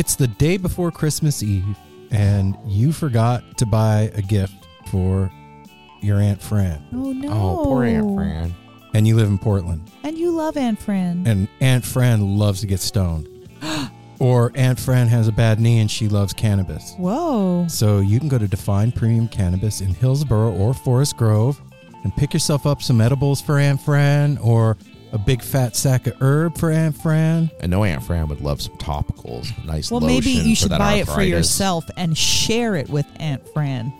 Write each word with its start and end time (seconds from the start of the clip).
It's 0.00 0.14
the 0.14 0.28
day 0.28 0.56
before 0.56 0.90
Christmas 0.90 1.42
Eve, 1.42 1.76
and 2.10 2.56
you 2.66 2.90
forgot 2.90 3.58
to 3.58 3.66
buy 3.66 4.10
a 4.14 4.22
gift 4.22 4.66
for 4.86 5.30
your 6.00 6.18
Aunt 6.18 6.40
Fran. 6.40 6.82
Oh 6.94 7.12
no! 7.12 7.28
Oh, 7.30 7.64
poor 7.66 7.84
Aunt 7.84 8.14
Fran. 8.14 8.54
And 8.94 9.06
you 9.06 9.14
live 9.14 9.28
in 9.28 9.36
Portland. 9.36 9.90
And 10.02 10.16
you 10.16 10.30
love 10.30 10.56
Aunt 10.56 10.80
Fran. 10.80 11.26
And 11.26 11.48
Aunt 11.60 11.84
Fran 11.84 12.38
loves 12.38 12.62
to 12.62 12.66
get 12.66 12.80
stoned. 12.80 13.28
or 14.18 14.52
Aunt 14.54 14.80
Fran 14.80 15.06
has 15.08 15.28
a 15.28 15.32
bad 15.32 15.60
knee 15.60 15.80
and 15.80 15.90
she 15.90 16.08
loves 16.08 16.32
cannabis. 16.32 16.94
Whoa! 16.96 17.66
So 17.68 17.98
you 17.98 18.18
can 18.18 18.30
go 18.30 18.38
to 18.38 18.48
Define 18.48 18.92
Premium 18.92 19.28
Cannabis 19.28 19.82
in 19.82 19.92
Hillsboro 19.92 20.52
or 20.52 20.72
Forest 20.72 21.18
Grove 21.18 21.60
and 22.04 22.16
pick 22.16 22.32
yourself 22.32 22.64
up 22.64 22.80
some 22.80 23.02
edibles 23.02 23.42
for 23.42 23.58
Aunt 23.58 23.82
Fran 23.82 24.38
or 24.38 24.78
a 25.12 25.18
big 25.18 25.42
fat 25.42 25.74
sack 25.76 26.06
of 26.06 26.20
herb 26.20 26.56
for 26.58 26.70
Aunt 26.70 26.96
Fran. 26.96 27.50
I 27.62 27.66
know 27.66 27.84
Aunt 27.84 28.02
Fran 28.02 28.28
would 28.28 28.40
love 28.40 28.60
some 28.62 28.76
topicals. 28.76 29.46
Nice 29.64 29.90
Well, 29.90 30.00
lotion 30.00 30.14
maybe 30.16 30.30
you 30.48 30.54
should 30.54 30.70
that 30.70 30.78
buy 30.78 30.94
it 30.94 31.06
for 31.08 31.22
yourself 31.22 31.84
and 31.96 32.16
share 32.16 32.76
it 32.76 32.88
with 32.88 33.06
Aunt 33.16 33.46
Fran. 33.52 33.92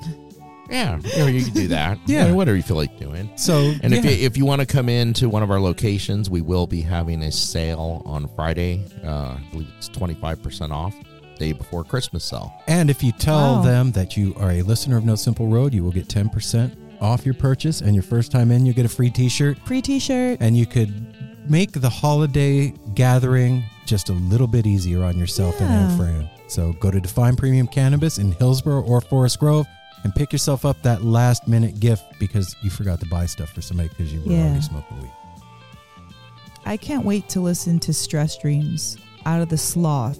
Yeah, 0.70 1.00
you, 1.02 1.18
know, 1.18 1.26
you 1.26 1.44
can 1.44 1.52
do 1.52 1.68
that. 1.68 1.98
Yeah. 2.06 2.26
Yeah, 2.26 2.32
whatever 2.32 2.56
you 2.56 2.62
feel 2.62 2.76
like 2.76 2.96
doing. 2.96 3.28
So 3.36 3.74
And 3.82 3.92
if 3.92 4.04
you, 4.04 4.10
if 4.12 4.36
you 4.36 4.44
want 4.46 4.60
to 4.60 4.66
come 4.66 4.88
into 4.88 5.28
one 5.28 5.42
of 5.42 5.50
our 5.50 5.58
locations, 5.60 6.30
we 6.30 6.42
will 6.42 6.68
be 6.68 6.80
having 6.80 7.22
a 7.22 7.32
sale 7.32 8.02
on 8.06 8.28
Friday. 8.36 8.84
Uh, 9.04 9.36
I 9.36 9.42
believe 9.50 9.66
it's 9.78 9.88
twenty 9.88 10.14
five 10.14 10.40
percent 10.40 10.70
off, 10.70 10.94
day 11.40 11.50
before 11.52 11.82
Christmas 11.82 12.24
sale. 12.24 12.52
And 12.68 12.88
if 12.88 13.02
you 13.02 13.10
tell 13.10 13.56
Wow. 13.56 13.62
them 13.62 13.90
that 13.92 14.16
you 14.16 14.32
are 14.36 14.52
a 14.52 14.62
listener 14.62 14.96
of 14.96 15.04
No 15.04 15.16
Simple 15.16 15.48
Road, 15.48 15.74
you 15.74 15.82
will 15.82 15.90
get 15.90 16.06
10% 16.06 16.76
off 17.00 17.24
your 17.24 17.34
purchase. 17.34 17.80
And 17.80 17.94
your 17.94 18.02
first 18.02 18.30
time 18.32 18.50
in, 18.50 18.66
you 18.66 18.72
get 18.72 18.84
a 18.86 18.88
free 18.88 19.10
t 19.10 19.28
shirt. 19.28 19.58
Free 19.66 19.82
T-shirt. 19.82 20.38
And 20.40 20.56
you 20.56 20.66
could 20.66 21.14
make 21.50 21.72
the 21.72 21.88
holiday 21.90 22.72
gathering 22.94 23.64
just 23.86 24.08
a 24.08 24.12
little 24.12 24.46
bit 24.46 24.66
easier 24.66 25.02
on 25.02 25.18
yourself 25.18 25.60
and 25.60 25.68
Aunt 25.72 25.96
friend. 25.98 26.30
So 26.48 26.72
go 26.74 26.90
to 26.90 27.00
Define 27.00 27.36
Premium 27.36 27.66
Cannabis 27.66 28.18
in 28.18 28.32
Hillsboro 28.32 28.82
or 28.82 29.00
Forest 29.00 29.38
Grove 29.40 29.66
and 30.04 30.14
pick 30.14 30.32
yourself 30.32 30.64
up 30.64 30.80
that 30.82 31.02
last 31.02 31.46
minute 31.48 31.80
gift 31.80 32.04
because 32.18 32.54
you 32.62 32.70
forgot 32.70 33.00
to 33.00 33.06
buy 33.06 33.26
stuff 33.26 33.50
for 33.50 33.60
somebody 33.62 33.88
because 33.88 34.12
you 34.12 34.20
were 34.20 34.32
Yeah. 34.32 34.44
already 34.46 34.60
smoking 34.62 35.00
weed. 35.02 35.10
I 36.66 36.76
can't 36.76 37.04
wait 37.04 37.28
to 37.30 37.40
listen 37.40 37.78
to 37.80 37.92
Stress 37.92 38.36
Dreams 38.38 38.96
out 39.26 39.40
of 39.42 39.48
the 39.48 39.58
sloth 39.58 40.18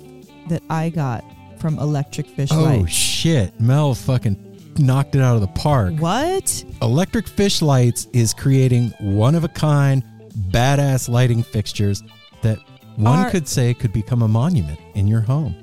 that 0.49 0.63
I 0.71 0.89
got 0.91 1.25
from 1.59 1.79
Electric 1.79 2.27
Fish 2.27 2.49
Oh, 2.53 2.87
shit. 2.87 3.59
Mel 3.61 3.95
fucking 3.95 4.50
knocked 4.81 5.15
it 5.15 5.21
out 5.23 5.35
of 5.35 5.41
the 5.41 5.47
park. 5.49 5.95
what? 5.99 6.65
Electric 6.83 7.29
Fish 7.29 7.63
Lights 7.63 8.07
is 8.13 8.35
creating 8.35 8.93
one 9.01 9.35
of 9.35 9.45
a 9.45 9.49
kind, 9.49 10.03
badass 10.51 11.09
lighting 11.09 11.43
fixtures 11.43 12.03
that 12.43 12.59
one 12.97 13.19
Are- 13.21 13.31
could 13.31 13.47
say 13.49 13.75
could 13.75 13.93
become 13.93 14.23
a 14.23 14.29
monument 14.29 14.79
in 14.95 15.07
your 15.07 15.21
home. 15.21 15.55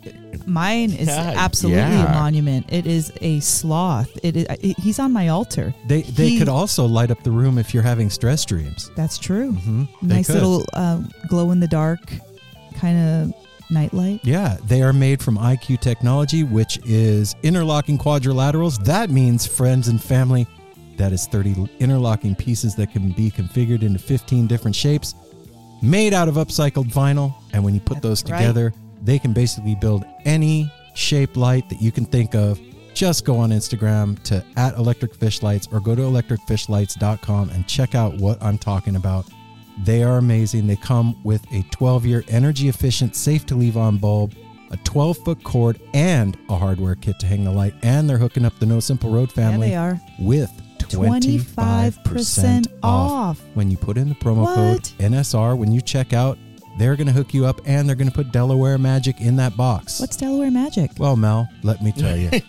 Mine 0.45 0.91
is 0.91 1.07
Yeah, 1.07 1.33
absolutely 1.35 1.81
a 1.81 2.03
monument. 2.05 2.67
It 2.71 2.85
is 2.87 3.11
a 3.21 3.39
sloth. 3.41 4.17
It 4.23 4.37
is. 4.37 4.45
It, 4.61 4.79
he's 4.79 4.97
on 4.99 5.11
my 5.11 5.27
altar. 5.27 5.73
They 5.87 6.03
they 6.03 6.29
He- 6.29 6.39
could 6.39 6.47
also 6.47 6.85
light 6.85 7.11
up 7.11 7.21
the 7.23 7.31
room 7.31 7.57
if 7.57 7.73
you're 7.73 7.83
having 7.83 8.09
stress 8.09 8.45
dreams. 8.45 8.89
That's 8.95 9.17
true. 9.17 9.51
Mm-hmm. 9.53 9.83
Nice 10.03 10.29
little 10.29 10.63
uh, 10.73 11.01
glow 11.27 11.51
in 11.51 11.59
the 11.59 11.67
dark 11.67 11.99
kind 12.75 12.97
of 12.97 13.33
nightlight. 13.69 14.21
Yeah, 14.23 14.57
they 14.63 14.81
are 14.81 14.93
made 14.93 15.21
from 15.21 15.37
IQ 15.37 15.81
technology, 15.81 16.43
which 16.43 16.79
is 16.85 17.35
interlocking 17.43 17.97
quadrilaterals. 17.97 18.83
That 18.83 19.09
means 19.09 19.45
friends 19.45 19.87
and 19.87 20.01
family. 20.01 20.47
That 20.97 21.13
is 21.13 21.27
30 21.27 21.69
interlocking 21.79 22.35
pieces 22.35 22.75
that 22.75 22.91
can 22.91 23.11
be 23.11 23.29
configured 23.29 23.83
into 23.83 23.99
15 23.99 24.47
different 24.47 24.75
shapes, 24.75 25.13
made 25.81 26.13
out 26.13 26.27
of 26.27 26.35
upcycled 26.35 26.91
vinyl. 26.91 27.35
And 27.53 27.63
when 27.63 27.73
you 27.73 27.79
put 27.79 28.01
those 28.01 28.21
That's 28.21 28.31
right. 28.31 28.39
together, 28.39 28.73
they 29.03 29.19
can 29.19 29.33
basically 29.33 29.75
build 29.75 30.05
any 30.25 30.71
shape 30.95 31.37
light 31.37 31.69
that 31.69 31.81
you 31.81 31.91
can 31.91 32.05
think 32.05 32.33
of. 32.33 32.59
Just 32.95 33.25
go 33.25 33.37
on 33.37 33.51
Instagram 33.51 34.21
to 34.23 34.43
at 34.55 34.75
Electric 34.75 35.13
Fish 35.13 35.43
Lights 35.43 35.67
or 35.71 35.79
go 35.79 35.93
to 35.93 36.01
electricfishlights.com 36.01 37.51
and 37.51 37.67
check 37.67 37.93
out 37.93 38.15
what 38.17 38.41
I'm 38.41 38.57
talking 38.57 38.95
about. 38.95 39.27
They 39.83 40.03
are 40.03 40.17
amazing. 40.17 40.67
They 40.67 40.75
come 40.75 41.15
with 41.23 41.43
a 41.51 41.63
12 41.71 42.05
year 42.05 42.23
energy 42.27 42.67
efficient, 42.69 43.15
safe 43.15 43.45
to 43.47 43.55
leave 43.55 43.77
on 43.77 43.97
bulb, 43.97 44.33
a 44.71 44.77
12 44.77 45.17
foot 45.19 45.43
cord, 45.43 45.79
and 45.93 46.37
a 46.49 46.55
hardware 46.55 46.95
kit 46.95 47.19
to 47.19 47.25
hang 47.27 47.43
the 47.43 47.51
light. 47.51 47.73
And 47.83 48.09
they're 48.09 48.17
hooking 48.17 48.45
up 48.45 48.57
the 48.59 48.65
No 48.65 48.79
Simple 48.79 49.11
Road 49.11 49.31
family 49.31 49.69
Yeah, 49.71 49.93
they 49.93 49.97
are. 49.97 50.01
with 50.27 50.51
25% 50.79 51.93
25% 52.03 52.67
off 52.83 53.39
off. 53.39 53.41
when 53.55 53.69
you 53.69 53.77
put 53.77 53.97
in 53.97 54.09
the 54.09 54.15
promo 54.15 54.53
code 54.53 54.83
NSR. 54.99 55.57
When 55.57 55.71
you 55.71 55.81
check 55.81 56.13
out, 56.13 56.37
they're 56.77 56.95
going 56.95 57.07
to 57.07 57.13
hook 57.13 57.33
you 57.33 57.45
up 57.45 57.61
and 57.65 57.87
they're 57.87 57.95
going 57.95 58.09
to 58.09 58.13
put 58.13 58.31
Delaware 58.31 58.77
Magic 58.77 59.19
in 59.19 59.35
that 59.37 59.57
box. 59.57 59.99
What's 59.99 60.15
Delaware 60.15 60.51
Magic? 60.51 60.91
Well, 60.97 61.15
Mel, 61.15 61.47
let 61.63 61.81
me 61.83 61.91
tell 61.91 62.15
you. 62.15 62.29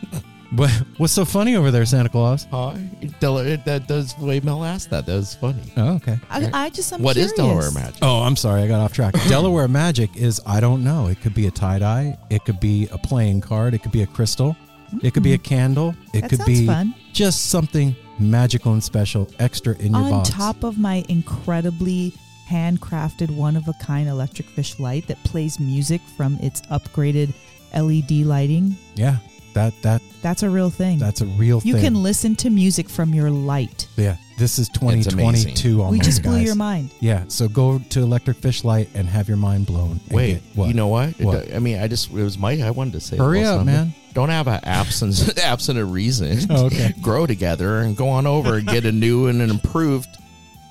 what, 0.56 0.70
what's 0.96 1.12
so 1.12 1.24
funny 1.24 1.56
over 1.56 1.70
there, 1.70 1.84
Santa 1.84 2.08
Claus? 2.08 2.46
Uh, 2.52 2.76
Del- 3.20 3.36
that 3.64 3.84
does 3.86 4.14
the 4.14 4.24
way 4.24 4.40
Mel 4.40 4.64
asked 4.64 4.90
that. 4.90 5.06
That 5.06 5.14
was 5.16 5.34
funny. 5.34 5.72
Oh, 5.76 5.94
okay. 5.96 6.18
I, 6.30 6.50
I 6.66 6.70
just 6.70 6.92
I'm 6.92 7.02
What 7.02 7.16
is 7.16 7.32
curious. 7.32 7.54
Delaware 7.66 7.70
Magic? 7.72 7.98
Oh, 8.02 8.22
I'm 8.22 8.36
sorry, 8.36 8.62
I 8.62 8.68
got 8.68 8.80
off 8.80 8.92
track. 8.92 9.14
Delaware 9.28 9.68
Magic 9.68 10.16
is 10.16 10.40
I 10.46 10.60
don't 10.60 10.82
know. 10.82 11.08
It 11.08 11.20
could 11.20 11.34
be 11.34 11.46
a 11.46 11.50
tie 11.50 11.78
dye. 11.78 12.16
It 12.30 12.44
could 12.44 12.60
be 12.60 12.88
a 12.92 12.98
playing 12.98 13.40
card. 13.42 13.74
It 13.74 13.82
could 13.82 13.92
be 13.92 14.02
a 14.02 14.06
crystal. 14.06 14.56
It 15.02 15.12
could 15.12 15.22
be 15.22 15.34
a 15.34 15.38
candle. 15.38 15.94
It 16.14 16.22
That 16.22 16.30
could 16.30 16.38
sounds 16.38 16.48
be 16.60 16.66
fun. 16.66 16.94
just 17.12 17.46
something 17.50 17.94
magical 18.18 18.72
and 18.72 18.82
special 18.82 19.28
extra 19.38 19.76
in 19.76 19.92
your 19.92 20.02
On 20.02 20.10
box. 20.10 20.30
top 20.30 20.64
of 20.64 20.78
my 20.78 21.04
incredibly 21.10 22.14
handcrafted 22.48 23.30
one 23.30 23.56
of 23.56 23.68
a 23.68 23.74
kind 23.82 24.08
electric 24.08 24.48
fish 24.48 24.78
light 24.80 25.06
that 25.08 25.22
plays 25.24 25.60
music 25.60 26.00
from 26.16 26.36
its 26.40 26.62
upgraded 26.62 27.34
LED 27.76 28.10
lighting. 28.26 28.74
yeah, 28.94 29.18
that 29.54 29.72
that 29.82 30.02
That's 30.22 30.42
a 30.42 30.50
real 30.50 30.70
thing. 30.70 30.98
that's 30.98 31.20
a 31.20 31.26
real 31.26 31.60
thing. 31.60 31.68
you 31.68 31.74
thing. 31.74 31.84
can 31.84 32.02
listen 32.02 32.36
to 32.36 32.50
music 32.50 32.88
from 32.88 33.12
your 33.14 33.30
light. 33.30 33.88
yeah, 33.96 34.16
this 34.38 34.58
is 34.58 34.68
2022 34.70 35.80
almost. 35.82 35.92
we 35.92 35.98
just 36.00 36.22
blew 36.22 36.36
guys. 36.38 36.44
your 36.46 36.54
mind. 36.54 36.90
Yeah, 37.00 37.24
so 37.28 37.48
go 37.48 37.78
to 37.90 38.00
Electric 38.02 38.36
Fish 38.38 38.64
Light 38.64 38.88
and 38.94 39.08
have 39.08 39.28
your 39.28 39.36
mind 39.36 39.66
blown. 39.66 40.00
and 40.08 40.12
Wait, 40.16 40.32
get- 40.34 40.42
what? 40.56 40.68
you 40.68 40.74
know 40.74 40.88
what? 40.88 41.10
It 41.10 41.20
What? 41.20 41.48
do- 41.48 41.54
I 41.54 41.58
mean, 41.58 41.78
I 41.80 41.88
just 41.88 42.10
it 42.10 42.14
was 42.22 42.38
Mike. 42.38 42.60
I 42.60 42.70
wanted 42.70 42.92
to 42.94 43.00
say. 43.00 43.16
a 43.16 43.22
Hurry 43.22 43.38
little 43.40 43.54
up, 43.54 43.58
something. 43.60 43.74
man. 43.74 43.94
Don't 44.14 44.30
have 44.30 44.48
an 44.48 44.60
absence 44.64 45.36
absent 45.44 45.78
of 45.78 45.92
reason. 45.92 46.38
Oh, 46.50 46.66
okay. 46.66 46.92
Grow 47.02 47.26
together 47.26 47.78
and 47.78 47.96
go 47.96 48.08
on 48.08 48.26
over 48.26 48.56
and 48.56 48.66
get 48.66 48.84
a 48.84 48.92
new 48.92 49.26
and 49.28 49.40
an 49.42 49.50
improved 49.50 50.08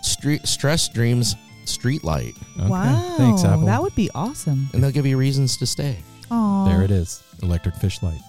street 0.02 0.46
stress 0.48 0.88
dreams 0.90 1.36
street 1.66 2.04
light, 2.04 2.34
Okay. 2.60 2.70
Wow. 2.70 3.16
Thanks, 3.18 3.44
Apple. 3.44 3.66
That 3.66 3.82
would 3.82 3.96
be 3.96 4.10
awesome. 4.16 4.70
and 4.74 4.82
they'll 4.84 4.92
give 4.92 5.06
you 5.06 5.18
reasons 5.18 5.58
to 5.58 5.66
stay. 5.66 5.98
Aw. 6.32 6.66
there 6.70 6.82
it 6.84 6.92
is. 6.92 7.22
Electric 7.42 7.76
Fish 7.76 8.02
Light. 8.02 8.20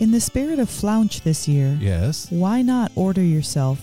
In 0.00 0.12
the 0.12 0.20
spirit 0.20 0.58
of 0.58 0.68
flounch 0.68 1.22
this 1.22 1.48
year, 1.48 1.76
Yes. 1.80 2.28
why 2.30 2.62
not 2.62 2.92
order 2.94 3.22
yourself 3.22 3.80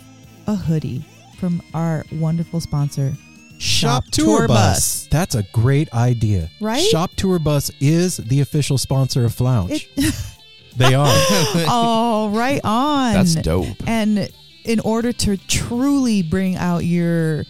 a 0.47 0.55
hoodie 0.55 1.03
from 1.37 1.61
our 1.73 2.05
wonderful 2.13 2.61
sponsor, 2.61 3.13
Shop 3.57 4.03
Tour 4.11 4.47
Bus. 4.47 5.07
That's 5.11 5.33
a 5.35 5.43
great 5.53 5.91
idea. 5.93 6.49
Right? 6.59 6.83
Shop 6.83 7.11
Tour 7.15 7.39
Bus 7.39 7.71
is 7.79 8.17
the 8.17 8.41
official 8.41 8.77
sponsor 8.77 9.23
of 9.25 9.33
Flounch. 9.33 9.87
It- 9.95 10.15
they 10.77 10.93
are. 10.93 11.07
oh, 11.09 12.31
right 12.33 12.59
on. 12.63 13.13
That's 13.13 13.35
dope. 13.35 13.67
And 13.87 14.29
in 14.65 14.79
order 14.81 15.11
to 15.13 15.37
truly 15.37 16.21
bring 16.21 16.55
out 16.57 16.79
your 16.85 17.45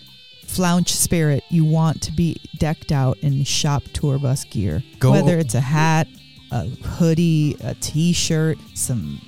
flounch 0.46 0.90
spirit, 0.90 1.44
you 1.50 1.66
want 1.66 2.02
to 2.04 2.12
be 2.12 2.38
decked 2.60 2.92
out 2.92 3.18
in 3.20 3.44
shop 3.44 3.84
tour 3.94 4.20
bus 4.20 4.44
gear. 4.46 4.84
Go- 5.00 5.12
Whether 5.12 5.38
it's 5.40 5.56
a 5.56 5.60
hat, 5.62 6.08
a 6.52 6.66
hoodie, 6.68 7.56
a 7.64 7.74
t-shirt, 7.76 8.58
some 8.74 9.22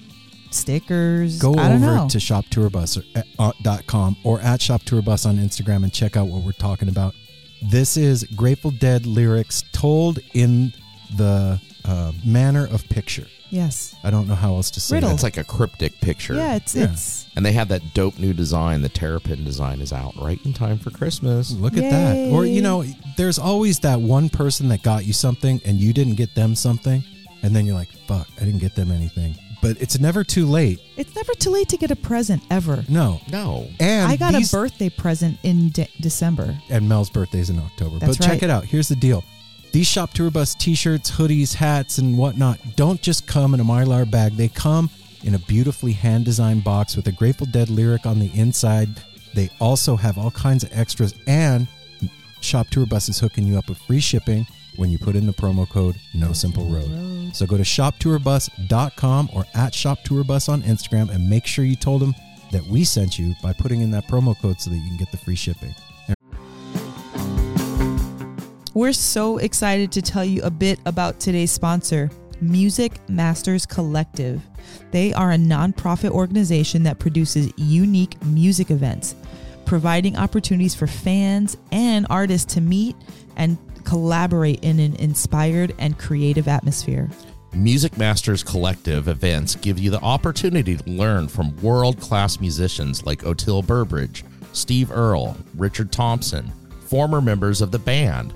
stickers. 0.52 1.40
Go 1.40 1.54
I 1.54 1.70
don't 1.70 1.84
over 1.84 1.96
know. 1.96 2.10
to 2.10 2.18
shoptourbus.com 2.18 4.18
or 4.24 4.42
at 4.42 4.62
Shop 4.62 4.82
Tour 4.84 5.02
Bus 5.02 5.26
on 5.26 5.38
Instagram 5.38 5.84
and 5.84 5.94
check 5.94 6.18
out 6.18 6.28
what 6.28 6.44
we're 6.44 6.52
talking 6.54 6.90
about. 6.90 7.14
This 7.62 7.98
is 7.98 8.24
Grateful 8.36 8.72
Dead 8.72 9.06
lyrics 9.06 9.64
told 9.72 10.20
in 10.34 10.74
the 11.16 11.60
uh, 11.86 12.12
manner 12.26 12.66
of 12.68 12.88
picture. 12.90 13.28
Yes. 13.50 13.96
I 14.04 14.10
don't 14.12 14.28
know 14.28 14.36
how 14.36 14.56
else 14.56 14.72
to 14.72 14.80
say 14.80 14.96
Riddle. 14.98 15.10
that. 15.10 15.14
It's 15.16 15.24
like 15.24 15.38
a 15.38 15.44
cryptic 15.44 16.00
picture. 16.02 16.36
Yeah, 16.36 16.56
it's 16.56 16.76
Yeah. 16.76 16.92
it's 16.92 17.26
And 17.36 17.46
they 17.46 17.52
have 17.54 17.68
that 17.70 17.94
dope 17.94 18.18
new 18.20 18.34
design. 18.34 18.82
The 18.82 18.90
Terrapin 18.90 19.44
design 19.44 19.82
is 19.82 19.94
out 19.94 20.16
right 20.20 20.40
in 20.46 20.54
time 20.54 20.80
for 20.80 20.90
Christmas. 20.92 21.52
Look 21.52 21.78
at 21.78 21.90
that. 21.90 22.32
Or, 22.32 22.46
you 22.46 22.56
Yay. 22.56 22.62
know, 22.62 22.86
there's 23.16 23.38
always 23.40 23.80
that 23.80 24.02
one 24.02 24.30
person 24.30 24.70
that 24.70 24.82
got 24.84 25.06
you 25.06 25.14
something 25.14 25.62
and 25.66 25.80
you 25.80 25.94
didn't 25.94 26.16
get 26.16 26.34
them 26.36 26.56
something. 26.56 27.04
And 27.44 27.56
then 27.56 27.66
you're 27.66 27.76
like, 27.76 27.90
fuck, 28.08 28.28
I 28.42 28.46
didn't 28.46 28.60
get 28.62 28.76
them 28.76 28.92
anything. 28.92 29.36
But 29.62 29.78
it's 29.82 30.00
never 30.00 30.24
too 30.24 30.46
late. 30.46 30.80
it's 30.98 31.16
never 31.16 31.34
too 31.34 31.50
late 31.50 31.68
to 31.70 31.78
get 31.78 31.90
a 31.92 31.96
present 31.96 32.44
ever. 32.52 32.84
No. 32.90 33.22
No. 33.32 33.68
And 33.80 34.12
I 34.12 34.16
got 34.16 34.34
these- 34.34 34.54
a 34.54 34.58
birthday 34.58 34.90
present 34.90 35.38
in 35.44 35.70
de- 35.70 35.88
December. 36.00 36.58
and 36.70 36.88
Mel's 36.88 37.10
birthday's 37.10 37.50
in 37.50 37.58
October. 37.60 37.98
That's 38.00 38.18
but 38.18 38.24
check 38.24 38.34
right. 38.34 38.44
it 38.44 38.50
out. 38.50 38.66
Here's 38.66 38.88
the 38.88 38.96
deal. 38.96 39.24
These 39.72 39.88
Shop 39.88 40.12
Tour 40.12 40.32
Bus 40.32 40.56
t-shirts, 40.56 41.12
hoodies, 41.12 41.54
hats, 41.54 41.98
and 41.98 42.18
whatnot 42.18 42.60
don't 42.76 43.02
just 43.02 43.28
come 43.28 43.54
in 43.54 43.60
a 43.60 43.64
Mylar 43.64 44.10
bag. 44.10 44.34
They 44.34 44.48
come 44.48 44.90
in 45.24 45.36
a 45.36 45.40
beautifully 45.40 45.92
hand-designed 45.92 46.64
box 46.64 46.96
with 46.96 47.08
a 47.08 47.12
Grateful 47.12 47.48
Dead 47.48 47.70
lyric 47.70 48.06
on 48.06 48.20
the 48.20 48.32
inside. 48.34 48.90
They 49.34 49.50
also 49.60 49.96
have 49.96 50.18
all 50.18 50.32
kinds 50.32 50.64
of 50.64 50.72
extras, 50.72 51.14
and 51.28 51.68
Shop 52.40 52.68
Tour 52.70 52.86
Bus 52.86 53.10
is 53.10 53.20
hooking 53.20 53.46
you 53.46 53.58
up 53.58 53.70
with 53.70 53.78
free 53.80 54.00
shipping 54.00 54.48
when 54.78 54.90
you 54.90 54.98
put 54.98 55.16
in 55.16 55.28
the 55.28 55.34
promo 55.34 55.70
code 55.70 55.96
No 56.14 56.34
Simple 56.34 56.66
Road. 56.66 57.36
So 57.36 57.46
go 57.46 57.58
to 57.58 57.64
shoptourbus.com 57.64 59.30
or 59.34 59.46
at 59.54 59.76
Shop 59.76 60.00
Tour 60.04 60.24
Bus 60.24 60.50
on 60.50 60.62
Instagram 60.64 61.10
and 61.10 61.30
make 61.30 61.46
sure 61.46 61.66
you 61.66 61.76
told 61.76 62.02
them 62.02 62.16
that 62.52 62.64
we 62.66 62.84
sent 62.84 63.20
you 63.20 63.36
by 63.44 63.54
putting 63.54 63.82
in 63.82 63.92
that 63.92 64.08
promo 64.08 64.40
code 64.40 64.62
so 64.62 64.70
that 64.70 64.78
you 64.78 64.88
can 64.88 64.98
get 64.98 65.12
the 65.12 65.18
free 65.18 65.36
shipping. 65.36 65.76
We're 68.78 68.94
so 68.94 69.40
excited 69.40 69.92
to 69.94 70.04
tell 70.04 70.24
you 70.24 70.44
a 70.44 70.52
bit 70.52 70.80
about 70.86 71.20
today's 71.20 71.50
sponsor, 71.50 72.12
Music 72.42 73.00
Masters 73.10 73.66
Collective. 73.66 74.40
They 74.92 75.16
are 75.16 75.32
a 75.32 75.36
nonprofit 75.36 76.12
organization 76.12 76.84
that 76.84 77.00
produces 77.00 77.52
unique 77.58 78.24
music 78.26 78.70
events, 78.70 79.16
providing 79.66 80.16
opportunities 80.16 80.76
for 80.76 80.86
fans 80.86 81.58
and 81.72 82.06
artists 82.12 82.54
to 82.54 82.62
meet 82.62 82.96
and 83.36 83.58
collaborate 83.84 84.64
in 84.64 84.80
an 84.80 84.96
inspired 84.98 85.74
and 85.80 85.98
creative 85.98 86.48
atmosphere. 86.48 87.10
Music 87.54 87.98
Masters 87.98 88.44
Collective 88.44 89.08
events 89.08 89.56
give 89.56 89.80
you 89.80 89.90
the 89.90 90.02
opportunity 90.02 90.78
to 90.78 90.88
learn 90.92 91.28
from 91.28 91.60
world 91.64 92.00
class 92.00 92.40
musicians 92.40 93.04
like 93.08 93.24
Oteil 93.24 93.66
Burbridge, 93.66 94.24
Steve 94.54 94.92
Earle, 94.92 95.36
Richard 95.56 95.92
Thompson, 95.92 96.52
former 96.82 97.22
members 97.22 97.62
of 97.62 97.72
the 97.72 97.80
band, 97.80 98.36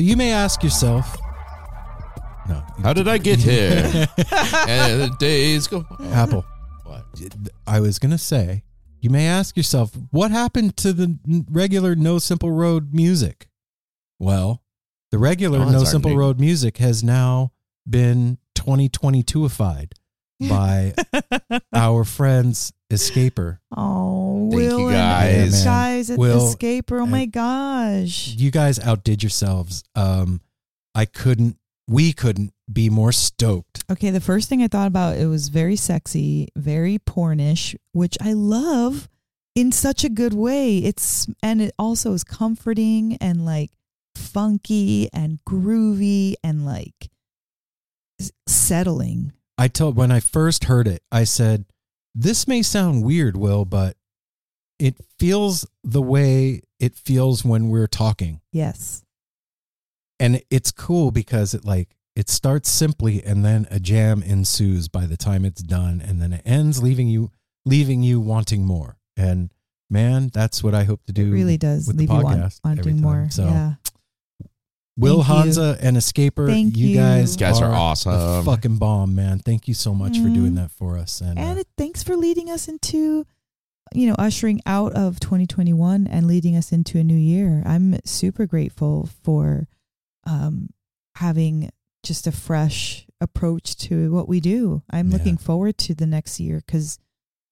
So 0.00 0.04
you 0.04 0.16
may 0.16 0.30
ask 0.32 0.62
yourself, 0.62 1.14
no, 2.48 2.64
How 2.82 2.94
did 2.94 3.06
I 3.06 3.18
get 3.18 3.38
here? 3.50 3.82
and 4.66 5.02
the 5.02 5.14
days 5.20 5.66
go. 5.66 5.84
Apple. 6.12 6.42
What? 6.86 7.04
I 7.66 7.80
was 7.80 7.98
to 8.10 8.16
say, 8.16 8.64
you 9.02 9.10
may 9.10 9.26
ask 9.26 9.58
yourself, 9.58 9.90
what 10.10 10.30
happened 10.30 10.78
to 10.78 10.94
the 10.94 11.18
regular 11.50 11.94
No 11.94 12.18
Simple 12.18 12.50
Road 12.50 12.94
music? 12.94 13.48
Well, 14.18 14.62
the 15.10 15.18
regular 15.18 15.58
Oh, 15.58 15.68
No 15.68 15.84
Simple 15.84 16.12
new- 16.12 16.16
Road 16.18 16.40
music 16.40 16.78
has 16.78 17.04
now 17.04 17.52
been 17.86 18.38
2022ified 18.54 19.92
by 20.48 20.94
our 21.74 22.04
friends 22.04 22.72
Escaper. 22.90 23.58
Oh, 23.76 24.50
Thank 24.50 24.62
you, 24.62 24.68
Will 24.76 24.88
and 24.88 24.96
guys. 24.96 25.52
these 25.52 25.64
guys 25.64 26.10
at 26.10 26.18
Will 26.18 26.40
Escaper. 26.54 27.00
Oh 27.00 27.06
my 27.06 27.26
gosh. 27.26 28.28
You 28.36 28.50
guys 28.50 28.78
outdid 28.80 29.22
yourselves. 29.22 29.84
Um, 29.94 30.40
I 30.94 31.04
couldn't 31.04 31.56
we 31.88 32.12
couldn't 32.12 32.52
be 32.72 32.88
more 32.90 33.10
stoked. 33.12 33.84
Okay, 33.90 34.10
the 34.10 34.20
first 34.20 34.48
thing 34.48 34.62
I 34.62 34.68
thought 34.68 34.86
about 34.86 35.16
it 35.18 35.26
was 35.26 35.48
very 35.48 35.74
sexy, 35.76 36.48
very 36.56 36.98
pornish, 37.00 37.74
which 37.92 38.16
I 38.20 38.32
love 38.32 39.08
in 39.56 39.72
such 39.72 40.04
a 40.04 40.08
good 40.08 40.34
way. 40.34 40.78
It's 40.78 41.26
and 41.42 41.60
it 41.60 41.72
also 41.78 42.12
is 42.12 42.22
comforting 42.24 43.16
and 43.20 43.44
like 43.44 43.70
funky 44.16 45.08
and 45.12 45.38
groovy 45.48 46.34
and 46.44 46.64
like 46.66 47.10
s- 48.20 48.30
settling. 48.46 49.32
I 49.58 49.68
told 49.68 49.96
when 49.96 50.10
I 50.12 50.20
first 50.20 50.64
heard 50.64 50.86
it, 50.88 51.02
I 51.12 51.24
said, 51.24 51.64
"This 52.14 52.48
may 52.48 52.62
sound 52.62 53.04
weird, 53.04 53.36
Will, 53.36 53.64
but 53.64 53.96
it 54.78 54.96
feels 55.18 55.66
the 55.84 56.02
way 56.02 56.62
it 56.78 56.94
feels 56.94 57.44
when 57.44 57.68
we're 57.68 57.86
talking." 57.86 58.40
Yes. 58.52 59.04
And 60.18 60.42
it's 60.50 60.70
cool 60.70 61.10
because 61.10 61.54
it 61.54 61.64
like 61.64 61.96
it 62.14 62.28
starts 62.28 62.68
simply 62.68 63.22
and 63.22 63.44
then 63.44 63.66
a 63.70 63.80
jam 63.80 64.22
ensues 64.22 64.88
by 64.88 65.06
the 65.06 65.16
time 65.16 65.44
it's 65.44 65.62
done 65.62 66.02
and 66.04 66.20
then 66.20 66.32
it 66.32 66.42
ends 66.44 66.82
leaving 66.82 67.08
you 67.08 67.30
leaving 67.64 68.02
you 68.02 68.20
wanting 68.20 68.64
more. 68.64 68.98
And 69.16 69.50
man, 69.88 70.30
that's 70.32 70.62
what 70.62 70.74
I 70.74 70.84
hope 70.84 71.04
to 71.06 71.12
do. 71.12 71.28
It 71.28 71.32
really 71.32 71.58
does 71.58 71.86
with 71.86 71.96
the 71.96 72.06
leave 72.06 72.10
you 72.10 72.28
every 72.28 72.50
wanting 72.64 73.00
more. 73.00 73.28
So, 73.30 73.44
yeah. 73.44 73.74
Will 75.00 75.22
Thank 75.22 75.56
you. 75.56 75.62
And 75.80 75.96
Escaper, 75.96 76.46
Thank 76.46 76.76
you 76.76 76.88
you. 76.88 76.96
guys, 76.96 77.34
You 77.34 77.38
guys 77.38 77.60
are 77.60 77.70
a 77.70 77.74
awesome. 77.74 78.44
fucking 78.44 78.76
bomb, 78.76 79.14
man. 79.14 79.38
Thank 79.40 79.66
you 79.68 79.74
so 79.74 79.94
much 79.94 80.18
for 80.18 80.28
doing 80.28 80.54
that 80.56 80.70
for 80.70 80.96
us. 80.98 81.20
And, 81.20 81.38
And 81.38 81.58
uh, 81.58 81.64
thanks 81.76 82.02
for 82.02 82.16
leading 82.16 82.50
us 82.50 82.68
into, 82.68 83.26
you 83.92 84.08
know, 84.08 84.14
ushering 84.18 84.60
out 84.66 84.92
of 84.92 85.18
2021 85.20 86.06
and 86.06 86.26
leading 86.26 86.56
us 86.56 86.72
into 86.72 86.98
a 86.98 87.04
new 87.04 87.16
year. 87.16 87.62
I'm 87.66 87.98
super 88.04 88.46
grateful 88.46 89.08
for 89.24 89.66
um, 90.26 90.70
having 91.16 91.70
just 92.04 92.26
a 92.26 92.32
fresh 92.32 93.06
approach 93.20 93.76
to 93.76 94.12
what 94.12 94.28
we 94.28 94.40
do. 94.40 94.82
I'm 94.90 95.10
Yeah. 95.10 95.16
looking 95.18 95.36
forward 95.36 95.76
to 95.78 95.94
the 95.94 96.06
next 96.06 96.40
year 96.40 96.62
because 96.64 96.98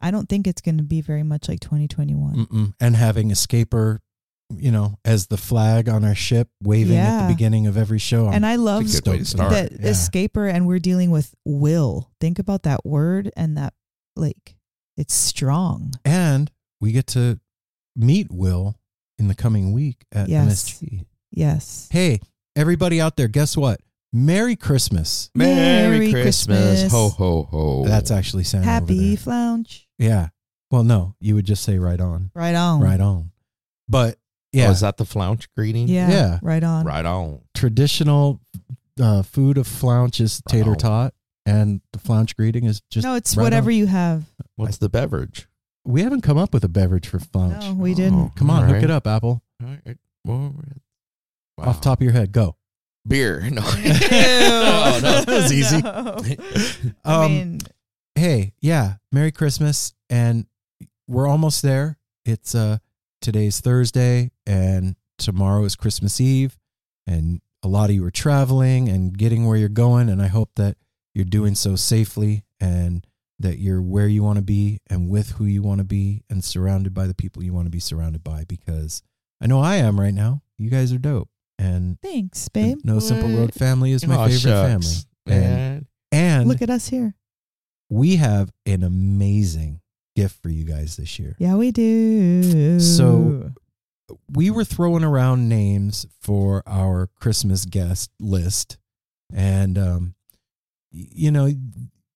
I 0.00 0.10
don't 0.10 0.28
think 0.28 0.46
it's 0.46 0.60
going 0.62 0.78
to 0.78 0.84
be 0.84 1.00
very 1.00 1.22
much 1.24 1.48
like 1.48 1.60
2021. 1.60 2.46
Mm-mm. 2.46 2.74
and 2.80 2.94
having 2.96 3.30
Escaper, 3.30 3.98
you 4.56 4.70
know, 4.70 4.98
as 5.04 5.26
the 5.26 5.36
flag 5.36 5.88
on 5.88 6.04
our 6.04 6.14
ship, 6.14 6.48
waving 6.62 6.96
at 6.96 7.26
the 7.26 7.32
beginning 7.34 7.66
of 7.66 7.76
every 7.76 7.98
show. 7.98 8.28
and 8.28 8.46
I 8.46 8.56
love 8.56 8.82
It's 8.84 8.98
a 8.98 9.02
good 9.02 9.10
way 9.10 9.18
to 9.18 9.24
stoked 9.24 9.50
start. 9.50 9.52
that 9.52 9.72
Yeah. 9.80 9.90
escaper 9.90 10.48
and 10.52 10.66
we're 10.66 10.78
dealing 10.78 11.10
with 11.10 11.34
will. 11.44 12.10
Think 12.20 12.38
about 12.38 12.62
that 12.62 12.84
word 12.86 13.30
and 13.36 13.56
that 13.58 13.74
like 14.16 14.56
it's 14.96 15.14
strong. 15.14 15.92
and 16.04 16.50
we 16.80 16.92
get 16.92 17.06
to 17.08 17.38
meet 17.94 18.30
Will 18.32 18.76
in 19.18 19.28
the 19.28 19.34
coming 19.34 19.72
week 19.72 20.04
at 20.12 20.28
Yes. 20.28 20.46
MSG. 20.80 21.04
Yes. 21.30 21.88
Hey, 21.90 22.20
everybody 22.56 23.00
out 23.00 23.16
there, 23.16 23.28
guess 23.28 23.56
what? 23.56 23.80
Merry 24.12 24.56
Christmas. 24.56 25.30
Merry 25.34 26.10
Christmas. 26.10 26.90
Ho 26.90 27.10
ho 27.10 27.42
ho. 27.50 27.84
That's 27.84 28.10
actually 28.10 28.44
Santa 28.44 28.62
over 28.62 28.70
Happy 28.70 29.08
there. 29.14 29.16
flounge. 29.18 29.86
Yeah. 29.98 30.28
Well, 30.70 30.84
no, 30.84 31.14
you 31.20 31.34
would 31.34 31.44
just 31.44 31.62
say 31.62 31.78
right 31.78 32.00
on, 32.00 32.30
Right 32.34 32.54
on. 32.54 32.80
right 32.80 33.00
on. 33.00 33.32
But 33.88 34.17
yeah. 34.52 34.62
yeah, 34.64 34.68
Oh, 34.68 34.72
is 34.72 34.80
that 34.80 34.96
the 34.96 35.04
flounce 35.04 35.46
greeting? 35.56 35.88
Yeah. 35.88 36.10
Yeah. 36.10 36.38
Right 36.42 36.62
on. 36.64 36.84
Right 36.86 37.04
on. 37.04 37.40
traditional 37.54 38.40
uh, 39.00 39.22
food 39.22 39.58
of 39.58 39.66
flounce 39.66 40.20
is 40.20 40.42
Right 40.48 40.58
tater 40.58 40.70
on. 40.72 40.76
tot, 40.76 41.14
and 41.46 41.80
the 41.92 41.98
flounce 41.98 42.32
greeting 42.32 42.64
is 42.64 42.80
just. 42.90 43.04
no, 43.04 43.14
it's 43.14 43.36
right 43.36 43.44
whatever 43.44 43.70
on. 43.70 43.76
you 43.76 43.86
have. 43.86 44.24
What's 44.56 44.78
the 44.78 44.88
beverage? 44.88 45.48
We 45.84 46.02
haven't 46.02 46.20
come 46.22 46.36
up 46.36 46.52
with 46.52 46.64
a 46.64 46.68
beverage 46.68 47.08
for 47.08 47.18
flounce. 47.18 47.64
No, 47.64 47.74
we 47.74 47.94
didn't. 47.94 48.18
Oh, 48.18 48.32
Come 48.36 48.50
on, 48.50 48.64
all 48.64 48.74
hook 48.74 48.82
it 48.82 48.90
up, 48.90 49.06
Apple. 49.06 49.42
All 49.62 49.68
right. 49.86 49.96
Wow. 50.24 50.52
Off 51.58 51.80
top 51.80 51.98
of 51.98 52.02
your 52.02 52.12
head, 52.12 52.32
go. 52.32 52.56
beer. 53.06 53.40
No. 53.50 53.62
Ew. 53.78 53.88
no, 54.10 54.98
no. 55.02 55.22
That 55.24 55.24
was 55.28 55.52
easy. 55.52 55.80
No. 55.80 56.16
Um, 57.04 57.22
I 57.22 57.28
mean, 57.28 57.58
hey, 58.14 58.52
yeah, 58.60 58.94
Merry 59.12 59.32
Christmas, 59.32 59.94
and 60.10 60.46
we're 61.06 61.26
almost 61.26 61.62
there. 61.62 61.96
It's 62.24 62.54
uh 62.54 62.78
today's 63.20 63.60
Thursday, 63.60 64.30
and 64.46 64.96
tomorrow 65.18 65.64
is 65.64 65.76
Christmas 65.76 66.20
Eve, 66.20 66.56
and 67.06 67.40
a 67.62 67.68
lot 67.68 67.90
of 67.90 67.96
you 67.96 68.04
are 68.04 68.10
traveling 68.10 68.88
and 68.88 69.16
getting 69.16 69.46
where 69.46 69.56
you're 69.56 69.68
going, 69.68 70.08
and 70.08 70.22
I 70.22 70.28
hope 70.28 70.50
that 70.56 70.76
you're 71.14 71.24
doing 71.24 71.54
so 71.54 71.74
safely 71.76 72.44
and 72.60 73.04
that 73.40 73.58
you're 73.58 73.82
where 73.82 74.06
you 74.08 74.22
want 74.22 74.36
to 74.36 74.44
be 74.44 74.80
and 74.88 75.08
with 75.08 75.32
who 75.32 75.44
you 75.44 75.62
want 75.62 75.78
to 75.78 75.84
be 75.84 76.22
and 76.28 76.42
surrounded 76.44 76.92
by 76.94 77.06
the 77.06 77.14
people 77.14 77.42
you 77.42 77.52
want 77.52 77.66
to 77.66 77.70
be 77.70 77.80
surrounded 77.80 78.22
by 78.24 78.44
because 78.44 79.02
I 79.40 79.46
know 79.46 79.60
I 79.60 79.76
am 79.76 79.98
right 79.98 80.14
now. 80.14 80.42
You 80.56 80.70
guys 80.70 80.92
are 80.92 80.98
dope. 80.98 81.28
And 81.58 82.00
thanks, 82.00 82.48
babe. 82.48 82.78
No 82.84 82.98
Simple 83.00 83.28
Road 83.30 83.54
family 83.54 83.92
is 83.92 84.06
my 84.06 84.14
Aw, 84.16 84.24
favorite 84.26 84.40
shucks, 84.40 85.06
family. 85.26 85.40
Man. 85.40 85.86
And 86.12 86.48
Look 86.48 86.62
at 86.62 86.70
us 86.70 86.88
here. 86.88 87.14
we 87.88 88.16
have 88.16 88.50
an 88.66 88.82
amazing 88.82 89.80
gift 90.22 90.42
for 90.42 90.48
you 90.48 90.64
guys 90.64 90.96
this 90.96 91.18
year. 91.18 91.36
Yeah, 91.38 91.54
we 91.56 91.70
do. 91.70 92.80
So- 92.80 93.52
We 94.30 94.50
were 94.50 94.64
throwing 94.64 95.04
around 95.04 95.48
names 95.50 96.06
for 96.20 96.62
our 96.66 97.08
Christmas 97.20 97.64
guest 97.66 98.10
list. 98.18 98.78
And, 99.34 99.76
um, 99.76 100.14
you 100.90 101.30
know, 101.30 101.50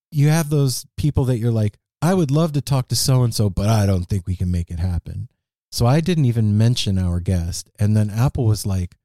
you 0.09 0.29
have 0.29 0.49
those 0.49 0.85
people 0.97 1.25
that 1.25 1.37
you're 1.37 1.51
like, 1.51 1.77
I 2.01 2.15
would 2.15 2.31
love 2.31 2.53
to 2.53 2.61
talk 2.61 2.87
to 2.87 2.95
so 2.95 3.23
and 3.23 3.33
so, 3.33 3.49
but 3.49 3.69
I 3.69 3.85
don't 3.85 4.05
think 4.05 4.25
we 4.25 4.35
can 4.35 4.49
make 4.49 4.71
it 4.71 4.79
happen. 4.79 5.29
So 5.71 5.85
I 5.85 6.01
didn't 6.01 6.25
even 6.25 6.57
mention 6.57 6.97
our 6.97 7.19
guest. 7.19 7.69
And 7.79 7.95
then 7.95 8.09
Apple 8.09 8.45
was 8.45 8.65
like, 8.65 8.95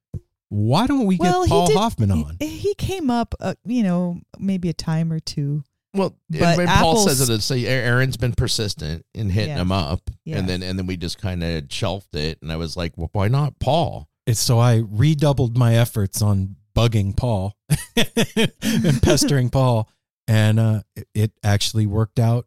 why 0.49 0.87
don't 0.87 1.05
we 1.07 1.17
well, 1.19 1.43
get 1.45 1.50
Paul 1.50 1.67
did- 1.67 1.76
Hoffman 1.76 2.11
on? 2.11 2.37
He, 2.40 2.49
he 2.49 2.75
came 2.75 3.11
up, 3.11 3.35
uh, 3.38 3.55
you 3.67 3.83
know, 3.83 4.21
maybe 4.38 4.71
a 4.71 4.75
time 4.75 5.12
or 5.12 5.21
two. 5.21 5.62
Well, 5.95 6.14
But 6.28 6.42
and 6.42 6.57
when 6.59 6.66
Paul 6.68 6.97
says 6.97 7.21
it, 7.28 7.33
it's 7.33 7.50
Aaron's 7.50 8.16
been 8.18 8.35
persistent 8.35 9.04
in 9.14 9.30
hitting 9.30 9.50
Yeah. 9.57 9.62
him 9.62 9.73
up, 9.73 10.11
Yeah. 10.25 10.38
and 10.38 10.49
then 10.49 10.62
and 10.62 10.78
then 10.78 10.87
we 10.87 10.97
just 10.97 11.18
kind 11.18 11.42
of 11.42 11.64
shelved 11.71 12.14
it, 12.14 12.38
and 12.42 12.52
I 12.52 12.57
was 12.57 12.76
like, 12.76 12.97
well, 12.97 13.09
why 13.12 13.28
not 13.28 13.59
Paul? 13.59 14.09
It's 14.26 14.40
so 14.40 14.59
I 14.59 14.83
redoubled 14.87 15.57
my 15.57 15.75
efforts 15.76 16.21
on 16.21 16.57
bugging 16.76 17.16
Paul 17.16 17.57
and 17.97 19.02
pestering 19.02 19.50
Paul, 19.50 19.88
and 20.26 20.61
uh, 20.61 20.83
it- 20.95 21.09
it 21.14 21.33
actually 21.42 21.87
worked 21.87 22.18
out 22.18 22.47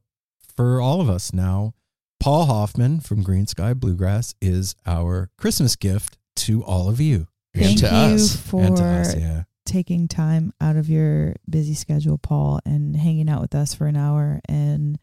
for 0.55 0.79
all 0.79 1.01
of 1.01 1.09
us. 1.09 1.33
Now, 1.33 1.73
Paul 2.19 2.45
Hoffman 2.45 2.99
from 2.99 3.23
Greensky 3.23 3.77
Bluegrass 3.79 4.35
is 4.41 4.75
our 4.85 5.31
Christmas 5.37 5.75
gift 5.75 6.17
to 6.37 6.63
all 6.63 6.87
of 6.89 7.01
you 7.01 7.27
And 7.55 7.63
Thank 7.65 7.79
to 7.79 7.85
you 7.87 7.91
us. 8.15 8.35
for 8.35 8.61
and 8.63 8.77
to 8.77 8.83
us. 8.85 9.15
Yeah, 9.15 9.43
taking 9.65 10.07
time 10.07 10.53
out 10.59 10.75
of 10.75 10.89
your 10.89 11.35
busy 11.49 11.73
schedule, 11.73 12.17
Paul, 12.17 12.59
and 12.65 12.95
hanging 12.95 13.29
out 13.29 13.41
with 13.41 13.55
us 13.55 13.73
for 13.73 13.87
an 13.87 13.95
hour 13.95 14.41
and 14.47 14.97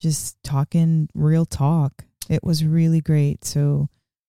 just 0.00 0.36
talking 0.42 1.08
real 1.14 1.44
talk. 1.44 2.04
It 2.28 2.42
was 2.42 2.64
really 2.64 3.00
great. 3.00 3.44
So 3.44 3.88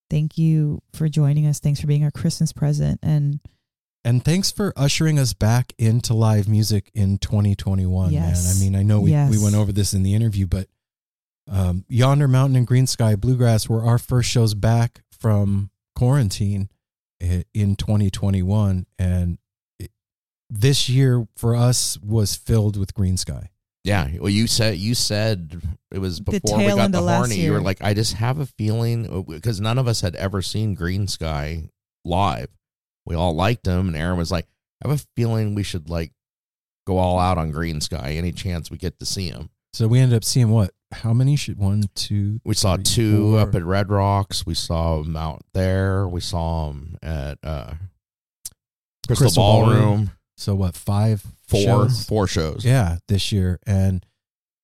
thank 0.10 0.38
you 0.38 0.82
for 0.94 1.08
joining 1.08 1.48
us. 1.48 1.60
Thanks 1.60 1.80
for 1.80 1.88
being 1.88 2.04
our 2.04 2.12
Christmas 2.12 2.52
present. 2.52 3.00
And 3.02 3.40
and 4.04 4.26
thanks 4.26 4.52
for 4.52 4.74
ushering 4.76 5.20
us 5.20 5.34
back 5.34 5.74
into 5.78 6.16
live 6.16 6.48
music 6.48 6.90
in 6.96 7.20
2021. 7.20 8.12
Yes. 8.12 8.44
Man, 8.46 8.56
I 8.56 8.60
mean, 8.66 8.80
I 8.80 8.84
know 8.84 9.00
we 9.02 9.12
we 9.12 9.42
went 9.42 9.56
over 9.56 9.72
this 9.72 9.94
in 9.94 10.04
the 10.04 10.16
interview, 10.16 10.48
but 10.48 10.68
um, 11.50 11.86
Yonder 11.88 12.28
Mountain 12.28 12.56
and 12.56 12.68
Greensky 12.68 13.20
Bluegrass 13.20 13.70
were 13.70 13.84
our 13.84 13.98
first 13.98 14.30
shows 14.30 14.54
back 14.54 15.04
from 15.12 15.70
quarantine 15.96 16.70
in 17.20 17.76
2021, 17.76 18.88
and 18.98 19.38
this 20.52 20.90
year 20.90 21.26
for 21.38 21.56
us 21.56 21.98
was 22.04 22.36
filled 22.36 22.78
with 22.78 22.94
Greensky. 22.94 23.48
Yeah, 23.84 24.10
well, 24.20 24.30
you 24.30 24.46
said 24.46 24.78
you 24.78 24.94
said 24.94 25.60
it 25.90 25.98
was 25.98 26.20
before 26.20 26.60
we 26.60 26.68
got 26.68 26.92
the 26.92 27.00
of 27.00 27.06
horny. 27.06 27.38
You 27.38 27.54
were 27.54 27.62
like, 27.62 27.82
I 27.82 27.96
just 27.96 28.14
have 28.14 28.38
a 28.40 28.46
feeling 28.46 29.26
because 29.28 29.60
none 29.60 29.80
of 29.80 29.88
us 29.88 30.02
had 30.02 30.16
ever 30.16 30.44
seen 30.44 30.76
Greensky 30.76 31.70
live. 32.06 32.50
We 33.06 33.16
all 33.16 33.34
liked 33.34 33.66
him, 33.66 33.88
and 33.88 33.98
Aaron 33.98 34.18
was 34.18 34.32
like, 34.32 34.46
I 34.84 34.88
have 34.88 35.00
a 35.00 35.04
feeling 35.16 35.56
we 35.56 35.64
should 35.64 35.90
like 35.90 36.12
go 36.86 37.00
all 37.00 37.18
out 37.18 37.40
on 37.40 37.52
Greensky 37.52 38.18
any 38.18 38.32
chance 38.32 38.70
we 38.70 38.78
get 38.78 39.00
to 39.00 39.06
see 39.06 39.30
him. 39.30 39.50
So 39.74 39.88
we 39.88 40.00
ended 40.00 40.18
up 40.18 40.26
seeing 40.26 40.50
what? 40.50 40.72
How 40.92 41.14
many 41.14 41.36
should 41.36 41.58
one, 41.58 41.84
two? 41.96 42.42
We 42.44 42.54
saw 42.54 42.76
three, 42.76 42.84
two 42.84 43.32
four. 43.32 43.40
up 43.40 43.56
at 43.56 43.64
Red 43.64 43.90
Rocks. 43.90 44.46
We 44.46 44.54
saw 44.54 45.02
him 45.02 45.16
out 45.16 45.42
there. 45.54 46.08
We 46.08 46.20
saw 46.20 46.70
him 46.70 46.98
at 47.02 47.40
uh, 47.42 47.74
Crystal, 49.08 49.26
Crystal 49.26 49.44
Ballroom. 49.44 49.80
Ballroom. 49.80 50.12
So 50.42 50.56
what? 50.56 50.76
Five, 50.76 51.24
Four 51.48 51.62
shows? 51.62 52.06
four 52.06 52.28
shows. 52.28 52.66
Yeah, 52.66 52.98
this 53.08 53.32
year, 53.32 53.60
and 53.68 54.04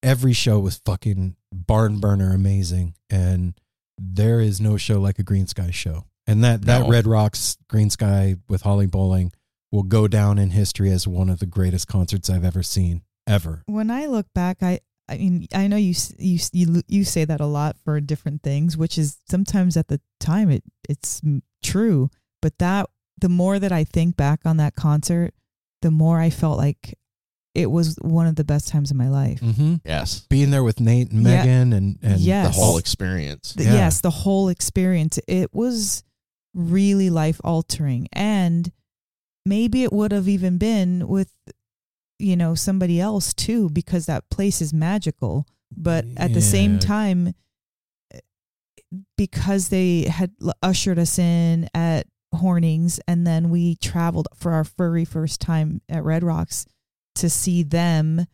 every 0.01 0.33
show 0.33 0.57
was 0.59 0.81
fucking 0.83 1.35
barn 1.51 1.99
burner 1.99 2.33
amazing. 2.33 2.95
And 3.11 3.53
there 3.99 4.39
is 4.39 4.59
no 4.59 4.77
show 4.77 4.99
like 4.99 5.19
a 5.19 5.23
Greensky 5.23 5.71
show. 5.71 6.05
And 6.25 6.43
that 6.43 6.63
that 6.63 6.81
No. 6.81 6.89
Red 6.89 7.05
Rocks 7.05 7.57
Greensky 7.69 8.39
with 8.49 8.63
Holly 8.63 8.87
Bowling 8.87 9.31
will 9.71 9.83
go 9.83 10.07
down 10.07 10.39
in 10.39 10.49
history 10.49 10.91
as 10.91 11.07
one 11.07 11.29
of 11.29 11.37
the 11.39 11.45
greatest 11.45 11.87
concerts 11.87 12.29
I've 12.29 12.43
ever 12.45 12.63
seen 12.63 13.03
ever. 13.27 13.61
when 13.67 13.91
I 13.91 14.07
look 14.07 14.27
back, 14.33 14.63
I, 14.63 14.79
I 15.09 15.17
mean, 15.17 15.47
I 15.53 15.67
know 15.67 15.77
you, 15.77 15.93
you, 16.17 16.39
you, 16.53 16.81
you 16.87 17.03
say 17.03 17.23
that 17.25 17.39
a 17.41 17.45
lot 17.45 17.77
for 17.83 17.99
different 18.01 18.41
things, 18.43 18.77
which 18.77 18.97
is 18.97 19.19
sometimes 19.29 19.77
at 19.77 19.89
the 19.89 19.99
time 20.19 20.49
it, 20.49 20.63
it's 20.89 21.21
true. 21.63 22.09
But 22.41 22.57
that, 22.59 22.89
the 23.19 23.29
more 23.29 23.59
that 23.59 23.71
I 23.71 23.83
think 23.83 24.15
back 24.15 24.41
on 24.45 24.57
that 24.57 24.75
concert, 24.75 25.33
the 25.81 25.91
more 25.91 26.19
I 26.19 26.29
felt 26.29 26.57
like 26.57 26.97
it 27.55 27.71
was 27.71 27.95
one 28.01 28.27
of 28.27 28.35
the 28.35 28.43
best 28.43 28.67
times 28.67 28.91
of 28.91 28.97
my 28.97 29.09
life. 29.09 29.39
Mm-hmm. 29.41 29.75
Yes. 29.83 30.19
Being 30.29 30.51
there 30.51 30.63
with 30.63 30.79
Nate 30.79 31.11
and 31.11 31.23
Yeah. 31.23 31.37
Megan 31.43 31.73
and 31.73 31.97
and 32.03 32.19
Yes. 32.19 32.55
The 32.55 32.61
whole 32.61 32.77
experience. 32.77 33.53
The- 33.53 33.63
Yeah. 33.63 33.73
Yes, 33.73 34.01
the 34.01 34.11
whole 34.11 34.49
experience. 34.49 35.19
It 35.27 35.53
was 35.53 36.03
really 36.53 37.09
life 37.09 37.41
altering. 37.43 38.07
And 38.13 38.71
maybe 39.45 39.83
it 39.83 39.91
would 39.93 40.11
have 40.11 40.27
even 40.27 40.57
been 40.57 41.07
with, 41.07 41.31
you 42.19 42.35
know, 42.35 42.53
somebody 42.55 42.99
else 42.99 43.33
too, 43.33 43.69
because 43.71 44.05
that 44.05 44.29
place 44.29 44.61
is 44.61 44.73
magical. 44.73 45.47
But 45.75 46.05
at 46.15 46.33
the 46.33 46.41
same 46.41 46.79
time, 46.79 47.33
because 49.17 49.69
they 49.69 50.03
had 50.03 50.31
l- 50.41 50.53
ushered 50.61 50.99
us 50.99 51.19
in 51.19 51.69
at 51.73 52.07
Hornings 52.37 52.99
and 53.07 53.25
then 53.27 53.49
we 53.49 53.75
traveled 53.75 54.27
for 54.35 54.53
our 54.53 54.63
furry 54.63 55.05
first 55.05 55.39
time 55.41 55.81
at 55.89 56.03
Red 56.03 56.23
Rocks 56.23 56.65
to 57.15 57.29
see 57.29 57.63
them. 57.63 58.25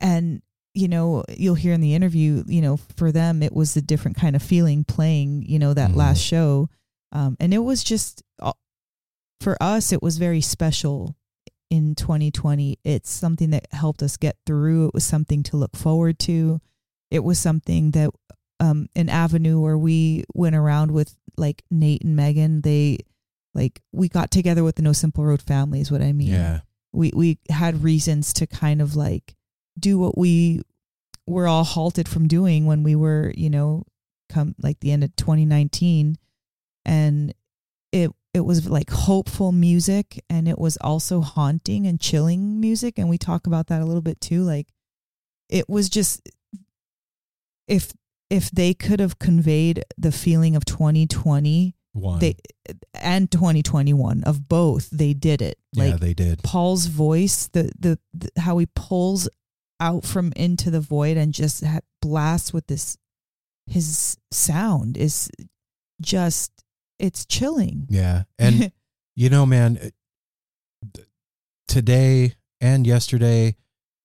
And 0.00 0.42
you 0.74 0.88
know 0.88 1.22
you'll 1.28 1.54
hear 1.54 1.74
in 1.74 1.82
the 1.82 1.94
interview 1.94 2.42
you 2.46 2.62
know 2.62 2.78
for 2.96 3.12
them 3.12 3.42
it 3.42 3.52
was 3.52 3.76
a 3.76 3.82
different 3.82 4.16
kind 4.16 4.34
of 4.34 4.42
feeling 4.42 4.84
playing 4.84 5.42
you 5.46 5.58
know 5.58 5.74
that 5.74 5.90
Mhm. 5.90 5.96
last 5.96 6.20
show. 6.20 6.68
Um, 7.12 7.36
and 7.38 7.52
it 7.52 7.58
was 7.58 7.84
just 7.84 8.22
uh, 8.38 8.52
for 9.40 9.62
us 9.62 9.92
it 9.92 10.02
was 10.02 10.16
very 10.18 10.40
special 10.40 11.14
in 11.68 11.94
2020 11.94 12.78
it's 12.84 13.10
something 13.10 13.50
that 13.50 13.66
helped 13.72 14.02
us 14.02 14.16
get 14.16 14.36
through. 14.46 14.86
It 14.88 14.94
was 14.94 15.04
something 15.04 15.42
to 15.44 15.56
look 15.56 15.76
forward 15.76 16.18
to. 16.20 16.60
It 17.10 17.22
was 17.24 17.38
something 17.38 17.90
that 17.90 18.10
um, 18.62 18.88
an 18.94 19.08
avenue 19.08 19.60
where 19.60 19.76
we 19.76 20.24
went 20.34 20.56
around 20.56 20.90
with 20.92 21.14
like 21.36 21.62
nate 21.70 22.02
and 22.02 22.16
megan. 22.16 22.62
They 22.62 22.98
like 23.54 23.80
we 23.92 24.08
got 24.08 24.30
together 24.30 24.64
with 24.64 24.76
the 24.76 24.82
no 24.82 24.92
simple 24.92 25.24
road 25.24 25.42
family 25.42 25.80
is 25.80 25.90
what 25.90 26.02
i 26.02 26.12
mean. 26.12 26.28
Yeah. 26.28 26.60
we 26.92 27.10
we 27.14 27.38
had 27.50 27.82
reasons 27.82 28.32
to 28.34 28.46
kind 28.46 28.80
of 28.80 28.96
like 28.96 29.34
do 29.78 29.98
what 29.98 30.16
we 30.16 30.62
were 31.26 31.46
all 31.46 31.64
halted 31.64 32.08
from 32.08 32.28
doing 32.28 32.66
when 32.66 32.82
we 32.82 32.94
were 32.94 33.32
you 33.36 33.50
know 33.50 33.84
come 34.28 34.54
like 34.62 34.80
the 34.80 34.92
end 34.92 35.04
of 35.04 35.14
2019 35.16 36.16
and 36.84 37.34
it 37.92 38.10
it 38.34 38.40
was 38.40 38.68
like 38.68 38.90
hopeful 38.90 39.52
music 39.52 40.22
and 40.30 40.48
it 40.48 40.58
was 40.58 40.78
also 40.78 41.20
haunting 41.20 41.86
and 41.86 42.00
chilling 42.00 42.60
music. 42.60 42.98
And 42.98 43.10
we 43.10 43.18
talk 43.18 43.46
about 43.46 43.66
that 43.66 43.82
a 43.82 43.84
little 43.84 44.02
bit 44.02 44.20
too. 44.20 44.42
Like 44.42 44.68
it 45.50 45.68
was 45.68 45.90
just 45.90 46.26
if 47.68 47.92
if 48.32 48.50
they 48.50 48.72
could 48.72 48.98
have 48.98 49.18
conveyed 49.18 49.84
the 49.98 50.10
feeling 50.10 50.56
of 50.56 50.64
2020 50.64 51.76
One. 51.92 52.18
they 52.18 52.36
and 52.94 53.30
2021 53.30 54.24
of 54.24 54.48
both 54.48 54.88
they 54.90 55.12
did 55.12 55.42
it 55.42 55.58
yeah, 55.72 55.84
like 55.84 56.00
they 56.00 56.14
did. 56.14 56.42
Paul's 56.42 56.86
voice, 56.86 57.48
the, 57.48 57.70
the 57.78 57.98
the 58.12 58.30
how 58.40 58.58
he 58.58 58.66
pulls 58.74 59.28
out 59.80 60.04
from 60.04 60.32
into 60.36 60.70
the 60.70 60.80
void 60.80 61.16
and 61.16 61.32
just 61.34 61.64
ha- 61.64 61.80
blasts 62.00 62.52
with 62.52 62.66
this 62.66 62.96
his 63.66 64.16
sound 64.30 64.96
is 64.96 65.30
just 66.00 66.64
it's 66.98 67.24
chilling. 67.24 67.86
Yeah. 67.88 68.24
And 68.38 68.72
you 69.16 69.28
know, 69.28 69.46
man, 69.46 69.78
uh, 69.82 71.00
today 71.68 72.34
and 72.60 72.86
yesterday, 72.86 73.56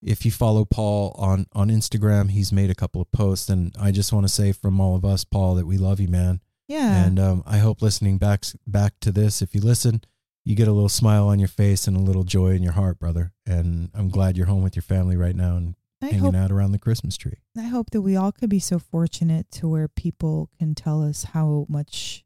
if 0.02 0.24
you 0.24 0.30
follow 0.30 0.64
Paul 0.64 1.14
on 1.18 1.46
on 1.52 1.68
Instagram, 1.68 2.30
he's 2.30 2.52
made 2.52 2.70
a 2.70 2.74
couple 2.74 3.00
of 3.00 3.10
posts, 3.12 3.48
and 3.48 3.74
I 3.80 3.90
just 3.90 4.12
want 4.12 4.26
to 4.26 4.32
say 4.32 4.52
from 4.52 4.80
all 4.80 4.94
of 4.96 5.04
us, 5.04 5.24
Paul, 5.24 5.54
that 5.56 5.66
we 5.66 5.78
love 5.78 6.00
you, 6.00 6.08
man. 6.08 6.40
yeah. 6.68 7.04
And 7.04 7.18
um, 7.18 7.42
I 7.46 7.58
hope 7.58 7.82
listening 7.82 8.18
back 8.18 8.44
back 8.66 8.94
to 9.00 9.10
this, 9.12 9.42
if 9.42 9.54
you 9.54 9.60
listen, 9.60 10.02
you 10.44 10.54
get 10.54 10.68
a 10.68 10.72
little 10.72 10.88
smile 10.88 11.28
on 11.28 11.38
your 11.38 11.48
face 11.48 11.86
and 11.86 11.96
a 11.96 12.00
little 12.00 12.24
joy 12.24 12.50
in 12.50 12.62
your 12.62 12.72
heart, 12.72 12.98
brother. 12.98 13.32
And 13.46 13.90
I'm 13.94 14.08
glad 14.08 14.36
you're 14.36 14.46
home 14.46 14.62
with 14.62 14.76
your 14.76 14.82
family 14.82 15.16
right 15.16 15.36
now 15.36 15.56
and 15.56 15.74
I 16.00 16.06
hanging 16.06 16.20
hope 16.20 16.34
out 16.36 16.50
around 16.50 16.72
the 16.72 16.78
Christmas 16.78 17.16
tree. 17.16 17.38
I 17.56 17.62
hope 17.62 17.90
that 17.90 18.02
we 18.02 18.16
all 18.16 18.32
could 18.32 18.48
be 18.48 18.60
so 18.60 18.78
fortunate 18.78 19.50
to 19.52 19.68
where 19.68 19.88
people 19.88 20.48
can 20.58 20.74
tell 20.74 21.02
us 21.02 21.24
how 21.24 21.66
much 21.68 22.24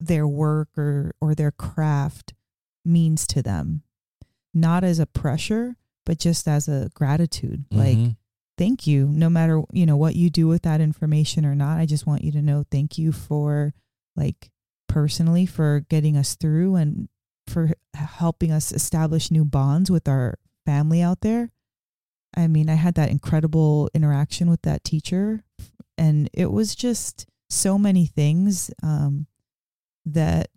their 0.00 0.26
work 0.26 0.76
or 0.76 1.14
or 1.20 1.34
their 1.34 1.52
craft 1.52 2.34
means 2.84 3.26
to 3.28 3.42
them. 3.42 3.82
Not 4.54 4.82
as 4.82 4.98
a 4.98 5.06
pressure, 5.06 5.76
but 6.04 6.18
just 6.18 6.48
as 6.48 6.68
a 6.68 6.90
gratitude. 6.94 7.64
Like 7.70 7.96
Mhm. 7.98 8.16
thank 8.58 8.86
you 8.86 9.06
no 9.08 9.30
matter 9.30 9.62
you 9.72 9.86
know 9.86 9.96
what 9.96 10.14
you 10.14 10.28
do 10.30 10.46
with 10.46 10.62
that 10.62 10.80
information 10.80 11.46
or 11.46 11.54
not 11.54 11.78
i 11.80 11.86
just 11.86 12.06
want 12.06 12.22
you 12.22 12.30
to 12.30 12.42
know 12.42 12.62
thank 12.70 12.98
you 12.98 13.10
for 13.10 13.72
like 14.14 14.50
personally 14.88 15.46
for 15.46 15.80
getting 15.88 16.18
us 16.18 16.34
through 16.36 16.76
and 16.76 17.08
for 17.46 17.70
helping 17.94 18.52
us 18.52 18.70
establish 18.70 19.30
new 19.30 19.44
bonds 19.44 19.90
with 19.90 20.06
our 20.06 20.38
family 20.66 21.00
out 21.00 21.22
there 21.22 21.50
i 22.36 22.46
mean 22.46 22.68
i 22.68 22.74
had 22.74 22.94
that 22.94 23.10
incredible 23.10 23.88
interaction 23.94 24.50
with 24.50 24.60
that 24.62 24.84
teacher 24.84 25.42
and 25.96 26.28
it 26.34 26.52
was 26.52 26.74
just 26.74 27.26
so 27.48 27.78
many 27.78 28.04
things 28.06 28.70
um 28.82 29.26
that 30.04 30.50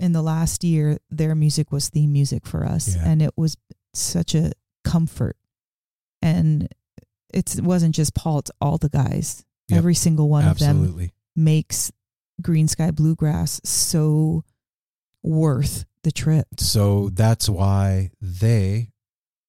in 0.00 0.12
the 0.12 0.22
last 0.22 0.64
year 0.64 0.98
their 1.10 1.34
music 1.34 1.70
was 1.70 1.88
theme 1.88 2.12
music 2.12 2.46
for 2.46 2.64
us 2.64 2.96
Yeah. 2.96 3.02
and 3.06 3.22
it 3.22 3.32
was 3.36 3.56
such 3.94 4.34
a 4.34 4.52
comfort 4.84 5.36
and 6.22 6.68
it's, 7.32 7.56
it 7.56 7.64
wasn't 7.64 7.94
just 7.94 8.14
Paul; 8.14 8.40
it's 8.40 8.50
all 8.60 8.76
the 8.76 8.88
guys. 8.88 9.44
Yep. 9.68 9.78
Every 9.78 9.94
single 9.94 10.28
one 10.28 10.44
of 10.48 10.58
them 10.58 11.10
makes 11.36 11.92
Greensky 12.42 12.92
Bluegrass 12.94 13.60
so 13.64 14.42
worth 15.22 15.84
the 16.02 16.10
trip. 16.10 16.46
So 16.58 17.08
that's 17.10 17.48
why 17.48 18.10
they, 18.20 18.90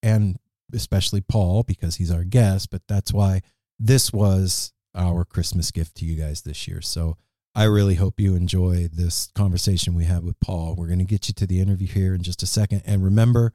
and 0.04 0.38
especially 0.74 1.22
Paul, 1.22 1.64
because 1.64 1.96
he's 1.96 2.12
our 2.12 2.24
guest, 2.24 2.70
but 2.70 2.84
that's 2.88 3.12
why 3.12 3.42
this 3.80 4.14
was 4.14 4.74
our 4.94 5.26
Christmas 5.26 5.72
gift 5.72 5.96
to 5.96 6.06
you 6.06 6.16
guys 6.16 6.44
this 6.44 6.68
year. 6.68 6.82
So 6.82 7.18
I 7.54 7.66
really 7.66 7.96
hope 7.96 8.20
you 8.20 8.36
enjoy 8.36 8.88
this 8.94 9.30
conversation 9.36 9.94
we 9.94 10.06
had 10.06 10.24
with 10.24 10.40
Paul. 10.40 10.76
We're 10.78 10.88
going 10.88 11.00
to 11.00 11.06
get 11.06 11.28
you 11.28 11.34
to 11.36 11.46
the 11.46 11.60
interview 11.60 11.88
here 11.88 12.16
in 12.16 12.24
just 12.24 12.42
a 12.44 12.46
second. 12.46 12.84
And 12.86 13.04
remember, 13.04 13.52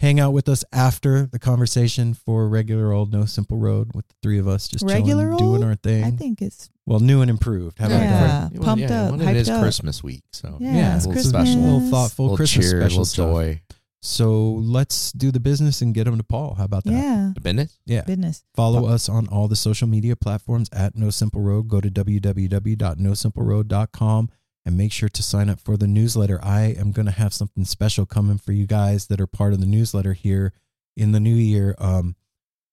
hang 0.00 0.18
out 0.18 0.32
with 0.32 0.48
us 0.48 0.64
after 0.72 1.26
the 1.26 1.38
conversation 1.38 2.12
for 2.12 2.48
regular 2.48 2.92
old 2.92 3.12
No 3.12 3.24
Simple 3.24 3.56
Road 3.56 3.92
with 3.94 4.08
the 4.08 4.14
three 4.20 4.38
of 4.40 4.48
us, 4.48 4.66
just 4.66 4.84
Regular 4.84 5.24
chilling, 5.26 5.38
doing 5.38 5.54
old? 5.62 5.64
our 5.64 5.74
thing. 5.76 6.02
I 6.02 6.10
think 6.10 6.42
it's 6.42 6.70
well, 6.86 6.98
new 7.00 7.20
and 7.20 7.30
improved. 7.30 7.78
How 7.78 7.86
about 7.86 8.00
Yeah. 8.02 8.48
that? 8.52 8.60
pumped 8.62 8.90
up, 8.90 9.10
when 9.12 9.20
it 9.20 9.36
is 9.36 9.48
up. 9.48 9.62
Christmas 9.62 10.02
week, 10.02 10.24
so 10.32 10.56
yeah, 10.60 10.74
Yeah, 10.74 10.96
it's 10.96 11.04
a 11.04 11.08
little 11.08 11.22
Christmas. 11.22 11.48
special. 11.48 11.60
A 11.60 11.66
little 11.72 11.90
thoughtful 11.90 12.24
little 12.26 12.36
Christmas 12.36 12.66
cheer, 12.70 12.80
special 12.80 12.90
little 12.98 13.04
stuff. 13.04 13.30
joy. 13.32 13.60
So 14.06 14.52
let's 14.52 15.10
do 15.10 15.32
the 15.32 15.40
business 15.40 15.82
and 15.82 15.92
get 15.92 16.04
them 16.04 16.16
to 16.16 16.22
Paul. 16.22 16.54
How 16.54 16.64
about 16.64 16.84
that? 16.84 16.92
Yeah, 16.92 17.32
The 17.34 17.40
business. 17.40 17.76
Yeah. 17.86 18.02
business. 18.02 18.44
Follow 18.54 18.86
us 18.86 19.08
on 19.08 19.26
all 19.28 19.48
the 19.48 19.56
social 19.56 19.88
media 19.88 20.14
platforms 20.14 20.68
at 20.72 20.96
No 20.96 21.10
Simple 21.10 21.40
Road. 21.40 21.66
Go 21.68 21.80
to 21.80 21.90
www.nosimpleroad.com 21.90 24.28
and 24.64 24.76
make 24.76 24.92
sure 24.92 25.08
to 25.08 25.22
sign 25.22 25.50
up 25.50 25.58
for 25.60 25.76
the 25.76 25.86
newsletter. 25.88 26.38
I 26.42 26.74
am 26.78 26.92
going 26.92 27.06
to 27.06 27.12
have 27.12 27.34
something 27.34 27.64
special 27.64 28.06
coming 28.06 28.38
for 28.38 28.52
you 28.52 28.66
guys 28.66 29.08
that 29.08 29.20
are 29.20 29.26
part 29.26 29.52
of 29.52 29.60
the 29.60 29.66
newsletter 29.66 30.12
here 30.12 30.52
in 30.96 31.10
the 31.12 31.20
new 31.20 31.34
year. 31.34 31.74
Um, 31.78 32.14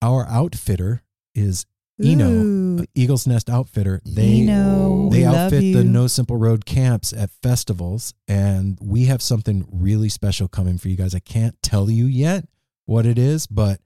our 0.02 0.28
outfitter 0.28 1.02
is 1.34 1.66
Eno, 2.04 2.30
Ooh, 2.30 2.86
Eagles 2.96 3.28
Nest 3.28 3.50
Outfitter. 3.50 4.02
They 4.06 4.42
Eno, 4.42 5.10
they 5.12 5.26
outfit 5.26 5.64
you. 5.64 5.76
the 5.78 5.84
No 5.84 6.08
Simple 6.08 6.38
Road 6.38 6.66
camps 6.66 7.14
at 7.14 7.30
festivals, 7.42 8.14
and 8.28 8.78
we 8.82 9.06
have 9.06 9.22
something 9.22 9.68
really 9.72 10.10
special 10.10 10.48
coming 10.48 10.78
for 10.78 10.90
you 10.90 10.96
guys. 10.96 11.14
I 11.14 11.20
can't 11.20 11.56
tell 11.62 11.90
you 11.90 12.06
yet 12.06 12.46
what 12.86 13.06
it 13.06 13.18
is, 13.20 13.46
but 13.48 13.80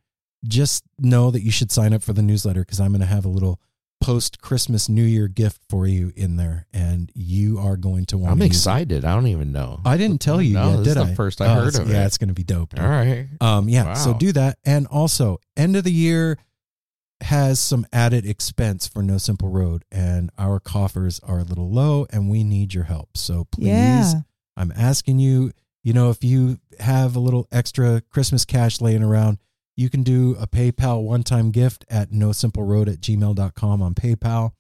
just 0.48 0.84
know 1.00 1.32
that 1.32 1.42
you 1.42 1.52
should 1.52 1.72
sign 1.72 1.94
up 1.94 2.02
for 2.02 2.14
the 2.14 2.22
newsletter 2.22 2.62
because 2.62 2.80
I'm 2.80 2.92
going 2.92 3.02
to 3.02 3.08
have 3.08 3.26
a 3.26 3.30
little 3.30 3.60
post 4.00 4.40
Christmas 4.42 4.88
New 4.88 5.04
Year 5.04 5.28
gift 5.28 5.60
for 5.70 5.86
you 5.88 6.14
in 6.16 6.38
there, 6.38 6.68
and 6.72 7.12
you 7.14 7.60
are 7.60 7.76
going 7.76 8.06
to 8.06 8.18
want. 8.18 8.32
I'm 8.32 8.38
to 8.40 8.46
use 8.46 8.56
it. 8.56 8.60
excited. 8.60 9.04
I 9.06 9.16
don't 9.16 9.28
even 9.28 9.52
know. 9.52 9.82
I 9.84 9.98
didn't 9.98 10.22
tell 10.22 10.42
you 10.42 10.54
No, 10.54 10.70
yet, 10.70 10.78
this 10.78 10.94
did 10.94 11.00
is 11.02 11.06
the 11.08 11.12
I? 11.12 11.16
first 11.16 11.42
I 11.42 11.48
Oh, 11.48 11.64
heard 11.64 11.76
of 11.76 11.88
Yeah, 11.90 11.96
it. 11.96 12.00
Yeah, 12.00 12.06
it's 12.06 12.18
going 12.18 12.28
to 12.30 12.34
be 12.36 12.44
dope. 12.44 12.70
dude. 12.70 12.80
All 12.80 12.88
right. 12.90 13.28
Um, 13.42 13.68
yeah, 13.68 13.94
so 13.94 14.14
do 14.14 14.32
that. 14.34 14.60
And 14.64 14.88
also, 14.88 15.40
end 15.58 15.76
of 15.76 15.84
the 15.84 15.92
year 15.92 16.38
has 17.22 17.60
some 17.60 17.86
added 17.92 18.26
expense 18.26 18.88
for 18.88 19.02
No 19.02 19.18
Simple 19.18 19.50
Road, 19.50 19.84
and 19.92 20.30
our 20.38 20.60
coffers 20.60 21.20
are 21.22 21.40
a 21.40 21.44
little 21.44 21.70
low, 21.70 22.06
and 22.12 22.30
we 22.30 22.44
need 22.44 22.74
your 22.74 22.86
help. 22.86 23.18
So 23.18 23.46
please, 23.46 23.68
yeah. 23.68 24.14
I'm 24.56 24.72
asking 24.76 25.20
you, 25.20 25.52
you 25.84 25.94
know, 25.94 26.10
if 26.10 26.24
you 26.24 26.60
have 26.80 27.16
a 27.16 27.20
little 27.20 27.48
extra 27.52 28.02
Christmas 28.10 28.46
cash 28.46 28.82
laying 28.82 29.04
around, 29.04 29.40
you 29.76 29.90
can 29.90 30.04
do 30.04 30.36
a 30.40 30.48
PayPal 30.48 31.04
one 31.04 31.24
time 31.24 31.52
gift 31.52 31.86
at 31.90 32.12
no 32.12 32.32
simple 32.32 32.64
road 32.64 32.90
at 32.90 33.00
gmail.com 33.00 33.82
on 33.82 33.94
PayPal. 33.94 34.52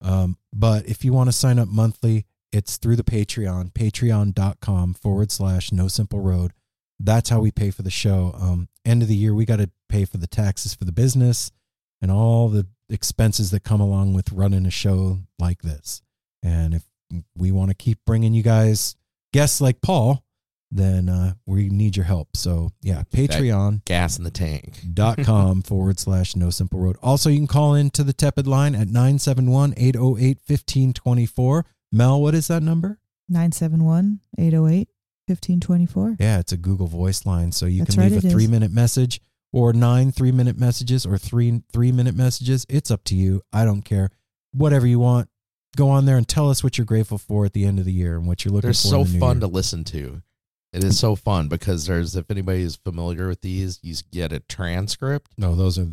Um, 0.00 0.36
but 0.52 0.86
if 0.86 1.04
you 1.04 1.12
want 1.12 1.28
to 1.28 1.32
sign 1.32 1.58
up 1.58 1.68
monthly, 1.68 2.26
it's 2.52 2.76
through 2.76 2.96
the 2.96 3.04
Patreon, 3.04 3.72
patreon.com 3.72 4.94
forward 4.94 5.32
slash 5.32 5.72
no 5.72 5.88
simple 5.88 6.20
road. 6.20 6.52
That's 7.00 7.30
how 7.30 7.40
we 7.40 7.50
pay 7.50 7.70
for 7.70 7.82
the 7.82 7.90
show. 7.90 8.34
Um, 8.38 8.68
end 8.84 9.02
of 9.02 9.08
the 9.08 9.16
year, 9.16 9.34
we 9.34 9.44
got 9.44 9.56
to 9.56 9.70
pay 9.88 10.04
for 10.04 10.18
the 10.18 10.26
taxes 10.26 10.74
for 10.74 10.84
the 10.84 10.92
business 10.92 11.50
and 12.02 12.10
all 12.10 12.48
the 12.48 12.66
expenses 12.90 13.50
that 13.52 13.64
come 13.64 13.80
along 13.80 14.12
with 14.12 14.30
running 14.32 14.66
a 14.66 14.70
show 14.70 15.20
like 15.38 15.62
this. 15.62 16.02
And 16.42 16.74
if 16.74 16.82
we 17.36 17.50
want 17.52 17.70
to 17.70 17.74
keep 17.74 17.98
bringing 18.04 18.34
you 18.34 18.42
guys 18.42 18.96
guests 19.32 19.60
like 19.60 19.80
Paul, 19.80 20.24
then 20.70 21.08
uh, 21.08 21.34
we 21.46 21.68
need 21.68 21.96
your 21.96 22.06
help. 22.06 22.36
So 22.36 22.72
yeah, 22.80 23.02
Patreon. 23.12 23.84
Gas 23.84 24.18
in 24.18 24.24
the 24.24 24.30
tank. 24.30 24.80
dot 24.92 25.18
com 25.24 25.62
forward 25.62 25.98
slash 25.98 26.34
no 26.34 26.50
simple 26.50 26.80
road. 26.80 26.96
Also, 27.02 27.30
you 27.30 27.38
can 27.38 27.46
call 27.46 27.74
in 27.74 27.90
to 27.90 28.02
the 28.02 28.12
Tepid 28.12 28.46
line 28.46 28.74
at 28.74 28.88
971 28.88 29.74
808 29.76 30.38
1524. 30.46 31.66
Mel, 31.92 32.20
what 32.20 32.34
is 32.34 32.48
that 32.48 32.62
number? 32.62 32.98
971 33.28 34.20
808 34.38 34.88
1524. 35.26 36.16
Yeah, 36.18 36.38
it's 36.38 36.52
a 36.52 36.56
Google 36.56 36.86
Voice 36.86 37.26
line. 37.26 37.52
So 37.52 37.66
you 37.66 37.80
That's 37.80 37.94
can 37.94 38.02
right, 38.02 38.10
leave 38.10 38.18
it 38.18 38.24
a 38.24 38.26
is. 38.28 38.32
three 38.32 38.46
minute 38.46 38.72
message 38.72 39.20
or 39.52 39.72
nine 39.72 40.10
three 40.12 40.32
minute 40.32 40.58
messages 40.58 41.04
or 41.06 41.18
three 41.18 41.62
three 41.72 41.92
minute 41.92 42.14
messages. 42.16 42.64
It's 42.68 42.90
up 42.90 43.04
to 43.04 43.14
you. 43.14 43.42
I 43.52 43.64
don't 43.64 43.82
care. 43.82 44.10
Whatever 44.52 44.86
you 44.86 44.98
want. 44.98 45.28
Go 45.74 45.88
on 45.88 46.04
there 46.04 46.18
and 46.18 46.28
tell 46.28 46.50
us 46.50 46.62
what 46.62 46.76
you're 46.76 46.84
grateful 46.84 47.16
for 47.16 47.46
at 47.46 47.54
the 47.54 47.64
end 47.64 47.78
of 47.78 47.86
the 47.86 47.92
year 47.92 48.16
and 48.18 48.26
what 48.26 48.44
you're 48.44 48.52
looking 48.52 48.66
They're 48.68 48.74
for. 48.74 48.88
so 48.88 49.00
in 49.00 49.06
the 49.06 49.12
new 49.14 49.20
fun 49.20 49.36
year. 49.36 49.40
to 49.40 49.46
listen 49.46 49.84
to. 49.84 50.20
It 50.74 50.84
is 50.84 50.98
so 50.98 51.14
fun 51.16 51.48
because 51.48 51.86
there's 51.86 52.14
if 52.14 52.30
anybody 52.30 52.60
is 52.62 52.76
familiar 52.76 53.26
with 53.28 53.40
these, 53.40 53.78
you 53.82 53.94
get 54.10 54.32
a 54.32 54.40
transcript 54.40 55.32
No, 55.38 55.54
those 55.54 55.78
are 55.78 55.88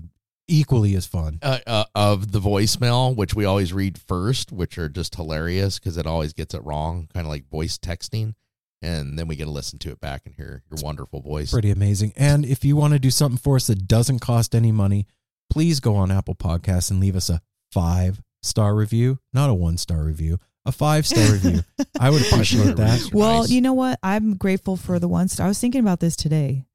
equally 0.49 0.95
as 0.95 1.05
fun. 1.05 1.39
uh, 1.41 1.59
uh, 1.65 1.85
of 1.95 2.31
the 2.33 2.39
voicemail, 2.41 3.15
which 3.15 3.33
we 3.33 3.45
always 3.45 3.71
read 3.71 3.97
first, 3.97 4.51
which 4.51 4.77
are 4.77 4.89
just 4.89 5.15
hilarious 5.15 5.79
because 5.79 5.95
it 5.97 6.05
always 6.05 6.33
gets 6.33 6.53
it 6.53 6.63
wrong, 6.65 7.07
kind 7.13 7.25
of 7.25 7.29
like 7.29 7.47
voice 7.49 7.77
texting, 7.77 8.33
and 8.81 9.17
then 9.17 9.27
we 9.27 9.35
get 9.35 9.45
to 9.45 9.51
listen 9.51 9.79
to 9.79 9.91
it 9.91 9.99
back 9.99 10.21
and 10.25 10.35
hear 10.35 10.63
your 10.69 10.79
wonderful 10.83 11.21
voice. 11.21 11.51
pretty 11.51 11.71
amazing. 11.71 12.13
And 12.15 12.45
if 12.45 12.63
you 12.63 12.75
want 12.75 12.93
to 12.93 12.99
do 12.99 13.11
something 13.11 13.37
for 13.37 13.55
us 13.57 13.67
that 13.67 13.87
doesn't 13.87 14.19
cost 14.19 14.55
any 14.55 14.71
money, 14.71 15.05
please 15.49 15.79
go 15.79 15.95
on 15.95 16.11
Apple 16.11 16.35
Podcasts 16.35 16.89
and 16.91 16.99
leave 16.99 17.15
us 17.15 17.29
a 17.29 17.41
five 17.71 18.21
star 18.41 18.75
review, 18.75 19.19
not 19.33 19.49
a 19.49 19.53
one 19.53 19.77
star 19.77 20.03
review, 20.03 20.39
a 20.65 20.71
five 20.71 21.05
star 21.05 21.23
review. 21.33 21.61
I 21.99 22.09
would 22.09 22.21
appreciate 22.21 22.75
that. 22.75 22.77
Nice. 22.77 23.13
Well, 23.13 23.47
you 23.47 23.61
know 23.61 23.73
what? 23.73 23.99
I'm 24.03 24.35
grateful 24.37 24.77
for 24.77 24.99
the 24.99 25.07
one 25.07 25.27
star. 25.27 25.45
I 25.45 25.49
was 25.49 25.59
thinking 25.59 25.81
about 25.81 25.99
this 25.99 26.15
today. 26.15 26.65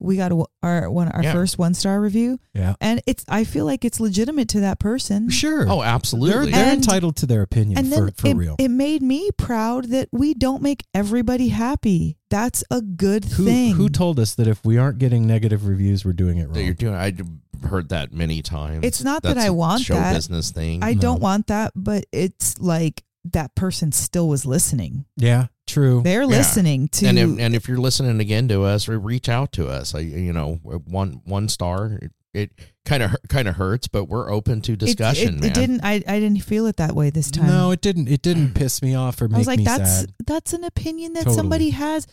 We 0.00 0.16
got 0.16 0.32
a, 0.32 0.44
our 0.62 0.90
one 0.90 1.08
our 1.08 1.22
Yeah. 1.22 1.32
first 1.34 1.58
one 1.58 1.74
star 1.74 2.00
review, 2.00 2.40
Yeah. 2.54 2.74
and 2.80 3.02
it's 3.06 3.24
I 3.28 3.44
feel 3.44 3.66
like 3.66 3.84
it's 3.84 4.00
legitimate 4.00 4.48
to 4.50 4.60
that 4.60 4.78
person. 4.78 5.28
Sure. 5.28 5.66
Oh, 5.68 5.80
they're, 5.80 5.88
absolutely. 5.88 6.52
they're 6.52 6.64
And- 6.72 6.76
entitled 6.82 7.16
to 7.16 7.26
their 7.26 7.42
opinion 7.42 7.78
And 7.78 7.88
for, 7.88 7.94
then 8.06 8.12
for 8.12 8.26
it, 8.28 8.34
real. 8.36 8.56
it 8.58 8.68
made 8.70 9.02
me 9.02 9.30
proud 9.36 9.90
that 9.90 10.08
we 10.10 10.32
don't 10.34 10.62
make 10.62 10.84
everybody 10.94 11.48
happy. 11.48 12.16
That's 12.30 12.64
a 12.70 12.80
good 12.80 13.24
who, 13.26 13.44
thing. 13.44 13.74
who 13.74 13.88
told 13.88 14.18
us 14.18 14.34
that 14.36 14.46
if 14.48 14.64
we 14.64 14.78
aren't 14.78 14.98
getting 14.98 15.26
negative 15.26 15.66
reviews, 15.66 16.04
we're 16.04 16.12
doing 16.14 16.38
it 16.38 16.52
that 16.52 16.60
you're 16.60 16.68
wrong? 16.68 16.74
doing. 16.76 16.94
I 16.94 17.66
heard 17.68 17.90
that 17.90 18.12
many 18.12 18.40
times. 18.40 18.84
It's 18.86 19.02
not 19.04 19.22
that 19.24 19.36
I 19.36 19.50
want 19.50 19.82
show 19.82 19.94
that. 19.94 20.14
business 20.14 20.50
thing. 20.50 20.82
I 20.82 20.94
No. 20.94 21.00
don't 21.00 21.20
want 21.20 21.48
that, 21.48 21.72
but 21.76 22.06
it's 22.12 22.58
like 22.58 23.02
that 23.32 23.54
person 23.54 23.92
still 23.92 24.28
was 24.28 24.46
listening. 24.46 25.04
Yeah, 25.16 25.48
true. 25.70 26.02
They're 26.02 26.22
Yeah. 26.22 26.26
listening 26.26 26.88
to 26.88 27.06
and 27.06 27.18
if, 27.18 27.38
and 27.38 27.54
if 27.54 27.68
you're 27.68 27.78
listening 27.78 28.20
again 28.20 28.48
to 28.48 28.62
us, 28.64 28.88
reach 28.88 29.28
out 29.28 29.52
to 29.52 29.68
us. 29.68 29.94
I, 29.94 30.00
you 30.00 30.32
know, 30.32 30.56
one 30.64 31.20
one 31.24 31.48
star. 31.48 31.98
It, 32.02 32.12
it 32.32 32.52
kind 32.84 33.02
of 33.02 33.16
kind 33.28 33.48
of 33.48 33.56
hurts, 33.56 33.88
but 33.88 34.04
we're 34.04 34.30
open 34.30 34.60
to 34.62 34.76
discussion. 34.76 35.38
it, 35.38 35.40
man. 35.40 35.50
it 35.50 35.54
didn't. 35.54 35.80
I, 35.82 35.94
I 36.06 36.20
didn't 36.20 36.44
feel 36.44 36.66
it 36.66 36.76
that 36.76 36.94
way 36.94 37.10
this 37.10 37.28
time. 37.28 37.48
No, 37.48 37.72
it 37.72 37.80
didn't. 37.80 38.06
It 38.08 38.22
didn't 38.22 38.54
piss 38.54 38.82
me 38.82 38.94
off 38.94 39.20
or 39.20 39.26
make 39.26 39.34
I 39.34 39.38
was 39.38 39.46
like, 39.48 39.58
me 39.58 39.64
that's 39.64 39.90
sad. 40.00 40.12
that's 40.28 40.52
an 40.52 40.62
opinion 40.62 41.14
that 41.14 41.20
Totally. 41.24 41.36
somebody 41.36 41.70
has. 41.70 42.06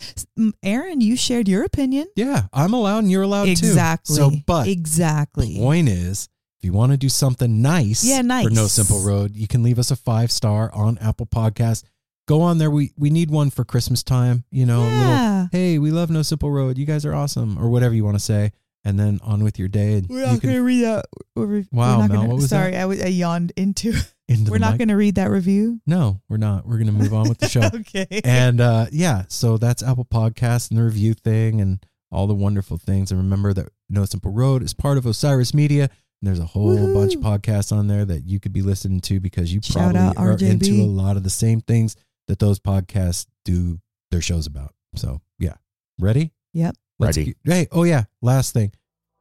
Aaron, 0.63 1.01
you 1.01 1.15
shared 1.17 1.47
your 1.47 1.63
opinion. 1.63 2.07
Yeah, 2.15 2.43
I'm 2.51 2.73
allowed 2.73 2.99
and 2.99 3.11
you're 3.11 3.21
allowed 3.21 3.47
exactly. 3.47 4.15
too. 4.15 4.21
So, 4.21 4.31
but 4.47 4.67
exactly. 4.67 5.55
point 5.57 5.87
is, 5.89 6.29
if 6.59 6.65
you 6.65 6.73
want 6.73 6.93
to 6.93 6.97
do 6.97 7.09
something 7.09 7.61
nice, 7.61 8.03
Yeah, 8.03 8.21
nice. 8.23 8.45
for 8.47 8.49
No. 8.53 8.65
Simple 8.65 9.03
Road, 9.03 9.35
you 9.35 9.47
can 9.47 9.61
leave 9.61 9.77
us 9.77 9.91
a 9.91 9.95
five 9.95 10.31
star 10.31 10.73
on 10.73 10.97
Apple 10.97 11.27
Podcast. 11.27 11.83
Go 12.27 12.41
on 12.41 12.57
there. 12.57 12.69
We 12.69 12.91
we 12.97 13.09
need 13.09 13.31
one 13.31 13.49
for 13.49 13.63
Christmas 13.63 14.03
time. 14.03 14.43
You 14.51 14.65
know, 14.65 14.81
a 14.81 14.89
little 14.89 15.49
hey, 15.51 15.79
we 15.79 15.91
love 15.91 16.09
No 16.09 16.21
Simple 16.21 16.51
Road. 16.51 16.77
You 16.77 16.85
guys 16.85 17.05
are 17.05 17.13
awesome, 17.13 17.57
or 17.57 17.69
whatever 17.69 17.95
you 17.95 18.03
want 18.03 18.15
to 18.17 18.23
say, 18.23 18.51
and 18.83 18.99
then 18.99 19.19
on 19.23 19.43
with 19.43 19.57
your 19.57 19.69
day. 19.69 19.93
And 19.93 20.09
We're 20.09 20.25
not 20.25 20.41
can 20.41 20.49
to 20.51 20.59
read 20.59 20.83
that. 20.83 21.05
We're, 21.35 21.63
Wow, 21.71 21.99
we're 21.99 22.01
not 22.03 22.09
Mel, 22.09 22.17
gonna, 22.17 22.27
what 22.29 22.35
was 22.35 22.49
sorry, 22.49 22.71
that? 22.71 22.81
I, 22.85 23.05
I 23.05 23.07
yawned 23.07 23.53
into. 23.55 23.93
into 24.27 24.51
We're 24.51 24.57
not 24.57 24.77
mic. 24.77 24.89
to 24.89 24.95
read 24.95 25.15
that 25.15 25.29
review. 25.31 25.79
No, 25.87 26.19
we're 26.27 26.35
not. 26.35 26.67
We're 26.67 26.77
gonna 26.79 26.91
move 26.91 27.13
on 27.13 27.29
with 27.29 27.37
the 27.37 27.47
show. 27.49 27.61
okay. 27.73 28.07
and 28.25 28.59
uh, 28.59 28.87
yeah, 28.91 29.23
so 29.29 29.57
that's 29.57 29.81
Apple 29.81 30.03
Podcast 30.05 30.69
and 30.69 30.77
the 30.77 30.83
review 30.83 31.13
thing 31.13 31.61
and 31.61 31.81
all 32.11 32.27
the 32.27 32.35
wonderful 32.35 32.77
things. 32.77 33.09
And 33.09 33.21
remember 33.21 33.53
that 33.53 33.69
No 33.89 34.03
Simple 34.03 34.31
Road 34.33 34.63
is 34.63 34.73
part 34.73 34.97
of 34.97 35.05
Osiris 35.05 35.53
Media. 35.53 35.83
And 36.21 36.27
there's 36.27 36.39
a 36.39 36.45
whole 36.45 36.75
Woohoo. 36.75 36.93
bunch 36.93 37.15
of 37.15 37.21
podcasts 37.21 37.71
on 37.71 37.87
there 37.87 38.03
that 38.03 38.25
you 38.25 38.39
could 38.41 38.51
be 38.51 38.63
listening 38.63 38.99
to 39.01 39.19
because 39.21 39.53
you 39.53 39.61
Shout 39.63 39.93
probably 39.93 40.17
are 40.17 40.35
RJB. 40.35 40.49
into 40.49 40.71
a 40.81 40.87
lot 40.87 41.15
of 41.15 41.23
the 41.23 41.29
same 41.29 41.61
things 41.61 41.95
that 42.27 42.39
those 42.39 42.59
podcasts 42.59 43.25
do 43.45 43.79
their 44.11 44.21
shows 44.21 44.47
about. 44.47 44.73
So 44.95 45.21
yeah, 45.39 45.53
ready? 45.99 46.31
Yep. 46.53 46.75
Let's 46.99 47.17
Ready. 47.17 47.35
get- 47.45 47.53
hey, 47.53 47.67
oh 47.71 47.83
yeah, 47.83 48.05
last 48.21 48.53
thing, 48.53 48.71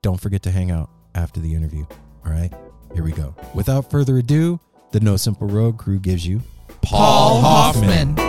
don't 0.02 0.20
forget 0.20 0.42
to 0.44 0.50
hang 0.50 0.70
out 0.70 0.90
after 1.14 1.40
the 1.40 1.54
interview. 1.54 1.84
All 2.24 2.32
right, 2.32 2.52
here 2.94 3.04
we 3.04 3.12
go. 3.12 3.34
Without 3.54 3.90
further 3.90 4.16
ado, 4.18 4.58
the 4.92 5.00
No 5.00 5.16
Simple 5.16 5.46
Road 5.46 5.76
crew 5.76 5.98
gives 5.98 6.26
you 6.26 6.40
Paul 6.82 7.40
Hoffman. 7.42 8.14
No. 8.14 8.25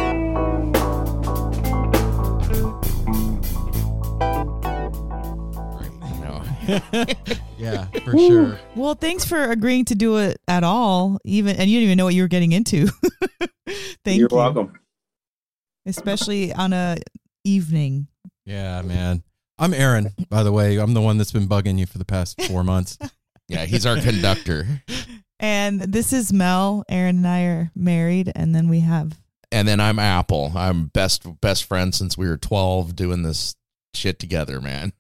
yeah, 7.58 7.86
for 8.03 8.17
sure. 8.17 8.60
Well, 8.75 8.95
thanks 8.95 9.25
for 9.25 9.51
agreeing 9.51 9.86
to 9.86 9.95
do 9.95 10.17
it 10.17 10.39
at 10.47 10.63
all. 10.63 11.19
Even 11.23 11.56
and 11.56 11.69
you 11.69 11.77
didn't 11.80 11.86
even 11.86 11.97
know 11.97 12.06
what 12.06 12.13
you 12.13 12.23
were 12.23 12.27
getting 12.27 12.51
into. 12.51 12.88
Thank 14.03 14.19
You're 14.19 14.27
you. 14.30 14.38
welcome. 14.38 14.73
Especially 15.86 16.53
on 16.53 16.73
a 16.73 16.97
evening. 17.43 18.08
Yeah, 18.45 18.82
man. 18.82 19.23
I'm 19.58 19.73
Aaron, 19.73 20.13
by 20.30 20.43
the 20.43 20.51
way. 20.51 20.77
I'm 20.77 20.93
the 20.93 21.01
one 21.01 21.17
that's 21.17 21.32
been 21.32 21.47
bugging 21.47 21.80
you 21.80 21.86
for 21.86 21.97
the 21.97 22.06
past 22.06 22.41
four 22.43 22.63
months. 22.63 22.97
Yeah, 23.49 23.63
he's 23.63 23.86
our 23.86 23.95
conductor. 23.95 24.67
And 25.39 25.80
this 25.80 26.12
is 26.12 26.34
Mel. 26.34 26.84
Aaron 26.89 27.15
and 27.19 27.27
I 27.27 27.43
are 27.43 27.71
married, 27.75 28.30
and 28.36 28.53
then 28.53 28.67
we 28.67 28.82
have 28.82 29.17
And 29.53 29.65
then 29.65 29.80
I'm 29.80 29.99
Apple. 29.99 30.51
I'm 30.53 30.88
best 30.88 31.39
best 31.39 31.63
friend 31.63 31.95
since 31.95 32.17
we 32.17 32.27
were 32.27 32.36
12 32.36 32.93
doing 32.93 33.23
this 33.23 33.56
shit 33.93 34.19
together, 34.19 34.60
man. 34.60 34.91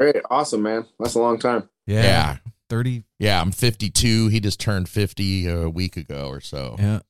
Great. 0.00 0.16
Awesome, 0.30 0.62
man. 0.62 0.86
That's 0.98 1.14
a 1.14 1.20
long 1.20 1.38
time. 1.38 1.68
Yeah. 1.86 2.02
Yeah. 2.02 2.36
30. 2.70 3.04
Yeah, 3.18 3.40
I'm 3.40 3.50
52. 3.52 4.28
He 4.28 4.40
just 4.40 4.58
turned 4.58 4.88
50 4.88 5.46
a 5.48 5.68
week 5.68 5.96
ago 5.98 6.28
or 6.28 6.40
so. 6.40 6.76
Yeah. 6.78 7.00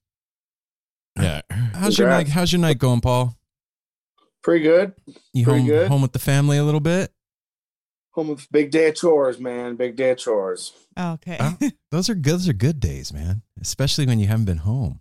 Yeah. 1.16 1.42
How's 1.74 1.98
your 1.98 2.08
night? 2.08 2.28
How's 2.28 2.52
your 2.52 2.60
night 2.60 2.78
going, 2.78 3.00
Paul? 3.00 3.36
Pretty 4.42 4.64
good. 4.64 4.94
You 5.32 5.44
Pretty 5.44 5.60
home 5.60 5.68
good. 5.68 5.88
home 5.88 6.02
with 6.02 6.12
the 6.12 6.18
family 6.18 6.56
a 6.56 6.64
little 6.64 6.80
bit? 6.80 7.12
Home 8.12 8.28
with 8.28 8.50
big 8.50 8.70
day 8.72 8.88
of 8.88 8.96
chores, 8.96 9.38
man. 9.38 9.76
Big 9.76 9.94
day 9.96 10.10
of 10.10 10.18
chores. 10.18 10.72
oh, 10.96 11.12
okay. 11.12 11.36
Oh, 11.38 11.56
those 11.92 12.08
are 12.10 12.14
good. 12.14 12.32
Those 12.32 12.48
are 12.48 12.54
good 12.54 12.80
days, 12.80 13.12
man. 13.12 13.42
Especially 13.60 14.06
when 14.06 14.18
you 14.18 14.26
haven't 14.26 14.46
been 14.46 14.58
home. 14.58 15.00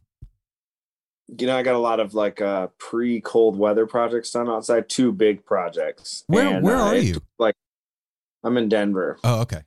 You 1.28 1.48
know, 1.48 1.56
I 1.58 1.64
got 1.64 1.76
a 1.76 1.80
lot 1.80 2.00
of 2.00 2.14
like 2.14 2.42
uh 2.42 2.68
pre 2.78 3.22
cold 3.22 3.58
weather 3.58 3.88
projects 3.88 4.32
done 4.32 4.50
outside. 4.50 4.90
Two 4.90 5.12
big 5.12 5.46
projects. 5.46 6.24
Where 6.28 6.56
And, 6.56 6.64
Where 6.64 6.76
uh, 6.76 6.84
are 6.88 6.96
you? 6.98 7.22
Like, 7.40 7.56
I'm 8.44 8.58
in 8.58 8.70
Denver. 8.70 9.18
Oh, 9.24 9.42
okay. 9.42 9.62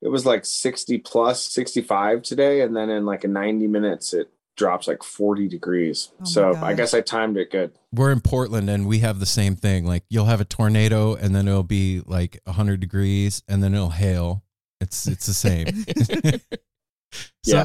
It 0.00 0.08
was 0.08 0.26
like 0.26 0.44
60 0.44 0.98
plus, 0.98 1.42
65 1.42 2.22
today, 2.22 2.60
and 2.62 2.76
then 2.76 2.90
in 2.90 3.06
like 3.06 3.24
90 3.24 3.66
minutes, 3.68 4.12
it 4.12 4.32
drops 4.56 4.86
like 4.86 5.02
40 5.02 5.48
degrees. 5.48 6.10
Oh 6.20 6.24
so 6.24 6.54
I 6.56 6.74
guess 6.74 6.94
I 6.94 7.00
timed 7.00 7.36
it 7.36 7.50
good. 7.50 7.72
We're 7.92 8.12
in 8.12 8.20
Portland 8.20 8.68
and 8.68 8.86
we 8.86 8.98
have 8.98 9.18
the 9.18 9.26
same 9.26 9.56
thing. 9.56 9.86
Like 9.86 10.04
you'll 10.10 10.26
have 10.26 10.40
a 10.40 10.44
tornado 10.44 11.14
and 11.14 11.34
then 11.34 11.48
it'll 11.48 11.62
be 11.62 12.02
like 12.06 12.38
100 12.44 12.80
degrees 12.80 13.42
and 13.48 13.62
then 13.62 13.74
it'll 13.74 13.90
hail. 13.90 14.44
It's 14.80 15.06
it's 15.06 15.26
the 15.26 15.34
same. 15.34 15.66
so 17.42 17.56
Yeah. 17.56 17.64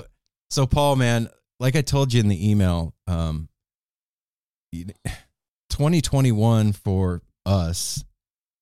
so 0.50 0.66
Paul, 0.66 0.96
man, 0.96 1.30
like 1.60 1.76
I 1.76 1.82
told 1.82 2.14
you 2.14 2.22
in 2.22 2.30
the 2.30 2.50
email, 2.50 2.94
um 3.06 3.50
2021 5.70 6.74
for 6.74 7.22
us 7.46 8.04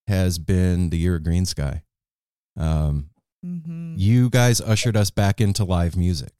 has 0.07 0.37
been 0.39 0.89
the 0.89 0.97
year 0.97 1.15
of 1.15 1.23
greensky. 1.23 1.81
Um 2.57 3.09
hmm 3.43 3.93
you 3.97 4.29
guys 4.29 4.59
ushered 4.61 4.97
us 4.97 5.09
back 5.11 5.39
into 5.41 5.63
live 5.63 5.95
music. 5.95 6.33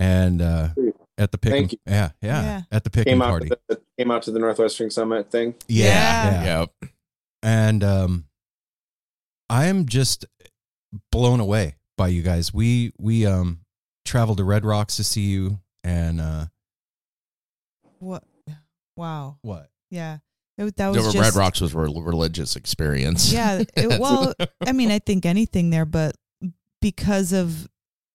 And 0.00 0.42
uh 0.42 0.68
at 1.16 1.30
the 1.32 1.38
pick 1.38 1.52
Thank 1.52 1.62
and- 1.62 1.72
you. 1.72 1.78
yeah, 1.86 2.10
yeah, 2.20 2.42
Yeah. 2.42 2.62
at 2.72 2.84
the 2.84 2.90
pick 2.90 3.06
Came 3.06 3.22
and 3.22 3.30
out, 3.30 3.42
to 3.42 3.58
the, 3.68 3.80
came 3.98 4.10
out 4.10 4.22
to 4.24 4.30
the 4.32 4.38
Northwest 4.40 4.74
String 4.74 4.90
Summit 4.90 5.30
thing. 5.30 5.54
yeah, 5.68 5.84
Yeah. 5.86 6.44
yeah. 6.44 6.60
Yep. 6.82 6.90
and 7.42 7.84
um 7.84 8.24
i 9.50 9.66
am 9.66 9.86
just 9.86 10.24
blown 11.12 11.38
away 11.40 11.76
by 11.98 12.08
you 12.08 12.22
guys 12.22 12.52
we 12.54 12.92
we 12.98 13.24
um 13.26 13.60
traveled 14.04 14.38
to 14.38 14.44
red 14.44 14.64
rocks 14.64 14.96
to 14.96 15.04
see 15.04 15.22
you 15.22 15.60
and 15.84 16.20
uh 16.20 16.46
What? 18.00 18.24
Wow. 18.96 19.38
what 19.42 19.68
Yeah. 19.90 20.18
It, 20.56 20.76
that 20.76 20.88
was 20.88 21.04
Red 21.14 21.24
just, 21.24 21.36
Rocks 21.36 21.60
was 21.60 21.74
a 21.74 21.78
religious 21.78 22.56
experience. 22.56 23.32
Yeah. 23.32 23.62
It, 23.76 24.00
well, 24.00 24.34
I 24.64 24.72
mean, 24.72 24.90
I 24.90 24.98
think 25.00 25.26
anything 25.26 25.70
there, 25.70 25.84
but 25.84 26.16
because 26.80 27.32
of, 27.32 27.68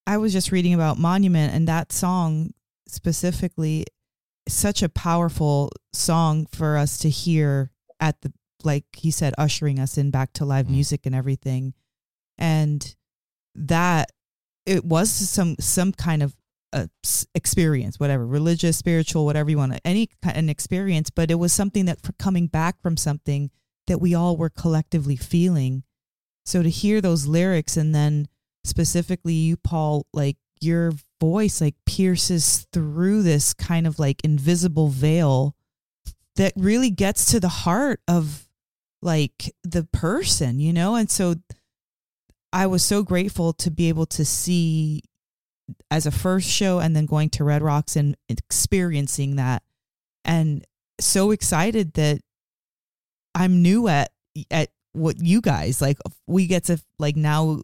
I 0.07 0.17
was 0.17 0.31
just 0.33 0.51
reading 0.51 0.73
about 0.73 0.97
Monument 0.97 1.53
and 1.53 1.67
that 1.67 1.91
song 1.91 2.51
specifically 2.87 3.85
such 4.47 4.81
a 4.81 4.89
powerful 4.89 5.71
song 5.93 6.47
for 6.47 6.77
us 6.77 6.97
to 6.99 7.09
hear 7.09 7.71
at 7.99 8.21
the 8.21 8.33
like 8.63 8.85
he 8.97 9.11
said 9.11 9.33
ushering 9.37 9.79
us 9.79 9.97
in 9.97 10.11
back 10.11 10.33
to 10.33 10.43
live 10.45 10.65
Mhm. 10.65 10.71
music 10.71 11.05
and 11.05 11.15
everything 11.15 11.73
and 12.37 12.95
that 13.55 14.11
it 14.65 14.83
was 14.83 15.09
some 15.09 15.55
some 15.59 15.91
kind 15.93 16.23
of 16.23 16.35
s- 16.73 17.25
experience 17.33 17.99
whatever 17.99 18.25
religious 18.25 18.77
spiritual 18.77 19.25
whatever 19.25 19.49
you 19.49 19.57
want 19.57 19.79
any 19.83 20.09
an 20.23 20.49
experience 20.49 21.09
but 21.09 21.31
it 21.31 21.35
was 21.35 21.51
something 21.51 21.85
that 21.85 22.01
for 22.01 22.13
coming 22.13 22.47
back 22.47 22.81
from 22.81 22.95
something 22.95 23.49
that 23.89 23.99
we 23.99 24.15
all 24.15 24.37
were 24.37 24.49
collectively 24.49 25.17
feeling. 25.17 25.83
So 26.45 26.63
to 26.63 26.69
hear 26.69 27.01
those 27.01 27.27
lyrics 27.27 27.75
and 27.75 27.93
then 27.93 28.27
specifically 28.63 29.33
you 29.33 29.57
paul 29.57 30.05
like 30.13 30.37
your 30.61 30.91
voice 31.19 31.59
like 31.61 31.75
pierces 31.85 32.67
through 32.71 33.23
this 33.23 33.53
kind 33.53 33.87
of 33.87 33.97
like 33.97 34.21
invisible 34.23 34.89
veil 34.89 35.55
that 36.35 36.53
really 36.55 36.91
gets 36.91 37.31
to 37.31 37.39
the 37.39 37.49
heart 37.49 38.01
of 38.07 38.47
like 39.01 39.53
the 39.63 39.83
person 39.85 40.59
you 40.59 40.71
know? 40.71 40.95
And 40.95 41.09
so 41.09 41.35
i 42.53 42.67
was 42.67 42.83
so 42.83 43.01
grateful 43.01 43.53
to 43.53 43.71
be 43.71 43.89
able 43.89 44.05
to 44.07 44.25
see 44.25 45.01
as 45.91 46.05
a 46.05 46.11
first 46.11 46.49
show 46.49 46.79
and 46.79 46.95
then 46.95 47.05
going 47.05 47.29
to 47.31 47.43
red 47.43 47.61
rocks 47.61 47.95
and 47.95 48.15
experiencing 48.27 49.35
that. 49.37 49.63
And 50.25 50.65
so 50.99 51.31
excited 51.31 51.93
that 51.93 52.19
i'm 53.35 53.61
new 53.61 53.87
at 53.87 54.11
at 54.51 54.69
what 54.91 55.15
you 55.17 55.39
guys 55.39 55.81
like 55.81 55.97
we 56.27 56.45
get 56.45 56.65
to 56.65 56.77
like 56.97 57.15
now 57.15 57.61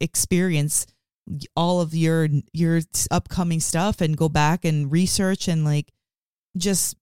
experience 0.00 0.86
all 1.56 1.80
of 1.80 1.94
your 1.94 2.28
your 2.52 2.80
upcoming 3.10 3.60
stuff 3.60 4.00
and 4.00 4.16
go 4.16 4.28
back 4.28 4.64
and 4.64 4.92
research 4.92 5.48
and 5.48 5.64
like 5.64 5.92
just 6.56 6.96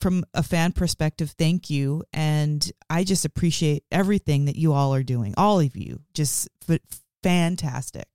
from 0.00 0.24
a 0.32 0.42
fan 0.42 0.72
perspective 0.72 1.30
thank 1.36 1.68
you. 1.68 2.02
And 2.12 2.70
i 2.88 3.04
just 3.04 3.24
appreciate 3.24 3.84
everything 3.90 4.46
that 4.46 4.56
you 4.56 4.72
all 4.72 4.94
are 4.94 5.02
doing 5.02 5.34
all 5.36 5.60
of 5.60 5.76
you. 5.76 6.00
Just 6.14 6.48
f- 6.68 6.80
fantastic. 7.22 8.06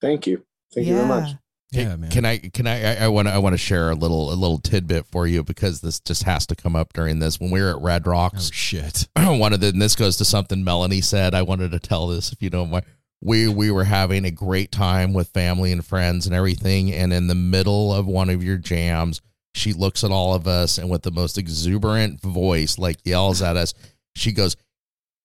Thank 0.00 0.26
you. 0.26 0.44
Thank 0.74 0.86
you 0.86 0.94
very 0.94 1.06
much. 1.06 1.34
Yeah, 1.72 1.94
man. 1.96 2.10
Can 2.10 2.24
I 2.24 2.38
can 2.38 2.66
I 2.66 3.04
I 3.04 3.08
want 3.08 3.28
to 3.28 3.34
I 3.34 3.38
want 3.38 3.52
to 3.52 3.58
share 3.58 3.90
a 3.90 3.94
little 3.94 4.32
a 4.32 4.34
little 4.34 4.58
tidbit 4.58 5.06
for 5.06 5.26
you 5.26 5.44
because 5.44 5.80
this 5.80 6.00
just 6.00 6.24
has 6.24 6.44
to 6.48 6.56
come 6.56 6.74
up 6.74 6.92
during 6.92 7.20
this 7.20 7.38
when 7.38 7.50
we 7.50 7.60
were 7.60 7.70
at 7.70 7.80
Red 7.80 8.02
Oh 8.06 8.10
Rocks. 8.10 8.50
shit. 8.52 9.06
one 9.16 9.52
of 9.52 9.60
the 9.60 9.68
and 9.68 9.80
this 9.80 9.94
goes 9.94 10.16
to 10.16 10.24
something 10.24 10.64
Melanie 10.64 11.00
said. 11.00 11.32
I 11.34 11.42
wanted 11.42 11.70
to 11.70 11.78
tell 11.78 12.08
this 12.08 12.32
if 12.32 12.42
you 12.42 12.50
don't 12.50 12.70
mind. 12.70 12.84
We 13.22 13.46
we 13.48 13.70
were 13.70 13.84
having 13.84 14.24
a 14.24 14.30
great 14.32 14.72
time 14.72 15.12
with 15.12 15.28
family 15.28 15.70
and 15.70 15.84
friends 15.84 16.26
and 16.26 16.34
everything, 16.34 16.92
and 16.92 17.12
in 17.12 17.28
the 17.28 17.34
middle 17.36 17.94
of 17.94 18.06
one 18.06 18.30
of 18.30 18.42
your 18.42 18.56
jams, 18.56 19.20
she 19.54 19.72
looks 19.72 20.02
at 20.02 20.10
all 20.10 20.34
of 20.34 20.48
us 20.48 20.78
and 20.78 20.88
with 20.90 21.02
the 21.02 21.10
most 21.12 21.38
exuberant 21.38 22.20
voice, 22.20 22.78
like 22.78 22.96
yells 23.04 23.42
at 23.42 23.56
us. 23.56 23.74
She 24.16 24.32
goes, 24.32 24.56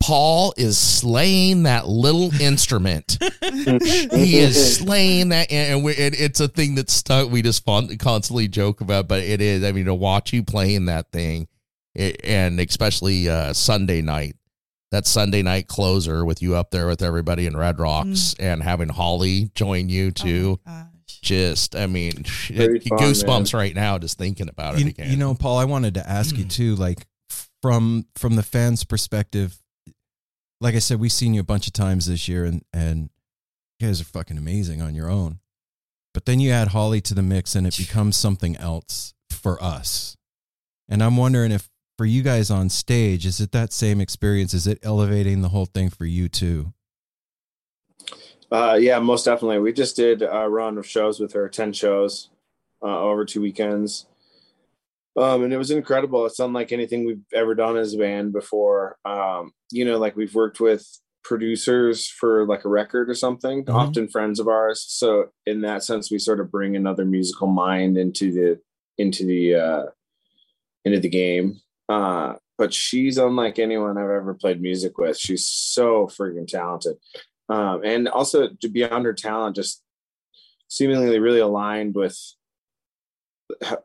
"Paul 0.05 0.53
is 0.57 0.77
slaying 0.77 1.63
that 1.63 1.87
little 1.87 2.29
instrument. 2.41 3.17
he 3.41 4.37
is 4.39 4.77
slaying 4.77 5.29
that, 5.29 5.51
and 5.51 5.83
we, 5.83 5.93
it, 5.93 6.19
it's 6.19 6.39
a 6.39 6.47
thing 6.47 6.75
that's 6.75 6.93
stuck. 6.93 7.29
We 7.29 7.41
just 7.41 7.65
fun, 7.65 7.97
constantly 7.97 8.47
joke 8.47 8.81
about, 8.81 9.07
but 9.07 9.23
it 9.23 9.41
is. 9.41 9.63
I 9.63 9.71
mean, 9.71 9.85
to 9.85 9.93
watch 9.93 10.33
you 10.33 10.43
playing 10.43 10.85
that 10.85 11.11
thing." 11.11 11.47
it, 11.95 12.19
and 12.23 12.59
especially 12.59 13.29
uh, 13.29 13.53
Sunday 13.53 14.01
night, 14.01 14.35
that 14.91 15.07
Sunday 15.07 15.41
night 15.41 15.67
closer 15.67 16.23
with 16.25 16.41
you 16.41 16.55
up 16.55 16.69
there 16.71 16.87
with 16.87 17.01
everybody 17.01 17.47
in 17.47 17.57
Red 17.57 17.79
Rocks 17.79 18.35
and 18.37 18.61
having 18.61 18.89
Holly 18.89 19.49
join 19.55 19.89
you 19.89 20.11
too. 20.11 20.59
Oh. 20.67 20.87
Just, 21.21 21.75
I 21.75 21.87
mean, 21.87 22.25
it, 22.49 22.83
fun, 22.83 22.99
goosebumps 22.99 23.53
man. 23.53 23.59
right 23.59 23.75
now 23.75 23.97
just 23.97 24.17
thinking 24.17 24.47
about 24.47 24.79
it 24.79 24.87
again. 24.87 25.09
you 25.09 25.17
know, 25.17 25.33
Paul, 25.33 25.57
I 25.57 25.65
wanted 25.65 25.95
to 25.95 26.07
ask 26.07 26.37
you 26.37 26.45
too, 26.45 26.75
like 26.75 27.07
from 27.63 28.05
from 28.15 28.35
the 28.35 28.43
fans' 28.43 28.83
perspective. 28.83 29.57
Like 30.65 30.73
I 30.73 30.79
said, 30.79 30.99
we've 30.99 31.11
seen 31.11 31.35
you 31.35 31.41
a 31.41 31.43
bunch 31.43 31.67
of 31.67 31.73
times 31.73 32.07
this 32.07 32.27
year, 32.27 32.43
and 32.43 32.63
and 32.73 33.11
you 33.79 33.85
guys 33.85 34.01
are 34.01 34.05
fucking 34.05 34.35
amazing 34.35 34.81
on 34.81 34.95
your 34.95 35.11
own. 35.11 35.37
But 36.11 36.25
then 36.25 36.39
you 36.39 36.49
add 36.49 36.69
Holly 36.69 37.01
to 37.01 37.13
the 37.13 37.21
mix, 37.21 37.53
and 37.53 37.67
it 37.67 37.77
becomes 37.77 38.17
something 38.17 38.55
else 38.55 39.13
for 39.29 39.61
us. 39.61 40.17
And 40.89 41.03
I'm 41.03 41.17
wondering 41.17 41.51
if 41.51 41.69
for 41.99 42.07
you 42.07 42.23
guys 42.23 42.49
on 42.49 42.69
stage, 42.69 43.27
is 43.27 43.39
it 43.39 43.51
that 43.51 43.73
same 43.73 44.01
experience? 44.01 44.55
Is 44.55 44.65
it 44.65 44.79
elevating 44.81 45.43
the 45.43 45.49
whole 45.49 45.67
thing 45.67 45.91
for 45.91 46.05
you 46.05 46.27
too? 46.29 46.73
Uh, 48.51 48.75
yeah, 48.81 48.97
most 48.97 49.25
definitely. 49.25 49.59
We 49.59 49.71
just 49.71 49.95
did 49.95 50.23
a 50.23 50.49
run 50.49 50.79
of 50.79 50.87
shows 50.87 51.19
with 51.19 51.33
her, 51.33 51.47
10 51.47 51.73
shows 51.73 52.29
uh, 52.81 53.01
over 53.01 53.23
two 53.23 53.41
weekends. 53.41 54.07
Um, 55.17 55.43
and 55.43 55.53
it 55.53 55.57
was 55.57 55.71
incredible. 55.71 56.25
It's 56.25 56.39
unlike 56.39 56.71
anything 56.71 57.05
we've 57.05 57.21
ever 57.33 57.55
done 57.55 57.77
as 57.77 57.93
a 57.93 57.97
band 57.97 58.33
before. 58.33 58.97
Um, 59.05 59.51
you 59.71 59.85
know, 59.85 59.97
like 59.97 60.15
we've 60.15 60.35
worked 60.35 60.59
with 60.59 60.85
producers 61.23 62.07
for 62.07 62.45
like 62.45 62.65
a 62.65 62.69
record 62.69 63.09
or 63.09 63.15
something, 63.15 63.65
Mhm. 63.65 63.73
often 63.73 64.07
friends 64.07 64.39
of 64.39 64.47
ours. 64.47 64.85
So 64.87 65.29
in 65.45 65.61
that 65.61 65.83
sense, 65.83 66.11
we 66.11 66.19
sort 66.19 66.39
of 66.39 66.51
bring 66.51 66.75
another 66.75 67.05
musical 67.05 67.47
mind 67.47 67.97
into 67.97 68.31
the 68.31 68.59
into 68.97 69.25
the 69.25 69.55
uh 69.55 69.85
into 70.85 70.99
the 70.99 71.09
game. 71.09 71.59
Uh 71.89 72.35
but 72.57 72.73
she's 72.73 73.17
unlike 73.17 73.59
anyone 73.59 73.97
I've 73.97 74.09
ever 74.09 74.33
played 74.33 74.61
music 74.61 74.97
with. 74.97 75.17
She's 75.17 75.45
so 75.45 76.07
freaking 76.07 76.47
talented 76.47 76.97
um, 77.49 77.81
and 77.83 78.07
also 78.07 78.47
to 78.61 78.69
beyond 78.69 79.03
her 79.05 79.13
talent, 79.13 79.55
just 79.57 79.81
seemingly 80.69 81.19
really 81.19 81.39
aligned 81.39 81.95
with 81.95 82.17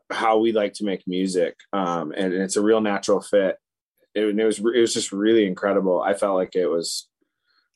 how 0.09 0.37
we 0.39 0.51
like 0.51 0.73
to 0.73 0.83
make 0.85 1.07
music, 1.07 1.55
um, 1.73 2.11
and, 2.15 2.33
it's 2.33 2.57
a 2.57 2.61
real 2.61 2.81
natural 2.81 3.21
fit. 3.21 3.57
It, 4.13 4.37
it 4.37 4.45
was 4.45 4.59
it 4.59 4.79
was 4.79 4.93
just 4.93 5.11
really 5.11 5.45
incredible. 5.45 6.01
I 6.01 6.13
felt 6.13 6.35
like 6.35 6.55
it 6.55 6.67
was 6.67 7.07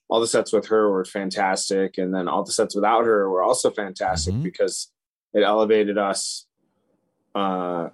all 0.09 0.19
the 0.19 0.27
sets 0.27 0.51
with 0.53 0.67
her 0.67 0.89
were 0.91 1.05
fantastic, 1.05 1.97
and 1.97 2.13
then 2.13 2.27
all 2.27 2.43
the 2.43 2.51
sets 2.51 2.75
without 2.75 3.05
her 3.05 3.29
were 3.29 3.43
also 3.43 3.71
fantastic 3.71 4.33
Mhm. 4.33 4.43
because 4.43 4.91
it 5.33 5.43
elevated 5.43 5.97
us. 5.97 6.45
Uh, 7.33 7.89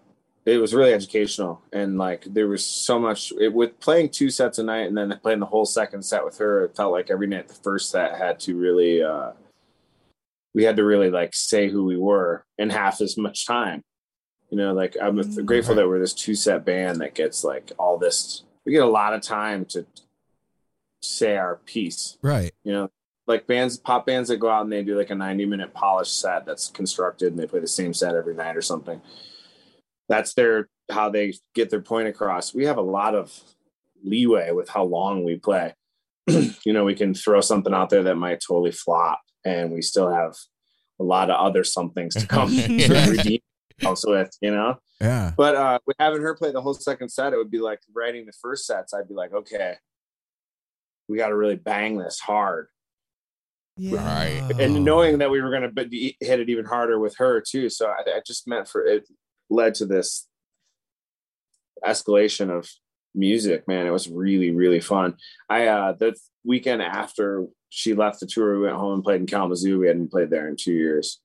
it 0.45 0.57
was 0.57 0.73
really 0.73 0.93
educational 0.93 1.61
and 1.71 1.99
like 1.99 2.23
there 2.25 2.47
was 2.47 2.65
so 2.65 2.99
much 2.99 3.31
it, 3.39 3.53
with 3.53 3.79
playing 3.79 4.09
two 4.09 4.29
sets 4.31 4.57
a 4.57 4.63
night 4.63 4.87
and 4.87 4.97
then 4.97 5.19
playing 5.21 5.39
the 5.39 5.45
whole 5.45 5.65
second 5.65 6.01
set 6.03 6.25
with 6.25 6.37
her 6.39 6.65
it 6.65 6.75
felt 6.75 6.91
like 6.91 7.11
every 7.11 7.27
night 7.27 7.47
the 7.47 7.53
first 7.53 7.91
set 7.91 8.17
had 8.17 8.39
to 8.39 8.55
really 8.57 9.03
uh 9.03 9.31
we 10.53 10.63
had 10.63 10.75
to 10.77 10.83
really 10.83 11.09
like 11.09 11.33
say 11.33 11.69
who 11.69 11.83
we 11.85 11.97
were 11.97 12.45
in 12.57 12.69
half 12.69 13.01
as 13.01 13.17
much 13.17 13.45
time. 13.45 13.83
You 14.49 14.57
know 14.57 14.73
like 14.73 14.97
i'm 15.01 15.15
Mm, 15.17 15.45
grateful 15.45 15.75
that 15.75 15.87
we're 15.87 15.99
this 15.99 16.13
two 16.13 16.35
set 16.35 16.65
band 16.65 16.99
that 16.99 17.15
gets 17.15 17.41
like 17.45 17.71
all 17.79 17.97
this 17.97 18.43
we 18.65 18.73
get 18.73 18.83
a 18.83 18.85
lot 18.85 19.13
of 19.13 19.21
time 19.21 19.63
to 19.65 19.85
say 21.01 21.37
our 21.37 21.55
piece. 21.65 22.17
Right. 22.21 22.51
you 22.63 22.73
know 22.73 22.89
like 23.27 23.47
bands 23.47 23.77
pop 23.77 24.05
bands 24.05 24.27
that 24.29 24.37
go 24.37 24.49
out 24.49 24.63
and 24.63 24.71
they 24.71 24.83
do 24.83 24.97
like 24.97 25.09
a 25.09 25.15
90 25.15 25.45
minute 25.45 25.73
polished 25.73 26.19
set 26.19 26.45
that's 26.45 26.67
constructed 26.69 27.31
and 27.31 27.39
they 27.39 27.47
play 27.47 27.61
the 27.61 27.67
same 27.67 27.93
set 27.93 28.13
every 28.15 28.33
night 28.35 28.57
or 28.57 28.61
something. 28.61 28.99
That's 30.09 30.33
their 30.33 30.67
how 30.91 31.09
they 31.09 31.33
get 31.55 31.69
their 31.69 31.79
point 31.81 32.09
across. 32.09 32.53
We 32.53 32.65
have 32.65 32.77
a 32.77 32.81
lot 32.81 33.15
of 33.15 33.31
leeway 34.03 34.51
with 34.51 34.67
how 34.67 34.83
long 34.83 35.23
we 35.23 35.37
play. 35.37 35.73
You 36.65 36.73
know 36.73 36.83
we 36.83 36.95
can 36.95 37.13
throw 37.13 37.39
something 37.41 37.73
out 37.73 37.89
there 37.89 38.03
that 38.03 38.15
might 38.15 38.41
totally 38.45 38.71
flop 38.71 39.21
and 39.45 39.71
we 39.71 39.81
still 39.81 40.09
have 40.13 40.35
a 40.99 41.03
lot 41.03 41.29
of 41.29 41.37
other 41.39 41.63
somethings 41.63 42.13
to 42.15 42.27
come 42.27 42.49
Yeah. 42.53 43.05
to 43.05 43.11
redeem 43.11 43.39
ourselves 43.83 44.05
with 44.07 44.31
you 44.41 44.51
know 44.51 44.77
Yeah. 44.99 45.31
but 45.35 45.55
uh 45.55 45.79
with 45.87 45.95
having 45.99 46.21
her 46.21 46.35
play 46.35 46.51
the 46.51 46.61
whole 46.61 46.73
second 46.75 47.09
set 47.09 47.33
it 47.33 47.37
would 47.37 47.49
be 47.49 47.59
like 47.59 47.79
writing 47.93 48.25
the 48.27 48.33
first 48.41 48.65
sets 48.67 48.93
i'd 48.93 49.07
be 49.07 49.15
like 49.15 49.33
okay 49.33 49.75
we 51.09 51.17
got 51.17 51.29
to 51.29 51.35
really 51.35 51.55
bang 51.55 51.97
this 51.97 52.19
hard 52.19 52.67
Yeah. 53.77 53.95
Right. 54.05 54.51
and 54.59 54.85
knowing 54.85 55.17
that 55.17 55.31
we 55.31 55.41
were 55.41 55.49
going 55.49 55.73
to 55.73 55.83
hit 56.19 56.39
it 56.39 56.49
even 56.49 56.65
harder 56.65 56.99
with 56.99 57.17
her 57.17 57.41
too 57.41 57.69
so 57.69 57.87
I, 57.87 58.01
I 58.17 58.21
just 58.25 58.47
meant 58.47 58.67
for 58.67 58.85
it 58.85 59.07
led 59.49 59.73
to 59.75 59.85
this 59.87 60.27
escalation 61.85 62.49
of 62.55 62.69
music 63.15 63.67
man 63.67 63.87
it 63.87 63.89
was 63.91 64.07
really 64.07 64.51
really 64.51 64.79
fun 64.79 65.15
i 65.49 65.67
uh 65.67 65.91
the 65.93 66.15
weekend 66.45 66.81
after 66.81 67.45
she 67.73 67.93
left 67.93 68.19
the 68.19 68.25
tour 68.27 68.57
we 68.59 68.65
went 68.65 68.75
home 68.75 68.93
and 68.95 69.03
played 69.03 69.21
in 69.21 69.25
kalamazoo 69.27 69.79
we 69.79 69.87
hadn't 69.87 70.11
played 70.11 70.29
there 70.29 70.47
in 70.47 70.55
two 70.55 70.73
years 70.73 71.19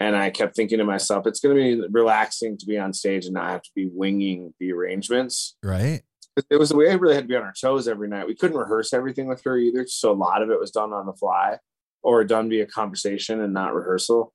and 0.00 0.16
i 0.16 0.30
kept 0.30 0.56
thinking 0.56 0.78
to 0.78 0.84
myself 0.84 1.26
it's 1.26 1.38
going 1.40 1.54
to 1.56 1.62
be 1.62 1.88
relaxing 1.92 2.56
to 2.58 2.66
be 2.66 2.78
on 2.78 2.92
stage 2.92 3.26
and 3.26 3.34
not 3.34 3.50
have 3.50 3.62
to 3.62 3.70
be 3.76 3.88
winging 3.92 4.52
the 4.58 4.72
arrangements 4.72 5.56
Right. 5.62 6.02
it 6.50 6.58
was 6.58 6.70
the 6.70 6.76
way 6.76 6.90
I 6.90 6.94
really 6.94 7.14
had 7.14 7.24
to 7.24 7.28
be 7.28 7.36
on 7.36 7.42
our 7.44 7.54
toes 7.58 7.86
every 7.86 8.08
night. 8.08 8.26
We 8.26 8.34
couldn't 8.34 8.56
rehearse 8.56 8.92
everything 8.92 9.28
with 9.28 9.44
her 9.44 9.56
either, 9.56 9.86
so 9.86 10.10
a 10.10 10.14
lot 10.14 10.42
of 10.42 10.50
it 10.50 10.58
was 10.58 10.72
done 10.72 10.92
on 10.92 11.06
the 11.06 11.12
fly 11.12 11.58
or 12.02 12.24
done 12.24 12.48
via 12.48 12.66
conversation 12.66 13.40
and 13.40 13.54
not 13.54 13.72
rehearsal. 13.74 14.32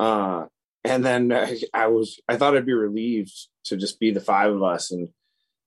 Uh, 0.00 0.46
and 0.84 1.04
then 1.04 1.30
I, 1.32 1.60
I 1.74 1.88
was 1.88 2.18
I 2.28 2.36
thought 2.36 2.56
I'd 2.56 2.64
be 2.64 2.72
relieved 2.72 3.34
to 3.64 3.76
just 3.76 4.00
be 4.00 4.10
the 4.10 4.20
five 4.20 4.52
of 4.54 4.62
us 4.62 4.90
and 4.90 5.10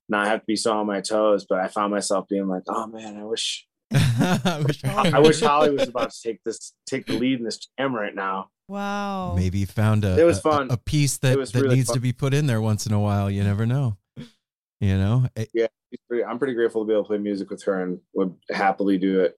not 0.09 0.27
have 0.27 0.39
to 0.39 0.45
be 0.47 0.55
so 0.55 0.77
on 0.77 0.87
my 0.87 1.01
toes, 1.01 1.45
but 1.47 1.59
I 1.59 1.67
found 1.67 1.91
myself 1.93 2.27
being 2.27 2.47
like, 2.47 2.63
oh 2.67 2.87
man, 2.87 3.15
I 3.17 3.23
wish 3.25 3.67
I 3.93 4.63
wish 4.65 4.83
I 4.83 5.19
wish 5.19 5.39
Holly 5.41 5.71
was 5.71 5.87
about 5.87 6.11
to 6.13 6.21
take 6.21 6.43
this 6.43 6.73
take 6.85 7.05
the 7.05 7.13
lead 7.17 7.39
in 7.39 7.45
this 7.45 7.59
jam 7.77 7.95
right 7.95 8.13
now. 8.15 8.49
Wow. 8.67 9.35
Maybe 9.35 9.59
you 9.59 9.65
found 9.67 10.03
a 10.05 10.19
It 10.19 10.23
was 10.23 10.39
fun. 10.39 10.67
a, 10.71 10.77
piece 10.77 11.17
that, 11.17 11.37
that 11.37 11.53
really 11.61 11.75
needs 11.75 11.89
fun. 11.89 11.95
to 11.97 11.99
be 12.01 12.13
put 12.13 12.33
in 12.33 12.47
there 12.47 12.59
once 12.61 12.87
in 12.87 12.93
a 12.93 12.99
while. 12.99 13.29
You 13.29 13.43
never 13.43 13.65
know. 13.67 13.97
You 14.81 14.97
know, 14.97 15.27
It- 15.35 15.49
She's 15.53 15.99
pretty- 16.09 16.25
I'm 16.25 16.39
pretty 16.39 16.53
grateful 16.55 16.83
to 16.83 16.87
be 16.87 16.93
able 16.93 17.03
to 17.03 17.07
play 17.07 17.17
music 17.19 17.49
with 17.51 17.63
her 17.63 17.81
and 17.83 17.99
would 18.15 18.35
happily 18.51 18.97
do 18.97 19.21
it 19.21 19.37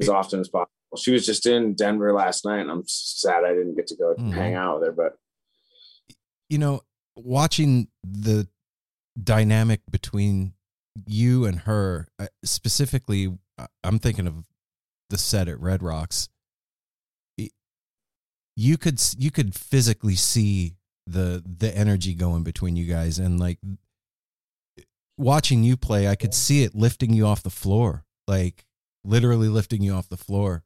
as 0.00 0.08
often 0.10 0.38
as 0.40 0.48
possible. 0.48 0.70
She 0.98 1.10
was 1.12 1.24
just 1.24 1.46
in 1.46 1.74
Denver 1.74 2.12
last 2.12 2.44
night, 2.44 2.60
and 2.60 2.70
I'm 2.70 2.84
sad 2.86 3.44
I 3.44 3.54
didn't 3.54 3.74
get 3.74 3.86
to 3.88 3.96
go 3.96 4.14
Mhm. 4.18 4.32
hang 4.32 4.54
out 4.54 4.78
with 4.80 4.86
her. 4.88 4.92
But 4.92 5.16
you 6.50 6.58
know, 6.58 6.82
watching 7.16 7.88
the 8.04 8.46
dynamic 9.20 9.80
between 9.90 10.52
you 11.06 11.46
and 11.46 11.60
her, 11.60 12.06
uh, 12.18 12.26
specifically, 12.44 13.36
I'm 13.84 13.98
thinking 13.98 14.26
of 14.26 14.46
the 15.10 15.18
set 15.18 15.48
at 15.48 15.60
Red 15.60 15.82
Rocks. 15.82 16.28
It- 17.36 17.52
You 18.56 18.76
could 18.78 19.00
you 19.18 19.30
could 19.30 19.54
physically 19.54 20.16
see 20.16 20.74
the 21.06 21.42
the 21.44 21.76
energy 21.76 22.14
going 22.14 22.44
between 22.44 22.76
you 22.76 22.86
guys, 22.86 23.18
and 23.18 23.38
like 23.40 23.58
watching 25.18 25.62
you 25.62 25.76
play, 25.76 26.08
I 26.08 26.14
could 26.14 26.34
see 26.34 26.62
it 26.64 26.74
lifting 26.74 27.12
you 27.12 27.26
off 27.26 27.42
the 27.42 27.50
floor, 27.50 28.04
like 28.26 28.64
literally 29.04 29.48
lifting 29.48 29.82
you 29.82 29.92
off 29.94 30.08
the 30.08 30.16
floor. 30.16 30.62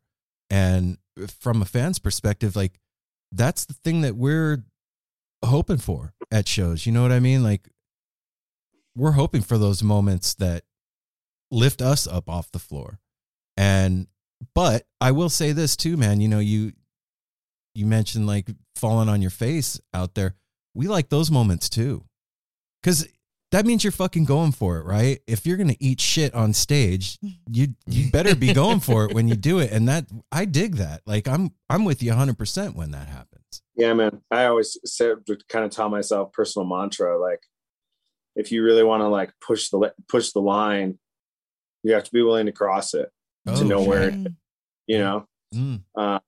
And 0.51 0.99
uh, 1.21 1.27
from 1.41 1.63
a 1.63 1.65
fan's 1.65 1.99
perspective, 1.99 2.55
like 2.57 2.79
that's 3.33 3.65
the 3.67 3.75
thing 3.75 4.03
that 4.03 4.17
we're 4.17 4.65
hoping 5.45 5.79
for 5.79 6.15
at 6.31 6.49
shows. 6.49 6.87
You 6.87 6.93
know 6.93 7.03
what 7.03 7.13
I 7.13 7.21
mean? 7.21 7.43
Like 7.43 7.69
we're 8.95 9.13
hoping 9.13 9.43
for 9.43 9.59
those 9.59 9.83
moments 9.83 10.35
that 10.35 10.65
lift 11.51 11.83
us 11.83 12.07
up 12.07 12.29
off 12.29 12.51
the 12.53 12.59
floor. 12.59 12.99
And 13.57 14.07
but 14.55 14.87
I 15.01 15.13
will 15.13 15.31
say 15.31 15.53
this 15.53 15.77
too, 15.77 15.97
man, 15.97 16.21
you 16.21 16.29
know, 16.29 16.39
you 16.39 16.73
you 17.75 17.87
mentioned 17.87 18.27
like 18.27 18.49
falling 18.75 19.09
on 19.09 19.23
your 19.23 19.31
face 19.31 19.81
out 19.95 20.15
there. 20.15 20.35
We 20.75 20.89
like 20.89 21.09
those 21.09 21.31
moments 21.31 21.69
too. 21.69 22.05
Cuz 22.83 23.07
that 23.53 23.65
means 23.65 23.85
you're 23.85 23.93
fucking 23.93 24.25
going 24.25 24.53
for 24.53 24.79
it, 24.79 24.85
right? 24.85 25.21
If 25.27 25.47
you're 25.47 25.57
to 25.57 25.77
eat 25.81 26.01
shit 26.01 26.35
on 26.35 26.53
stage, 26.53 27.19
you 27.51 27.75
you 27.87 28.11
better 28.11 28.35
be 28.35 28.53
going 28.53 28.81
for 28.81 29.05
it 29.05 29.15
when 29.15 29.29
you 29.29 29.37
do 29.37 29.61
it. 29.61 29.71
And 29.71 29.89
that 29.89 30.07
I 30.33 30.45
dig 30.45 30.77
that. 30.77 31.03
Like 31.07 31.29
I'm 31.29 31.53
I'm 31.71 31.85
with 31.85 32.03
you 32.03 32.13
100% 32.13 32.75
when 32.75 32.91
that 32.91 33.09
happens. 33.09 33.63
yeah, 33.77 33.93
man, 33.95 34.23
I 34.31 34.47
always 34.47 34.77
said 34.85 35.25
to 35.27 35.39
kind 35.49 35.65
of 35.65 35.71
tell 35.71 35.89
myself 35.89 36.33
personal 36.33 36.67
mantra 36.67 37.19
like, 37.19 37.41
if 38.35 38.53
you 38.53 38.63
really 38.63 38.83
want 38.83 39.01
to 39.03 39.09
like 39.09 39.33
push 39.41 39.71
the 39.71 39.93
push 40.09 40.33
the 40.33 40.41
line, 40.41 40.99
you 41.87 41.95
have 41.95 42.05
to 42.05 42.13
be 42.13 42.23
willing 42.23 42.47
to 42.47 42.53
cross 42.53 42.95
it. 42.95 43.11
To 43.47 43.65
know 43.65 43.79
shit. 43.81 43.89
where- 43.89 44.11
Mm. 44.11 44.35
You 44.89 44.99
know, 44.99 45.27
Mm. 45.55 45.83
Uh, 45.97 46.19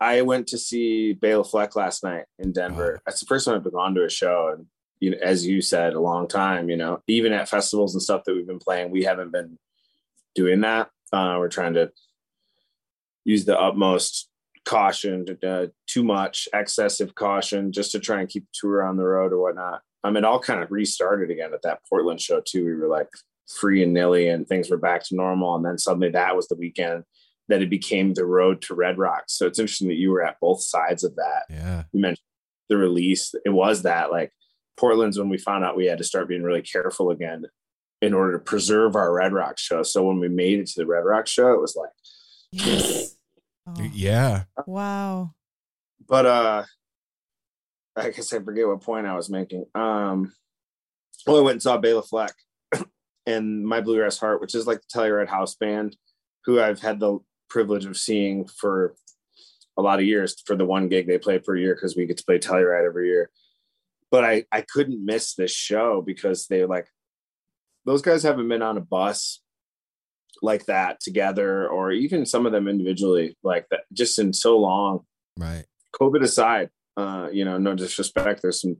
I 0.00 0.22
went 0.22 0.48
to 0.48 0.58
see 0.58 1.12
Bela 1.12 1.44
Fleck 1.44 1.76
last 1.76 2.02
night 2.02 2.24
in 2.38 2.52
Denver. 2.52 3.00
That's 3.06 3.20
the 3.20 3.26
first 3.26 3.44
time 3.44 3.54
I've 3.54 3.62
been 3.62 3.72
gone 3.72 3.94
to 3.94 4.04
a 4.04 4.08
show, 4.10 4.52
and 4.56 4.66
you 5.00 5.10
know, 5.10 5.18
as 5.22 5.46
you 5.46 5.60
said, 5.60 5.92
a 5.94 6.00
long 6.00 6.26
time. 6.28 6.68
You 6.70 6.76
know, 6.76 7.02
even 7.06 7.32
at 7.32 7.48
festivals 7.48 7.94
and 7.94 8.02
stuff 8.02 8.24
that 8.24 8.34
we've 8.34 8.46
been 8.46 8.58
playing, 8.58 8.90
we 8.90 9.04
haven't 9.04 9.30
been 9.32 9.58
doing 10.34 10.60
that. 10.62 10.90
Uh, 11.12 11.36
we're 11.38 11.48
trying 11.48 11.74
to 11.74 11.92
use 13.24 13.44
the 13.44 13.58
utmost 13.58 14.28
caution, 14.64 15.26
uh, 15.46 15.66
too 15.86 16.02
much 16.04 16.48
excessive 16.54 17.14
caution, 17.14 17.72
just 17.72 17.92
to 17.92 18.00
try 18.00 18.20
and 18.20 18.28
keep 18.28 18.44
the 18.44 18.52
tour 18.54 18.82
on 18.82 18.96
the 18.96 19.04
road 19.04 19.32
or 19.32 19.38
whatnot. 19.42 19.82
I 20.04 20.08
mean, 20.10 20.18
it 20.18 20.24
all 20.24 20.40
kind 20.40 20.62
of 20.62 20.70
restarted 20.70 21.30
again 21.30 21.52
at 21.54 21.62
that 21.62 21.80
Portland 21.88 22.20
show 22.20 22.40
too. 22.40 22.64
We 22.64 22.74
were 22.74 22.88
like 22.88 23.08
free 23.60 23.82
and 23.82 23.92
nilly, 23.92 24.28
and 24.28 24.46
things 24.46 24.70
were 24.70 24.76
back 24.78 25.04
to 25.04 25.14
normal, 25.16 25.54
and 25.56 25.64
then 25.64 25.78
suddenly 25.78 26.10
that 26.10 26.36
was 26.36 26.48
the 26.48 26.56
weekend 26.56 27.04
that 27.48 27.62
it 27.62 27.70
became 27.70 28.14
the 28.14 28.24
road 28.24 28.62
to 28.62 28.74
Red 28.74 28.98
Rocks. 28.98 29.34
So 29.36 29.46
it's 29.46 29.58
interesting 29.58 29.88
that 29.88 29.96
you 29.98 30.10
were 30.10 30.22
at 30.24 30.40
both 30.40 30.62
sides 30.62 31.04
of 31.04 31.14
that. 31.16 31.42
Yeah. 31.50 31.84
You 31.92 32.00
mentioned 32.00 32.24
the 32.68 32.76
release. 32.76 33.34
It 33.44 33.50
was 33.50 33.82
that 33.82 34.10
like 34.10 34.32
Portland's 34.78 35.18
when 35.18 35.28
we 35.28 35.38
found 35.38 35.64
out 35.64 35.76
we 35.76 35.86
had 35.86 35.98
to 35.98 36.04
start 36.04 36.28
being 36.28 36.42
really 36.44 36.62
careful 36.62 37.10
again 37.10 37.44
in 38.00 38.14
order 38.14 38.32
to 38.32 38.38
preserve 38.38 38.96
our 38.96 39.12
Red 39.12 39.32
Rocks 39.32 39.60
show. 39.62 39.82
So 39.82 40.04
when 40.04 40.18
we 40.20 40.28
made 40.28 40.60
it 40.60 40.66
to 40.68 40.80
the 40.80 40.86
Red 40.86 41.04
Rocks 41.04 41.30
show, 41.30 41.52
it 41.52 41.60
was 41.60 41.76
like, 41.76 41.90
Yes. 42.52 43.16
Oh, 43.66 43.74
Yeah. 43.92 44.44
wow. 44.66 45.34
but 46.08 46.26
uh 46.26 46.64
I 47.96 48.10
guess 48.10 48.32
I 48.32 48.40
forget 48.40 48.66
what 48.66 48.80
point 48.80 49.06
I 49.06 49.14
was 49.14 49.28
making. 49.30 49.66
Um 49.74 50.32
well, 51.26 51.38
I 51.38 51.40
went 51.40 51.54
and 51.56 51.62
saw 51.62 51.76
Bela 51.78 52.02
Fleck 52.02 52.32
and 53.26 53.66
My 53.66 53.80
Bluegrass 53.80 54.18
Heart, 54.18 54.40
which 54.40 54.54
is 54.54 54.66
like 54.66 54.80
the 54.80 54.98
Telluride 54.98 55.28
house 55.28 55.54
band, 55.54 55.96
who 56.44 56.60
I've 56.60 56.80
had 56.80 57.00
the 57.00 57.18
privilege 57.48 57.84
of 57.84 57.96
seeing 57.96 58.46
for 58.46 58.94
a 59.78 59.82
lot 59.82 59.98
of 59.98 60.04
years 60.04 60.42
for 60.46 60.56
the 60.56 60.64
one 60.64 60.88
gig 60.88 61.06
they 61.06 61.18
play 61.18 61.38
per 61.38 61.56
year 61.56 61.74
because 61.74 61.96
we 61.96 62.06
get 62.06 62.18
to 62.18 62.24
play 62.24 62.38
Telluride 62.38 62.86
every 62.86 63.08
year. 63.08 63.30
But 64.10 64.24
I 64.24 64.44
I 64.52 64.62
couldn't 64.62 65.04
miss 65.04 65.34
this 65.34 65.52
show 65.52 66.02
because 66.02 66.46
they're 66.46 66.66
like 66.66 66.86
those 67.84 68.02
guys 68.02 68.22
haven't 68.22 68.48
been 68.48 68.62
on 68.62 68.76
a 68.76 68.82
bus 68.82 69.40
like 70.40 70.66
that 70.66 71.00
together 71.00 71.68
or 71.68 71.92
even 71.92 72.26
some 72.26 72.46
of 72.46 72.52
them 72.52 72.66
individually 72.66 73.36
like 73.42 73.66
that 73.70 73.80
just 73.92 74.18
in 74.18 74.32
so 74.32 74.58
long 74.58 75.04
Right. 75.38 75.64
COVID 75.94 76.22
aside, 76.22 76.70
uh, 76.96 77.28
you 77.32 77.44
know, 77.44 77.58
no 77.58 77.74
disrespect, 77.74 78.42
there's 78.42 78.60
some 78.60 78.76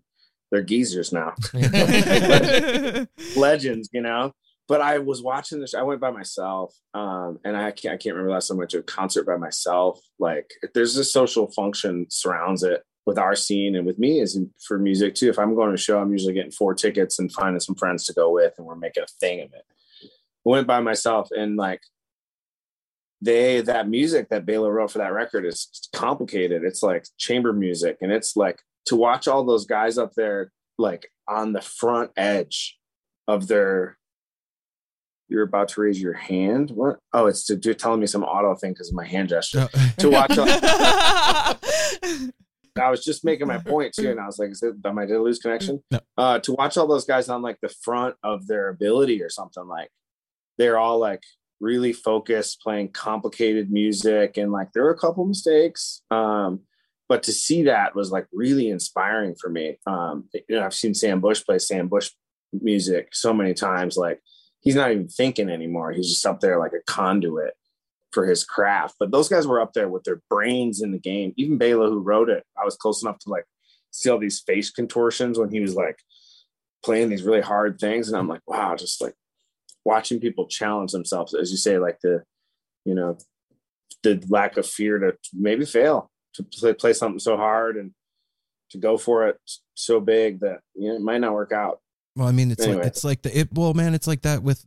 they're 0.52 0.62
geezers 0.62 1.12
now, 1.12 1.34
legends, 3.36 3.88
you 3.92 4.02
know. 4.02 4.32
But 4.68 4.82
I 4.82 4.98
was 4.98 5.22
watching 5.22 5.60
this. 5.60 5.74
I 5.74 5.82
went 5.82 6.00
by 6.00 6.10
myself, 6.10 6.74
um, 6.94 7.38
and 7.42 7.56
I 7.56 7.72
can't, 7.72 7.94
I 7.94 7.96
can't 7.96 8.14
remember 8.14 8.32
last 8.32 8.48
time 8.48 8.58
I 8.58 8.58
went 8.58 8.70
to 8.70 8.78
a 8.78 8.82
concert 8.82 9.26
by 9.26 9.36
myself. 9.36 9.98
Like, 10.18 10.52
there's 10.74 10.96
a 10.98 11.04
social 11.04 11.50
function 11.50 12.06
surrounds 12.10 12.62
it 12.62 12.82
with 13.06 13.18
our 13.18 13.34
scene 13.34 13.74
and 13.74 13.84
with 13.84 13.98
me 13.98 14.20
is 14.20 14.38
for 14.64 14.78
music 14.78 15.14
too. 15.14 15.28
If 15.28 15.38
I'm 15.38 15.54
going 15.54 15.68
to 15.68 15.74
a 15.74 15.78
show, 15.78 16.00
I'm 16.00 16.12
usually 16.12 16.34
getting 16.34 16.52
four 16.52 16.74
tickets 16.74 17.18
and 17.18 17.32
finding 17.32 17.58
some 17.58 17.74
friends 17.74 18.04
to 18.06 18.12
go 18.12 18.30
with, 18.30 18.52
and 18.58 18.66
we're 18.66 18.76
making 18.76 19.02
a 19.02 19.18
thing 19.20 19.40
of 19.40 19.52
it. 19.54 19.64
I 20.04 20.08
went 20.44 20.66
by 20.66 20.80
myself, 20.80 21.30
and 21.30 21.56
like 21.56 21.80
they 23.22 23.62
that 23.62 23.88
music 23.88 24.28
that 24.28 24.44
Bela 24.44 24.70
wrote 24.70 24.90
for 24.90 24.98
that 24.98 25.14
record 25.14 25.46
is 25.46 25.88
complicated. 25.94 26.62
It's 26.62 26.82
like 26.82 27.06
chamber 27.16 27.54
music, 27.54 27.98
and 28.02 28.12
it's 28.12 28.36
like 28.36 28.60
to 28.87 28.97
watch 28.97 29.29
all 29.29 29.45
those 29.45 29.66
guys 29.66 29.99
up 29.99 30.12
there, 30.16 30.53
like 30.79 31.11
on 31.29 31.53
the 31.53 31.62
front 31.62 32.11
edge 32.16 32.79
of 33.29 33.49
their. 33.49 33.99
You're 35.29 35.45
about 35.45 35.68
to 35.68 35.81
raise 35.81 36.01
your 36.01 36.12
hand. 36.12 36.73
What? 36.73 36.99
Oh, 37.14 37.27
it's 37.27 37.47
to 37.47 37.57
do 37.57 37.73
telling 37.73 38.01
me 38.01 38.07
some 38.07 38.23
auto 38.23 38.55
thing 38.55 38.73
because 38.73 38.90
of 38.90 38.95
my 38.95 39.07
hand 39.07 39.31
gesture. 39.31 39.68
To 39.99 40.11
watch. 40.11 40.33
I 42.79 42.90
was 42.90 43.05
just 43.05 43.25
making 43.25 43.49
my 43.49 43.59
point 43.59 43.95
too, 43.95 44.11
and 44.11 44.21
I 44.21 44.27
was 44.27 44.38
like, 44.38 44.51
"Is 44.51 44.62
it, 44.62 44.75
am 44.85 44.99
I 44.99 45.07
to 45.07 45.23
lose 45.23 45.38
connection?" 45.38 45.83
No. 45.90 46.01
Uh, 46.16 46.38
to 46.40 46.53
watch 46.53 46.77
all 46.77 46.87
those 46.87 47.05
guys 47.05 47.29
on 47.29 47.42
like 47.42 47.59
the 47.62 47.68
front 47.68 48.16
of 48.23 48.47
their 48.47 48.68
ability 48.68 49.23
or 49.23 49.29
something 49.29 49.66
like, 49.66 49.90
they're 50.59 50.79
all 50.79 50.99
like 50.99 51.23
really 51.61 51.92
focused, 51.92 52.61
playing 52.61 52.88
complicated 52.90 53.71
music, 53.71 54.37
and 54.37 54.53
like 54.53 54.73
there 54.73 54.85
were 54.85 54.90
a 54.90 54.99
couple 54.99 55.25
mistakes. 55.25 56.03
Um, 56.11 56.61
but 57.12 57.25
to 57.25 57.33
see 57.33 57.64
that 57.64 57.94
was 57.94 58.11
like 58.11 58.27
really 58.33 58.70
inspiring 58.70 59.35
for 59.38 59.51
me. 59.51 59.77
Um, 59.87 60.31
you 60.33 60.57
know, 60.57 60.64
I've 60.64 60.72
seen 60.72 60.94
Sam 60.94 61.20
Bush 61.20 61.44
play 61.44 61.59
Sam 61.59 61.87
Bush 61.87 62.11
music 62.55 63.11
so 63.12 63.35
many 63.35 63.53
times. 63.53 63.98
Like 63.98 64.22
he's 64.61 64.77
not 64.77 64.92
even 64.92 65.09
thinking 65.09 65.51
anymore; 65.51 65.92
he's 65.92 66.09
just 66.09 66.25
up 66.25 66.40
there 66.40 66.59
like 66.59 66.72
a 66.72 66.83
conduit 66.90 67.53
for 68.12 68.25
his 68.27 68.44
craft. 68.44 68.94
But 68.98 69.11
those 69.11 69.29
guys 69.29 69.46
were 69.46 69.61
up 69.61 69.75
there 69.75 69.90
with 69.90 70.05
their 70.05 70.22
brains 70.31 70.81
in 70.81 70.90
the 70.90 70.98
game. 70.98 71.35
Even 71.37 71.59
Bela, 71.59 71.90
who 71.90 72.01
wrote 72.01 72.31
it, 72.31 72.44
I 72.59 72.64
was 72.64 72.77
close 72.77 73.03
enough 73.03 73.18
to 73.18 73.29
like 73.29 73.44
see 73.90 74.09
all 74.09 74.18
these 74.18 74.40
face 74.40 74.70
contortions 74.70 75.38
when 75.38 75.51
he 75.51 75.61
was 75.61 75.75
like 75.75 75.98
playing 76.83 77.11
these 77.11 77.25
really 77.25 77.42
hard 77.42 77.79
things. 77.79 78.09
And 78.09 78.16
I'm 78.16 78.27
like, 78.27 78.40
wow, 78.46 78.75
just 78.75 79.03
like 79.03 79.16
watching 79.85 80.18
people 80.18 80.46
challenge 80.46 80.92
themselves, 80.92 81.35
as 81.35 81.51
you 81.51 81.59
say, 81.59 81.77
like 81.77 81.98
the, 82.03 82.22
you 82.87 82.94
know, 82.94 83.18
the 84.03 84.25
lack 84.31 84.57
of 84.57 84.66
fear 84.66 84.98
to 84.98 85.18
maybe 85.35 85.66
fail, 85.66 86.11
to 86.35 86.43
play, 86.43 86.72
play 86.74 86.93
something 86.93 87.18
so 87.18 87.37
hard 87.37 87.76
and 87.76 87.93
to 88.70 88.78
go 88.78 88.97
for 88.97 89.28
it 89.28 89.39
so 89.74 90.01
big 90.01 90.41
that 90.41 90.61
you 90.74 90.89
know, 90.89 90.97
it 90.97 91.03
might 91.03 91.20
not 91.20 91.33
work 91.35 91.53
out. 91.53 91.80
Well, 92.16 92.28
I 92.28 92.33
mean, 92.33 92.51
it's 92.51 92.62
Anyway. 92.62 92.78
like 92.78 92.87
it's 92.87 93.05
like 93.05 93.22
the 93.22 93.39
it. 93.39 93.49
Well, 93.53 93.74
man, 93.74 93.95
it's 93.95 94.07
like 94.07 94.22
that 94.22 94.43
with. 94.43 94.64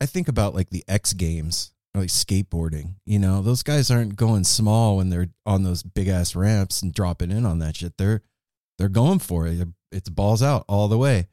I 0.00 0.06
think 0.06 0.28
about 0.28 0.54
like 0.54 0.70
the 0.70 0.84
X 0.86 1.12
Games, 1.12 1.72
or 1.94 2.02
like 2.02 2.10
skateboarding. 2.10 2.94
You 3.04 3.18
know, 3.18 3.42
those 3.42 3.64
guys 3.64 3.90
aren't 3.90 4.14
going 4.14 4.44
small 4.44 4.96
when 4.98 5.10
they're 5.10 5.30
on 5.44 5.64
those 5.64 5.82
big 5.82 6.06
ass 6.06 6.36
ramps 6.36 6.80
and 6.82 6.92
dropping 6.94 7.32
in 7.32 7.44
on 7.44 7.58
that 7.58 7.76
shit. 7.76 7.96
They're 7.98 8.22
they're 8.78 8.88
going 8.88 9.18
for 9.18 9.46
it. 9.48 9.66
It's 9.90 10.08
balls 10.08 10.42
out 10.42 10.64
all 10.68 10.86
the 10.88 10.98
way, 10.98 11.26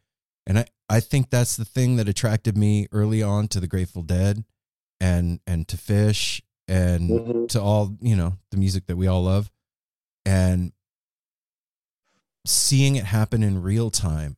and 0.47 0.57
I 0.59 0.65
I 0.89 0.99
think 0.99 1.29
that's 1.29 1.55
the 1.55 1.65
thing 1.65 1.95
that 1.97 2.09
attracted 2.09 2.57
me 2.57 2.87
early 2.91 3.21
on 3.21 3.47
to 3.49 3.59
the 3.59 3.67
Grateful 3.67 4.01
Dead, 4.01 4.43
and 4.99 5.39
and 5.45 5.67
to 5.67 5.77
Phish 5.77 6.41
and 6.67 7.09
Mhm. 7.09 7.47
to 7.49 7.61
all 7.61 7.95
you 8.01 8.15
know 8.15 8.37
the 8.49 8.57
music 8.57 8.87
that 8.87 8.97
we 8.97 9.05
all 9.05 9.23
love, 9.23 9.51
and 10.25 10.71
seeing 12.45 12.95
it 12.95 13.05
happen 13.05 13.43
in 13.43 13.61
real 13.61 13.89
time 13.89 14.37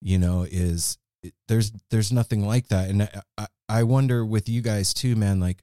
you 0.00 0.18
know 0.18 0.46
is 0.48 0.98
it- 1.22 1.34
there's 1.48 1.72
there's 1.90 2.12
nothing 2.12 2.46
like 2.46 2.68
that 2.68 2.88
and 2.90 3.08
I, 3.38 3.46
I 3.68 3.82
wonder 3.82 4.24
with 4.24 4.48
you 4.48 4.60
guys 4.60 4.94
too 4.94 5.16
man 5.16 5.40
like 5.40 5.62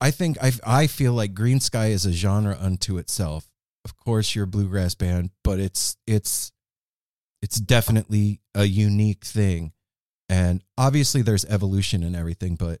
I 0.00 0.10
think 0.10 0.36
I 0.42 0.52
I 0.66 0.86
feel 0.86 1.12
like 1.14 1.34
Greensky 1.34 1.90
is 1.90 2.04
a 2.04 2.12
genre 2.12 2.56
unto 2.60 2.98
itself. 2.98 3.48
Of 3.84 3.96
course, 3.96 4.34
you're 4.34 4.44
a 4.44 4.48
bluegrass 4.48 4.94
band, 4.94 5.30
but 5.42 5.58
it's 5.60 5.96
it's 6.06 6.52
it's 7.40 7.56
definitely 7.58 8.40
a 8.54 8.64
unique 8.64 9.24
thing. 9.24 9.72
And 10.28 10.62
obviously 10.76 11.22
there's 11.22 11.44
evolution 11.46 12.02
and 12.02 12.16
everything, 12.16 12.56
but 12.56 12.80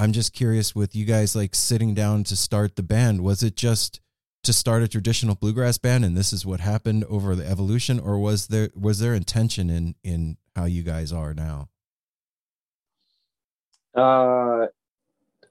I'm 0.00 0.12
just 0.12 0.32
curious 0.32 0.74
with 0.74 0.96
you 0.96 1.04
guys 1.04 1.36
like 1.36 1.54
sitting 1.54 1.92
down 1.92 2.24
to 2.24 2.34
start 2.34 2.76
the 2.76 2.82
band, 2.82 3.20
was 3.20 3.42
it 3.42 3.54
just 3.54 4.00
to 4.44 4.54
start 4.54 4.82
a 4.82 4.88
traditional 4.88 5.34
bluegrass 5.34 5.76
band 5.76 6.06
and 6.06 6.16
this 6.16 6.32
is 6.32 6.46
what 6.46 6.60
happened 6.60 7.04
over 7.04 7.36
the 7.36 7.46
evolution 7.46 8.00
or 8.00 8.18
was 8.18 8.46
there 8.46 8.70
was 8.74 9.00
there 9.00 9.12
intention 9.12 9.68
in 9.68 9.94
in 10.02 10.38
how 10.56 10.64
you 10.64 10.82
guys 10.82 11.12
are 11.12 11.34
now? 11.34 11.68
Uh, 13.94 14.68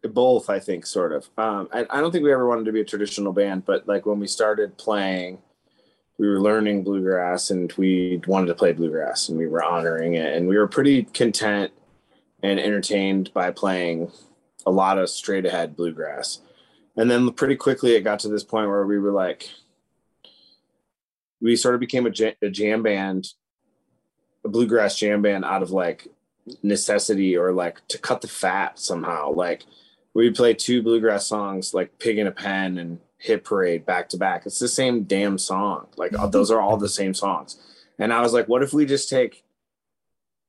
both, 0.02 0.50
I 0.50 0.60
think, 0.60 0.88
sort 0.88 1.14
of. 1.14 1.30
Um, 1.38 1.70
I, 1.72 1.86
I 1.88 2.02
don't 2.02 2.12
think 2.12 2.24
we 2.24 2.34
ever 2.34 2.48
wanted 2.48 2.66
to 2.66 2.72
be 2.72 2.82
a 2.82 2.86
traditional 2.86 3.34
band, 3.34 3.68
but 3.68 3.88
like 3.88 4.08
when 4.08 4.20
we 4.20 4.26
started 4.26 4.80
playing, 4.80 5.38
we 6.18 6.28
were 6.28 6.42
learning 6.42 6.84
bluegrass 6.84 7.52
and 7.52 7.72
we 7.74 8.20
wanted 8.26 8.48
to 8.48 8.56
play 8.56 8.72
bluegrass 8.72 9.30
and 9.30 9.38
we 9.38 9.46
were 9.46 9.64
honoring 9.64 10.16
it. 10.16 10.36
And 10.36 10.48
we 10.48 10.58
were 10.58 10.68
pretty 10.68 11.04
content 11.04 11.72
and 12.42 12.60
entertained 12.60 13.32
by 13.32 13.52
playing 13.52 14.12
a 14.66 14.72
lot 14.72 14.98
of 14.98 15.10
straight 15.10 15.46
ahead 15.46 15.76
bluegrass. 15.76 16.42
And 16.98 17.10
then 17.10 17.32
pretty 17.32 17.56
quickly 17.56 17.96
it 17.96 18.02
got 18.02 18.20
to 18.20 18.28
this 18.28 18.44
point 18.44 18.70
where 18.70 18.86
we 18.86 19.00
were 19.00 19.12
like, 19.12 19.50
we 21.42 21.56
sort 21.56 21.76
of 21.76 21.80
became 21.80 22.06
a, 22.06 22.10
jam, 22.10 22.34
a 22.42 22.50
jam 22.50 22.84
band, 22.84 23.34
a 24.44 24.50
bluegrass 24.50 24.98
jam 24.98 25.22
band 25.22 25.46
out 25.46 25.64
of 25.64 25.72
like 25.72 26.08
necessity 26.64 27.38
or 27.38 27.54
like 27.54 27.86
to 27.88 27.98
cut 27.98 28.22
the 28.22 28.28
fat 28.28 28.80
somehow. 28.80 29.32
Like 29.32 29.64
we 30.14 30.30
play 30.32 30.54
two 30.54 30.82
bluegrass 30.82 31.28
songs 31.28 31.74
like 31.74 32.00
Pig 32.00 32.18
in 32.18 32.28
a 32.28 32.32
Pen 32.32 32.78
and 32.78 33.00
Hit 33.18 33.44
Parade 33.44 33.86
back 33.86 34.10
to 34.10 34.18
back. 34.18 34.46
It's 34.46 34.60
the 34.60 34.68
same 34.68 35.04
damn 35.04 35.38
song. 35.38 35.88
Like 35.98 36.18
uh, 36.18 36.28
those 36.28 36.52
are 36.52 36.62
all 36.62 36.78
the 36.78 36.90
same 36.90 37.14
songs. 37.14 37.58
And 37.98 38.14
I 38.14 38.22
was 38.22 38.34
like, 38.34 38.48
what 38.48 38.64
if 38.64 38.74
we 38.74 38.86
just 38.86 39.10
take 39.10 39.44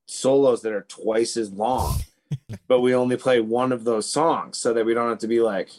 solos 0.07 0.63
that 0.63 0.73
are 0.73 0.83
twice 0.83 1.37
as 1.37 1.53
long, 1.53 2.01
but 2.69 2.81
we 2.81 2.95
only 2.95 3.17
play 3.17 3.41
one 3.41 3.73
of 3.73 3.85
those 3.85 4.11
songs 4.11 4.59
so 4.59 4.73
that 4.73 4.85
we 4.87 4.95
don't 4.95 5.09
have 5.09 5.19
to 5.19 5.29
be 5.29 5.41
like, 5.41 5.71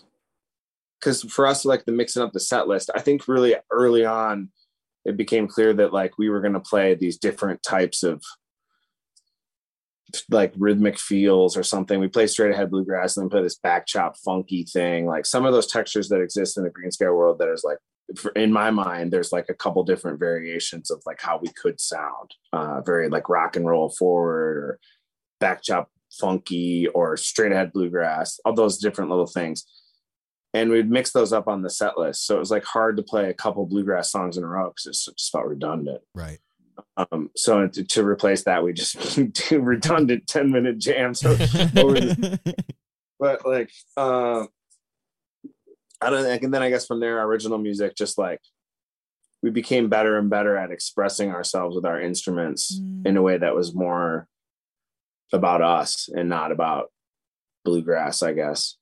because 1.00 1.24
for 1.24 1.48
us, 1.48 1.66
like 1.66 1.86
the 1.86 1.92
mixing 1.92 2.22
up 2.22 2.32
the 2.32 2.40
set 2.40 2.68
list, 2.68 2.90
I 2.94 3.02
think 3.02 3.28
really 3.28 3.56
early 3.72 4.06
on, 4.06 4.50
it 5.06 5.18
became 5.18 5.48
clear 5.48 5.74
that 5.74 5.94
like 5.94 6.18
we 6.18 6.30
were 6.30 6.42
going 6.42 6.54
to 6.54 6.60
play 6.60 6.94
these 6.94 7.18
different 7.18 7.64
types 7.64 8.04
of 8.04 8.22
like 10.30 10.54
rhythmic 10.58 11.00
feels 11.00 11.58
or 11.58 11.64
something. 11.64 12.00
We 12.00 12.08
play 12.08 12.28
straight 12.28 12.52
ahead 12.52 12.70
bluegrass 12.70 13.18
and 13.18 13.24
then 13.24 13.30
play 13.30 13.42
this 13.42 13.58
back 13.58 13.88
chop 13.88 14.18
funky 14.18 14.64
thing. 14.64 15.06
Like 15.06 15.26
some 15.26 15.46
of 15.46 15.54
those 15.54 15.68
textures 15.68 16.10
that 16.10 16.22
exist 16.22 16.58
in 16.58 16.64
the 16.64 16.70
greensky 16.70 17.06
world 17.06 17.40
that 17.40 17.50
is 17.50 17.64
like 17.64 17.78
in 18.36 18.52
my 18.52 18.72
mind, 18.72 19.12
there's 19.12 19.32
like 19.32 19.46
a 19.50 19.54
couple 19.54 19.84
different 19.84 20.20
variations 20.20 20.92
of 20.92 21.02
like 21.06 21.22
how 21.22 21.40
we 21.42 21.48
could 21.50 21.80
sound. 21.80 22.36
Uh 22.52 22.82
very 22.82 23.10
like 23.10 23.30
rock 23.30 23.56
and 23.56 23.66
roll 23.66 23.90
forward 23.90 24.58
or 24.58 24.80
back 25.40 25.64
chop 25.64 25.90
funky 26.20 26.88
or 26.88 27.18
straight 27.18 27.52
ahead 27.52 27.74
bluegrass, 27.74 28.40
all 28.46 28.54
those 28.54 28.78
different 28.78 29.10
little 29.10 29.28
things. 29.28 29.66
And 30.54 30.70
we'd 30.70 30.90
mix 30.90 31.12
those 31.12 31.32
up 31.32 31.48
on 31.48 31.62
the 31.62 31.70
set 31.70 31.98
list. 31.98 32.26
So 32.26 32.36
it 32.36 32.40
was 32.40 32.52
like 32.52 32.66
hard 32.66 32.98
to 32.98 33.04
play 33.04 33.30
a 33.30 33.34
couple 33.34 33.66
bluegrass 33.66 34.12
songs 34.12 34.38
in 34.38 34.44
a 34.44 34.48
row 34.48 34.70
because 34.70 35.08
it 35.08 35.14
just 35.18 35.32
felt 35.32 35.46
redundant. 35.46 36.02
Right. 36.14 36.40
Um, 36.98 37.30
so 37.36 37.68
to, 37.68 37.84
to, 37.84 38.06
replace 38.06 38.44
that, 38.44 38.64
we 38.64 38.74
just 38.74 38.98
do 39.50 39.60
redundant 39.60 40.28
10 40.28 40.52
minute 40.52 40.78
jams. 40.78 41.22
but 43.20 43.46
like, 43.46 43.72
uh, 43.96 44.46
I 46.02 46.10
don't 46.10 46.24
think, 46.24 46.44
and 46.44 46.54
then 46.54 46.64
I 46.64 46.70
guess 46.70 46.86
from 46.88 47.00
there, 47.00 47.22
original 47.24 47.60
music, 47.60 47.96
just 47.96 48.18
like 48.18 48.42
we 49.42 49.50
became 49.50 49.90
better 49.90 50.18
and 50.18 50.30
better 50.30 50.58
at 50.58 50.72
expressing 50.72 51.32
ourselves 51.32 51.76
with 51.76 51.86
our 51.86 52.00
instruments 52.00 52.80
mm. 52.80 53.06
in 53.06 53.18
a 53.18 53.22
way 53.22 53.38
that 53.38 53.56
was 53.56 53.74
more 53.74 54.28
about 55.34 55.62
us 55.62 56.10
and 56.14 56.30
not 56.30 56.52
about 56.52 56.92
bluegrass, 57.66 58.22
I 58.22 58.34
guess. 58.34 58.78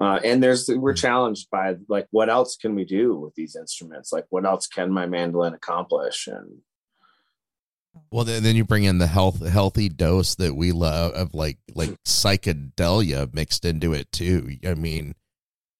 Uh, 0.00 0.18
and 0.24 0.42
there's 0.42 0.68
we're 0.68 0.94
challenged 0.94 1.48
by 1.50 1.76
like 1.88 2.08
what 2.10 2.28
else 2.28 2.56
can 2.56 2.74
we 2.74 2.84
do 2.84 3.14
with 3.14 3.34
these 3.36 3.54
instruments 3.54 4.12
like 4.12 4.26
what 4.30 4.44
else 4.44 4.66
can 4.66 4.90
my 4.90 5.06
mandolin 5.06 5.54
accomplish 5.54 6.26
and 6.26 6.58
well, 8.10 8.24
then 8.24 8.56
you 8.56 8.64
bring 8.64 8.84
in 8.84 8.98
the 8.98 9.06
health 9.06 9.46
healthy 9.46 9.88
dose 9.88 10.34
that 10.36 10.54
we 10.54 10.72
love 10.72 11.12
of 11.12 11.34
like 11.34 11.58
like 11.74 11.90
psychedelia 12.04 13.32
mixed 13.32 13.64
into 13.64 13.92
it 13.92 14.10
too. 14.12 14.56
I 14.66 14.74
mean, 14.74 15.14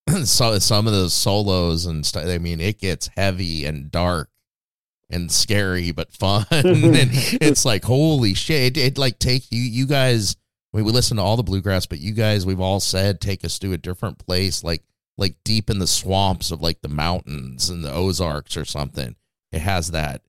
so 0.24 0.58
some 0.58 0.86
of 0.86 0.92
those 0.92 1.14
solos 1.14 1.86
and 1.86 2.04
stuff. 2.04 2.26
I 2.26 2.38
mean, 2.38 2.60
it 2.60 2.78
gets 2.78 3.08
heavy 3.16 3.64
and 3.64 3.90
dark 3.90 4.28
and 5.12 5.30
scary 5.30 5.92
but 5.92 6.12
fun, 6.12 6.46
and 6.50 7.10
it's 7.40 7.64
like 7.64 7.84
holy 7.84 8.34
shit! 8.34 8.76
It, 8.76 8.80
it 8.80 8.98
like 8.98 9.18
take 9.18 9.50
you 9.50 9.62
you 9.62 9.86
guys. 9.86 10.36
I 10.72 10.78
mean, 10.78 10.86
we 10.86 10.92
listen 10.92 11.18
to 11.18 11.22
all 11.22 11.36
the 11.36 11.42
bluegrass, 11.42 11.84
but 11.84 12.00
you 12.00 12.12
guys, 12.12 12.46
we've 12.46 12.60
all 12.60 12.80
said 12.80 13.20
take 13.20 13.44
us 13.44 13.58
to 13.58 13.74
a 13.74 13.78
different 13.78 14.18
place, 14.18 14.64
like 14.64 14.82
like 15.18 15.36
deep 15.44 15.68
in 15.68 15.78
the 15.78 15.86
swamps 15.86 16.50
of 16.50 16.62
like 16.62 16.80
the 16.80 16.88
mountains 16.88 17.68
and 17.68 17.84
the 17.84 17.92
Ozarks 17.92 18.56
or 18.56 18.64
something. 18.64 19.14
It 19.52 19.60
has 19.60 19.90
that 19.90 20.22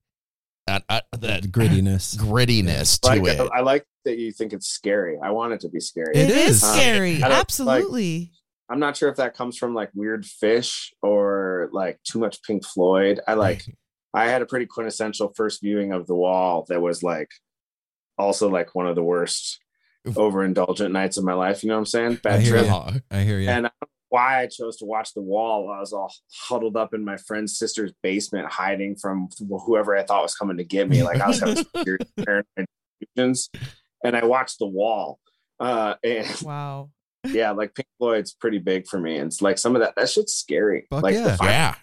that 0.66 0.84
uh, 0.88 1.00
that 1.18 1.44
grittiness 1.44 2.16
grittiness 2.18 3.00
to 3.00 3.08
like, 3.08 3.22
it. 3.22 3.50
I 3.52 3.60
like 3.60 3.86
that 4.04 4.18
you 4.18 4.32
think 4.32 4.52
it's 4.52 4.68
scary. 4.68 5.18
I 5.22 5.30
want 5.30 5.52
it 5.52 5.60
to 5.60 5.68
be 5.68 5.80
scary. 5.80 6.14
it, 6.14 6.30
it 6.30 6.36
is, 6.36 6.62
is 6.62 6.72
scary. 6.72 7.22
Um, 7.22 7.32
Absolutely. 7.32 8.18
Like, 8.18 8.28
I'm 8.70 8.80
not 8.80 8.96
sure 8.96 9.10
if 9.10 9.16
that 9.16 9.36
comes 9.36 9.58
from 9.58 9.74
like 9.74 9.90
weird 9.94 10.24
Phish 10.24 10.90
or 11.02 11.68
like 11.72 12.02
too 12.02 12.18
much 12.18 12.42
Pink 12.42 12.64
Floyd. 12.64 13.20
I 13.28 13.34
like 13.34 13.66
I 14.14 14.26
had 14.26 14.42
a 14.42 14.46
pretty 14.46 14.66
quintessential 14.66 15.32
first 15.34 15.60
viewing 15.60 15.92
of 15.92 16.06
The 16.06 16.14
Wall 16.14 16.64
that 16.68 16.80
was 16.80 17.02
like 17.02 17.30
also 18.16 18.48
like 18.48 18.74
one 18.74 18.86
of 18.86 18.94
the 18.94 19.02
worst 19.02 19.58
overindulgent 20.06 20.92
nights 20.92 21.16
of 21.16 21.24
my 21.24 21.34
life. 21.34 21.62
You 21.62 21.68
know 21.68 21.76
what 21.76 21.80
I'm 21.80 21.86
saying? 21.86 22.20
Bad 22.22 22.40
I 22.40 22.42
hear 22.42 22.58
trip. 22.58 22.66
You. 22.66 23.00
I 23.10 23.22
hear 23.22 23.40
you. 23.40 23.48
And 23.48 23.70
why 24.10 24.42
I 24.42 24.46
chose 24.46 24.76
to 24.76 24.84
watch 24.84 25.12
The 25.14 25.22
Wall. 25.22 25.70
I 25.70 25.80
was 25.80 25.92
all 25.92 26.12
huddled 26.32 26.76
up 26.76 26.94
in 26.94 27.04
my 27.04 27.16
friend's 27.16 27.58
sister's 27.58 27.92
basement, 28.02 28.48
hiding 28.48 28.96
from 28.96 29.28
whoever 29.48 29.96
I 29.96 30.04
thought 30.04 30.22
was 30.22 30.36
coming 30.36 30.58
to 30.58 30.64
get 30.64 30.88
me. 30.88 31.02
Like 31.02 31.20
I 31.20 31.26
was 31.26 31.40
having 31.40 31.56
some 31.56 31.96
paranoid 32.24 32.68
and 34.04 34.16
I 34.16 34.24
watched 34.24 34.60
The 34.60 34.66
Wall. 34.66 35.18
Uh, 35.58 35.94
and 36.04 36.28
wow. 36.42 36.90
Yeah, 37.26 37.52
like 37.52 37.74
Pink 37.74 37.88
Floyd's 37.98 38.34
pretty 38.34 38.58
big 38.58 38.86
for 38.86 39.00
me, 39.00 39.16
and 39.16 39.28
it's 39.28 39.40
like 39.40 39.56
some 39.56 39.74
of 39.74 39.80
that 39.80 39.94
that 39.96 40.10
shit's 40.10 40.34
scary. 40.34 40.86
Fuck 40.90 41.02
like 41.02 41.14
yeah. 41.14 41.36
Final, 41.36 41.52
yeah, 41.52 41.74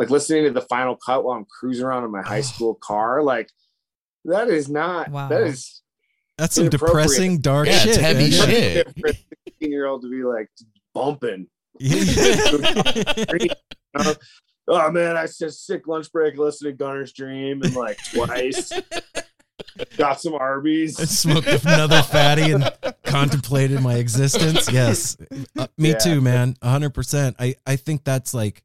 like 0.00 0.10
listening 0.10 0.44
to 0.44 0.50
the 0.50 0.62
final 0.62 0.96
cut 0.96 1.24
while 1.24 1.36
I'm 1.36 1.44
cruising 1.44 1.84
around 1.84 2.04
in 2.04 2.10
my 2.10 2.22
high 2.22 2.40
school 2.52 2.74
car. 2.74 3.22
Like 3.22 3.50
that 4.24 4.48
is 4.48 4.68
not. 4.68 5.10
Wow. 5.10 5.28
That 5.28 5.42
is. 5.42 5.82
That's 6.38 6.54
some 6.54 6.70
depressing, 6.70 7.40
dark 7.40 7.68
yeah, 7.68 7.78
shit. 7.80 7.88
It's 7.88 7.98
heavy 7.98 8.30
shit. 8.30 8.88
Fifteen 9.44 9.70
year 9.70 9.86
old 9.86 10.00
to 10.02 10.10
be 10.10 10.24
like 10.24 10.48
bumping 10.94 11.46
oh 14.68 14.90
man, 14.90 15.16
I 15.16 15.26
said 15.26 15.52
sick 15.52 15.86
lunch 15.86 16.12
break, 16.12 16.36
listening 16.36 16.72
to 16.72 16.76
Gunner's 16.76 17.12
Dream 17.12 17.62
and 17.62 17.74
like 17.74 17.98
twice. 18.12 18.72
Got 19.96 20.20
some 20.20 20.34
Arby's. 20.34 21.00
I 21.00 21.04
smoked 21.04 21.46
another 21.46 22.02
fatty 22.02 22.52
and 22.52 22.70
contemplated 23.04 23.80
my 23.80 23.94
existence. 23.94 24.70
Yes, 24.70 25.16
uh, 25.58 25.68
me 25.78 25.90
yeah. 25.90 25.98
too, 25.98 26.20
man. 26.20 26.56
hundred 26.62 26.90
percent. 26.90 27.36
I 27.38 27.54
I 27.66 27.76
think 27.76 28.04
that's 28.04 28.34
like 28.34 28.62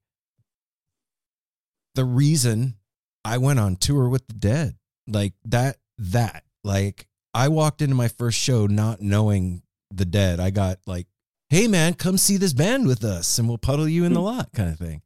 the 1.95 2.05
reason 2.05 2.75
I 3.23 3.37
went 3.37 3.59
on 3.59 3.75
tour 3.75 4.07
with 4.09 4.27
the 4.27 4.33
Dead. 4.33 4.75
Like 5.07 5.33
that. 5.45 5.77
That 5.97 6.43
like 6.65 7.07
I 7.33 7.47
walked 7.47 7.81
into 7.81 7.95
my 7.95 8.09
first 8.09 8.37
show 8.37 8.67
not 8.67 9.01
knowing 9.01 9.63
the 9.91 10.03
Dead. 10.03 10.41
I 10.41 10.49
got 10.49 10.79
like 10.85 11.07
hey 11.49 11.67
man, 11.67 11.93
come 11.93 12.17
see 12.17 12.37
this 12.37 12.53
band 12.53 12.87
with 12.87 13.03
us 13.03 13.39
and 13.39 13.47
we'll 13.47 13.57
puddle 13.57 13.87
you 13.87 14.03
in 14.03 14.13
the 14.13 14.19
hmm. 14.19 14.25
lot 14.25 14.51
kind 14.53 14.69
of 14.69 14.77
thing. 14.77 15.01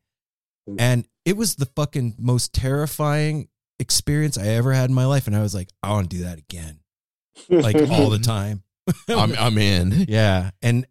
Hmm. 0.68 0.76
And 0.80 1.08
it 1.26 1.38
was 1.38 1.56
the 1.56 1.66
fucking 1.68 2.16
most 2.18 2.54
terrifying 2.54 3.50
experience 3.80 4.38
I 4.38 4.48
ever 4.48 4.74
had 4.74 4.90
in 4.90 4.96
my 4.96 5.06
life. 5.06 5.28
And 5.28 5.36
I 5.36 5.42
was 5.42 5.54
like, 5.54 5.70
I 5.84 5.92
want 5.92 6.10
to 6.10 6.18
do 6.18 6.24
that 6.24 6.38
again. 6.38 6.80
Like 7.50 7.76
all 7.90 8.10
the 8.10 8.20
time. 8.24 8.64
I'm 9.08 9.36
I'm 9.38 9.58
in. 9.58 10.06
Yeah. 10.08 10.52
And 10.62 10.88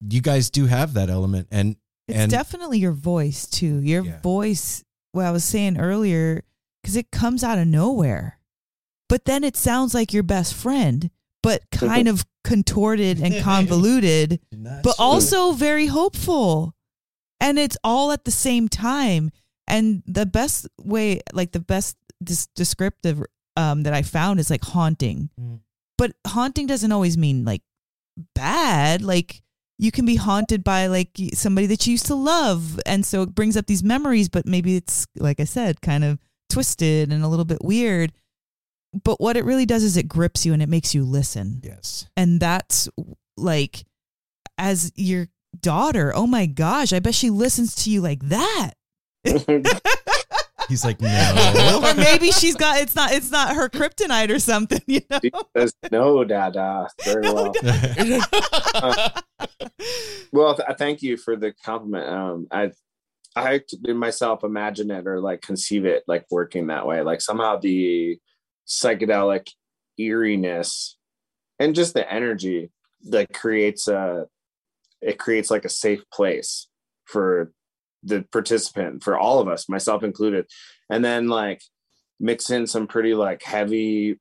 you 0.00 0.20
guys 0.20 0.50
do 0.50 0.66
have 0.66 0.94
that 0.94 1.10
element. 1.10 1.48
And 1.50 1.76
it's 2.08 2.18
and, 2.18 2.30
definitely 2.30 2.78
your 2.78 2.92
voice 2.92 3.46
too. 3.46 3.80
Your 3.80 4.04
Yeah. 4.04 4.20
voice, 4.20 4.84
what 5.12 5.26
I 5.26 5.30
was 5.30 5.44
saying 5.44 5.78
earlier, 5.78 6.44
because 6.82 6.96
it 6.96 7.10
comes 7.10 7.44
out 7.44 7.58
of 7.58 7.66
nowhere. 7.66 8.38
But 9.08 9.24
then 9.24 9.42
it 9.42 9.56
sounds 9.56 9.92
like 9.94 10.12
your 10.12 10.22
best 10.22 10.54
friend, 10.54 11.10
but 11.42 11.62
kind 11.72 12.08
of 12.08 12.24
contorted 12.44 13.20
and 13.20 13.34
convoluted, 13.42 14.40
but 14.52 14.94
also 14.98 15.52
very 15.52 15.86
hopeful. 15.86 16.74
And 17.40 17.58
it's 17.58 17.76
all 17.82 18.12
at 18.12 18.24
the 18.24 18.30
same 18.30 18.68
time. 18.68 19.30
And 19.66 20.02
the 20.06 20.26
best 20.26 20.66
way, 20.82 21.20
like 21.32 21.52
the 21.52 21.60
best 21.60 21.96
dis- 22.22 22.48
descriptive 22.54 23.22
um, 23.56 23.84
that 23.84 23.94
I 23.94 24.02
found 24.02 24.40
is 24.40 24.50
like 24.50 24.64
haunting. 24.64 25.30
Mm. 25.40 25.60
But 25.96 26.12
haunting 26.26 26.66
doesn't 26.66 26.92
always 26.92 27.16
mean 27.16 27.44
like 27.44 27.62
bad. 28.34 29.02
Like 29.02 29.42
you 29.80 29.90
can 29.90 30.04
be 30.04 30.16
haunted 30.16 30.62
by 30.62 30.86
like 30.88 31.10
somebody 31.32 31.66
that 31.68 31.86
you 31.86 31.92
used 31.92 32.06
to 32.06 32.14
love. 32.14 32.78
And 32.84 33.04
so 33.04 33.22
it 33.22 33.34
brings 33.34 33.56
up 33.56 33.66
these 33.66 33.82
memories 33.82 34.28
but 34.28 34.44
maybe 34.46 34.76
it's 34.76 35.06
like 35.16 35.40
i 35.40 35.44
said 35.44 35.80
kind 35.80 36.04
of 36.04 36.18
twisted 36.50 37.10
and 37.12 37.24
a 37.24 37.28
little 37.28 37.46
bit 37.46 37.64
weird. 37.64 38.12
But 38.92 39.20
what 39.20 39.36
it 39.36 39.44
really 39.44 39.66
does 39.66 39.82
is 39.82 39.96
it 39.96 40.08
grips 40.08 40.44
you 40.44 40.52
and 40.52 40.62
it 40.62 40.68
makes 40.68 40.94
you 40.94 41.04
listen. 41.04 41.60
Yes. 41.64 42.08
and 42.16 42.40
that's 42.40 42.88
like 43.36 43.84
as 44.58 44.92
your 44.96 45.28
daughter 45.58 46.12
oh 46.14 46.26
my 46.26 46.46
gosh 46.46 46.92
i 46.92 47.00
bet 47.00 47.14
she 47.14 47.30
listens 47.30 47.74
to 47.74 47.90
you 47.90 48.00
like 48.00 48.20
that 48.28 48.72
He's 50.70 50.84
like, 50.84 51.00
no. 51.00 51.80
or 51.84 51.94
maybe 51.94 52.30
she's 52.30 52.56
got 52.56 52.80
it's 52.80 52.94
not 52.94 53.12
it's 53.12 53.30
not 53.30 53.54
her 53.54 53.68
kryptonite 53.68 54.30
or 54.30 54.38
something 54.38 54.80
you 54.86 55.00
know 55.10 55.18
She 55.22 55.30
says, 55.56 55.74
no, 55.90 56.24
Dada. 56.24 56.88
Very 57.04 57.22
well. 57.22 57.52
Well, 60.32 60.54
th- 60.54 60.78
thank 60.78 61.02
you 61.02 61.16
for 61.16 61.36
the 61.36 61.52
compliment. 61.64 62.08
Um, 62.08 62.46
I, 62.50 62.70
I 63.34 63.60
did 63.82 63.96
myself 63.96 64.44
imagine 64.44 64.90
it 64.90 65.06
or 65.06 65.20
like 65.20 65.42
conceive 65.42 65.84
it 65.84 66.04
like 66.06 66.26
working 66.30 66.68
that 66.68 66.86
way. 66.86 67.02
Like 67.02 67.20
somehow 67.20 67.56
the 67.56 68.18
psychedelic 68.66 69.50
eeriness 69.98 70.96
and 71.58 71.74
just 71.74 71.94
the 71.94 72.10
energy 72.10 72.70
that 73.10 73.32
creates 73.32 73.88
a, 73.88 74.26
it 75.00 75.18
creates 75.18 75.50
like 75.50 75.64
a 75.64 75.70
safe 75.70 76.02
place 76.12 76.68
for 77.06 77.52
the 78.02 78.24
participant, 78.32 79.02
for 79.02 79.18
all 79.18 79.40
of 79.40 79.48
us, 79.48 79.68
myself 79.68 80.02
included. 80.02 80.46
And 80.88 81.04
then 81.04 81.28
like 81.28 81.62
mix 82.18 82.50
in 82.50 82.66
some 82.66 82.86
pretty 82.86 83.14
like 83.14 83.42
heavy 83.42 84.18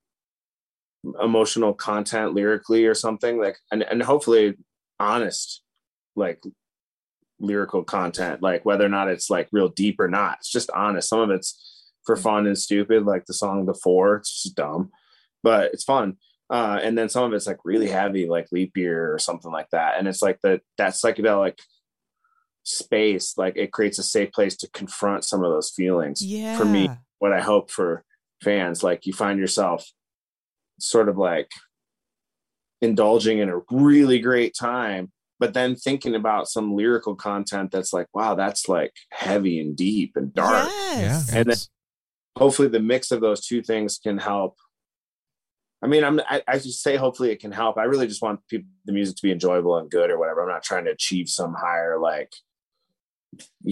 emotional 1.21 1.73
content 1.73 2.33
lyrically 2.33 2.85
or 2.85 2.93
something 2.93 3.39
like, 3.39 3.57
and, 3.71 3.83
and 3.83 4.03
hopefully 4.03 4.55
honest 4.99 5.61
like 6.15 6.43
lyrical 7.39 7.83
content 7.83 8.41
like 8.41 8.65
whether 8.65 8.85
or 8.85 8.89
not 8.89 9.07
it's 9.07 9.29
like 9.29 9.47
real 9.51 9.69
deep 9.69 9.99
or 9.99 10.09
not. 10.09 10.37
It's 10.39 10.51
just 10.51 10.69
honest. 10.71 11.07
Some 11.07 11.21
of 11.21 11.29
it's 11.29 11.87
for 12.05 12.17
fun 12.17 12.47
and 12.47 12.57
stupid 12.57 13.05
like 13.05 13.25
the 13.25 13.33
song 13.33 13.65
before. 13.65 14.17
It's 14.17 14.43
just 14.43 14.55
dumb 14.55 14.91
but 15.43 15.73
it's 15.73 15.83
fun. 15.83 16.17
Uh 16.49 16.79
and 16.81 16.97
then 16.97 17.09
some 17.09 17.23
of 17.23 17.33
it's 17.33 17.47
like 17.47 17.59
really 17.63 17.89
heavy 17.89 18.27
like 18.27 18.47
leap 18.51 18.75
year 18.75 19.13
or 19.13 19.19
something 19.19 19.51
like 19.51 19.69
that. 19.71 19.97
And 19.97 20.07
it's 20.07 20.21
like 20.21 20.39
the 20.41 20.61
that 20.77 20.93
psychedelic 20.93 21.59
space 22.69 23.37
like 23.37 23.57
it 23.57 23.71
creates 23.71 23.99
a 23.99 24.03
safe 24.03 24.31
place 24.31 24.55
to 24.57 24.69
confront 24.71 25.23
some 25.23 25.43
of 25.43 25.51
those 25.51 25.71
feelings. 25.71 26.21
Yeah 26.23 26.57
for 26.57 26.65
me 26.65 26.89
what 27.19 27.33
i 27.33 27.41
hope 27.41 27.69
for 27.71 28.03
fans 28.43 28.83
like 28.83 29.05
you 29.05 29.13
find 29.13 29.39
yourself 29.39 29.85
sort 30.79 31.09
of 31.09 31.17
like 31.17 31.49
indulging 32.81 33.39
in 33.39 33.49
a 33.49 33.59
really 33.71 34.19
great 34.19 34.55
time 34.57 35.11
but 35.39 35.53
then 35.53 35.75
thinking 35.75 36.15
about 36.15 36.49
some 36.49 36.75
lyrical 36.75 37.15
content 37.15 37.71
that's 37.71 37.93
like 37.93 38.07
wow 38.13 38.35
that's 38.35 38.67
like 38.67 38.93
heavy 39.11 39.59
and 39.59 39.75
deep 39.75 40.15
and 40.15 40.33
dark. 40.33 40.67
Yes. 40.69 41.33
And 41.33 41.49
then- 41.49 41.57
hopefully 42.37 42.67
the 42.67 42.79
mix 42.79 43.11
of 43.11 43.21
those 43.21 43.45
two 43.45 43.61
things 43.61 43.97
can 43.97 44.17
help. 44.17 44.55
I 45.81 45.87
mean 45.87 46.03
i'm 46.03 46.19
i, 46.29 46.41
I 46.47 46.59
just 46.59 46.83
say 46.83 46.97
hopefully 46.97 47.31
it 47.31 47.39
can 47.39 47.51
help. 47.51 47.77
I 47.77 47.83
really 47.83 48.07
just 48.07 48.21
want 48.21 48.41
people 48.49 48.67
the 48.85 48.93
music 48.93 49.15
to 49.15 49.23
be 49.23 49.31
enjoyable 49.31 49.77
and 49.77 49.89
good 49.89 50.09
or 50.09 50.19
whatever. 50.19 50.41
I'm 50.41 50.49
not 50.49 50.63
trying 50.63 50.85
to 50.85 50.91
achieve 50.91 51.29
some 51.29 51.53
higher 51.53 51.97
like 51.99 52.31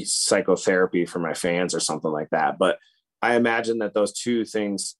psychotherapy 0.03 1.05
for 1.05 1.19
my 1.19 1.33
fans 1.33 1.73
or 1.73 1.79
something 1.79 2.11
like 2.11 2.29
that 2.29 2.57
but 2.59 2.77
i 3.21 3.35
imagine 3.35 3.79
that 3.79 3.93
those 3.93 4.13
two 4.13 4.45
things 4.45 4.95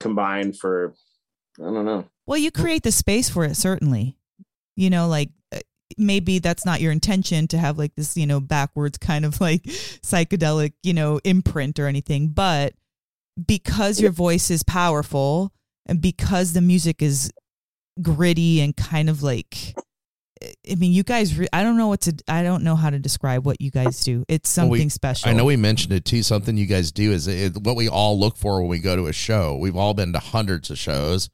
combined 0.00 0.58
for 0.58 0.94
i 1.60 1.62
don't 1.62 1.84
know 1.84 2.04
Well, 2.26 2.36
you 2.38 2.50
create 2.50 2.82
the 2.82 2.92
space 2.92 3.30
for 3.30 3.44
it, 3.44 3.56
certainly. 3.56 4.18
You 4.76 4.90
know, 4.90 5.08
like 5.08 5.30
uh, 5.50 5.60
maybe 5.96 6.40
that's 6.40 6.66
not 6.66 6.82
your 6.82 6.92
intention 6.92 7.48
to 7.48 7.58
have 7.58 7.78
like 7.78 7.94
this, 7.96 8.18
you 8.18 8.26
know, 8.26 8.38
backwards 8.38 8.98
kind 8.98 9.24
of 9.24 9.40
like 9.40 9.62
psychedelic, 9.64 10.74
you 10.82 10.92
know, 10.92 11.20
imprint 11.24 11.78
or 11.78 11.86
anything. 11.86 12.28
But 12.28 12.74
because 13.46 13.98
your 13.98 14.10
voice 14.12 14.50
is 14.50 14.62
powerful 14.62 15.52
and 15.86 16.02
because 16.02 16.52
the 16.52 16.60
music 16.60 17.00
is 17.00 17.32
gritty 18.02 18.60
and 18.60 18.76
kind 18.76 19.08
of 19.08 19.22
like, 19.22 19.74
I 20.70 20.74
mean, 20.76 20.92
you 20.92 21.02
guys, 21.02 21.36
re- 21.38 21.48
I 21.52 21.62
don't 21.62 21.76
know 21.76 21.88
what 21.88 22.02
to, 22.02 22.14
I 22.28 22.42
don't 22.42 22.62
know 22.62 22.76
how 22.76 22.90
to 22.90 22.98
describe 22.98 23.44
what 23.46 23.60
you 23.60 23.70
guys 23.70 24.00
do. 24.04 24.24
It's 24.28 24.56
Well, 24.56 24.66
something 24.66 24.84
we- 24.84 24.88
special. 24.88 25.28
I 25.28 25.32
know 25.32 25.44
we 25.44 25.56
mentioned 25.56 25.92
it 25.92 26.04
too. 26.04 26.22
Something 26.22 26.56
you 26.56 26.66
guys 26.66 26.92
do 26.92 27.12
is 27.12 27.26
it, 27.26 27.56
what 27.62 27.76
we 27.76 27.88
all 27.88 28.18
look 28.18 28.36
for 28.36 28.60
when 28.60 28.68
we 28.68 28.78
go 28.78 28.96
to 28.96 29.06
a 29.06 29.12
show. 29.12 29.56
We've 29.56 29.76
all 29.76 29.94
been 29.94 30.12
to 30.12 30.18
hundreds 30.18 30.70
of 30.70 30.78
shows. 30.78 31.30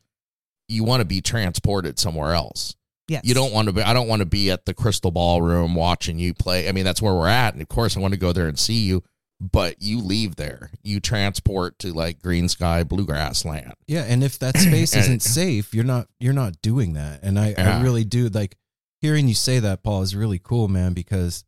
You 0.69 0.85
want 0.85 1.01
to 1.01 1.05
be 1.05 1.21
transported 1.21 1.99
somewhere 1.99 2.33
else. 2.33 2.75
Yes. 3.09 3.23
You 3.25 3.35
don't 3.35 3.53
want 3.53 3.67
to 3.69 3.73
be. 3.75 3.83
I 3.83 3.93
don't 3.93 4.09
want 4.09 4.21
to 4.21 4.27
be 4.27 4.51
at 4.51 4.65
the 4.65 4.73
Crystal 4.73 5.11
Ballroom 5.11 5.75
watching 5.75 6.19
you 6.19 6.33
play. 6.33 6.69
I 6.71 6.73
mean, 6.73 6.85
that's 6.85 7.03
where 7.03 7.13
we're 7.13 7.29
at, 7.29 7.53
and 7.53 7.61
of 7.61 7.69
course, 7.69 7.97
I 7.99 8.01
want 8.01 8.15
to 8.15 8.19
go 8.21 8.33
there 8.33 8.49
and 8.49 8.59
see 8.59 8.81
you. 8.81 9.03
But 9.41 9.83
you 9.83 10.01
leave 10.01 10.37
there. 10.37 10.71
You 10.83 11.01
transport 11.01 11.79
to 11.81 11.93
like 11.93 12.21
Greensky 12.23 12.89
Bluegrass 12.89 13.45
Land. 13.45 13.75
Yeah, 13.87 14.05
and 14.05 14.25
if 14.25 14.39
that 14.39 14.57
space 14.59 14.95
And- 14.95 15.03
isn't 15.03 15.21
safe, 15.23 15.75
you're 15.75 15.85
not 15.85 16.09
you're 16.19 16.33
not 16.33 16.63
doing 16.63 16.95
that. 16.95 17.21
And 17.23 17.39
I, 17.39 17.51
Yeah. 17.51 17.79
I 17.79 17.83
really 17.83 18.05
do 18.05 18.29
like 18.31 18.57
hearing 19.05 19.29
you 19.29 19.35
say 19.35 19.59
that, 19.59 19.83
Paul, 19.83 20.01
is 20.01 20.17
really 20.17 20.39
cool, 20.43 20.67
man, 20.67 20.95
because 20.95 21.45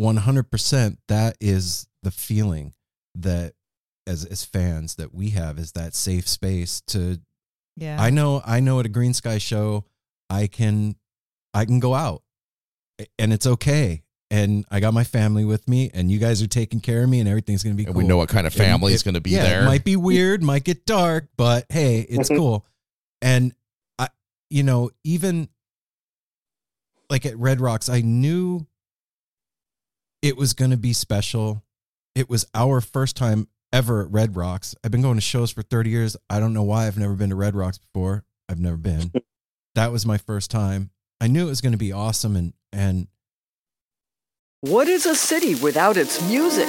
100% 0.00 0.96
that 1.06 1.36
is 1.40 1.86
the 2.02 2.10
feeling 2.10 2.74
that 3.14 3.54
as 4.04 4.24
as 4.24 4.44
fans 4.44 4.96
that 4.96 5.14
we 5.14 5.30
have 5.30 5.58
is 5.58 5.72
that 5.72 5.94
safe 5.94 6.26
space 6.26 6.80
to 6.88 7.20
Yeah. 7.76 8.00
I 8.00 8.10
know 8.10 8.42
I 8.44 8.58
know 8.60 8.80
at 8.80 8.86
a 8.86 8.88
Greensky 8.88 9.40
show 9.40 9.84
I 10.28 10.46
can 10.48 10.96
I 11.54 11.64
can 11.66 11.78
go 11.78 11.94
out 11.94 12.22
and 13.18 13.32
it's 13.32 13.46
okay. 13.46 14.02
And 14.30 14.64
I 14.70 14.80
got 14.80 14.92
my 14.92 15.04
family 15.04 15.44
with 15.44 15.68
me 15.68 15.90
and 15.94 16.10
you 16.10 16.18
guys 16.18 16.42
are 16.42 16.46
taking 16.48 16.80
care 16.80 17.02
of 17.04 17.08
me 17.08 17.20
and 17.20 17.28
everything's 17.28 17.62
going 17.62 17.74
to 17.74 17.76
be 17.76 17.84
And 17.84 17.94
cool. 17.94 18.02
we 18.02 18.08
know 18.08 18.16
what 18.16 18.28
kind 18.28 18.46
of 18.46 18.52
family 18.52 18.92
is 18.92 19.02
going 19.02 19.14
to 19.14 19.20
be 19.20 19.30
yeah, 19.30 19.42
there. 19.42 19.62
It 19.62 19.66
might 19.66 19.84
be 19.84 19.96
weird, 20.10 20.42
might 20.42 20.64
get 20.64 20.84
dark, 20.84 21.28
but 21.36 21.64
hey, 21.70 22.00
it's 22.00 22.28
cool. 22.40 22.66
And 23.22 23.54
I, 23.98 24.08
you 24.50 24.62
know, 24.62 24.90
even 25.04 25.48
like 27.10 27.26
at 27.26 27.36
Red 27.38 27.60
Rocks, 27.60 27.88
I 27.88 28.00
knew 28.00 28.66
it 30.22 30.36
was 30.36 30.52
going 30.52 30.70
to 30.70 30.76
be 30.76 30.92
special. 30.92 31.62
It 32.14 32.28
was 32.28 32.46
our 32.54 32.80
first 32.80 33.16
time 33.16 33.48
ever 33.72 34.02
at 34.02 34.10
Red 34.10 34.36
Rocks. 34.36 34.74
I've 34.82 34.90
been 34.90 35.02
going 35.02 35.16
to 35.16 35.20
shows 35.20 35.50
for 35.50 35.62
30 35.62 35.90
years. 35.90 36.16
I 36.28 36.40
don't 36.40 36.52
know 36.52 36.62
why 36.62 36.86
I've 36.86 36.98
never 36.98 37.14
been 37.14 37.30
to 37.30 37.36
Red 37.36 37.54
Rocks 37.54 37.78
before. 37.78 38.24
I've 38.48 38.60
never 38.60 38.76
been. 38.76 39.12
that 39.74 39.92
was 39.92 40.06
my 40.06 40.18
first 40.18 40.50
time. 40.50 40.90
I 41.20 41.26
knew 41.26 41.46
it 41.46 41.50
was 41.50 41.60
going 41.60 41.72
to 41.72 41.78
be 41.78 41.92
awesome 41.92 42.36
and 42.36 42.52
and 42.72 43.08
What 44.60 44.88
is 44.88 45.06
a 45.06 45.14
city 45.14 45.54
without 45.54 45.96
its 45.96 46.20
music? 46.28 46.68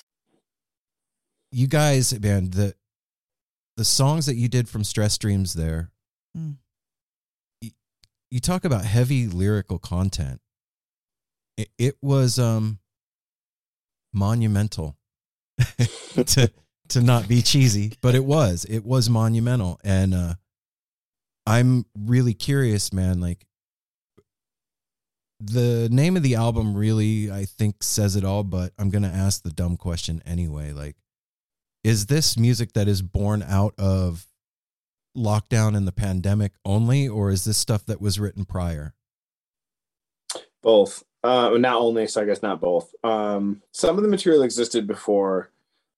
You 1.51 1.67
guys, 1.67 2.17
man, 2.19 2.49
the 2.51 2.75
the 3.77 3.85
songs 3.85 4.25
that 4.25 4.35
you 4.35 4.47
did 4.47 4.67
from 4.69 4.83
Stress 4.83 5.17
Dreams 5.17 5.53
there, 5.53 5.91
Mm. 6.37 6.57
you 8.29 8.39
talk 8.39 8.63
about 8.63 8.85
heavy 8.85 9.27
lyrical 9.27 9.79
content. 9.79 10.39
It, 11.57 11.69
it 11.77 11.97
was 12.01 12.39
um 12.39 12.79
monumental 14.13 14.97
to 16.15 16.51
to 16.89 17.01
not 17.01 17.27
be 17.27 17.41
cheesy, 17.41 17.93
but 18.01 18.15
it 18.15 18.23
was. 18.25 18.65
It 18.65 18.85
was 18.85 19.09
monumental, 19.09 19.79
and 19.83 20.13
uh 20.13 20.33
I'm 21.45 21.85
really 21.97 22.33
curious, 22.33 22.93
man. 22.93 23.19
Like 23.19 23.45
the 25.39 25.89
name 25.91 26.15
of 26.15 26.23
the 26.23 26.35
album 26.35 26.75
really, 26.75 27.31
I 27.31 27.45
think, 27.45 27.81
says 27.83 28.15
it 28.15 28.23
all. 28.23 28.43
But 28.43 28.73
I'm 28.77 28.89
gonna 28.89 29.09
ask 29.09 29.41
the 29.43 29.49
dumb 29.51 29.75
question 29.75 30.21
anyway. 30.25 30.71
Like 30.71 30.95
is 31.83 32.07
this 32.07 32.37
music 32.37 32.73
that 32.73 32.87
is 32.87 33.01
born 33.01 33.43
out 33.43 33.73
of 33.77 34.27
lockdown 35.17 35.75
and 35.75 35.87
the 35.87 35.91
pandemic 35.91 36.53
only 36.63 37.07
or 37.07 37.31
is 37.31 37.43
this 37.43 37.57
stuff 37.57 37.85
that 37.85 38.01
was 38.01 38.19
written 38.19 38.45
prior? 38.45 38.93
Both. 40.61 41.03
Uh 41.23 41.51
not 41.57 41.77
only 41.77 42.07
so 42.07 42.21
i 42.21 42.25
guess 42.25 42.41
not 42.41 42.61
both. 42.61 42.93
Um 43.03 43.61
some 43.71 43.97
of 43.97 44.03
the 44.03 44.09
material 44.09 44.43
existed 44.43 44.87
before 44.87 45.51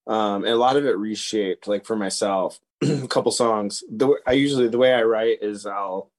um 0.07 0.43
and 0.43 0.53
a 0.53 0.57
lot 0.57 0.75
of 0.75 0.85
it 0.85 0.97
reshaped 0.97 1.67
like 1.67 1.85
for 1.85 1.95
myself. 1.95 2.59
A 2.81 3.07
couple 3.07 3.31
songs. 3.31 3.83
The 3.89 4.15
i 4.25 4.31
usually 4.31 4.67
the 4.67 4.77
way 4.77 4.93
i 4.93 5.03
write 5.03 5.39
is 5.41 5.65
i'll 5.65 6.09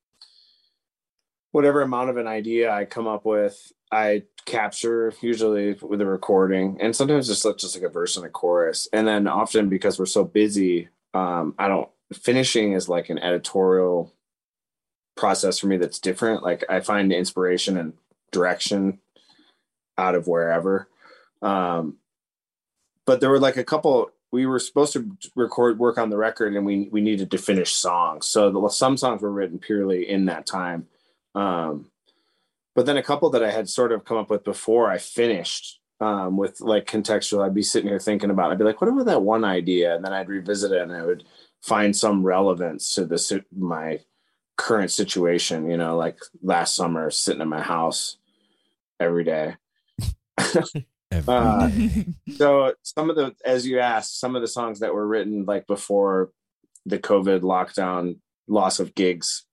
whatever 1.54 1.82
amount 1.82 2.10
of 2.10 2.16
an 2.16 2.26
idea 2.26 2.68
I 2.72 2.84
come 2.84 3.06
up 3.06 3.24
with, 3.24 3.72
I 3.94 4.24
capture 4.44 5.12
usually 5.20 5.74
with 5.80 6.00
a 6.00 6.06
recording, 6.06 6.78
and 6.80 6.94
sometimes 6.94 7.28
just 7.28 7.44
just 7.58 7.76
like 7.76 7.84
a 7.84 7.88
verse 7.88 8.16
and 8.16 8.26
a 8.26 8.28
chorus. 8.28 8.88
And 8.92 9.06
then 9.06 9.28
often 9.28 9.68
because 9.68 10.00
we're 10.00 10.06
so 10.06 10.24
busy, 10.24 10.88
um, 11.14 11.54
I 11.60 11.68
don't 11.68 11.88
finishing 12.12 12.72
is 12.72 12.88
like 12.88 13.08
an 13.08 13.20
editorial 13.20 14.12
process 15.16 15.60
for 15.60 15.68
me 15.68 15.76
that's 15.76 16.00
different. 16.00 16.42
Like 16.42 16.64
I 16.68 16.80
find 16.80 17.12
inspiration 17.12 17.76
and 17.76 17.92
direction 18.32 18.98
out 19.96 20.16
of 20.16 20.26
wherever. 20.26 20.88
Um, 21.40 21.98
but 23.06 23.20
there 23.20 23.30
were 23.30 23.38
like 23.38 23.56
a 23.56 23.64
couple 23.64 24.10
we 24.32 24.46
were 24.46 24.58
supposed 24.58 24.92
to 24.94 25.08
record 25.36 25.78
work 25.78 25.98
on 25.98 26.10
the 26.10 26.16
record 26.16 26.56
and 26.56 26.66
we 26.66 26.88
we 26.90 27.00
needed 27.00 27.30
to 27.30 27.38
finish 27.38 27.72
songs 27.72 28.26
so 28.26 28.50
the, 28.50 28.68
some 28.68 28.96
songs 28.96 29.22
were 29.22 29.30
written 29.30 29.60
purely 29.60 30.08
in 30.08 30.24
that 30.24 30.46
time 30.46 30.88
um, 31.36 31.88
but 32.74 32.86
then 32.86 32.96
a 32.96 33.02
couple 33.02 33.30
that 33.30 33.42
i 33.42 33.50
had 33.50 33.68
sort 33.68 33.92
of 33.92 34.04
come 34.04 34.16
up 34.16 34.30
with 34.30 34.44
before 34.44 34.90
i 34.90 34.98
finished 34.98 35.80
um, 36.00 36.36
with 36.36 36.60
like 36.60 36.86
contextual 36.86 37.44
i'd 37.44 37.54
be 37.54 37.62
sitting 37.62 37.88
here 37.88 37.98
thinking 37.98 38.30
about 38.30 38.50
it. 38.50 38.52
i'd 38.52 38.58
be 38.58 38.64
like 38.64 38.80
what 38.80 38.88
about 38.88 39.06
that 39.06 39.22
one 39.22 39.44
idea? 39.44 39.94
And 39.94 40.04
then 40.04 40.12
i'd 40.12 40.28
revisit 40.28 40.72
it 40.72 40.82
and 40.82 40.92
i 40.92 41.04
would 41.04 41.24
find 41.62 41.96
some 41.96 42.22
relevance 42.22 42.90
to 42.94 43.04
this 43.04 43.32
my 43.56 44.00
current 44.56 44.90
situation 44.90 45.68
you 45.68 45.76
know 45.76 45.96
like 45.96 46.18
last 46.42 46.76
summer 46.76 47.10
sitting 47.10 47.42
in 47.42 47.48
my 47.48 47.62
house 47.62 48.18
every 49.00 49.24
day. 49.24 49.56
Uh, 51.28 51.70
so 52.36 52.74
some 52.82 53.08
of 53.08 53.14
the, 53.14 53.32
as 53.44 53.64
you 53.64 53.78
asked, 53.78 54.18
some 54.18 54.34
of 54.34 54.42
the 54.42 54.48
songs 54.48 54.80
that 54.80 54.92
were 54.92 55.06
written 55.06 55.44
like 55.44 55.64
before 55.68 56.32
the 56.86 56.98
COVID 56.98 57.42
lockdown, 57.42 58.18
loss 58.48 58.80
of 58.80 58.96
gigs 58.96 59.44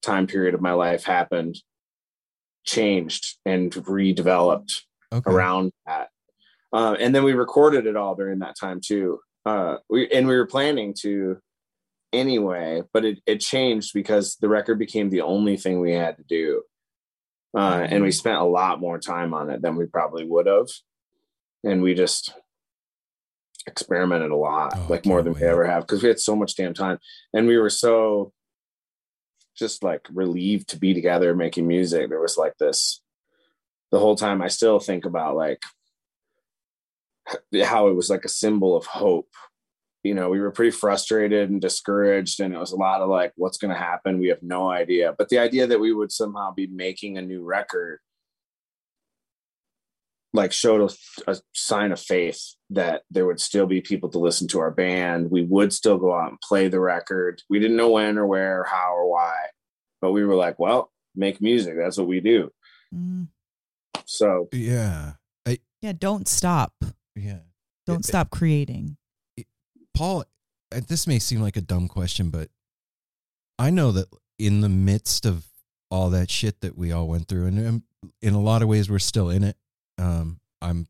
time 0.00 0.28
period 0.28 0.54
of 0.54 0.60
my 0.60 0.72
life 0.72 1.02
happened, 1.02 1.58
changed 2.68 3.38
and 3.44 3.72
redeveloped 3.72 4.82
okay. 5.12 5.30
around 5.30 5.72
that. 5.86 6.08
Uh, 6.72 6.96
and 7.00 7.14
then 7.14 7.24
we 7.24 7.32
recorded 7.32 7.86
it 7.86 7.96
all 7.96 8.14
during 8.14 8.40
that 8.40 8.56
time 8.58 8.80
too. 8.84 9.20
Uh, 9.46 9.76
we 9.88 10.08
and 10.10 10.28
we 10.28 10.36
were 10.36 10.46
planning 10.46 10.94
to 11.00 11.38
anyway, 12.12 12.82
but 12.92 13.04
it, 13.04 13.18
it 13.26 13.40
changed 13.40 13.92
because 13.94 14.36
the 14.40 14.48
record 14.48 14.78
became 14.78 15.08
the 15.08 15.22
only 15.22 15.56
thing 15.56 15.80
we 15.80 15.92
had 15.92 16.16
to 16.18 16.24
do. 16.24 16.62
Uh, 17.56 17.86
and 17.88 18.02
we 18.02 18.10
mm-hmm. 18.10 18.12
spent 18.12 18.38
a 18.38 18.44
lot 18.44 18.78
more 18.78 18.98
time 18.98 19.32
on 19.32 19.48
it 19.48 19.62
than 19.62 19.74
we 19.74 19.86
probably 19.86 20.24
would 20.24 20.46
have 20.46 20.66
and 21.64 21.82
we 21.82 21.94
just 21.94 22.32
experimented 23.66 24.30
a 24.30 24.36
lot, 24.36 24.72
oh, 24.76 24.86
like 24.88 25.04
more 25.04 25.22
than 25.22 25.34
wait. 25.34 25.42
we 25.42 25.48
ever 25.48 25.66
have, 25.66 25.82
because 25.86 26.02
we 26.02 26.08
had 26.08 26.20
so 26.20 26.34
much 26.34 26.56
damn 26.56 26.74
time, 26.74 26.98
and 27.32 27.46
we 27.46 27.58
were 27.58 27.70
so 27.70 28.32
just 29.58 29.82
like 29.82 30.06
relieved 30.12 30.68
to 30.68 30.78
be 30.78 30.94
together 30.94 31.34
making 31.34 31.66
music. 31.66 32.08
There 32.08 32.20
was 32.20 32.36
like 32.36 32.56
this 32.58 33.02
the 33.90 33.98
whole 33.98 34.16
time. 34.16 34.40
I 34.42 34.48
still 34.48 34.78
think 34.78 35.04
about 35.04 35.36
like 35.36 35.62
how 37.62 37.88
it 37.88 37.94
was 37.94 38.10
like 38.10 38.24
a 38.24 38.28
symbol 38.28 38.76
of 38.76 38.86
hope. 38.86 39.28
You 40.04 40.14
know, 40.14 40.30
we 40.30 40.40
were 40.40 40.52
pretty 40.52 40.70
frustrated 40.70 41.50
and 41.50 41.60
discouraged, 41.60 42.40
and 42.40 42.54
it 42.54 42.58
was 42.58 42.72
a 42.72 42.76
lot 42.76 43.00
of 43.00 43.08
like, 43.08 43.32
what's 43.36 43.58
going 43.58 43.74
to 43.74 43.80
happen? 43.80 44.20
We 44.20 44.28
have 44.28 44.42
no 44.42 44.70
idea. 44.70 45.14
But 45.18 45.28
the 45.28 45.38
idea 45.38 45.66
that 45.66 45.80
we 45.80 45.92
would 45.92 46.12
somehow 46.12 46.54
be 46.54 46.68
making 46.68 47.18
a 47.18 47.22
new 47.22 47.44
record 47.44 47.98
like 50.38 50.52
showed 50.52 50.90
a, 51.26 51.30
a, 51.32 51.36
sign 51.52 51.90
of 51.90 52.00
faith 52.00 52.54
that 52.70 53.02
there 53.10 53.26
would 53.26 53.40
still 53.40 53.66
be 53.66 53.80
people 53.80 54.08
to 54.08 54.20
listen 54.20 54.46
to 54.48 54.60
our 54.60 54.70
band. 54.70 55.30
We 55.32 55.42
would 55.42 55.72
still 55.72 55.98
go 55.98 56.14
out 56.14 56.30
and 56.30 56.40
play 56.40 56.68
the 56.68 56.78
record. 56.78 57.42
We 57.50 57.58
didn't 57.58 57.76
know 57.76 57.90
when 57.90 58.16
or 58.16 58.26
where, 58.26 58.60
or 58.60 58.64
how 58.64 58.94
or 58.94 59.10
why, 59.10 59.34
but 60.00 60.12
we 60.12 60.24
were 60.24 60.36
like, 60.36 60.58
well, 60.58 60.92
make 61.16 61.42
music. 61.42 61.74
That's 61.76 61.98
what 61.98 62.06
we 62.06 62.20
do. 62.20 62.50
Mm. 62.94 63.28
So 64.06 64.48
yeah, 64.52 65.14
I, 65.44 65.58
yeah. 65.82 65.92
Don't 65.92 66.28
stop. 66.28 66.72
Yeah, 67.16 67.40
don't 67.84 68.00
it, 68.00 68.06
stop 68.06 68.30
creating. 68.30 68.96
It, 69.36 69.46
Paul, 69.92 70.24
uh, 70.74 70.80
this 70.86 71.06
may 71.08 71.18
seem 71.18 71.42
like 71.42 71.56
a 71.56 71.60
dumb 71.60 71.88
question, 71.88 72.30
but 72.30 72.48
I 73.58 73.70
know 73.70 73.90
that 73.90 74.06
in 74.38 74.60
the 74.60 74.68
midst 74.68 75.26
of 75.26 75.46
all 75.90 76.10
that 76.10 76.30
shit 76.30 76.60
that 76.60 76.78
we 76.78 76.92
all 76.92 77.08
went 77.08 77.26
through, 77.26 77.46
and 77.46 77.66
um, 77.66 77.82
in 78.22 78.34
a 78.34 78.40
lot 78.40 78.62
of 78.62 78.68
ways, 78.68 78.88
we're 78.88 79.00
still 79.00 79.30
in 79.30 79.42
it 79.42 79.56
um, 79.98 80.40
I'm 80.60 80.86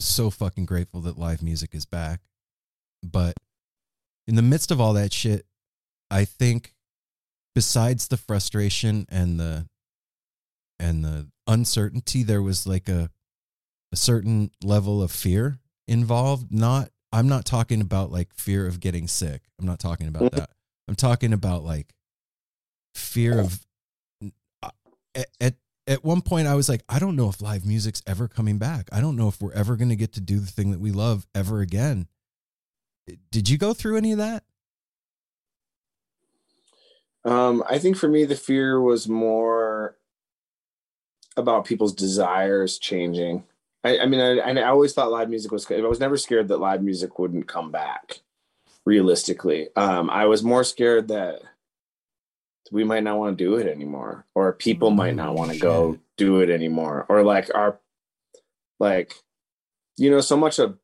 so 0.00 0.30
fucking 0.30 0.66
grateful 0.66 1.00
that 1.02 1.18
live 1.18 1.42
music 1.42 1.74
is 1.74 1.86
back. 1.86 2.20
But 3.02 3.34
in 4.26 4.34
the 4.34 4.42
midst 4.42 4.70
of 4.70 4.80
all 4.80 4.92
that 4.94 5.12
shit, 5.12 5.46
I 6.10 6.24
think 6.24 6.74
besides 7.54 8.08
the 8.08 8.16
frustration 8.16 9.06
and 9.08 9.38
the 9.38 9.66
and 10.80 11.04
the 11.04 11.28
uncertainty, 11.46 12.22
there 12.22 12.42
was 12.42 12.66
like 12.66 12.88
a 12.88 13.10
a 13.92 13.96
certain 13.96 14.50
level 14.62 15.02
of 15.02 15.10
fear 15.10 15.58
involved. 15.86 16.52
Not 16.52 16.90
I'm 17.12 17.28
not 17.28 17.44
talking 17.44 17.80
about 17.80 18.10
like 18.10 18.34
fear 18.34 18.66
of 18.66 18.80
getting 18.80 19.08
sick. 19.08 19.42
I'm 19.58 19.66
not 19.66 19.78
talking 19.78 20.08
about 20.08 20.32
that. 20.32 20.50
I'm 20.88 20.94
talking 20.94 21.32
about 21.32 21.64
like 21.64 21.94
fear 22.94 23.40
of 23.40 23.66
uh, 24.62 24.70
at, 25.14 25.26
at 25.40 25.54
at 25.88 26.04
one 26.04 26.20
point 26.20 26.46
I 26.46 26.54
was 26.54 26.68
like, 26.68 26.82
I 26.88 26.98
don't 26.98 27.16
know 27.16 27.28
if 27.28 27.40
live 27.40 27.64
music's 27.64 28.02
ever 28.06 28.28
coming 28.28 28.58
back. 28.58 28.88
I 28.92 29.00
don't 29.00 29.16
know 29.16 29.26
if 29.26 29.40
we're 29.40 29.52
ever 29.54 29.74
going 29.74 29.88
to 29.88 29.96
get 29.96 30.12
to 30.12 30.20
do 30.20 30.38
the 30.38 30.46
thing 30.46 30.70
that 30.70 30.80
we 30.80 30.92
love 30.92 31.26
ever 31.34 31.60
again. 31.60 32.06
Did 33.32 33.48
you 33.48 33.56
go 33.56 33.72
through 33.72 33.96
any 33.96 34.12
of 34.12 34.18
that? 34.18 34.44
Um, 37.24 37.64
I 37.68 37.78
think 37.78 37.96
for 37.96 38.06
me, 38.06 38.26
the 38.26 38.36
fear 38.36 38.80
was 38.80 39.08
more 39.08 39.96
about 41.36 41.64
people's 41.64 41.94
desires 41.94 42.78
changing. 42.78 43.44
I, 43.82 44.00
I 44.00 44.06
mean, 44.06 44.20
I, 44.20 44.38
I 44.38 44.64
always 44.64 44.92
thought 44.92 45.10
live 45.10 45.30
music 45.30 45.50
was. 45.50 45.70
I 45.70 45.80
was 45.80 46.00
never 46.00 46.16
scared 46.16 46.48
that 46.48 46.58
live 46.58 46.82
music 46.82 47.18
wouldn't 47.18 47.48
come 47.48 47.70
back. 47.70 48.20
Realistically, 48.84 49.68
um, 49.76 50.08
I 50.08 50.26
was 50.26 50.42
more 50.42 50.64
scared 50.64 51.08
that 51.08 51.42
we 52.70 52.84
might 52.84 53.02
not 53.02 53.18
want 53.18 53.36
to 53.36 53.44
do 53.44 53.56
it 53.56 53.66
anymore 53.66 54.26
or 54.34 54.52
people 54.52 54.90
might 54.90 55.14
not 55.14 55.34
want 55.34 55.52
to 55.52 55.58
go 55.58 55.98
do 56.16 56.40
it 56.40 56.50
anymore 56.50 57.06
or 57.08 57.22
like 57.22 57.50
our 57.54 57.80
like 58.78 59.14
you 59.96 60.10
know 60.10 60.20
so 60.20 60.36
much 60.36 60.58
of 60.58 60.78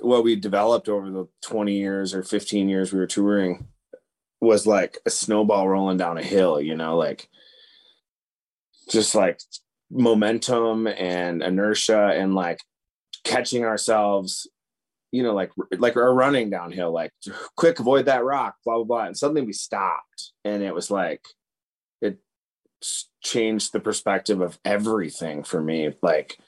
what 0.00 0.24
we 0.24 0.36
developed 0.36 0.88
over 0.88 1.10
the 1.10 1.26
20 1.42 1.76
years 1.76 2.14
or 2.14 2.22
15 2.22 2.68
years 2.68 2.92
we 2.92 2.98
were 2.98 3.06
touring 3.06 3.66
was 4.40 4.66
like 4.66 4.98
a 5.06 5.10
snowball 5.10 5.68
rolling 5.68 5.96
down 5.96 6.18
a 6.18 6.22
hill 6.22 6.60
you 6.60 6.76
know 6.76 6.96
like 6.96 7.28
just 8.90 9.14
like 9.14 9.40
momentum 9.90 10.86
and 10.86 11.42
inertia 11.42 12.12
and 12.14 12.34
like 12.34 12.60
catching 13.24 13.64
ourselves 13.64 14.48
you 15.12 15.22
know, 15.22 15.34
like 15.34 15.50
like 15.78 15.94
we're 15.94 16.12
running 16.12 16.50
downhill, 16.50 16.92
like 16.92 17.12
quick, 17.56 17.80
avoid 17.80 18.06
that 18.06 18.24
rock, 18.24 18.56
blah 18.64 18.76
blah 18.76 18.84
blah. 18.84 19.04
And 19.04 19.16
suddenly 19.16 19.42
we 19.42 19.52
stopped, 19.52 20.32
and 20.44 20.62
it 20.62 20.74
was 20.74 20.90
like 20.90 21.24
it 22.00 22.18
changed 23.22 23.72
the 23.72 23.80
perspective 23.80 24.40
of 24.40 24.58
everything 24.64 25.42
for 25.42 25.60
me. 25.60 25.94
Like 26.02 26.38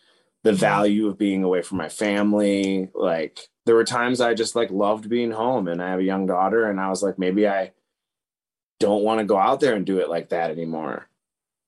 the 0.44 0.50
mm-hmm. 0.50 0.60
value 0.60 1.06
of 1.08 1.18
being 1.18 1.44
away 1.44 1.62
from 1.62 1.78
my 1.78 1.88
family. 1.88 2.90
Like 2.94 3.40
there 3.66 3.74
were 3.74 3.84
times 3.84 4.20
I 4.20 4.34
just 4.34 4.56
like 4.56 4.70
loved 4.70 5.08
being 5.08 5.30
home, 5.30 5.68
and 5.68 5.82
I 5.82 5.90
have 5.90 6.00
a 6.00 6.04
young 6.04 6.26
daughter, 6.26 6.68
and 6.68 6.80
I 6.80 6.88
was 6.88 7.02
like, 7.02 7.18
maybe 7.18 7.46
I 7.48 7.72
don't 8.80 9.04
want 9.04 9.18
to 9.18 9.24
go 9.24 9.36
out 9.36 9.60
there 9.60 9.74
and 9.74 9.84
do 9.84 9.98
it 9.98 10.08
like 10.08 10.30
that 10.30 10.50
anymore. 10.50 11.08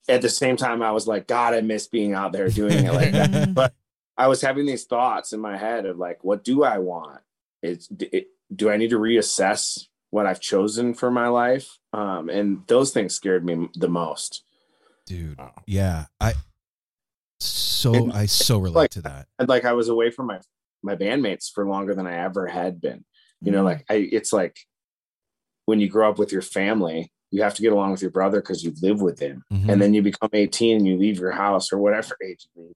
At 0.08 0.22
the 0.22 0.28
same 0.28 0.56
time, 0.56 0.82
I 0.82 0.92
was 0.92 1.06
like, 1.06 1.26
God, 1.26 1.54
I 1.54 1.60
miss 1.60 1.88
being 1.88 2.14
out 2.14 2.32
there 2.32 2.48
doing 2.48 2.84
it 2.86 2.92
like 2.92 3.12
that. 3.12 3.54
But 3.54 3.74
I 4.20 4.26
was 4.26 4.42
having 4.42 4.66
these 4.66 4.84
thoughts 4.84 5.32
in 5.32 5.40
my 5.40 5.56
head 5.56 5.86
of 5.86 5.96
like, 5.96 6.22
what 6.22 6.44
do 6.44 6.62
I 6.62 6.76
want? 6.76 7.20
It's 7.62 7.88
it, 8.00 8.26
do 8.54 8.68
I 8.68 8.76
need 8.76 8.90
to 8.90 8.98
reassess 8.98 9.86
what 10.10 10.26
I've 10.26 10.40
chosen 10.40 10.92
for 10.92 11.10
my 11.10 11.28
life? 11.28 11.78
Um, 11.94 12.28
and 12.28 12.62
those 12.66 12.92
things 12.92 13.14
scared 13.14 13.46
me 13.46 13.70
the 13.74 13.88
most. 13.88 14.44
Dude, 15.06 15.40
yeah, 15.66 16.04
I 16.20 16.34
so 17.38 17.94
and, 17.94 18.12
I 18.12 18.26
so 18.26 18.58
relate 18.58 18.74
like, 18.74 18.90
to 18.90 19.02
that. 19.02 19.26
And 19.38 19.48
like 19.48 19.64
I 19.64 19.72
was 19.72 19.88
away 19.88 20.10
from 20.10 20.26
my 20.26 20.40
my 20.82 20.96
bandmates 20.96 21.50
for 21.50 21.66
longer 21.66 21.94
than 21.94 22.06
I 22.06 22.22
ever 22.22 22.46
had 22.46 22.78
been. 22.78 23.06
You 23.40 23.52
know, 23.52 23.62
mm. 23.62 23.64
like 23.64 23.86
I, 23.88 24.06
it's 24.12 24.34
like 24.34 24.58
when 25.64 25.80
you 25.80 25.88
grow 25.88 26.10
up 26.10 26.18
with 26.18 26.30
your 26.30 26.42
family, 26.42 27.10
you 27.30 27.42
have 27.42 27.54
to 27.54 27.62
get 27.62 27.72
along 27.72 27.92
with 27.92 28.02
your 28.02 28.10
brother 28.10 28.42
because 28.42 28.62
you 28.62 28.74
live 28.82 29.00
with 29.00 29.18
him, 29.18 29.44
mm-hmm. 29.50 29.70
and 29.70 29.80
then 29.80 29.94
you 29.94 30.02
become 30.02 30.28
18 30.30 30.76
and 30.76 30.86
you 30.86 30.98
leave 30.98 31.18
your 31.18 31.32
house 31.32 31.72
or 31.72 31.78
whatever 31.78 32.18
age 32.22 32.46
you 32.54 32.64
leave 32.64 32.74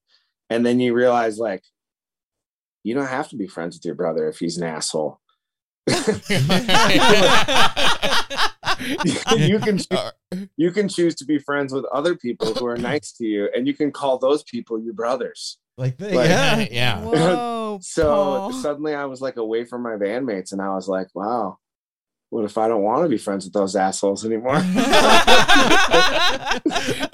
and 0.51 0.65
then 0.65 0.81
you 0.81 0.95
realize 0.95 1.39
like 1.39 1.63
you 2.83 2.95
don't 2.95 3.07
have 3.07 3.29
to 3.31 3.37
be 3.37 3.47
friends 3.47 3.77
with 3.77 3.85
your 3.85 3.95
brother 3.95 4.29
if 4.29 4.39
he's 4.39 4.59
an 4.59 4.65
asshole. 4.65 5.21
You 9.37 9.59
can 9.59 9.79
choose, 9.79 10.13
you 10.57 10.71
can 10.71 10.89
choose 10.89 11.15
to 11.17 11.25
be 11.25 11.39
friends 11.39 11.73
with 11.73 11.85
other 11.87 12.17
people 12.17 12.55
who 12.55 12.67
are 12.67 12.77
nice 12.77 13.13
to 13.13 13.27
you 13.27 13.49
and 13.55 13.67
you 13.67 13.75
can 13.75 13.93
call 13.93 14.19
those 14.19 14.43
people 14.43 14.81
your 14.81 14.95
brothers. 14.95 15.59
Like, 15.77 15.97
that, 15.99 16.13
like 16.13 16.29
yeah. 16.29 16.67
Yeah. 16.71 17.01
Whoa, 17.01 17.79
so 17.83 18.05
Paul. 18.05 18.53
suddenly 18.53 18.95
i 18.95 19.05
was 19.07 19.21
like 19.21 19.37
away 19.37 19.65
from 19.65 19.83
my 19.83 19.97
bandmates 19.97 20.53
and 20.53 20.63
i 20.63 20.73
was 20.73 20.87
like 20.87 21.09
wow 21.15 21.59
what 22.35 22.45
if 22.45 22.59
I 22.59 22.67
don't 22.67 22.83
want 22.83 23.05
to 23.05 23.09
be 23.09 23.17
friends 23.17 23.45
with 23.45 23.53
those 23.53 23.77
assholes 23.77 24.27
anymore? 24.27 24.57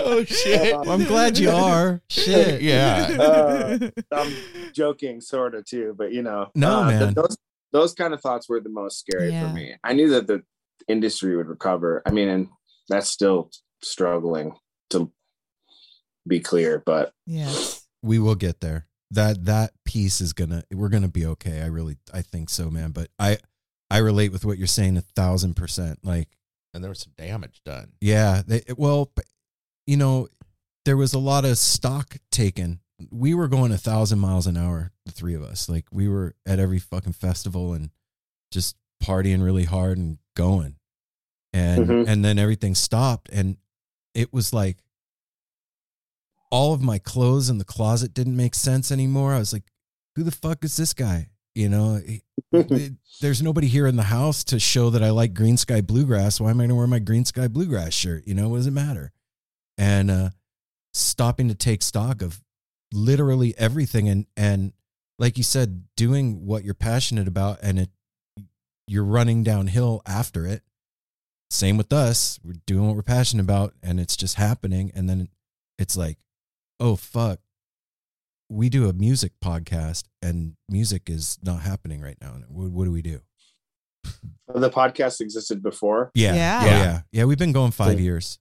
oh 0.00 0.24
shit. 0.26 0.74
Well, 0.74 0.90
I'm 0.90 1.04
glad 1.04 1.36
you 1.36 1.50
are. 1.50 2.00
Shit. 2.08 2.62
Yeah. 2.62 3.16
Uh, 3.20 3.90
I'm 4.12 4.34
joking, 4.72 5.20
sort 5.20 5.54
of 5.54 5.66
too, 5.66 5.94
but 5.98 6.12
you 6.12 6.22
know, 6.22 6.46
No, 6.54 6.80
uh, 6.80 6.88
th- 6.88 7.00
man. 7.00 7.12
those 7.14 7.36
those 7.70 7.92
kind 7.92 8.14
of 8.14 8.22
thoughts 8.22 8.48
were 8.48 8.60
the 8.60 8.70
most 8.70 8.98
scary 8.98 9.30
Yeah. 9.30 9.46
for 9.48 9.54
me. 9.54 9.74
I 9.84 9.92
knew 9.92 10.08
that 10.08 10.26
the 10.26 10.42
industry 10.88 11.36
would 11.36 11.48
recover. 11.48 12.00
I 12.06 12.12
mean, 12.12 12.28
and 12.30 12.48
that's 12.88 13.10
still 13.10 13.50
struggling 13.82 14.54
to 14.88 15.12
be 16.26 16.40
clear, 16.40 16.82
but 16.86 17.12
Yes. 17.26 17.86
We 18.02 18.18
will 18.18 18.36
get 18.36 18.60
there. 18.60 18.86
That 19.10 19.44
that 19.44 19.72
piece 19.84 20.22
is 20.22 20.32
gonna 20.32 20.64
we're 20.72 20.88
gonna 20.88 21.08
be 21.08 21.26
okay. 21.26 21.60
I 21.60 21.66
really 21.66 21.98
I 22.10 22.22
think 22.22 22.48
so, 22.48 22.70
man. 22.70 22.92
But 22.92 23.08
I 23.18 23.36
I 23.90 23.98
relate 23.98 24.32
with 24.32 24.44
what 24.44 24.58
you're 24.58 24.66
saying 24.66 24.96
a 24.96 25.00
thousand 25.02 25.54
percent. 25.54 25.98
Like 26.04 26.28
And 26.74 26.82
there 26.84 26.90
was 26.90 27.00
some 27.00 27.12
damage 27.18 27.60
done. 27.64 27.92
Yeah, 28.00 28.42
they, 28.46 28.62
well, 28.76 29.12
you 29.86 29.96
know, 29.96 30.28
there 30.84 30.96
was 30.96 31.12
a 31.14 31.18
lot 31.18 31.44
of 31.44 31.58
stock 31.58 32.16
taken. 32.30 32.80
We 33.10 33.34
were 33.34 33.48
going 33.48 33.72
a 33.72 33.78
thousand 33.78 34.18
miles 34.18 34.46
an 34.46 34.56
hour, 34.56 34.92
the 35.06 35.12
three 35.12 35.34
of 35.34 35.42
us. 35.42 35.68
Like 35.68 35.86
we 35.90 36.06
were 36.08 36.34
at 36.46 36.58
every 36.58 36.78
fucking 36.78 37.14
festival 37.14 37.72
and 37.72 37.90
just 38.52 38.76
partying 39.02 39.42
really 39.42 39.64
hard 39.64 39.96
and 39.98 40.18
going, 40.36 40.76
and 41.52 41.86
Mhm. 41.88 42.08
and 42.08 42.24
then 42.24 42.38
everything 42.38 42.74
stopped, 42.74 43.28
and 43.32 43.56
it 44.14 44.32
was 44.32 44.52
like 44.52 44.78
all 46.50 46.74
of 46.74 46.82
my 46.82 46.98
clothes 46.98 47.48
in 47.48 47.58
the 47.58 47.64
closet 47.64 48.12
didn't 48.12 48.36
make 48.36 48.54
sense 48.54 48.90
anymore. 48.90 49.32
I 49.34 49.38
was 49.38 49.52
like, 49.52 49.70
who 50.16 50.22
the 50.24 50.30
fuck 50.32 50.64
is 50.64 50.76
this 50.76 50.92
guy? 50.92 51.30
You 51.54 51.68
know, 51.68 52.00
it- 52.04 52.22
there's 53.20 53.42
nobody 53.42 53.68
here 53.68 53.86
in 53.86 53.94
the 53.96 54.02
house 54.02 54.42
to 54.44 54.58
show 54.58 54.90
that 54.90 55.02
I 55.04 55.10
like 55.10 55.34
greensky 55.34 55.86
bluegrass. 55.86 56.40
Why 56.40 56.50
am 56.50 56.56
I 56.58 56.62
going 56.62 56.70
to 56.70 56.74
wear 56.74 56.86
my 56.88 56.98
greensky 56.98 57.48
bluegrass 57.50 57.92
shirt? 57.92 58.26
You 58.26 58.34
know, 58.34 58.48
what 58.48 58.56
does 58.56 58.66
it 58.66 58.72
matter? 58.72 59.12
And 59.78 60.10
uh, 60.10 60.30
stopping 60.92 61.46
to 61.48 61.54
take 61.54 61.82
stock 61.82 62.22
of 62.22 62.42
literally 62.92 63.54
everything, 63.56 64.08
and 64.08 64.26
and 64.36 64.72
like 65.18 65.38
you 65.38 65.44
said, 65.44 65.84
doing 65.96 66.44
what 66.44 66.64
you're 66.64 66.74
passionate 66.74 67.28
about, 67.28 67.58
and 67.62 67.78
it 67.78 67.90
you're 68.88 69.04
running 69.04 69.44
downhill 69.44 70.02
after 70.06 70.44
it. 70.46 70.62
Same 71.50 71.76
with 71.76 71.92
us. 71.92 72.40
We're 72.42 72.54
doing 72.66 72.86
what 72.86 72.96
we're 72.96 73.02
passionate 73.02 73.42
about, 73.44 73.74
and 73.82 74.00
it's 74.00 74.16
just 74.16 74.34
happening. 74.36 74.90
And 74.94 75.08
then 75.08 75.28
it's 75.78 75.96
like, 75.96 76.18
oh 76.80 76.96
fuck, 76.96 77.38
we 78.50 78.68
do 78.68 78.88
a 78.88 78.92
music 78.92 79.32
podcast, 79.42 80.04
and 80.20 80.56
music 80.68 81.08
is 81.08 81.38
not 81.42 81.62
happening 81.62 82.00
right 82.02 82.18
now. 82.20 82.34
What, 82.48 82.70
what 82.70 82.84
do 82.84 82.92
we 82.92 83.02
do? 83.02 83.20
the 84.54 84.70
podcast 84.70 85.20
existed 85.20 85.62
before. 85.62 86.10
Yeah, 86.14 86.34
Yeah. 86.34 86.64
yeah, 86.64 86.70
yeah. 86.78 87.00
yeah 87.12 87.24
we've 87.24 87.38
been 87.38 87.52
going 87.52 87.70
five 87.70 87.98
Yeah. 87.98 88.04
years. 88.04 88.38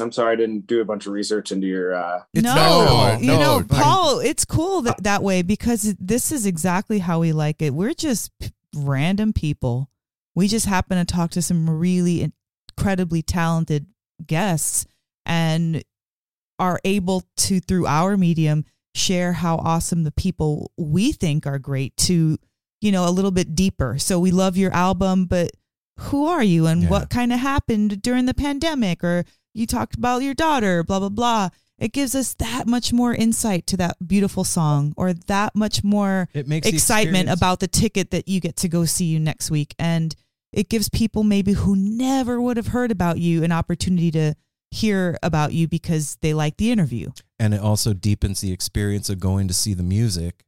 I'm 0.00 0.12
sorry 0.12 0.32
I 0.32 0.36
didn't 0.36 0.66
do 0.66 0.80
a 0.80 0.84
bunch 0.84 1.06
of 1.06 1.12
research 1.12 1.52
into 1.52 1.66
your 1.66 1.94
uh 1.94 2.22
It's 2.34 2.42
no, 2.44 2.54
no, 2.54 3.18
you 3.20 3.38
know, 3.38 3.56
like- 3.58 3.68
Paul, 3.68 4.20
it's 4.20 4.44
cool 4.44 4.82
that, 4.82 5.02
that 5.04 5.22
way 5.22 5.42
because 5.42 5.94
this 5.98 6.32
is 6.32 6.46
exactly 6.46 6.98
how 7.00 7.20
we 7.20 7.32
like 7.32 7.60
it. 7.62 7.74
We're 7.74 7.94
just 7.94 8.30
p- 8.40 8.50
random 8.74 9.32
people. 9.32 9.90
We 10.34 10.48
just 10.48 10.66
happen 10.66 10.98
to 10.98 11.04
talk 11.04 11.30
to 11.32 11.42
some 11.42 11.68
really 11.68 12.32
incredibly 12.76 13.22
talented 13.22 13.86
guests 14.26 14.86
and 15.26 15.82
are 16.58 16.80
able 16.84 17.22
to, 17.38 17.60
through 17.60 17.86
our 17.86 18.16
medium, 18.16 18.64
share 18.98 19.32
how 19.34 19.56
awesome 19.56 20.04
the 20.04 20.12
people 20.12 20.72
we 20.76 21.12
think 21.12 21.46
are 21.46 21.58
great 21.58 21.96
to, 21.98 22.36
you 22.80 22.92
know, 22.92 23.08
a 23.08 23.10
little 23.10 23.30
bit 23.30 23.54
deeper. 23.54 23.98
So 23.98 24.18
we 24.18 24.30
love 24.30 24.56
your 24.56 24.72
album, 24.72 25.26
but 25.26 25.50
who 25.98 26.26
are 26.26 26.42
you 26.44 26.66
and 26.66 26.82
Yeah. 26.82 26.88
what 26.90 27.10
kind 27.10 27.32
of 27.32 27.40
happened 27.40 28.02
during 28.02 28.26
the 28.26 28.34
pandemic 28.34 29.02
or 29.02 29.24
you 29.54 29.66
talked 29.66 29.96
about 29.96 30.22
your 30.22 30.34
daughter, 30.34 30.82
blah, 30.84 30.98
blah, 31.00 31.08
blah. 31.08 31.48
It 31.78 31.92
gives 31.92 32.14
us 32.14 32.34
that 32.34 32.66
much 32.66 32.92
more 32.92 33.14
insight 33.14 33.66
to 33.68 33.76
that 33.76 33.96
beautiful 34.06 34.42
song 34.44 34.94
or 34.96 35.12
that 35.12 35.54
much 35.54 35.84
more 35.84 36.28
It 36.34 36.48
makes 36.48 36.66
excitement 36.68 37.28
about 37.28 37.60
the 37.60 37.68
ticket 37.68 38.10
that 38.10 38.28
you 38.28 38.40
get 38.40 38.56
to 38.56 38.68
go 38.68 38.84
see 38.84 39.04
you 39.06 39.20
next 39.20 39.50
week. 39.50 39.74
And 39.78 40.14
it 40.52 40.68
gives 40.68 40.88
people 40.88 41.22
maybe 41.22 41.52
who 41.52 41.76
never 41.76 42.40
would 42.40 42.56
have 42.56 42.68
heard 42.68 42.90
about 42.90 43.18
you 43.18 43.44
an 43.44 43.52
opportunity 43.52 44.10
to 44.12 44.34
hear 44.70 45.16
about 45.22 45.52
you 45.52 45.68
because 45.68 46.16
they 46.20 46.34
like 46.34 46.56
the 46.56 46.70
interview. 46.70 47.10
And 47.38 47.54
it 47.54 47.60
also 47.60 47.92
deepens 47.92 48.40
the 48.40 48.52
experience 48.52 49.08
of 49.08 49.20
going 49.20 49.48
to 49.48 49.54
see 49.54 49.74
the 49.74 49.82
music 49.82 50.44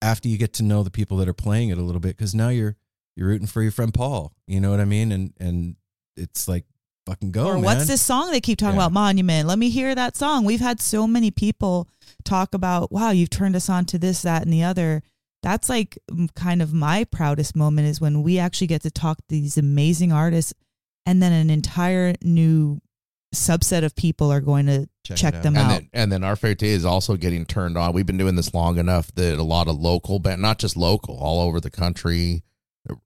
after 0.00 0.28
you 0.28 0.36
get 0.38 0.52
to 0.54 0.62
know 0.62 0.82
the 0.82 0.90
people 0.90 1.16
that 1.18 1.28
are 1.28 1.34
playing 1.34 1.68
it 1.68 1.78
a 1.78 1.82
little 1.82 2.00
bit 2.00 2.16
because 2.16 2.34
now 2.34 2.48
you're 2.48 2.76
you're 3.16 3.28
rooting 3.28 3.46
for 3.46 3.62
your 3.62 3.70
friend 3.72 3.92
Paul. 3.92 4.32
You 4.46 4.60
know 4.60 4.70
what 4.70 4.80
I 4.80 4.84
mean? 4.84 5.12
And 5.12 5.32
and 5.38 5.76
it's 6.16 6.48
like 6.48 6.64
fucking 7.06 7.32
go, 7.32 7.46
or 7.48 7.54
man. 7.54 7.62
what's 7.64 7.86
this 7.88 8.00
song 8.00 8.30
they 8.30 8.40
keep 8.40 8.58
talking 8.58 8.76
Yeah. 8.76 8.82
about 8.82 8.92
monument 8.92 9.48
let 9.48 9.58
me 9.58 9.70
hear 9.70 9.92
that 9.92 10.16
song 10.16 10.44
we've 10.44 10.60
had 10.60 10.80
so 10.80 11.04
many 11.08 11.32
people 11.32 11.88
talk 12.24 12.54
about 12.54 12.92
wow 12.92 13.10
you've 13.10 13.28
turned 13.28 13.56
us 13.56 13.68
on 13.68 13.86
to 13.86 13.98
this 13.98 14.22
that 14.22 14.42
and 14.44 14.52
the 14.52 14.62
other 14.62 15.02
that's 15.42 15.68
like 15.68 15.98
mm, 16.08 16.32
kind 16.36 16.62
of 16.62 16.72
my 16.72 17.02
proudest 17.02 17.56
moment 17.56 17.88
is 17.88 18.00
when 18.00 18.22
we 18.22 18.38
actually 18.38 18.68
get 18.68 18.82
to 18.82 18.90
talk 18.90 19.16
to 19.16 19.24
these 19.30 19.58
amazing 19.58 20.12
artists 20.12 20.54
and 21.04 21.20
then 21.20 21.32
an 21.32 21.50
entire 21.50 22.14
new 22.22 22.78
subset 23.34 23.82
of 23.84 23.94
people 23.96 24.30
are 24.30 24.40
going 24.40 24.66
to 24.66 24.88
Check 25.04 25.16
check, 25.16 25.34
it 25.34 25.36
out. 25.38 25.42
them 25.42 25.56
and 25.56 25.64
out 25.64 25.68
then 25.80 25.88
and 25.92 26.12
then 26.12 26.22
our 26.24 26.36
fate 26.36 26.62
is 26.62 26.84
also 26.84 27.16
getting 27.16 27.44
turned 27.46 27.76
on. 27.78 27.92
We've 27.92 28.06
been 28.06 28.18
doing 28.18 28.36
this 28.36 28.52
long 28.54 28.78
enough 28.78 29.12
that 29.14 29.38
a 29.38 29.42
lot 29.42 29.68
of 29.68 29.76
local 29.80 30.18
band, 30.18 30.42
not 30.42 30.58
just 30.58 30.76
local, 30.76 31.16
all 31.16 31.40
over 31.40 31.58
the 31.60 31.70
country, 31.70 32.42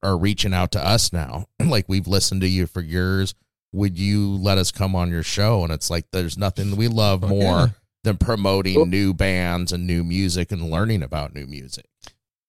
are 0.02 0.18
reaching 0.18 0.52
out 0.54 0.72
to 0.72 0.84
us 0.84 1.12
now. 1.12 1.46
like 1.60 1.86
we've 1.88 2.06
listened 2.08 2.40
to 2.42 2.48
you 2.48 2.66
for 2.66 2.80
years. 2.80 3.34
Would 3.72 3.98
you 3.98 4.36
let 4.36 4.58
us 4.58 4.70
come 4.72 4.94
on 4.94 5.10
your 5.10 5.22
show? 5.22 5.62
And 5.62 5.72
it's 5.72 5.90
like 5.90 6.06
there's 6.12 6.38
nothing 6.38 6.76
we 6.76 6.88
love 6.88 7.20
Fuck 7.20 7.30
more 7.30 7.42
yeah. 7.42 7.66
than 8.04 8.16
promoting 8.16 8.74
Cool. 8.74 8.86
new 8.86 9.12
bands 9.14 9.72
and 9.72 9.86
new 9.86 10.02
music 10.02 10.50
and 10.50 10.70
learning 10.70 11.02
about 11.02 11.34
new 11.34 11.46
music. 11.46 11.86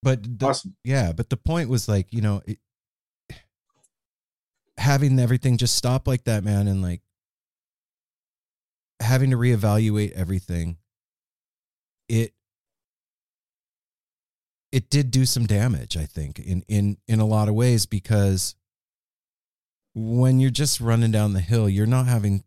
But 0.03 0.39
the, 0.39 0.45
awesome. 0.47 0.75
yeah, 0.83 1.11
but 1.11 1.29
the 1.29 1.37
point 1.37 1.69
was 1.69 1.87
like 1.89 2.11
you 2.11 2.21
know 2.21 2.41
it, 2.45 2.59
having 4.77 5.19
everything 5.19 5.57
just 5.57 5.75
stop 5.75 6.07
like 6.07 6.23
that, 6.25 6.43
man, 6.43 6.67
and 6.67 6.81
like 6.81 7.01
having 8.99 9.31
to 9.31 9.37
reevaluate 9.37 10.11
everything. 10.11 10.77
It 12.09 12.33
it 14.71 14.89
did 14.89 15.11
do 15.11 15.25
some 15.25 15.45
damage, 15.45 15.97
I 15.97 16.05
think, 16.05 16.39
in 16.39 16.63
in 16.67 16.97
in 17.07 17.19
a 17.19 17.25
lot 17.25 17.49
of 17.49 17.55
ways 17.55 17.85
because 17.85 18.55
when 19.93 20.39
you're 20.39 20.51
just 20.51 20.79
running 20.79 21.11
down 21.11 21.33
the 21.33 21.39
hill, 21.39 21.67
you're 21.67 21.85
not 21.85 22.07
having 22.07 22.43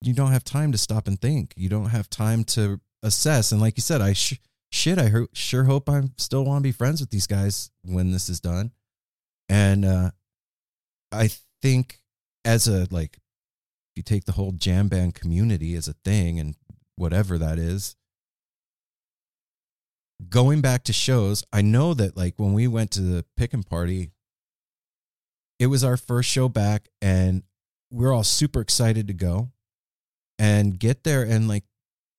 you 0.00 0.12
don't 0.12 0.32
have 0.32 0.44
time 0.44 0.72
to 0.72 0.78
stop 0.78 1.06
and 1.06 1.20
think. 1.20 1.54
You 1.56 1.68
don't 1.68 1.90
have 1.90 2.10
time 2.10 2.44
to 2.44 2.80
assess. 3.02 3.52
And 3.52 3.60
like 3.60 3.76
you 3.76 3.82
said, 3.82 4.00
I 4.00 4.12
sh- 4.12 4.40
shit, 4.70 4.98
I 4.98 5.08
ho- 5.08 5.28
sure 5.32 5.64
hope 5.64 5.88
I'm 5.88 6.12
still 6.18 6.44
want 6.44 6.62
to 6.62 6.68
be 6.68 6.72
friends 6.72 7.00
with 7.00 7.10
these 7.10 7.26
guys 7.26 7.70
when 7.84 8.10
this 8.10 8.28
is 8.28 8.40
done. 8.40 8.72
And 9.48 9.84
uh, 9.84 10.10
I 11.12 11.30
think 11.62 12.00
as 12.44 12.68
a 12.68 12.86
like, 12.90 13.18
you 13.96 14.02
take 14.02 14.24
the 14.24 14.32
whole 14.32 14.52
jam 14.52 14.88
band 14.88 15.14
community 15.14 15.74
as 15.74 15.88
a 15.88 15.94
thing 16.04 16.38
and 16.38 16.54
whatever 16.96 17.38
that 17.38 17.58
is, 17.58 17.96
going 20.28 20.60
back 20.60 20.84
to 20.84 20.92
shows, 20.92 21.44
I 21.52 21.62
know 21.62 21.94
that 21.94 22.16
like 22.16 22.34
when 22.36 22.52
we 22.52 22.66
went 22.66 22.90
to 22.92 23.00
the 23.00 23.24
picking 23.36 23.62
party, 23.62 24.10
it 25.58 25.66
was 25.66 25.84
our 25.84 25.96
first 25.96 26.28
show 26.28 26.48
back 26.48 26.88
and 27.00 27.42
we're 27.90 28.12
all 28.12 28.24
super 28.24 28.60
excited 28.60 29.08
to 29.08 29.14
go 29.14 29.50
and 30.38 30.78
get 30.78 31.04
there 31.04 31.22
and 31.22 31.48
like 31.48 31.64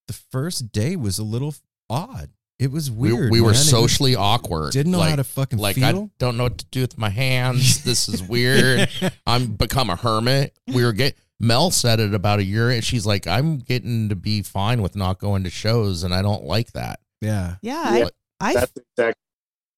the 0.07 0.13
first 0.13 0.71
day 0.71 0.95
was 0.95 1.19
a 1.19 1.23
little 1.23 1.53
odd. 1.89 2.29
It 2.57 2.71
was 2.71 2.89
weird. 2.89 3.31
we 3.31 3.41
were 3.41 3.47
man. 3.47 3.55
It 3.55 3.59
was- 3.59 3.69
socially 3.69 4.15
awkward. 4.15 4.71
didn't 4.71 4.93
know 4.93 4.99
like, 4.99 5.09
how 5.09 5.15
to 5.17 5.25
fucking 5.25 5.59
like 5.59 5.75
feel. 5.75 5.85
I 5.85 6.09
don't 6.19 6.37
know 6.37 6.43
what 6.43 6.59
to 6.59 6.65
do 6.71 6.81
with 6.81 6.97
my 6.97 7.09
hands. 7.09 7.83
this 7.83 8.07
is 8.07 8.23
weird. 8.23 8.89
I'm 9.27 9.47
become 9.47 9.89
a 9.89 9.97
hermit. 9.97 10.57
We 10.67 10.85
were 10.85 10.93
get 10.93 11.17
Mel 11.39 11.71
said 11.71 11.99
it 11.99 12.13
about 12.13 12.39
a 12.39 12.43
year 12.43 12.69
and 12.69 12.83
she's 12.83 13.05
like, 13.05 13.27
I'm 13.27 13.57
getting 13.57 14.09
to 14.09 14.15
be 14.15 14.41
fine 14.41 14.81
with 14.81 14.95
not 14.95 15.19
going 15.19 15.43
to 15.43 15.49
shows 15.49 16.03
and 16.03 16.13
I 16.13 16.21
don't 16.21 16.45
like 16.45 16.71
that. 16.73 16.99
yeah. 17.21 17.55
yeah, 17.61 17.97
Yeah. 17.97 18.07
I, 18.39 18.49
I 18.49 18.53
That's 18.53 18.73
exact 18.75 19.17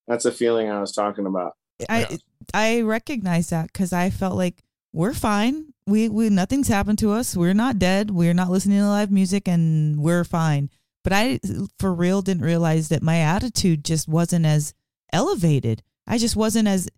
that's 0.08 0.24
a 0.24 0.32
feeling 0.32 0.70
I 0.70 0.80
was 0.80 0.92
talking 0.92 1.26
about. 1.26 1.52
I 1.88 2.18
I 2.54 2.80
recognize 2.80 3.50
that 3.50 3.66
because 3.66 3.92
I 3.92 4.10
felt 4.10 4.36
like 4.36 4.64
we're 4.92 5.14
fine. 5.14 5.74
We 5.86 6.08
we 6.08 6.30
nothing's 6.30 6.68
happened 6.68 6.98
to 7.00 7.12
us. 7.12 7.36
We're 7.36 7.54
not 7.54 7.78
dead. 7.78 8.10
We're 8.10 8.34
not 8.34 8.50
listening 8.50 8.78
to 8.78 8.88
live 8.88 9.12
music, 9.12 9.46
and 9.46 10.00
we're 10.00 10.24
fine. 10.24 10.70
But 11.04 11.12
I, 11.12 11.40
for 11.78 11.94
real, 11.94 12.22
didn't 12.22 12.42
realize 12.42 12.88
that 12.88 13.02
my 13.02 13.20
attitude 13.20 13.84
just 13.84 14.08
wasn't 14.08 14.46
as 14.46 14.74
elevated. 15.12 15.82
I 16.06 16.18
just 16.18 16.36
wasn't 16.36 16.68
as 16.68 16.88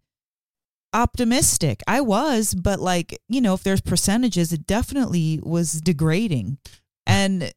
optimistic. 0.92 1.82
I 1.86 2.00
was, 2.00 2.54
but 2.54 2.80
like 2.80 3.18
you 3.28 3.40
know, 3.40 3.54
if 3.54 3.62
there's 3.62 3.80
percentages, 3.80 4.52
it 4.52 4.66
definitely 4.66 5.40
was 5.42 5.80
degrading. 5.80 6.58
And 7.06 7.52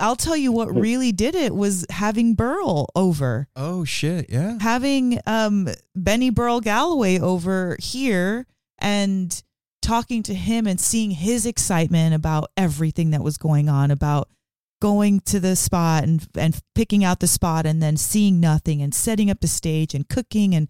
I'll 0.00 0.16
tell 0.16 0.36
you 0.36 0.50
what 0.50 0.74
really 0.74 1.12
did 1.12 1.36
it 1.36 1.54
was 1.54 1.86
having 1.90 2.34
Burl 2.34 2.88
over 2.96 3.46
Oh 3.54 3.84
shit. 3.84 4.26
Yeah. 4.28 4.58
having 4.60 5.20
um 5.26 5.68
Benny 5.94 6.30
Burl 6.30 6.60
Galloway 6.60 7.20
over 7.20 7.76
here 7.80 8.46
and 8.78 9.40
talking 9.80 10.22
to 10.24 10.34
him 10.34 10.66
and 10.66 10.80
seeing 10.80 11.12
his 11.12 11.46
excitement 11.46 12.14
about 12.14 12.50
everything 12.56 13.10
that 13.10 13.22
was 13.22 13.38
going 13.38 13.68
on, 13.68 13.92
about 13.92 14.28
going 14.80 15.20
to 15.20 15.40
the 15.40 15.54
spot 15.56 16.04
and 16.04 16.26
and 16.36 16.60
picking 16.74 17.04
out 17.04 17.20
the 17.20 17.26
spot 17.26 17.66
and 17.66 17.82
then 17.82 17.96
seeing 17.96 18.40
nothing 18.40 18.82
and 18.82 18.94
setting 18.94 19.30
up 19.30 19.40
the 19.40 19.48
stage 19.48 19.94
and 19.94 20.08
cooking 20.08 20.54
and 20.54 20.68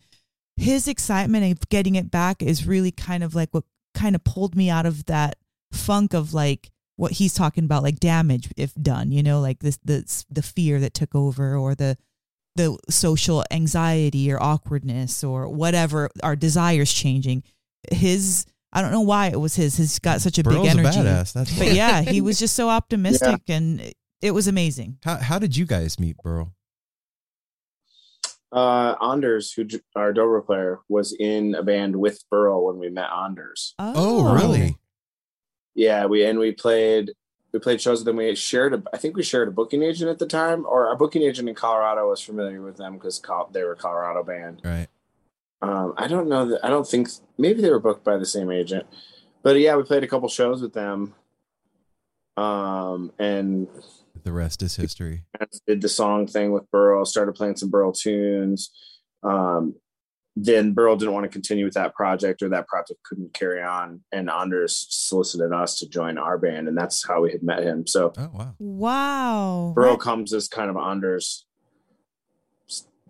his 0.58 0.88
excitement 0.88 1.52
of 1.52 1.68
getting 1.68 1.94
it 1.94 2.10
back 2.10 2.42
is 2.42 2.66
really 2.66 2.90
kind 2.90 3.22
of 3.22 3.34
like 3.34 3.48
what 3.52 3.64
kind 3.94 4.14
of 4.14 4.24
pulled 4.24 4.56
me 4.56 4.68
out 4.68 4.86
of 4.86 5.06
that 5.06 5.36
funk 5.72 6.14
of 6.14 6.34
like 6.34 6.70
what 6.96 7.12
he's 7.12 7.32
talking 7.34 7.64
about 7.64 7.82
like 7.82 8.00
damage 8.00 8.50
if 8.56 8.74
done 8.74 9.12
you 9.12 9.22
know 9.22 9.40
like 9.40 9.60
this 9.60 9.78
the 9.84 10.24
the 10.30 10.42
fear 10.42 10.80
that 10.80 10.94
took 10.94 11.14
over 11.14 11.56
or 11.56 11.74
the 11.74 11.96
the 12.56 12.76
social 12.90 13.44
anxiety 13.52 14.32
or 14.32 14.42
awkwardness 14.42 15.22
or 15.22 15.48
whatever 15.48 16.10
our 16.22 16.34
desires 16.34 16.92
changing 16.92 17.42
his 17.92 18.46
I 18.72 18.82
don't 18.82 18.92
know 18.92 19.00
why 19.00 19.28
it 19.28 19.40
was 19.40 19.54
his. 19.54 19.76
He's 19.76 19.98
got 19.98 20.20
such 20.20 20.38
a 20.38 20.42
Burl's 20.42 20.68
big 20.68 20.78
energy. 20.78 20.98
a 20.98 21.02
badass. 21.02 21.32
That's 21.32 21.58
but 21.58 21.72
yeah, 21.72 22.02
he 22.02 22.20
was 22.20 22.38
just 22.38 22.54
so 22.54 22.68
optimistic 22.78 23.42
and 23.48 23.80
it, 23.80 23.94
it 24.20 24.30
was 24.32 24.46
amazing. 24.46 24.98
How 25.04 25.16
how 25.16 25.38
did 25.38 25.56
you 25.56 25.64
guys 25.64 25.98
meet, 25.98 26.16
Burl? 26.18 26.52
Uh, 28.50 28.94
Anders, 29.02 29.52
who 29.52 29.66
our 29.94 30.12
dobro 30.12 30.44
player, 30.44 30.80
was 30.88 31.14
in 31.18 31.54
a 31.54 31.62
band 31.62 31.96
with 31.96 32.24
Burl 32.30 32.66
when 32.66 32.78
we 32.78 32.88
met 32.88 33.10
Anders. 33.10 33.74
Oh, 33.78 34.34
really? 34.34 34.78
Yeah, 35.74 36.06
we 36.06 36.24
and 36.24 36.38
we 36.38 36.52
played 36.52 37.12
we 37.52 37.58
played 37.58 37.80
shows 37.80 38.00
with 38.00 38.06
them. 38.06 38.16
We 38.16 38.34
shared 38.34 38.74
a, 38.74 38.82
I 38.92 38.96
think 38.96 39.16
we 39.16 39.22
shared 39.22 39.48
a 39.48 39.52
booking 39.52 39.82
agent 39.82 40.10
at 40.10 40.18
the 40.18 40.26
time, 40.26 40.66
or 40.66 40.88
our 40.88 40.96
booking 40.96 41.22
agent 41.22 41.48
in 41.48 41.54
Colorado 41.54 42.08
was 42.08 42.20
familiar 42.20 42.62
with 42.62 42.76
them 42.76 42.94
because 42.94 43.22
they 43.52 43.62
were 43.62 43.72
a 43.72 43.76
Colorado 43.76 44.22
band. 44.22 44.60
Right. 44.64 44.88
Um, 45.60 45.94
I 45.96 46.06
don't 46.06 46.28
know 46.28 46.46
that 46.46 46.64
I 46.64 46.68
don't 46.68 46.86
think 46.86 47.08
maybe 47.36 47.60
they 47.60 47.70
were 47.70 47.80
booked 47.80 48.04
by 48.04 48.16
the 48.16 48.26
same 48.26 48.50
agent, 48.50 48.86
but 49.42 49.58
yeah, 49.58 49.76
we 49.76 49.82
played 49.82 50.04
a 50.04 50.08
couple 50.08 50.28
shows 50.28 50.62
with 50.62 50.72
them. 50.72 51.14
Um, 52.36 53.12
and 53.18 53.66
The 54.24 54.32
rest 54.32 54.62
is 54.62 54.76
history. 54.76 55.22
I 55.40 55.46
did 55.66 55.80
the 55.80 55.88
song 55.88 56.26
thing 56.26 56.52
with 56.52 56.70
Burl, 56.70 57.04
started 57.04 57.34
playing 57.34 57.56
some 57.56 57.70
Burl 57.70 57.92
tunes. 57.92 58.70
Um, 59.22 59.74
then 60.36 60.72
Burl 60.72 60.94
didn't 60.96 61.14
want 61.14 61.24
to 61.24 61.28
continue 61.30 61.64
with 61.64 61.74
that 61.74 61.94
project, 61.94 62.42
or 62.42 62.48
that 62.50 62.68
project 62.68 63.02
couldn't 63.02 63.34
carry 63.34 63.60
on. 63.62 64.02
And 64.12 64.30
Anders 64.30 64.86
solicited 64.88 65.52
us 65.52 65.78
to 65.80 65.88
join 65.88 66.16
our 66.16 66.38
band, 66.38 66.68
and 66.68 66.78
that's 66.78 67.06
how 67.06 67.22
we 67.22 67.32
had 67.32 67.42
met 67.42 67.62
him. 67.64 67.86
So, 67.88 68.12
oh 68.16 68.30
wow, 68.32 68.54
Wow. 68.58 69.72
Burl 69.74 69.96
comes 69.96 70.32
as 70.32 70.46
kind 70.46 70.70
of 70.70 70.76
Anders, 70.76 71.44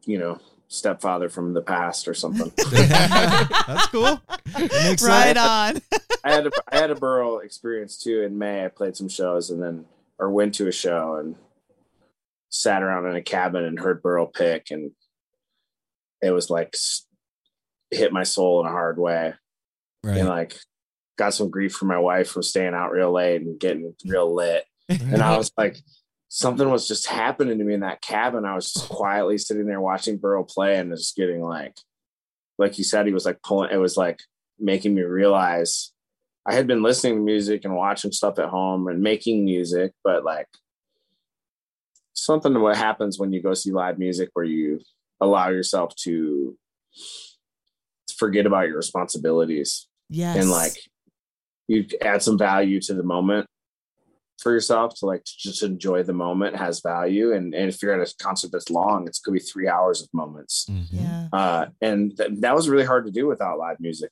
you 0.07 0.19
know, 0.19 0.41
stepfather 0.69 1.29
from 1.29 1.53
the 1.55 1.61
past 1.63 2.09
or 2.09 2.15
something. 2.15 2.51
That's 2.71 3.87
cool. 3.89 4.21
right 4.55 4.99
sense. 4.99 5.39
on. 5.39 5.81
I 6.25 6.33
had 6.33 6.47
a 6.47 6.51
I 6.71 6.77
had 6.77 6.91
a 6.91 6.95
Burl 6.95 7.39
experience 7.41 7.99
too 7.99 8.23
in 8.23 8.39
May. 8.39 8.65
I 8.65 8.69
played 8.69 8.97
some 8.97 9.09
shows 9.09 9.51
and 9.51 9.63
then 9.63 9.85
or 10.19 10.31
went 10.31 10.55
to 10.55 10.69
a 10.69 10.73
show 10.73 11.17
and 11.17 11.37
sat 12.51 12.83
around 12.83 13.07
in 13.07 13.17
a 13.17 13.23
cabin 13.23 13.65
and 13.65 13.79
heard 13.79 14.03
Burl 14.03 14.27
pick 14.27 14.71
and 14.71 14.93
it 16.23 16.31
was 16.31 16.51
like 16.51 16.75
hit 17.91 18.13
my 18.13 18.23
soul 18.23 18.61
in 18.61 18.67
a 18.67 18.71
hard 18.71 18.99
way. 18.99 19.35
Right. 20.03 20.19
And 20.19 20.29
like 20.29 20.57
got 21.17 21.35
some 21.35 21.51
grief 21.51 21.75
from 21.75 21.89
my 21.89 21.99
wife 21.99 22.31
from 22.31 22.43
staying 22.43 22.75
out 22.75 22.93
real 22.93 23.13
late 23.13 23.43
and 23.43 23.59
getting 23.59 23.95
real 24.07 24.35
lit. 24.35 24.65
And 24.89 25.21
I 25.21 25.37
was 25.37 25.53
like 25.59 25.77
something 26.29 26.71
was 26.71 26.89
just 26.89 27.07
happening 27.07 27.59
to 27.59 27.65
me 27.65 27.75
in 27.75 27.81
that 27.81 28.01
cabin. 28.01 28.47
I 28.47 28.55
was 28.55 28.73
just 28.73 28.89
quietly 28.89 29.37
sitting 29.37 29.67
there 29.67 29.83
watching 29.83 30.17
Burl 30.17 30.45
play 30.45 30.77
and 30.77 30.91
just 30.91 31.15
getting 31.15 31.43
like 31.43 31.77
like 32.57 32.79
you 32.79 32.85
said, 32.85 33.07
he 33.07 33.13
was 33.13 33.27
like 33.27 33.43
pulling 33.43 33.71
it 33.71 33.77
was 33.77 33.99
like 33.99 34.21
making 34.59 34.95
me 34.95 35.03
realize 35.03 35.93
I 36.49 36.55
had 36.55 36.67
been 36.67 36.83
listening 36.83 37.17
to 37.17 37.21
music 37.21 37.65
and 37.65 37.77
watching 37.77 38.11
stuff 38.11 38.39
at 38.39 38.49
home 38.49 38.89
and 38.89 39.03
making 39.03 39.45
music, 39.45 39.93
but 40.03 40.25
like 40.25 40.47
something 42.15 42.59
what 42.61 42.77
happens 42.77 43.19
when 43.19 43.33
you 43.33 43.43
go 43.43 43.53
see 43.55 43.71
live 43.71 43.99
music 43.99 44.31
where 44.33 44.45
you 44.47 44.81
allow 45.21 45.49
yourself 45.51 45.95
to 45.97 46.57
forget 48.17 48.47
about 48.47 48.67
your 48.69 48.77
responsibilities 48.77 49.87
Yes. 50.11 50.37
and 50.39 50.51
like 50.51 50.73
you 51.69 51.85
add 52.01 52.23
some 52.23 52.39
value 52.39 52.81
to 52.81 52.95
the 52.95 53.03
moment 53.03 53.47
for 54.41 54.53
yourself 54.53 54.95
to 54.97 55.07
like 55.07 55.23
to 55.25 55.33
just 55.39 55.63
enjoy 55.63 56.03
the 56.03 56.13
moment 56.15 56.57
has 56.57 56.81
value 56.81 57.33
and, 57.35 57.55
and 57.55 57.69
if 57.69 57.83
you're 57.83 58.01
at 58.01 58.09
a 58.09 58.15
concert 58.23 58.51
that's 58.53 58.71
long 58.71 59.07
it's 59.07 59.19
gonna 59.21 59.35
be 59.35 59.41
three 59.41 59.69
hours 59.69 60.01
of 60.03 60.09
moments 60.15 60.67
Yeah. 60.91 61.29
uh, 61.33 61.67
and 61.83 62.17
th- 62.17 62.31
that 62.41 62.55
was 62.55 62.69
really 62.69 62.85
hard 62.87 63.05
to 63.07 63.13
do 63.13 63.27
without 63.27 63.59
live 63.59 63.79
music 63.81 64.11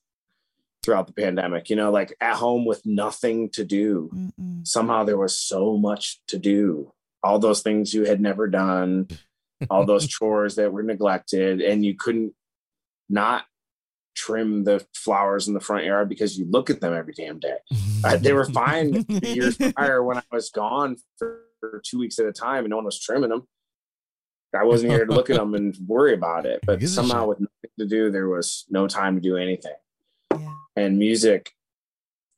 throughout 0.87 1.09
the 1.09 1.13
pandemic. 1.13 1.69
You 1.69 1.77
know, 1.77 1.91
like 1.91 2.17
at 2.21 2.37
home 2.37 2.65
with 2.65 2.87
nothing 2.87 3.51
to 3.51 3.65
do. 3.65 4.09
Somehow 4.63 5.05
there 5.05 5.19
was 5.19 5.39
so 5.39 5.77
much 5.77 6.21
to 6.29 6.39
do. 6.39 6.93
All 7.23 7.39
those 7.39 7.61
things 7.61 7.93
you 7.93 8.05
had 8.05 8.21
never 8.21 8.47
done, 8.47 9.09
all 9.69 9.85
those 9.85 10.07
chores 10.15 10.55
that 10.55 10.73
were 10.73 10.85
neglected, 10.85 11.61
and 11.61 11.85
you 11.85 11.95
couldn't 11.95 12.33
not 13.09 13.45
trim 14.15 14.65
the 14.65 14.87
flowers 14.95 15.47
in 15.47 15.55
the 15.55 15.61
front 15.61 15.85
yard 15.85 16.09
because 16.09 16.39
you 16.39 16.47
look 16.49 16.71
at 16.71 16.81
them 16.81 16.95
every 16.95 17.13
damn 17.13 17.39
day. 17.39 17.57
Uh, 18.03 18.17
they 18.17 18.33
were 18.33 18.47
fine 18.47 19.05
years 19.09 19.59
prior 19.77 20.03
when 20.03 20.17
I 20.17 20.23
was 20.33 20.49
gone 20.51 20.97
for, 21.19 21.41
for 21.61 21.83
two 21.85 21.99
weeks 21.99 22.19
at 22.19 22.27
a 22.27 22.33
time 22.33 22.65
and 22.65 22.71
no 22.71 22.77
one 22.77 22.87
was 22.87 22.99
trimming 22.99 23.29
them. 23.29 23.47
I 24.59 24.65
wasn't 24.65 24.93
here 24.93 25.05
to 25.05 25.13
look 25.13 25.29
at 25.29 25.37
them 25.37 25.55
and 25.55 25.77
worry 25.87 26.15
about 26.15 26.47
it. 26.47 26.61
But 26.65 26.83
somehow, 26.83 27.27
with 27.27 27.41
nothing 27.41 27.71
to 27.79 27.87
do, 27.87 28.11
there 28.11 28.29
was 28.29 28.65
no 28.71 28.89
time 28.89 29.17
to 29.17 29.21
do 29.21 29.37
anything. 29.37 29.75
And 30.77 30.99
music, 30.99 31.53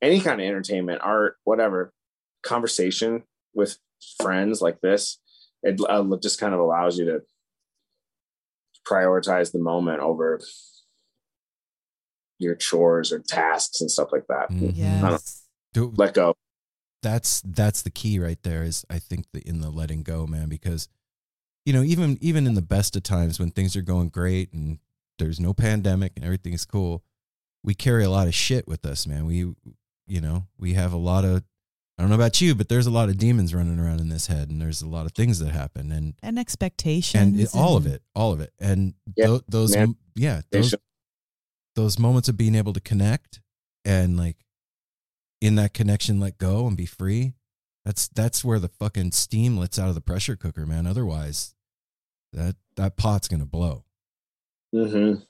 any 0.01 0.21
kind 0.21 0.41
of 0.41 0.47
entertainment, 0.47 1.01
art, 1.03 1.37
whatever, 1.45 1.93
conversation 2.43 3.25
with 3.55 3.79
friends 4.23 4.61
like 4.63 4.81
this, 4.81 5.19
it 5.63 5.81
uh, 5.89 6.05
just 6.23 6.39
kind 6.39 6.55
of 6.55 6.61
allows 6.61 6.99
you 6.99 7.05
to 7.07 7.23
prioritize 8.87 9.53
the 9.53 9.59
moment 9.59 10.01
over 10.01 10.41
your 12.39 12.55
chores 12.55 13.13
or 13.13 13.19
tasks 13.19 13.81
and 13.81 13.91
stuff 13.91 14.11
like 14.13 14.27
that. 14.29 14.51
Mhm. 14.51 15.03
I 15.03 15.11
don't- 15.11 15.23
Do- 15.75 15.93
let 15.97 16.15
go. 16.15 16.35
that's 17.03 17.43
that's 17.45 17.83
the 17.83 17.91
key 17.91 18.19
right 18.19 18.43
there 18.43 18.65
is 18.65 18.85
i 18.91 18.99
think 18.99 19.27
the 19.33 19.41
in 19.49 19.61
the 19.61 19.71
letting 19.71 20.03
go 20.03 20.27
man 20.27 20.49
because 20.49 20.89
you 21.65 21.73
know 21.73 21.85
even 21.85 22.19
even 22.21 22.45
in 22.45 22.55
the 22.55 22.63
best 22.63 22.97
of 22.97 23.05
times 23.05 23.39
when 23.39 23.53
things 23.53 23.77
are 23.77 23.83
going 23.83 24.09
great 24.09 24.53
and 24.53 24.81
there's 25.21 25.39
no 25.39 25.55
pandemic 25.55 26.11
and 26.17 26.25
everything's 26.25 26.65
cool 26.65 27.05
we 27.69 27.75
carry 27.75 28.03
a 28.03 28.09
lot 28.11 28.27
of 28.27 28.35
shit 28.35 28.67
with 28.67 28.87
us 28.87 29.07
man 29.07 29.27
we 29.27 29.39
you 30.07 30.21
know 30.23 30.47
we 30.59 30.73
have 30.73 30.93
a 30.95 30.97
lot 30.97 31.23
of 31.25 31.43
i 31.99 32.03
don't 32.03 32.09
know 32.09 32.15
about 32.15 32.41
you 32.41 32.55
but 32.55 32.69
there's 32.71 32.87
a 32.87 32.91
lot 32.91 33.11
of 33.11 33.19
demons 33.19 33.55
running 33.55 33.79
around 33.79 34.01
in 34.01 34.09
this 34.09 34.27
head 34.29 34.49
and 34.49 34.59
there's 34.63 34.81
a 34.81 34.89
lot 34.89 35.05
of 35.05 35.13
things 35.13 35.39
that 35.39 35.51
happen 35.53 35.93
and 35.93 36.15
And 36.23 36.39
expectations. 36.39 37.23
and 37.23 37.39
it, 37.39 37.51
all 37.55 37.77
of 37.77 37.85
it 37.87 38.01
all 38.15 38.33
of 38.33 38.41
it 38.41 38.53
and 38.59 38.95
Yeah, 39.17 39.27
tho- 39.27 39.43
those 39.49 39.77
man. 39.77 39.97
yeah 40.15 40.41
those, 40.51 40.75
those 41.77 41.99
moments 41.99 42.29
of 42.31 42.37
being 42.39 42.55
able 42.55 42.73
to 42.73 42.81
connect 42.81 43.41
and 43.85 44.17
like 44.17 44.37
in 45.43 45.57
that 45.57 45.75
connection 45.75 46.19
let 46.21 46.39
go 46.39 46.67
and 46.67 46.75
be 46.77 46.87
free 46.87 47.35
that's 47.85 48.09
that's 48.09 48.43
where 48.45 48.59
the 48.59 48.69
fucking 48.69 49.13
steam 49.13 49.59
lets 49.59 49.79
out 49.79 49.89
of 49.91 49.95
the 49.95 50.01
pressure 50.01 50.37
cooker 50.37 50.65
man 50.65 50.87
otherwise 50.87 51.55
that 52.33 52.57
that 52.77 52.97
pot's 52.97 53.29
gonna 53.29 53.45
blow 53.47 53.85
Mm-hmm. 54.75 55.21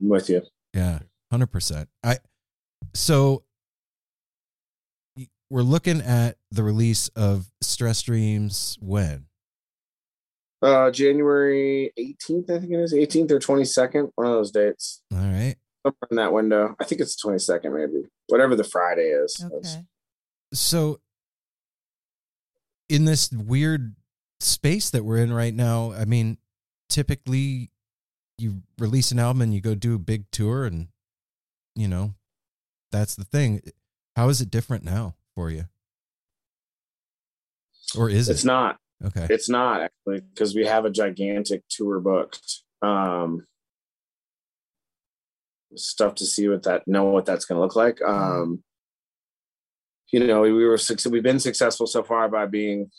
I'm 0.00 0.08
with 0.08 0.28
you. 0.30 0.42
yeah 0.74 1.00
100% 1.32 1.86
i 2.04 2.18
so 2.94 3.42
we're 5.50 5.62
looking 5.62 6.00
at 6.00 6.36
the 6.50 6.62
release 6.62 7.08
of 7.16 7.50
stress 7.60 8.02
dreams 8.02 8.78
when 8.80 9.26
Uh, 10.62 10.90
January 10.90 11.92
18th, 11.98 12.50
I 12.50 12.58
think 12.60 12.72
it 12.72 12.78
is 12.80 12.94
18th 12.94 13.30
or 13.32 13.38
22nd, 13.40 14.10
one 14.14 14.26
of 14.28 14.32
those 14.34 14.50
dates. 14.50 15.02
all 15.12 15.18
right 15.18 15.56
Somewhere 15.84 16.08
in 16.12 16.16
that 16.16 16.32
window. 16.32 16.76
I 16.80 16.84
think 16.84 17.00
it's 17.00 17.20
22nd, 17.20 17.74
maybe. 17.74 18.06
Whatever 18.28 18.54
the 18.54 18.62
Friday 18.62 19.08
is. 19.08 19.44
Okay. 19.44 19.84
so 20.54 21.00
in 22.88 23.04
this 23.04 23.30
weird 23.32 23.96
space 24.38 24.90
that 24.90 25.04
we're 25.04 25.16
in 25.18 25.32
right 25.32 25.54
now 25.54 25.92
i 25.92 26.04
mean 26.04 26.36
typically 26.88 27.70
you 28.38 28.62
release 28.78 29.10
an 29.12 29.18
album 29.18 29.40
and 29.42 29.54
you 29.54 29.60
go 29.60 29.74
do 29.74 29.94
a 29.94 29.98
big 29.98 30.24
tour 30.32 30.64
and 30.66 30.88
you 31.74 31.88
know 31.88 32.14
that's 32.90 33.14
the 33.14 33.24
thing 33.24 33.62
how 34.16 34.28
is 34.28 34.40
it 34.40 34.50
different 34.50 34.84
now 34.84 35.14
for 35.34 35.50
you 35.50 35.64
or 37.96 38.08
is 38.10 38.28
It's 38.28 38.28
it 38.28 38.32
It's 38.32 38.44
not. 38.44 38.76
okay 39.04 39.26
It's 39.30 39.48
not 39.48 39.82
actually 39.82 40.20
because 40.20 40.54
we 40.54 40.66
have 40.66 40.84
a 40.84 40.90
gigantic 40.90 41.62
tour 41.68 42.00
booked. 42.00 42.62
Um, 42.80 43.46
stuff 45.74 46.14
to 46.16 46.26
see 46.26 46.48
what 46.48 46.64
that 46.64 46.86
know 46.86 47.04
what 47.04 47.24
that's 47.24 47.44
going 47.44 47.56
to 47.56 47.62
look 47.62 47.76
like. 47.76 48.00
Um, 48.02 48.62
you 50.12 50.26
know, 50.26 50.42
we 50.42 50.52
were 50.52 50.78
we've 51.10 51.22
been 51.22 51.40
successful 51.40 51.86
so 51.86 52.02
far 52.02 52.28
by 52.28 52.46
being 52.46 52.90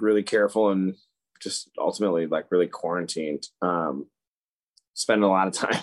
really 0.00 0.22
careful 0.22 0.70
and 0.70 0.94
just 1.42 1.68
ultimately 1.78 2.26
like 2.26 2.46
really 2.50 2.68
quarantined. 2.68 3.46
Um, 3.60 4.06
spending 4.94 5.24
a 5.24 5.28
lot 5.28 5.48
of 5.48 5.52
time 5.54 5.82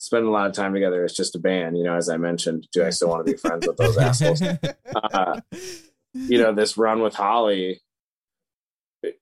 spend 0.00 0.26
a 0.26 0.30
lot 0.30 0.46
of 0.46 0.54
time 0.54 0.72
together. 0.72 1.04
It's 1.04 1.14
just 1.14 1.36
a 1.36 1.38
band, 1.38 1.76
you 1.76 1.84
know. 1.84 1.94
As 1.94 2.08
I 2.08 2.16
mentioned, 2.16 2.66
do 2.72 2.84
I 2.84 2.90
still 2.90 3.08
want 3.10 3.24
to 3.24 3.32
be 3.32 3.38
friends 3.38 3.66
with 3.66 3.76
those 3.76 3.96
assholes? 3.98 4.42
Uh, 4.42 5.40
you 6.14 6.38
know, 6.38 6.52
this 6.52 6.76
run 6.76 7.02
with 7.02 7.14
Holly, 7.14 7.80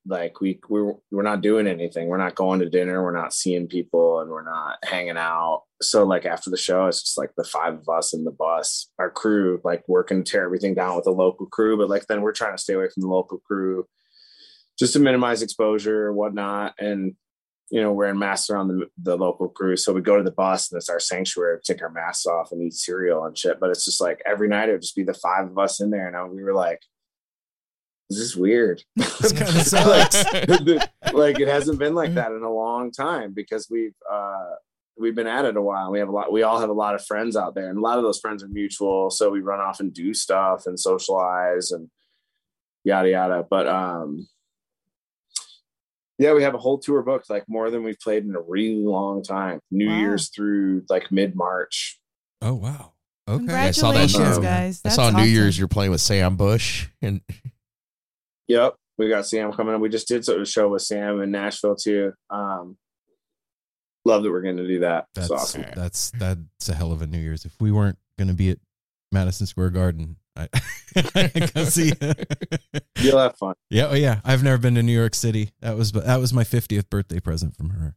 like 0.06 0.40
we 0.40 0.60
we're 0.68 0.94
we're 1.10 1.22
not 1.22 1.42
doing 1.42 1.66
anything. 1.66 2.06
We're 2.08 2.16
not 2.16 2.36
going 2.36 2.60
to 2.60 2.70
dinner. 2.70 3.02
We're 3.02 3.16
not 3.16 3.34
seeing 3.34 3.66
people, 3.66 4.20
and 4.20 4.30
we're 4.30 4.44
not 4.44 4.78
hanging 4.84 5.18
out. 5.18 5.64
So 5.82 6.04
like 6.04 6.24
after 6.24 6.48
the 6.48 6.56
show, 6.56 6.86
it's 6.86 7.02
just 7.02 7.18
like 7.18 7.30
the 7.36 7.44
five 7.44 7.74
of 7.74 7.88
us 7.88 8.14
in 8.14 8.24
the 8.24 8.30
bus, 8.30 8.90
our 8.98 9.10
crew, 9.10 9.60
like 9.64 9.82
working 9.88 10.24
to 10.24 10.30
tear 10.30 10.44
everything 10.44 10.74
down 10.74 10.96
with 10.96 11.04
the 11.04 11.10
local 11.10 11.46
crew. 11.46 11.76
But 11.76 11.90
like 11.90 12.06
then 12.06 12.22
we're 12.22 12.32
trying 12.32 12.56
to 12.56 12.62
stay 12.62 12.74
away 12.74 12.88
from 12.88 13.02
the 13.02 13.08
local 13.08 13.38
crew, 13.38 13.86
just 14.78 14.92
to 14.92 15.00
minimize 15.00 15.42
exposure 15.42 16.06
or 16.06 16.12
whatnot. 16.12 16.74
And 16.78 17.14
you 17.70 17.82
know, 17.82 17.92
wearing 17.92 18.18
masks 18.18 18.48
around 18.48 18.68
the, 18.68 18.86
the 19.02 19.16
local 19.16 19.48
crew. 19.48 19.76
So 19.76 19.92
we 19.92 20.00
go 20.00 20.16
to 20.16 20.22
the 20.22 20.30
bus 20.30 20.70
and 20.70 20.78
it's 20.78 20.88
our 20.88 21.00
sanctuary, 21.00 21.58
take 21.62 21.82
our 21.82 21.90
masks 21.90 22.26
off 22.26 22.50
and 22.50 22.62
eat 22.62 22.74
cereal 22.74 23.24
and 23.24 23.36
shit. 23.36 23.60
But 23.60 23.70
it's 23.70 23.84
just 23.84 24.00
like 24.00 24.22
every 24.24 24.48
night 24.48 24.68
it 24.68 24.72
would 24.72 24.82
just 24.82 24.96
be 24.96 25.02
the 25.04 25.14
five 25.14 25.46
of 25.46 25.58
us 25.58 25.80
in 25.80 25.90
there. 25.90 26.08
And 26.08 26.32
we 26.32 26.42
were 26.42 26.54
like, 26.54 26.80
this 28.08 28.18
is 28.18 28.36
weird. 28.36 28.82
This 28.96 29.32
kind 29.32 29.54
of 29.54 30.66
like, 30.66 30.88
like 31.12 31.40
it 31.40 31.48
hasn't 31.48 31.78
been 31.78 31.94
like 31.94 32.14
that 32.14 32.32
in 32.32 32.42
a 32.42 32.52
long 32.52 32.90
time 32.90 33.32
because 33.34 33.68
we've 33.70 33.96
uh 34.10 34.54
we've 34.96 35.14
been 35.14 35.26
at 35.26 35.44
it 35.44 35.56
a 35.56 35.62
while. 35.62 35.90
We 35.90 35.98
have 35.98 36.08
a 36.08 36.12
lot 36.12 36.32
we 36.32 36.42
all 36.42 36.60
have 36.60 36.70
a 36.70 36.74
lot 36.74 36.94
of 36.94 37.04
friends 37.04 37.36
out 37.36 37.54
there 37.54 37.68
and 37.68 37.78
a 37.78 37.82
lot 37.82 37.98
of 37.98 38.04
those 38.04 38.20
friends 38.20 38.42
are 38.42 38.48
mutual. 38.48 39.10
So 39.10 39.30
we 39.30 39.40
run 39.40 39.60
off 39.60 39.80
and 39.80 39.92
do 39.92 40.14
stuff 40.14 40.66
and 40.66 40.80
socialize 40.80 41.70
and 41.72 41.90
yada 42.84 43.10
yada. 43.10 43.46
But 43.48 43.68
um 43.68 44.26
yeah, 46.18 46.32
we 46.34 46.42
have 46.42 46.54
a 46.54 46.58
whole 46.58 46.78
tour 46.78 47.02
booked, 47.02 47.30
like 47.30 47.44
more 47.48 47.70
than 47.70 47.82
we've 47.84 47.98
played 48.00 48.24
in 48.24 48.34
a 48.34 48.40
really 48.40 48.84
long 48.84 49.22
time. 49.22 49.60
New 49.70 49.88
Wow. 49.88 49.98
Year's 49.98 50.28
through 50.28 50.84
like 50.88 51.10
mid 51.12 51.34
March. 51.36 51.98
Oh 52.42 52.54
wow. 52.54 52.92
Okay. 53.28 53.52
I 53.52 53.70
saw 53.72 53.92
that, 53.92 53.98
Congratulations, 54.08 54.36
um, 54.38 54.42
guys. 54.42 54.80
I 54.84 54.88
That's 54.88 54.94
saw 54.96 55.10
New 55.10 55.16
awesome. 55.18 55.28
Year's 55.28 55.58
you're 55.58 55.68
playing 55.68 55.90
with 55.90 56.00
Sam 56.00 56.36
Bush 56.36 56.88
and 57.02 57.20
Yep. 58.48 58.74
We 58.96 59.08
got 59.08 59.26
Sam 59.26 59.52
coming 59.52 59.74
up. 59.74 59.80
We 59.80 59.88
just 59.90 60.08
did 60.08 60.26
a 60.28 60.44
show 60.46 60.68
with 60.68 60.82
Sam 60.82 61.20
in 61.20 61.30
Nashville 61.30 61.76
too. 61.76 62.12
Um 62.30 62.76
love 64.04 64.22
that 64.22 64.30
we're 64.30 64.42
gonna 64.42 64.66
do 64.66 64.80
that. 64.80 65.06
That's 65.14 65.30
It's 65.30 65.42
awesome. 65.42 65.64
that's 65.76 66.10
that's 66.12 66.68
a 66.68 66.74
hell 66.74 66.92
of 66.92 67.02
a 67.02 67.06
New 67.06 67.18
Year's. 67.18 67.44
If 67.44 67.60
we 67.60 67.70
weren't 67.70 67.98
going 68.18 68.28
to 68.28 68.34
be 68.34 68.50
at 68.50 68.58
Madison 69.12 69.46
Square 69.46 69.70
Garden, 69.70 70.16
I 70.38 71.50
go 71.54 71.64
see. 71.64 71.92
You'll 72.98 73.18
have 73.18 73.36
fun. 73.36 73.54
yeah, 73.70 73.88
oh 73.90 73.94
yeah. 73.94 74.20
I've 74.24 74.42
never 74.42 74.58
been 74.58 74.74
to 74.76 74.82
New 74.82 74.96
York 74.96 75.14
City. 75.14 75.50
That 75.60 75.76
was 75.76 75.92
that 75.92 76.18
was 76.20 76.32
my 76.32 76.44
50th 76.44 76.88
birthday 76.90 77.20
present 77.20 77.56
from 77.56 77.70
her. 77.70 77.96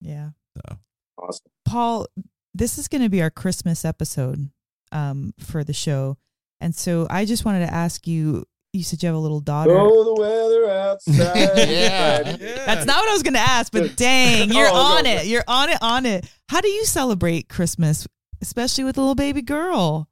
Yeah. 0.00 0.30
So 0.56 0.76
Awesome. 1.18 1.46
Paul, 1.64 2.06
this 2.54 2.78
is 2.78 2.88
going 2.88 3.02
to 3.02 3.08
be 3.08 3.22
our 3.22 3.30
Christmas 3.30 3.84
episode 3.84 4.50
um, 4.90 5.32
for 5.38 5.62
the 5.64 5.72
show. 5.72 6.16
And 6.60 6.74
so 6.74 7.06
I 7.10 7.24
just 7.24 7.44
wanted 7.44 7.66
to 7.66 7.72
ask 7.72 8.06
you 8.06 8.44
you 8.72 8.82
said 8.82 9.02
you 9.02 9.06
have 9.08 9.16
a 9.16 9.18
little 9.20 9.40
daughter. 9.40 9.76
Oh, 9.76 10.04
the 10.04 10.20
weather 10.20 10.70
outside. 10.70 11.58
Yeah. 11.68 12.64
That's 12.66 12.86
not 12.86 12.96
what 13.00 13.08
I 13.10 13.12
was 13.12 13.22
going 13.22 13.34
to 13.34 13.40
ask, 13.40 13.70
but 13.70 13.96
dang, 13.96 14.50
you're 14.50 14.66
Oh, 14.66 14.96
on 14.98 15.04
no. 15.04 15.10
it. 15.10 15.26
You're 15.26 15.44
on 15.46 15.68
it, 15.68 15.78
on 15.82 16.06
it. 16.06 16.24
How 16.48 16.60
do 16.62 16.68
you 16.68 16.84
celebrate 16.86 17.48
Christmas, 17.50 18.06
especially 18.40 18.84
with 18.84 18.96
a 18.96 19.00
little 19.00 19.14
baby 19.14 19.42
girl? 19.42 20.08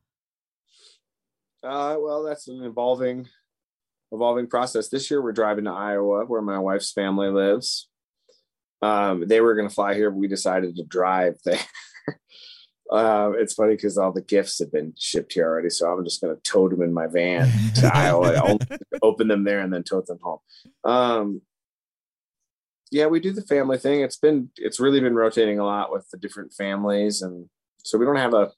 Uh, 1.62 1.96
well, 2.00 2.22
that's 2.22 2.48
an 2.48 2.62
evolving, 2.62 3.28
evolving 4.12 4.46
process. 4.46 4.88
This 4.88 5.10
year, 5.10 5.22
we're 5.22 5.32
driving 5.32 5.64
to 5.64 5.70
Iowa, 5.70 6.24
where 6.24 6.42
my 6.42 6.58
wife's 6.58 6.92
family 6.92 7.28
lives. 7.28 7.88
Um, 8.82 9.26
they 9.26 9.40
were 9.40 9.54
going 9.54 9.68
to 9.68 9.74
fly 9.74 9.94
here, 9.94 10.10
but 10.10 10.16
we 10.16 10.28
decided 10.28 10.76
to 10.76 10.84
drive 10.84 11.36
there. 11.44 11.60
uh, 12.90 13.32
it's 13.36 13.52
funny 13.52 13.74
because 13.74 13.98
all 13.98 14.12
the 14.12 14.22
gifts 14.22 14.58
have 14.58 14.72
been 14.72 14.94
shipped 14.98 15.34
here 15.34 15.46
already, 15.46 15.68
so 15.68 15.90
I'm 15.90 16.04
just 16.04 16.22
going 16.22 16.34
to 16.34 16.42
tote 16.42 16.70
them 16.70 16.82
in 16.82 16.94
my 16.94 17.06
van 17.06 17.50
to 17.76 17.90
Iowa, 17.94 18.34
I'll 18.36 18.58
open 19.02 19.28
them 19.28 19.44
there, 19.44 19.60
and 19.60 19.72
then 19.72 19.82
tote 19.82 20.06
them 20.06 20.18
home. 20.22 20.38
Um, 20.84 21.42
yeah, 22.90 23.06
we 23.06 23.20
do 23.20 23.32
the 23.32 23.42
family 23.42 23.76
thing. 23.76 24.00
It's 24.00 24.16
been, 24.16 24.50
it's 24.56 24.80
really 24.80 25.00
been 25.00 25.14
rotating 25.14 25.58
a 25.58 25.66
lot 25.66 25.92
with 25.92 26.08
the 26.10 26.18
different 26.18 26.54
families, 26.54 27.20
and 27.20 27.50
so 27.84 27.98
we 27.98 28.06
don't 28.06 28.16
have 28.16 28.34
a 28.34 28.50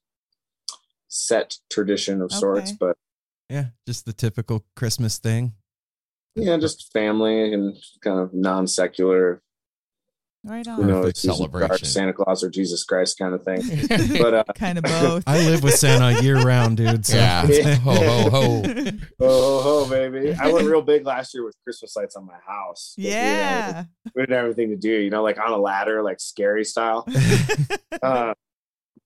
set 1.14 1.56
tradition 1.70 2.22
of 2.22 2.32
sorts, 2.32 2.72
but 2.72 2.96
yeah, 3.50 3.66
just 3.86 4.06
the 4.06 4.12
typical 4.14 4.64
Christmas 4.76 5.18
thing. 5.18 5.52
yeah, 6.34 6.56
just 6.56 6.90
family 6.92 7.52
and 7.52 7.76
kind 8.02 8.18
of 8.18 8.32
non 8.32 8.66
secular, 8.66 9.42
Right 10.44 10.64
you 10.66 10.72
on. 10.72 10.86
know, 10.86 11.00
Perfect 11.02 11.18
celebration. 11.18 11.68
Christ, 11.68 11.92
Santa 11.92 12.12
Claus 12.14 12.42
or 12.42 12.48
Jesus 12.50 12.82
Christ 12.84 13.18
kind 13.18 13.34
of 13.34 13.44
thing. 13.44 13.62
But 14.22 14.34
uh, 14.34 14.44
kind 14.56 14.78
of 14.78 14.84
both. 14.84 15.22
I 15.26 15.38
live 15.40 15.62
with 15.62 15.74
Santa 15.74 16.20
year 16.22 16.40
round, 16.42 16.78
dude. 16.78 17.04
So 17.06 17.16
Yeah. 17.18 17.42
Ho 17.76 17.92
ho 17.94 18.30
ho. 18.30 18.62
oh, 19.20 19.60
ho, 19.84 19.90
baby, 19.90 20.32
I 20.34 20.50
went 20.50 20.66
real 20.66 20.82
big 20.82 21.04
last 21.06 21.34
year 21.34 21.44
with 21.44 21.54
Christmas 21.64 21.94
lights 21.94 22.16
on 22.16 22.24
my 22.26 22.38
house. 22.46 22.94
Like, 22.98 23.04
we 23.06 23.10
had- 23.12 23.18
yeah. 23.20 23.84
we 24.16 24.22
didn't 24.22 24.34
have 24.36 24.44
anything 24.46 24.70
to 24.70 24.76
do, 24.76 24.90
you 24.90 25.10
know, 25.10 25.22
like 25.22 25.38
on 25.38 25.52
a 25.52 25.58
ladder, 25.58 26.02
like 26.02 26.20
scary 26.20 26.64
style. 26.64 27.06
Uh, 28.02 28.32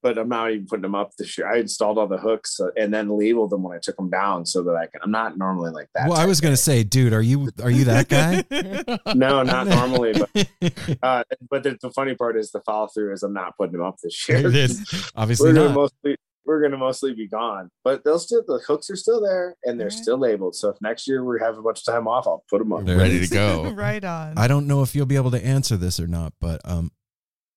but 0.07 0.19
I'm 0.19 0.29
not 0.29 0.53
even 0.53 0.67
putting 0.67 0.83
them 0.83 0.95
up 0.95 1.17
this 1.17 1.37
year. 1.37 1.49
I 1.53 1.59
installed 1.59 1.99
all 1.99 2.07
the 2.07 2.17
hooks 2.17 2.61
uh, 2.61 2.69
and 2.77 2.95
then 2.95 3.09
labeled 3.09 3.51
them 3.51 3.65
when 3.65 3.77
I 3.77 3.81
took 3.81 3.97
them 3.97 4.09
down 4.09 4.47
so 4.47 4.63
that 4.63 4.77
I 4.77 4.87
can. 4.87 5.01
I'm 5.03 5.11
not 5.11 5.37
normally 5.37 5.73
like 5.73 5.89
that. 5.97 6.09
well, 6.09 6.17
I 6.17 6.27
was 6.27 6.41
gonna 6.41 6.57
say, 6.57 6.85
dude, 6.85 7.13
are 7.13 7.23
you 7.23 7.51
are 7.61 7.71
you 7.71 7.85
that 7.87 8.09
guy? 8.09 8.45
no, 9.15 9.43
not 9.43 9.67
normally, 9.67 10.13
but 10.13 10.31
uh, 11.03 11.25
but 11.51 11.65
the, 11.65 11.77
the 11.83 11.91
funny 11.91 12.15
part 12.15 12.37
is 12.37 12.53
the 12.53 12.61
follow 12.61 12.87
through 12.87 13.15
is 13.15 13.25
I'm 13.25 13.33
not 13.33 13.57
putting 13.57 13.73
them 13.73 13.83
up 13.83 13.97
this 14.01 14.29
year. 14.29 14.47
It 14.47 14.55
is 14.55 15.11
obviously 15.17 15.51
we're 15.51 15.55
gonna 15.55 15.69
not. 15.71 15.75
mostly 15.75 16.17
we're 16.45 16.63
gonna 16.63 16.79
mostly 16.79 17.13
be 17.13 17.27
gone, 17.27 17.69
but 17.83 18.05
they'll 18.05 18.21
still 18.21 18.45
the 18.47 18.61
hooks 18.65 18.89
are 18.91 18.97
still 18.97 19.21
there 19.21 19.57
and 19.65 19.81
they're 19.81 19.89
Alright. 19.89 20.03
still 20.03 20.19
labeled. 20.19 20.55
So 20.55 20.69
if 20.69 20.77
next 20.81 21.09
year 21.09 21.25
we 21.25 21.41
have 21.41 21.59
a 21.59 21.63
bunch 21.63 21.81
of 21.81 21.93
time 21.93 22.07
off, 22.07 22.29
I'll 22.29 22.45
put 22.49 22.61
them 22.61 22.73
up. 22.73 22.85
There 22.85 22.97
Ready 22.97 23.27
to 23.27 23.35
go. 23.35 23.71
right 23.73 24.05
on. 24.05 24.39
I 24.39 24.47
don't 24.47 24.69
know 24.69 24.83
if 24.83 24.95
you'll 24.95 25.07
be 25.07 25.17
able 25.17 25.33
to 25.33 25.45
answer 25.45 25.77
this 25.77 25.99
or 25.99 26.07
not, 26.07 26.33
but 26.41 26.61
um, 26.65 26.93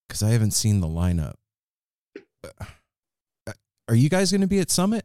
because 0.08 0.24
I 0.24 0.30
haven't 0.30 0.50
seen 0.50 0.80
the 0.80 0.88
lineup. 0.88 1.34
Uh, 2.44 3.52
Are 3.88 3.94
you 3.94 4.08
guys 4.08 4.30
going 4.30 4.40
to 4.42 4.46
be 4.46 4.60
at 4.60 4.70
Summit? 4.70 5.04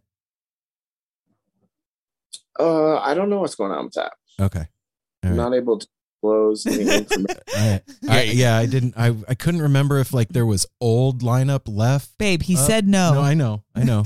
Uh, 2.60 2.98
I 3.00 3.14
don't 3.14 3.30
know 3.30 3.40
what's 3.40 3.56
going 3.56 3.72
on 3.72 3.86
with 3.86 3.94
that. 3.96 4.14
Okay. 4.40 4.66
I'm 5.24 5.32
right. 5.32 5.36
not 5.36 5.54
able 5.54 5.80
to 5.80 5.88
close 6.22 6.66
any 6.66 6.82
information. 6.98 7.26
I, 7.56 7.82
I, 8.08 8.22
Yeah. 8.24 8.32
yeah, 8.32 8.58
I 8.58 8.66
didn't. 8.66 8.94
I 8.98 9.16
I 9.28 9.36
couldn't 9.36 9.62
remember 9.62 10.00
if 10.00 10.14
like 10.14 10.30
there 10.30 10.46
was 10.46 10.66
old 10.80 11.22
lineup 11.22 11.64
left. 11.68 12.18
Babe, 12.18 12.44
he 12.44 12.56
Uh, 12.56 12.60
said 12.60 12.88
no. 12.88 13.14
No, 13.16 13.22
I 13.22 13.34
know, 13.34 13.64
I 13.76 13.84
know. 13.84 14.04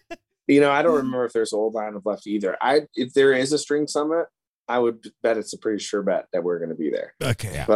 you 0.46 0.60
know, 0.60 0.70
I 0.70 0.82
don't 0.82 0.96
remember 0.96 1.24
if 1.24 1.32
there's 1.32 1.52
old 1.52 1.74
line 1.74 1.94
of 1.94 2.04
left 2.06 2.26
either. 2.26 2.56
I 2.60 2.82
if 2.94 3.14
there 3.14 3.32
is 3.32 3.52
a 3.52 3.58
string 3.58 3.86
summit, 3.88 4.26
I 4.68 4.78
would 4.78 5.10
bet 5.22 5.36
it's 5.38 5.52
a 5.54 5.58
pretty 5.58 5.82
sure 5.82 6.02
bet 6.02 6.26
that 6.32 6.44
we're 6.44 6.58
going 6.58 6.70
to 6.70 6.74
be 6.76 6.90
there. 6.90 7.14
okay, 7.22 7.52
Yeah. 7.54 7.66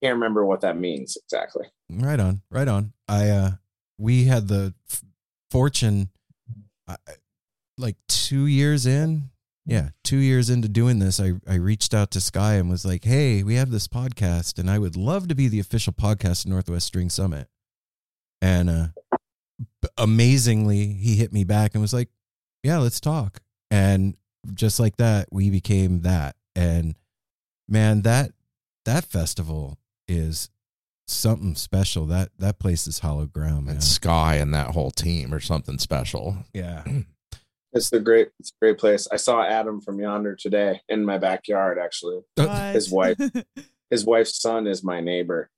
Can't 0.00 0.14
remember 0.14 0.46
what 0.46 0.60
that 0.60 0.78
means 0.78 1.16
exactly. 1.24 1.66
right 1.90 2.20
on, 2.20 2.42
right 2.50 2.68
on. 2.68 2.92
I 3.08 3.28
uh, 3.30 3.50
we 3.98 4.24
had 4.24 4.48
the 4.48 4.74
f- 4.90 5.02
fortune, 5.50 6.08
I, 6.86 6.96
like 7.76 7.96
two 8.08 8.46
years 8.46 8.86
in. 8.86 9.30
Yeah, 9.66 9.90
two 10.02 10.16
years 10.16 10.48
into 10.48 10.66
doing 10.66 10.98
this, 10.98 11.20
I, 11.20 11.32
I 11.46 11.56
reached 11.56 11.92
out 11.92 12.10
to 12.12 12.22
Sky 12.22 12.54
and 12.54 12.70
was 12.70 12.86
like, 12.86 13.04
"Hey, 13.04 13.42
we 13.42 13.56
have 13.56 13.70
this 13.70 13.86
podcast, 13.86 14.58
and 14.58 14.70
I 14.70 14.78
would 14.78 14.96
love 14.96 15.28
to 15.28 15.34
be 15.34 15.46
the 15.46 15.60
official 15.60 15.92
podcast 15.92 16.46
of 16.46 16.50
Northwest 16.50 16.86
String 16.86 17.10
Summit." 17.10 17.48
And 18.40 18.70
uh, 18.70 18.86
amazingly, 19.98 20.86
he 20.94 21.16
hit 21.16 21.34
me 21.34 21.44
back 21.44 21.74
and 21.74 21.82
was 21.82 21.92
like, 21.92 22.08
"Yeah, 22.62 22.78
let's 22.78 23.00
talk." 23.00 23.40
And 23.70 24.16
just 24.54 24.80
like 24.80 24.96
that, 24.96 25.28
we 25.30 25.50
became 25.50 26.00
that. 26.00 26.36
And 26.56 26.94
man, 27.68 28.02
that 28.02 28.32
that 28.86 29.04
festival 29.04 29.78
is 30.06 30.48
something 31.10 31.54
special. 31.54 32.06
That 32.06 32.30
that 32.38 32.58
place 32.58 32.86
is 32.86 33.00
hollow 33.00 33.26
ground, 33.26 33.66
man. 33.66 33.76
And 33.76 33.84
Sky 33.84 34.36
and 34.36 34.54
that 34.54 34.68
whole 34.68 34.90
team 34.90 35.32
or 35.34 35.40
something 35.40 35.78
special. 35.78 36.38
yeah. 36.52 36.84
It's 37.74 37.92
a 37.92 38.00
great, 38.00 38.28
it's 38.40 38.50
a 38.50 38.64
great 38.64 38.78
place. 38.78 39.06
I 39.12 39.16
saw 39.16 39.44
Adam 39.44 39.82
from 39.82 40.00
yonder 40.00 40.34
today 40.34 40.80
in 40.88 41.04
my 41.04 41.18
backyard. 41.18 41.78
Actually, 41.78 42.22
What? 42.34 42.74
His 42.74 42.90
wife. 42.90 43.18
his 43.90 44.06
wife's 44.06 44.40
son 44.40 44.66
is 44.66 44.82
my 44.82 45.00
neighbor. 45.02 45.50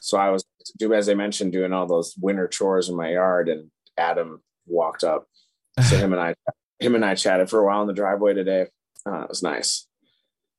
So 0.00 0.16
I 0.16 0.30
was, 0.30 0.42
do 0.78 0.94
as 0.94 1.08
I 1.10 1.14
mentioned, 1.14 1.52
doing 1.52 1.74
all 1.74 1.86
those 1.86 2.14
winter 2.18 2.48
chores 2.48 2.88
in 2.88 2.96
my 2.96 3.10
yard, 3.10 3.50
and 3.50 3.70
Adam 3.98 4.42
walked 4.66 5.04
up. 5.04 5.26
So 5.82 5.98
him 5.98 6.14
and 6.14 6.20
I, 6.20 6.34
him 6.78 6.94
and 6.94 7.04
I 7.04 7.14
chatted 7.14 7.50
for 7.50 7.60
a 7.60 7.66
while 7.66 7.82
in 7.82 7.88
the 7.88 7.92
driveway 7.92 8.32
today. 8.32 8.68
Uh, 9.06 9.24
it 9.24 9.28
was 9.28 9.42
nice. 9.42 9.86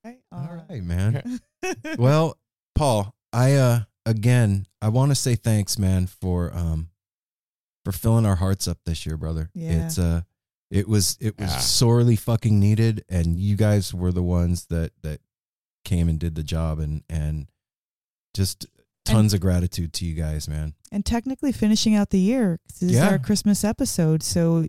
Right 0.03 0.19
All 0.31 0.63
man. 0.69 1.39
well, 1.97 2.37
Paul, 2.75 3.15
I 3.33 3.53
uh 3.53 3.79
again, 4.05 4.65
I 4.81 4.89
want 4.89 5.11
to 5.11 5.15
say 5.15 5.35
thanks, 5.35 5.77
man, 5.79 6.07
for 6.07 6.51
um 6.53 6.89
for 7.83 7.91
filling 7.91 8.25
our 8.25 8.35
hearts 8.35 8.67
up 8.67 8.79
this 8.85 9.05
year, 9.05 9.17
brother. 9.17 9.49
Yeah. 9.53 9.85
It's 9.85 9.97
uh 9.99 10.21
it 10.71 10.87
was 10.87 11.17
it 11.21 11.37
was 11.39 11.51
Yeah. 11.51 11.59
sorely 11.59 12.15
fucking 12.15 12.59
needed 12.59 13.03
and 13.09 13.37
you 13.37 13.55
guys 13.55 13.93
were 13.93 14.11
the 14.11 14.23
ones 14.23 14.65
that 14.67 14.91
that 15.03 15.21
came 15.83 16.09
and 16.09 16.19
did 16.19 16.35
the 16.35 16.43
job 16.43 16.79
and 16.79 17.03
and 17.09 17.47
just 18.33 18.65
tons 19.05 19.33
of 19.35 19.39
gratitude 19.39 19.93
to 19.93 20.05
you 20.05 20.15
guys, 20.15 20.47
man. 20.49 20.73
and 20.91 21.05
technically 21.05 21.51
finishing 21.51 21.93
out 21.93 22.09
the 22.09 22.19
year. 22.19 22.59
This 22.79 22.91
is 22.91 22.97
our 22.99 23.19
Christmas 23.19 23.63
episode, 23.63 24.23
so 24.23 24.65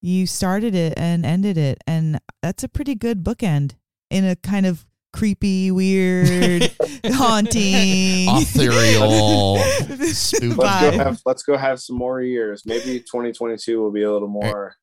you 0.00 0.26
started 0.28 0.74
it 0.76 0.94
and 0.96 1.26
ended 1.26 1.58
it, 1.58 1.78
and 1.88 2.20
that's 2.40 2.62
a 2.62 2.68
pretty 2.68 2.94
good 2.94 3.24
bookend 3.24 3.72
in 4.08 4.24
a 4.24 4.36
kind 4.36 4.64
of 4.64 4.86
creepy, 5.12 5.70
weird, 5.72 6.72
haunting, 7.12 8.28
Ethereal, 8.28 9.58
spooky. 10.12 10.48
Let's 10.48 10.80
go 10.80 10.90
have 10.92 11.20
let's 11.26 11.42
go 11.42 11.56
have 11.56 11.80
some 11.80 11.96
more 11.96 12.20
years. 12.20 12.64
Maybe 12.66 13.00
2022 13.00 13.80
will 13.80 13.90
be 13.90 14.02
a 14.02 14.12
little 14.12 14.28
more, 14.28 14.76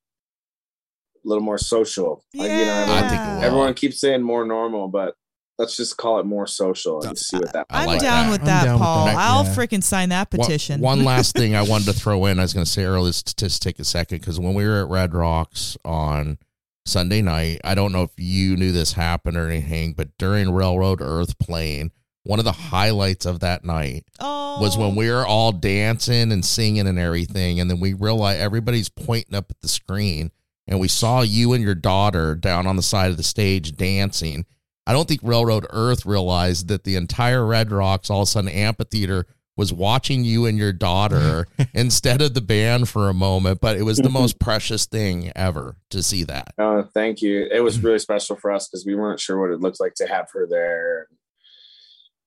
a 1.24 1.28
little 1.28 1.44
more 1.44 1.58
social. 1.58 2.24
Like, 2.34 2.50
you 2.50 2.56
know, 2.56 2.72
everyone, 2.72 3.04
I 3.04 3.08
think 3.08 3.44
everyone 3.44 3.74
keeps 3.74 4.00
saying 4.00 4.22
more 4.22 4.44
normal, 4.44 4.88
but 4.88 5.14
let's 5.58 5.76
just 5.76 5.96
call 5.96 6.20
it 6.20 6.26
more 6.26 6.46
social 6.46 7.04
and 7.04 7.18
see 7.18 7.36
what 7.36 7.52
that. 7.52 7.66
I 7.68 7.82
I'm 7.82 7.86
like 7.86 8.00
down 8.00 8.26
that. 8.26 8.32
with 8.32 8.44
that, 8.44 8.64
down 8.64 8.74
with 8.74 8.82
Paul. 8.82 9.06
that, 9.06 9.16
I'll 9.16 9.44
yeah. 9.44 9.54
freaking 9.54 9.82
sign 9.82 10.08
that 10.10 10.30
petition. 10.30 10.80
One, 10.80 11.04
last 11.04 11.34
thing 11.34 11.54
I 11.54 11.62
wanted 11.62 11.86
to 11.86 11.92
throw 11.98 12.24
in, 12.26 12.38
I 12.38 12.42
was 12.42 12.54
going 12.54 12.64
to 12.64 12.70
say 12.70 12.84
earlier, 12.84 13.12
to 13.12 13.36
just 13.36 13.62
take 13.62 13.78
a 13.78 13.84
second 13.84 14.20
because 14.20 14.38
when 14.38 14.54
we 14.54 14.64
were 14.64 14.82
at 14.82 14.88
Red 14.88 15.14
Rocks 15.14 15.76
on 15.84 16.38
Sunday 16.86 17.20
night, 17.20 17.60
I 17.64 17.74
don't 17.74 17.92
know 17.92 18.04
if 18.04 18.12
you 18.16 18.56
knew 18.56 18.72
this 18.72 18.92
happened 18.92 19.36
or 19.36 19.48
anything, 19.48 19.92
but 19.94 20.16
during 20.18 20.52
Railroad 20.52 21.00
Earth 21.02 21.38
playing, 21.38 21.90
one 22.28 22.38
of 22.38 22.44
the 22.44 22.52
highlights 22.52 23.24
of 23.24 23.40
that 23.40 23.64
night 23.64 24.04
oh, 24.20 24.60
was 24.60 24.76
when 24.76 24.94
we 24.94 25.10
were 25.10 25.26
all 25.26 25.50
dancing 25.50 26.30
and 26.30 26.44
singing 26.44 26.86
and 26.86 26.98
everything, 26.98 27.58
and 27.58 27.70
then 27.70 27.80
we 27.80 27.94
realized 27.94 28.38
everybody's 28.38 28.90
pointing 28.90 29.34
up 29.34 29.50
at 29.50 29.58
the 29.62 29.68
screen, 29.68 30.30
and 30.66 30.78
we 30.78 30.88
saw 30.88 31.22
you 31.22 31.54
and 31.54 31.64
your 31.64 31.74
daughter 31.74 32.34
down 32.34 32.66
on 32.66 32.76
the 32.76 32.82
side 32.82 33.10
of 33.10 33.16
the 33.16 33.22
stage 33.22 33.76
dancing. 33.76 34.44
I 34.86 34.92
don't 34.92 35.08
think 35.08 35.22
Railroad 35.22 35.66
Earth 35.70 36.04
realized 36.04 36.68
that 36.68 36.84
the 36.84 36.96
entire 36.96 37.46
Red 37.46 37.72
Rocks, 37.72 38.10
all 38.10 38.20
of 38.20 38.24
a 38.24 38.30
sudden, 38.30 38.50
amphitheater 38.50 39.24
was 39.56 39.72
watching 39.72 40.22
you 40.22 40.44
and 40.44 40.58
your 40.58 40.74
daughter 40.74 41.46
instead 41.72 42.20
of 42.20 42.34
the 42.34 42.42
band 42.42 42.90
for 42.90 43.08
a 43.08 43.14
moment, 43.14 43.62
but 43.62 43.78
it 43.78 43.84
was 43.84 43.96
the 43.96 44.10
most 44.10 44.38
precious 44.38 44.84
thing 44.84 45.32
ever 45.34 45.76
to 45.88 46.02
see 46.02 46.24
that. 46.24 46.52
Oh, 46.58 46.82
thank 46.92 47.22
you. 47.22 47.48
It 47.50 47.60
was 47.60 47.78
mm-hmm. 47.78 47.86
really 47.86 47.98
special 48.00 48.36
for 48.36 48.52
us 48.52 48.68
because 48.68 48.84
we 48.84 48.94
weren't 48.94 49.18
sure 49.18 49.40
what 49.40 49.50
it 49.50 49.60
looked 49.60 49.80
like 49.80 49.94
to 49.94 50.06
have 50.06 50.28
her 50.34 50.46
there. 50.46 51.08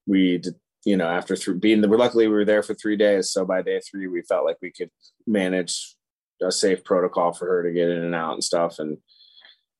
We 0.08 0.38
did, 0.39 0.56
you 0.86 0.97
know, 0.97 1.08
after 1.08 1.36
th- 1.36 1.60
being 1.60 1.82
the, 1.82 1.88
luckily 1.88 2.28
we 2.28 2.34
were 2.34 2.45
there 2.45 2.64
for 2.64 2.74
three 2.74 2.95
days. 2.97 3.32
So 3.32 3.45
by 3.45 3.62
day 3.62 3.80
three, 3.89 4.08
we 4.08 4.22
felt 4.24 4.45
like 4.45 4.58
we 4.62 4.72
could 4.72 4.89
manage 5.28 5.95
a 6.41 6.52
safe 6.52 6.84
protocol 6.84 7.34
for 7.34 7.45
her 7.47 7.64
to 7.64 7.72
get 7.72 7.89
in 7.89 8.04
and 8.04 8.16
out 8.16 8.34
and 8.34 8.43
stuff. 8.43 8.80
And 8.80 8.97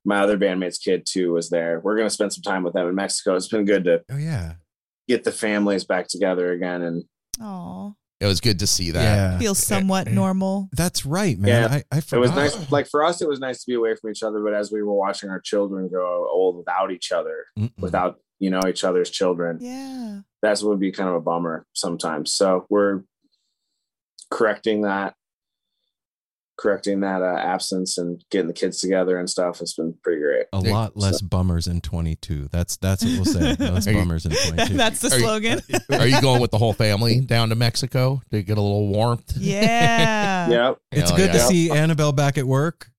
my 0.06 0.20
other 0.20 0.38
bandmate's 0.38 0.78
kid 0.78 1.06
too 1.08 1.34
was 1.34 1.50
there. 1.50 1.80
We're 1.80 1.96
going 1.96 2.08
to 2.08 2.14
spend 2.14 2.34
some 2.34 2.44
time 2.44 2.64
with 2.64 2.74
them 2.74 2.88
in 2.88 2.96
Mexico. 2.96 3.36
It's 3.36 3.48
been 3.48 3.66
good 3.66 3.84
to 3.86 4.02
Oh 4.12 4.18
yeah. 4.18 4.54
get 5.08 5.24
the 5.24 5.32
families 5.32 5.84
back 5.84 6.08
together 6.08 6.52
again. 6.54 6.82
And 6.84 7.04
oh, 7.42 7.96
It 8.20 8.28
was 8.28 8.40
good 8.42 8.60
to 8.60 8.68
see 8.68 8.92
that. 8.92 9.02
Yeah. 9.02 9.38
feels 9.40 9.58
somewhat 9.60 10.08
eh, 10.08 10.12
normal. 10.12 10.70
That's 10.74 11.06
right, 11.06 11.38
man. 11.38 11.50
Yeah. 11.72 11.76
I, 11.92 11.96
I 11.96 11.98
it 11.98 12.18
was 12.20 12.32
nice. 12.32 12.72
Like 12.72 12.88
for 12.88 13.04
us, 13.04 13.22
it 13.22 13.28
was 13.28 13.40
nice 13.40 13.64
to 13.64 13.68
be 13.68 13.74
away 13.76 13.96
from 13.96 14.12
each 14.12 14.22
other. 14.24 14.44
But 14.44 14.54
as 14.54 14.72
we 14.72 14.84
were 14.84 14.94
watching 14.94 15.30
our 15.32 15.40
children 15.40 15.88
grow 15.88 16.28
old 16.30 16.58
without 16.58 16.92
each 16.92 17.12
other, 17.12 17.46
Mm-mm. 17.58 17.72
without, 17.80 18.20
you 18.42 18.50
know, 18.50 18.62
each 18.68 18.84
other's 18.84 19.10
children, 19.10 19.60
Yeah. 19.62 20.20
that's 20.42 20.62
what 20.64 20.72
would 20.72 20.80
be 20.82 20.92
kind 20.92 21.08
of 21.10 21.16
a 21.16 21.22
bummer 21.22 21.66
sometimes. 21.74 22.34
So 22.34 22.66
we're 22.70 23.04
correcting 24.30 24.82
that, 24.82 25.14
correcting 26.58 27.00
that 27.02 27.22
uh, 27.22 27.38
absence 27.38 27.98
and 27.98 28.24
getting 28.30 28.48
the 28.48 28.54
kids 28.54 28.80
together 28.82 29.18
and 29.18 29.30
stuff. 29.30 29.62
It's 29.62 29.74
been 29.74 29.96
pretty 30.04 30.22
great. 30.22 30.46
a 30.54 30.62
Yeah. 30.64 30.74
lot 30.74 30.98
less 30.98 31.22
bummers 31.22 31.68
in 31.68 31.82
22. 31.82 32.50
That's 32.52 32.78
that's 32.78 33.04
what 33.04 33.14
we'll 33.14 33.26
say. 33.26 33.56
Less 33.60 33.88
Are 33.88 33.92
you- 33.92 33.98
bummers 33.98 34.26
in 34.26 34.32
22. 34.48 34.74
That's 34.76 35.00
the 35.00 35.10
Are 35.10 35.18
you- 35.18 35.24
slogan. 35.24 35.62
Are 36.00 36.08
you 36.08 36.22
going 36.22 36.42
with 36.42 36.52
the 36.52 36.58
whole 36.60 36.74
family 36.74 37.20
down 37.20 37.50
to 37.50 37.56
Mexico 37.56 38.22
to 38.32 38.44
get 38.44 38.58
a 38.58 38.62
little 38.62 38.88
warmth? 38.88 39.34
yeah. 39.38 40.50
Yeah. 40.50 40.74
It's 40.92 41.10
Hell 41.10 41.18
good 41.18 41.32
to 41.32 41.38
yeah. 41.38 41.46
see 41.46 41.72
Annabelle 41.72 42.12
back 42.12 42.38
at 42.38 42.46
work. 42.46 42.90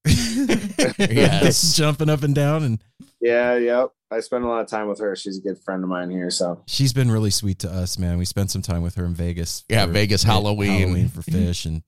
Yes. 0.99 1.75
Jumping 1.77 2.09
up 2.09 2.23
and 2.23 2.35
down 2.35 2.63
and 2.65 2.79
Yeah. 3.21 3.57
Yep. 3.57 3.91
I 4.13 4.21
spend 4.21 4.45
a 4.45 4.49
lot 4.49 4.61
of 4.61 4.67
time 4.69 4.89
with 4.89 4.99
her. 5.01 5.17
She's 5.17 5.39
a 5.39 5.41
good 5.41 5.59
friend 5.59 5.83
of 5.83 5.89
mine 5.89 6.11
here. 6.11 6.31
So 6.31 6.63
she's 6.67 6.93
been 6.93 7.11
really 7.11 7.31
sweet 7.31 7.59
to 7.61 7.71
us, 7.71 7.99
man. 7.99 8.19
We 8.19 8.25
spent 8.25 8.51
some 8.51 8.63
time 8.63 8.83
with 8.83 8.95
her 8.97 9.05
in 9.05 9.15
Vegas. 9.15 9.65
Yeah, 9.69 9.87
for- 9.87 9.93
Vegas 9.93 10.23
Halloween. 10.23 10.81
Halloween 10.81 11.09
for 11.09 11.23
Phish 11.23 11.67
and 11.67 11.83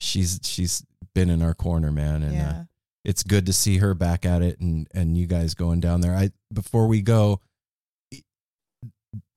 she's 0.00 0.40
she's 0.42 0.84
been 1.14 1.30
in 1.30 1.42
our 1.42 1.54
corner, 1.54 1.92
man, 1.92 2.22
and 2.22 2.40
uh, 2.40 2.62
it's 3.04 3.22
good 3.22 3.46
to 3.46 3.52
see 3.52 3.78
her 3.78 3.94
back 3.94 4.24
at 4.26 4.42
it 4.42 4.58
and 4.60 4.88
and 4.94 5.16
you 5.16 5.26
guys 5.26 5.54
going 5.54 5.80
down 5.80 6.00
there. 6.00 6.14
I 6.14 6.30
before 6.52 6.86
we 6.86 7.02
go 7.02 7.40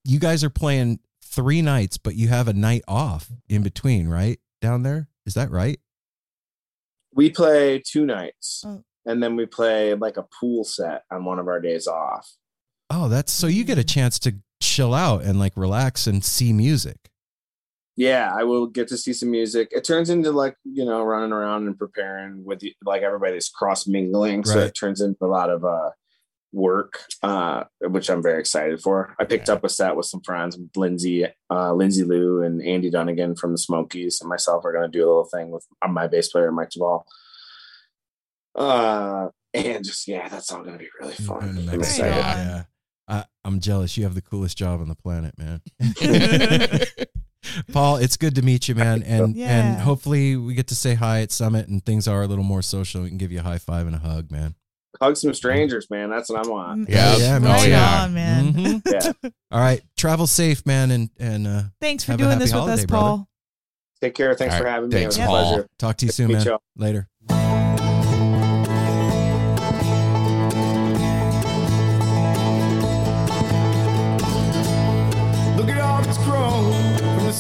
you 0.06 0.18
guys 0.18 0.44
are 0.44 0.50
playing 0.50 1.00
3 1.26 1.62
nights, 1.62 1.98
but 1.98 2.16
you 2.16 2.30
have 2.30 2.48
a 2.48 2.54
night 2.54 2.82
off 2.88 3.30
in 3.48 3.62
between, 3.62 4.08
right? 4.08 4.40
Down 4.62 4.82
there? 4.84 5.08
Is 5.26 5.34
that 5.36 5.52
right? 5.52 5.80
we 7.14 7.30
play 7.30 7.80
two 7.84 8.06
nights 8.06 8.64
Oh. 8.66 8.84
And 9.10 9.22
then 9.24 9.36
we 9.36 9.46
play 9.46 9.94
like 9.96 10.18
a 10.18 10.26
pool 10.40 10.64
set 10.64 11.04
on 11.12 11.26
one 11.26 11.40
of 11.40 11.48
our 11.48 11.60
days 11.60 11.88
off. 11.88 12.30
Oh, 12.90 13.08
that's 13.10 13.32
so 13.32 13.48
you 13.48 13.64
get 13.64 13.78
a 13.78 13.84
chance 13.84 14.20
to 14.20 14.36
chill 14.62 14.94
out 14.94 15.24
and 15.24 15.40
like 15.40 15.54
relax 15.56 16.06
and 16.08 16.24
see 16.24 16.54
music. 16.54 16.98
yeah, 17.96 18.32
I 18.34 18.44
will 18.46 18.66
get 18.68 18.88
to 18.90 18.98
see 18.98 19.12
some 19.14 19.32
music. 19.32 19.70
It 19.72 19.84
turns 19.84 20.10
into 20.10 20.32
like 20.32 20.56
you 20.64 20.86
know 20.86 21.04
running 21.04 21.32
around 21.34 21.68
and 21.68 21.78
preparing 21.78 22.46
with 22.46 22.62
like 22.86 23.02
everybody's 23.02 23.50
cross 23.50 23.88
mingling, 23.88 24.46
so 24.46 24.56
Right. 24.60 24.68
it 24.68 24.76
turns 24.76 25.02
into 25.02 25.18
a 25.26 25.28
lot 25.28 25.50
of 25.50 25.66
uh 25.66 25.90
work, 26.52 27.04
uh, 27.22 27.64
which 27.82 28.10
I'm 28.10 28.24
very 28.24 28.40
excited 28.40 28.82
for. 28.82 29.16
I 29.20 29.24
picked 29.26 29.50
Yeah. 29.50 29.56
up 29.56 29.64
a 29.64 29.70
set 29.70 29.96
with 29.96 30.08
some 30.08 30.22
friends, 30.22 30.58
Lindsay, 30.76 31.28
uh, 31.52 31.74
Lindsay 31.74 32.04
Lou, 32.04 32.42
and 32.42 32.62
Andy 32.64 32.90
Dunnigan 32.90 33.36
from 33.36 33.52
the 33.52 33.58
Smokies, 33.60 34.20
and 34.22 34.30
myself 34.30 34.66
are 34.66 34.74
going 34.74 34.90
to 34.92 34.98
do 34.98 35.04
a 35.06 35.10
little 35.10 35.26
thing 35.32 35.52
with 35.52 35.66
uh, 35.84 35.88
my 35.90 36.08
bass 36.08 36.30
player 36.32 36.52
Mike 36.52 36.70
Devol. 36.72 37.06
Uh, 38.56 39.30
and 39.54 39.84
just 39.84 40.08
yeah, 40.08 40.28
that's 40.30 40.52
all 40.52 40.60
going 40.64 40.74
to 40.74 40.80
be 40.80 40.90
really 41.00 41.14
fun. 41.16 41.42
I'm 41.42 41.56
Mexico, 41.66 41.80
excited. 41.80 42.14
on. 42.14 42.38
Yeah. 42.48 42.64
I, 43.08 43.26
I'm 43.44 43.60
jealous. 43.60 43.98
You 43.98 44.04
have 44.04 44.14
the 44.16 44.22
coolest 44.22 44.58
job 44.58 44.82
on 44.82 44.88
the 44.88 44.96
planet, 44.96 45.34
man. 45.38 45.62
Paul, 47.72 47.98
it's 47.98 48.18
good 48.18 48.36
to 48.36 48.42
meet 48.42 48.68
you, 48.68 48.76
man. 48.76 49.02
And 49.08 49.36
and 49.38 49.80
hopefully 49.82 50.36
we 50.36 50.54
get 50.54 50.68
to 50.68 50.76
say 50.76 50.94
hi 50.94 51.22
at 51.22 51.32
Summit 51.32 51.68
and 51.68 51.84
things 51.84 52.08
are 52.08 52.22
a 52.22 52.28
little 52.28 52.44
more 52.44 52.62
social. 52.62 53.02
We 53.04 53.10
can 53.10 53.18
give 53.18 53.32
you 53.32 53.40
a 53.40 53.44
high 53.44 53.58
five 53.58 53.88
and 53.88 53.96
a 53.96 54.00
hug, 54.00 54.30
man. 54.30 54.56
Hug 55.02 55.18
some 55.18 55.34
strangers, 55.34 55.88
man. 55.90 56.10
That's 56.10 56.30
what 56.30 56.46
I'm 56.46 56.52
on. 56.52 56.86
Yeah, 56.90 57.16
yeah, 57.18 57.40
man. 57.40 57.52
right 57.52 57.64
Oh, 57.64 57.68
yeah. 57.68 58.04
on, 58.04 58.14
man. 58.14 58.54
Mhm. 58.54 58.82
Yeah. 59.24 59.30
All 59.52 59.60
right. 59.60 59.82
Travel 59.98 60.28
safe, 60.28 60.66
man, 60.66 60.92
and 60.92 61.10
and 61.20 61.48
uh, 61.48 61.62
Thanks 61.82 62.04
for 62.04 62.16
doing 62.18 62.38
this 62.38 62.52
with 62.52 62.60
holiday, 62.60 62.74
us, 62.74 62.86
brother. 62.86 63.04
Paul. 63.04 63.30
Take 64.02 64.16
care. 64.16 64.34
Thanks 64.36 64.54
All 64.54 64.60
for 64.60 64.66
right. 64.66 64.72
having 64.74 64.90
me. 64.90 64.96
Thanks, 64.96 65.18
it 65.18 65.22
was 65.22 65.28
a 65.28 65.54
pleasure. 65.54 65.68
talk 65.80 65.98
to 65.98 66.06
you 66.06 66.12
soon, 66.12 66.32
man. 66.32 66.46
Later. 66.78 67.08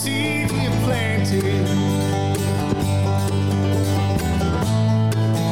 We 0.06 0.12
have 0.12 0.84
planted. 0.84 1.68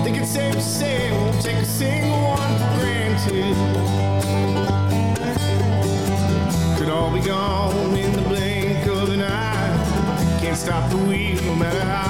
Think 0.03 0.17
it's 0.17 0.29
safe 0.29 0.53
to 0.53 0.61
say 0.61 1.11
we 1.11 1.17
won't 1.17 1.41
take 1.41 1.57
a 1.57 1.65
single 1.65 2.21
one 2.21 2.57
for 2.59 2.79
granted. 2.79 3.55
Could 6.77 6.89
all 6.89 7.11
be 7.11 7.21
gone 7.21 7.97
in 7.97 8.13
the 8.13 8.21
blink 8.21 8.85
of 8.87 9.09
an 9.09 9.21
eye. 9.21 10.39
Can't 10.41 10.57
stop 10.57 10.89
the 10.89 10.97
wheel 10.97 11.41
no 11.43 11.55
matter 11.55 11.81
how 11.81 12.06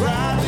right 0.00 0.39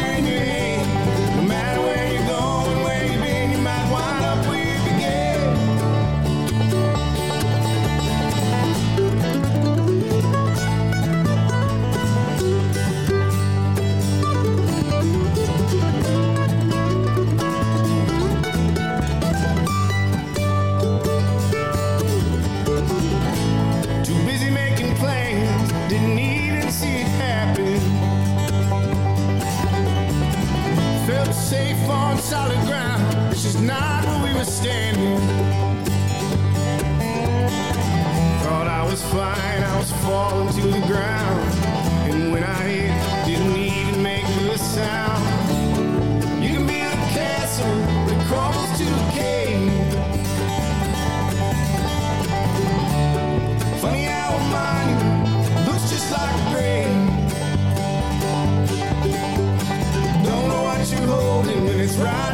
solid 32.32 32.66
ground, 32.66 33.30
this 33.30 33.44
is 33.44 33.60
not 33.60 34.06
where 34.06 34.24
we 34.24 34.32
were 34.38 34.50
standing. 34.60 35.20
Thought 38.42 38.68
I 38.68 38.82
was 38.90 39.02
flying, 39.10 39.62
I 39.62 39.76
was 39.76 39.92
falling 40.00 40.48
to 40.54 40.62
the 40.62 40.86
ground. 40.86 41.41
Right 62.04 62.31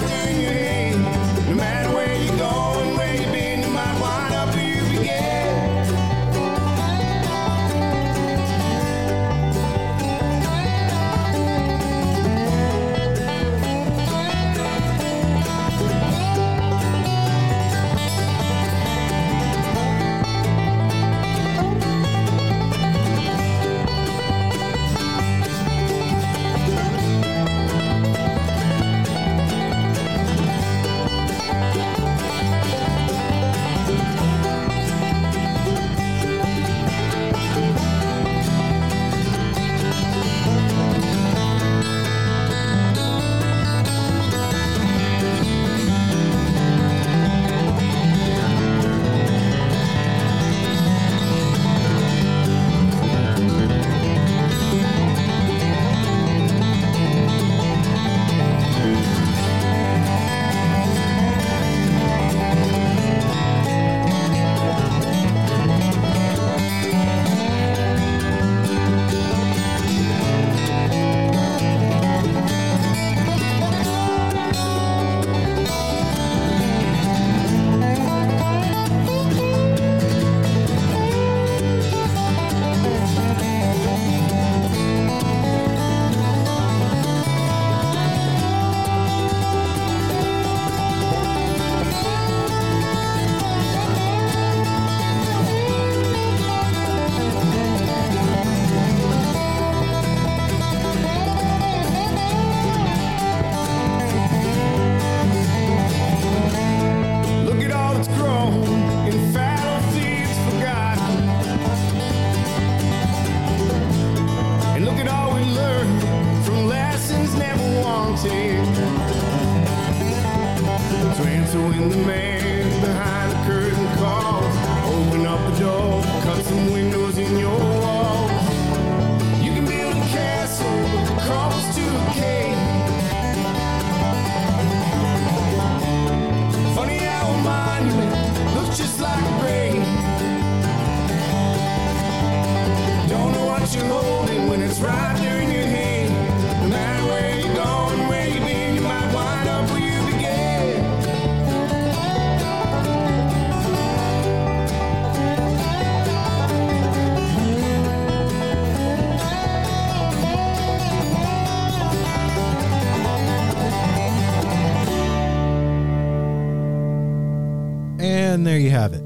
there 168.59 168.65
you 168.65 168.71
have 168.73 168.93
it. 168.93 169.03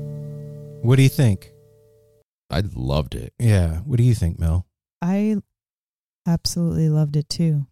What 0.83 0.97
do 0.97 1.03
you 1.03 1.11
think? 1.11 1.53
I 2.51 2.63
loved 2.75 3.15
it. 3.15 3.35
Yeah. 3.39 3.81
What 3.81 3.99
do 3.99 4.03
you 4.03 4.15
think, 4.15 4.39
Mel? 4.39 4.67
I 5.03 5.37
absolutely 6.27 6.89
loved 6.89 7.17
it 7.17 7.29
too. 7.29 7.67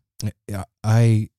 Yeah, 0.47 0.65
I 0.85 1.31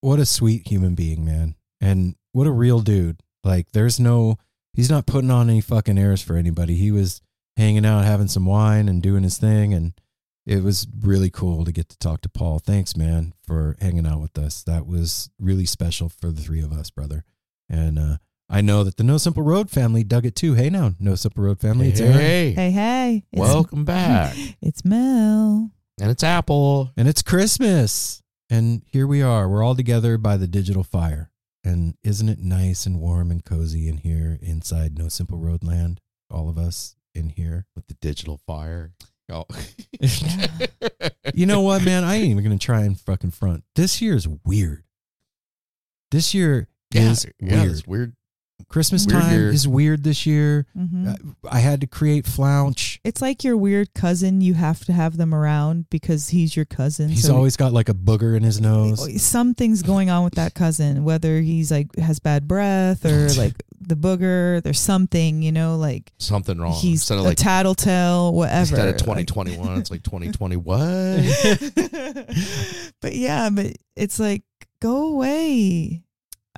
what 0.00 0.20
a 0.20 0.26
sweet 0.26 0.68
human 0.68 0.94
being, 0.94 1.22
man. 1.22 1.54
And 1.82 2.14
what 2.32 2.46
a 2.46 2.50
real 2.50 2.80
dude. 2.80 3.20
Like 3.44 3.72
there's 3.72 4.00
no 4.00 4.38
he's 4.72 4.90
not 4.90 5.06
putting 5.06 5.30
on 5.30 5.50
any 5.50 5.60
fucking 5.60 5.98
airs 5.98 6.22
for 6.22 6.36
anybody. 6.36 6.74
He 6.74 6.90
was 6.90 7.20
hanging 7.58 7.84
out, 7.84 8.04
having 8.04 8.28
some 8.28 8.46
wine 8.46 8.88
and 8.88 9.02
doing 9.02 9.22
his 9.22 9.36
thing 9.36 9.74
and 9.74 9.92
it 10.46 10.62
was 10.62 10.86
really 11.02 11.28
cool 11.28 11.66
to 11.66 11.72
get 11.72 11.90
to 11.90 11.98
talk 11.98 12.22
to 12.22 12.30
Paul. 12.30 12.58
Thanks, 12.58 12.96
man, 12.96 13.34
for 13.46 13.76
hanging 13.82 14.06
out 14.06 14.22
with 14.22 14.38
us. 14.38 14.62
That 14.62 14.86
was 14.86 15.28
really 15.38 15.66
special 15.66 16.08
for 16.08 16.30
the 16.30 16.40
three 16.40 16.62
of 16.62 16.72
us, 16.72 16.88
brother. 16.88 17.24
And 17.68 17.98
uh 17.98 18.16
I 18.50 18.60
know 18.62 18.82
that 18.84 18.96
the 18.96 19.04
No 19.04 19.18
Simple 19.18 19.42
Road 19.42 19.68
family 19.70 20.02
dug 20.04 20.24
it 20.24 20.34
too. 20.34 20.54
Hey 20.54 20.70
now, 20.70 20.92
No 20.98 21.14
Simple 21.14 21.44
Road 21.44 21.60
family. 21.60 21.88
It's 21.88 22.00
Aaron. 22.00 22.14
Hey, 22.18 22.52
Hey, 22.52 22.70
hey. 22.70 23.24
It's, 23.32 23.40
welcome 23.40 23.84
back. 23.86 24.34
It's 24.62 24.84
Mel. 24.84 25.70
and 26.00 26.10
it's 26.10 26.22
Apple. 26.24 26.90
And 26.96 27.06
it's 27.08 27.22
Christmas. 27.22 28.22
And 28.50 28.82
here 28.86 29.06
we 29.06 29.20
are. 29.20 29.48
We're 29.48 29.62
all 29.62 29.74
together 29.74 30.16
by 30.16 30.38
the 30.38 30.46
digital 30.46 30.82
fire. 30.82 31.30
And 31.62 31.96
isn't 32.02 32.28
it 32.30 32.38
nice 32.38 32.86
and 32.86 32.98
warm 33.00 33.30
and 33.30 33.44
cozy 33.44 33.86
in 33.88 33.98
here 33.98 34.38
inside 34.40 34.96
No 34.96 35.08
Simple 35.08 35.36
Road 35.38 35.62
Land? 35.62 36.00
All 36.30 36.48
of 36.48 36.56
us 36.56 36.96
in 37.14 37.28
here. 37.30 37.66
with 37.76 37.86
the 37.88 37.94
digital 38.00 38.40
fire. 38.46 38.92
Oh, 39.30 39.44
You 41.34 41.44
know 41.44 41.60
what, 41.60 41.84
man? 41.84 42.02
I 42.02 42.14
ain't 42.16 42.30
even 42.30 42.42
going 42.42 42.58
to 42.58 42.64
try 42.64 42.80
and 42.84 42.98
fucking 42.98 43.32
front. 43.32 43.62
This 43.76 44.00
year 44.00 44.14
is 44.16 44.26
weird. 44.26 44.84
This 46.10 46.32
year 46.32 46.66
yeah, 46.94 47.10
is 47.10 47.26
yeah, 47.38 47.60
weird. 47.60 47.70
it's 47.72 47.86
weird. 47.86 48.16
Christmas 48.68 49.06
Weird 49.06 49.22
time 49.22 49.32
year. 49.34 49.48
is 49.50 49.66
weird 49.68 50.04
this 50.04 50.26
year. 50.26 50.66
hmm 50.76 51.08
Uh, 51.08 51.14
I 51.50 51.60
had 51.60 51.80
to 51.80 51.86
create 51.86 52.24
Flounch. 52.26 52.98
It's 53.04 53.22
like 53.22 53.44
your 53.44 53.56
weird 53.56 53.94
cousin. 53.94 54.40
You 54.40 54.54
have 54.54 54.84
to 54.86 54.92
have 54.92 55.16
them 55.16 55.32
around 55.34 55.88
because 55.90 56.28
he's 56.30 56.56
your 56.56 56.64
cousin. 56.66 57.08
He's 57.08 57.22
so 57.24 57.36
always 57.36 57.56
got 57.56 57.72
like 57.72 57.88
a 57.88 57.94
booger 57.94 58.36
in 58.36 58.42
his 58.42 58.60
nose. 58.60 59.22
something's 59.22 59.82
going 59.82 60.10
on 60.10 60.24
with 60.24 60.34
that 60.34 60.54
cousin. 60.54 61.04
Whether 61.04 61.40
he's 61.40 61.70
like 61.70 61.94
has 61.96 62.18
bad 62.18 62.46
breath 62.48 63.04
or 63.06 63.28
like 63.38 63.54
the 63.80 63.94
booger, 63.94 64.62
there's 64.62 64.80
something. 64.80 65.40
You 65.42 65.52
know, 65.52 65.76
like 65.76 66.12
Something 66.18 66.58
wrong. 66.58 66.72
he's 66.74 67.00
instead 67.00 67.16
a 67.16 67.20
of 67.20 67.26
like 67.26 67.38
tattletale, 67.38 68.34
whatever. 68.34 68.76
instead 68.76 68.88
of 69.00 69.06
Like- 69.06 69.26
2021, 69.28 69.78
it's 69.78 69.90
like 69.90 70.02
2020. 70.02 70.56
What? 70.58 70.78
but 73.00 73.14
yeah, 73.14 73.48
but 73.50 73.72
it's 73.96 74.18
like 74.18 74.42
go 74.80 75.08
away. 75.14 76.02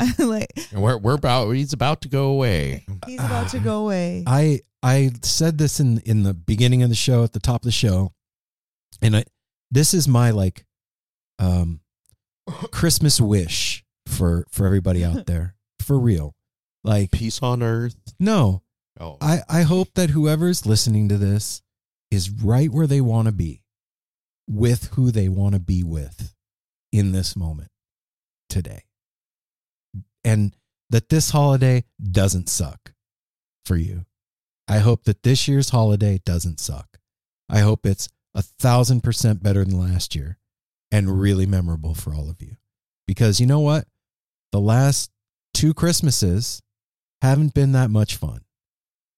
like 0.18 0.48
And 0.72 0.82
we're 0.82 0.98
we're 0.98 1.14
about 1.14 1.51
he's 1.51 1.72
about 1.72 2.01
to 2.02 2.09
go 2.09 2.27
away. 2.27 2.85
he's 3.06 3.20
about 3.20 3.48
to 3.51 3.59
go 3.59 3.78
away. 3.85 4.24
I 4.27 4.60
I 4.82 5.10
said 5.22 5.59
this 5.59 5.81
in 5.81 5.98
in 6.01 6.22
the 6.22 6.35
beginning 6.35 6.82
of 6.82 6.89
the 6.89 6.94
show 6.94 7.24
at 7.24 7.32
the 7.32 7.40
top 7.40 7.62
of 7.62 7.66
the 7.66 7.72
show, 7.72 8.12
and 9.02 9.16
I 9.16 9.24
this 9.70 9.94
is 9.94 10.09
my 10.09 10.31
like 10.31 10.64
um 11.39 11.81
Christmas 12.70 13.20
wish 13.20 13.85
for 14.06 14.47
for 14.51 14.66
everybody 14.66 15.05
out 15.05 15.27
there 15.27 15.55
for 15.81 15.98
real. 15.98 16.35
Like 16.82 17.10
Peace 17.10 17.43
on 17.43 17.62
earth. 17.62 17.97
no, 18.18 18.62
Oh, 18.98 19.16
I, 19.20 19.40
I 19.48 19.62
hope 19.62 19.94
that 19.94 20.10
whoever's 20.10 20.66
listening 20.66 21.09
to 21.09 21.16
this 21.16 21.62
is 22.10 22.31
right 22.31 22.70
where 22.70 22.86
they 22.86 23.01
want 23.01 23.27
to 23.27 23.32
be 23.32 23.62
with 24.47 24.89
who 24.94 25.10
they 25.10 25.28
want 25.28 25.55
to 25.55 25.60
be 25.60 25.82
with 25.82 26.35
in 26.93 27.12
this 27.12 27.35
moment 27.35 27.70
today. 28.48 28.82
And 30.25 30.55
that 30.91 31.09
this 31.09 31.31
holiday 31.31 31.85
doesn't 32.03 32.49
suck 32.49 32.93
for 33.65 33.77
you. 33.77 34.05
I 34.69 34.79
hope 34.79 35.05
that 35.05 35.23
this 35.23 35.49
year's 35.49 35.71
holiday 35.71 36.21
doesn't 36.25 36.61
suck. 36.61 36.99
I 37.49 37.61
hope 37.61 37.87
it's 37.87 38.09
a 38.35 38.43
thousand 38.43 39.03
percent 39.03 39.43
better 39.43 39.65
than 39.65 39.79
last 39.79 40.15
year 40.15 40.39
and 40.93 41.21
really 41.21 41.47
memorable 41.47 41.95
for 41.95 42.15
all 42.15 42.29
of 42.31 42.41
you. 42.43 42.57
Because 43.07 43.41
you 43.41 43.47
know 43.47 43.61
what? 43.61 43.87
The 44.53 44.61
last 44.61 45.11
two 45.55 45.75
Christmases 45.75 46.61
haven't 47.23 47.55
been 47.55 47.73
that 47.73 47.91
much 47.91 48.17
fun. 48.17 48.41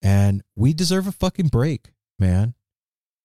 And 0.02 0.42
we 0.56 0.72
deserve 0.72 1.06
a 1.06 1.12
fucking 1.12 1.48
break, 1.48 1.92
man. 2.18 2.54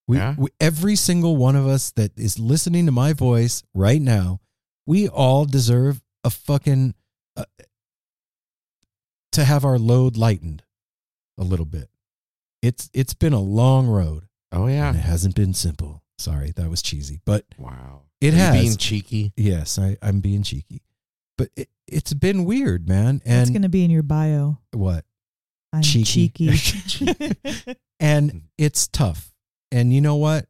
We, 0.08 0.18
Yeah. 0.18 0.36
we 0.38 0.50
every 0.60 0.96
single 0.96 1.36
one 1.36 1.56
of 1.56 1.66
us 1.68 1.92
that 1.92 2.18
is 2.18 2.40
listening 2.40 2.86
to 2.86 2.92
my 2.92 3.14
voice 3.14 3.64
right 3.74 4.02
now, 4.02 4.40
we 4.86 5.08
all 5.08 5.46
deserve 5.46 6.02
a 6.24 6.30
fucking 6.30 6.94
uh, 7.38 7.46
to 9.34 9.46
have 9.46 9.64
our 9.66 9.78
load 9.78 10.18
lightened 10.18 10.64
a 11.38 11.44
little 11.44 11.66
bit. 11.66 11.90
It's 12.62 12.90
it's 12.94 13.14
been 13.14 13.34
a 13.34 13.40
long 13.42 13.88
road 13.88 14.28
oh 14.52 14.68
yeah. 14.68 14.90
and 14.90 14.98
it 14.98 15.02
hasn't 15.02 15.36
been 15.36 15.54
simple. 15.54 16.04
Sorry, 16.18 16.52
that 16.56 16.70
was 16.70 16.82
cheesy, 16.82 17.20
but 17.26 17.46
Wow. 17.58 18.02
It 18.20 18.34
Are 18.34 18.38
you 18.38 18.44
has. 18.44 18.62
being 18.62 18.78
cheeky. 18.78 19.34
yes, 19.38 19.78
I, 19.78 19.96
I'm 20.02 20.20
being 20.22 20.42
cheeky. 20.42 20.82
But 21.38 21.50
it, 21.56 21.70
it's 21.88 22.14
been 22.16 22.46
weird, 22.46 22.90
man. 22.90 23.22
And 23.26 23.42
it's 23.42 23.52
going 23.52 23.62
to 23.62 23.70
be 23.70 23.86
in 23.86 23.92
your 23.92 24.02
bio. 24.02 24.58
what? 24.74 25.06
I'm 25.72 25.84
Cheeky. 25.84 26.30
cheeky. 26.58 27.36
And 28.00 28.44
it's 28.58 28.88
tough. 28.88 29.32
And 29.72 29.92
you 29.94 30.02
know 30.02 30.16
what? 30.16 30.46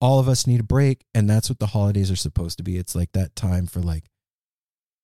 All 0.00 0.18
of 0.20 0.28
us 0.28 0.46
need 0.46 0.60
a 0.60 0.64
break, 0.64 1.04
and 1.14 1.28
that's 1.30 1.48
what 1.48 1.58
the 1.60 1.68
holidays 1.68 2.10
are 2.10 2.16
supposed 2.16 2.58
to 2.58 2.64
be. 2.64 2.76
It's 2.76 2.94
like 2.94 3.10
that 3.12 3.34
time 3.36 3.66
for 3.66 3.80
like 3.80 4.04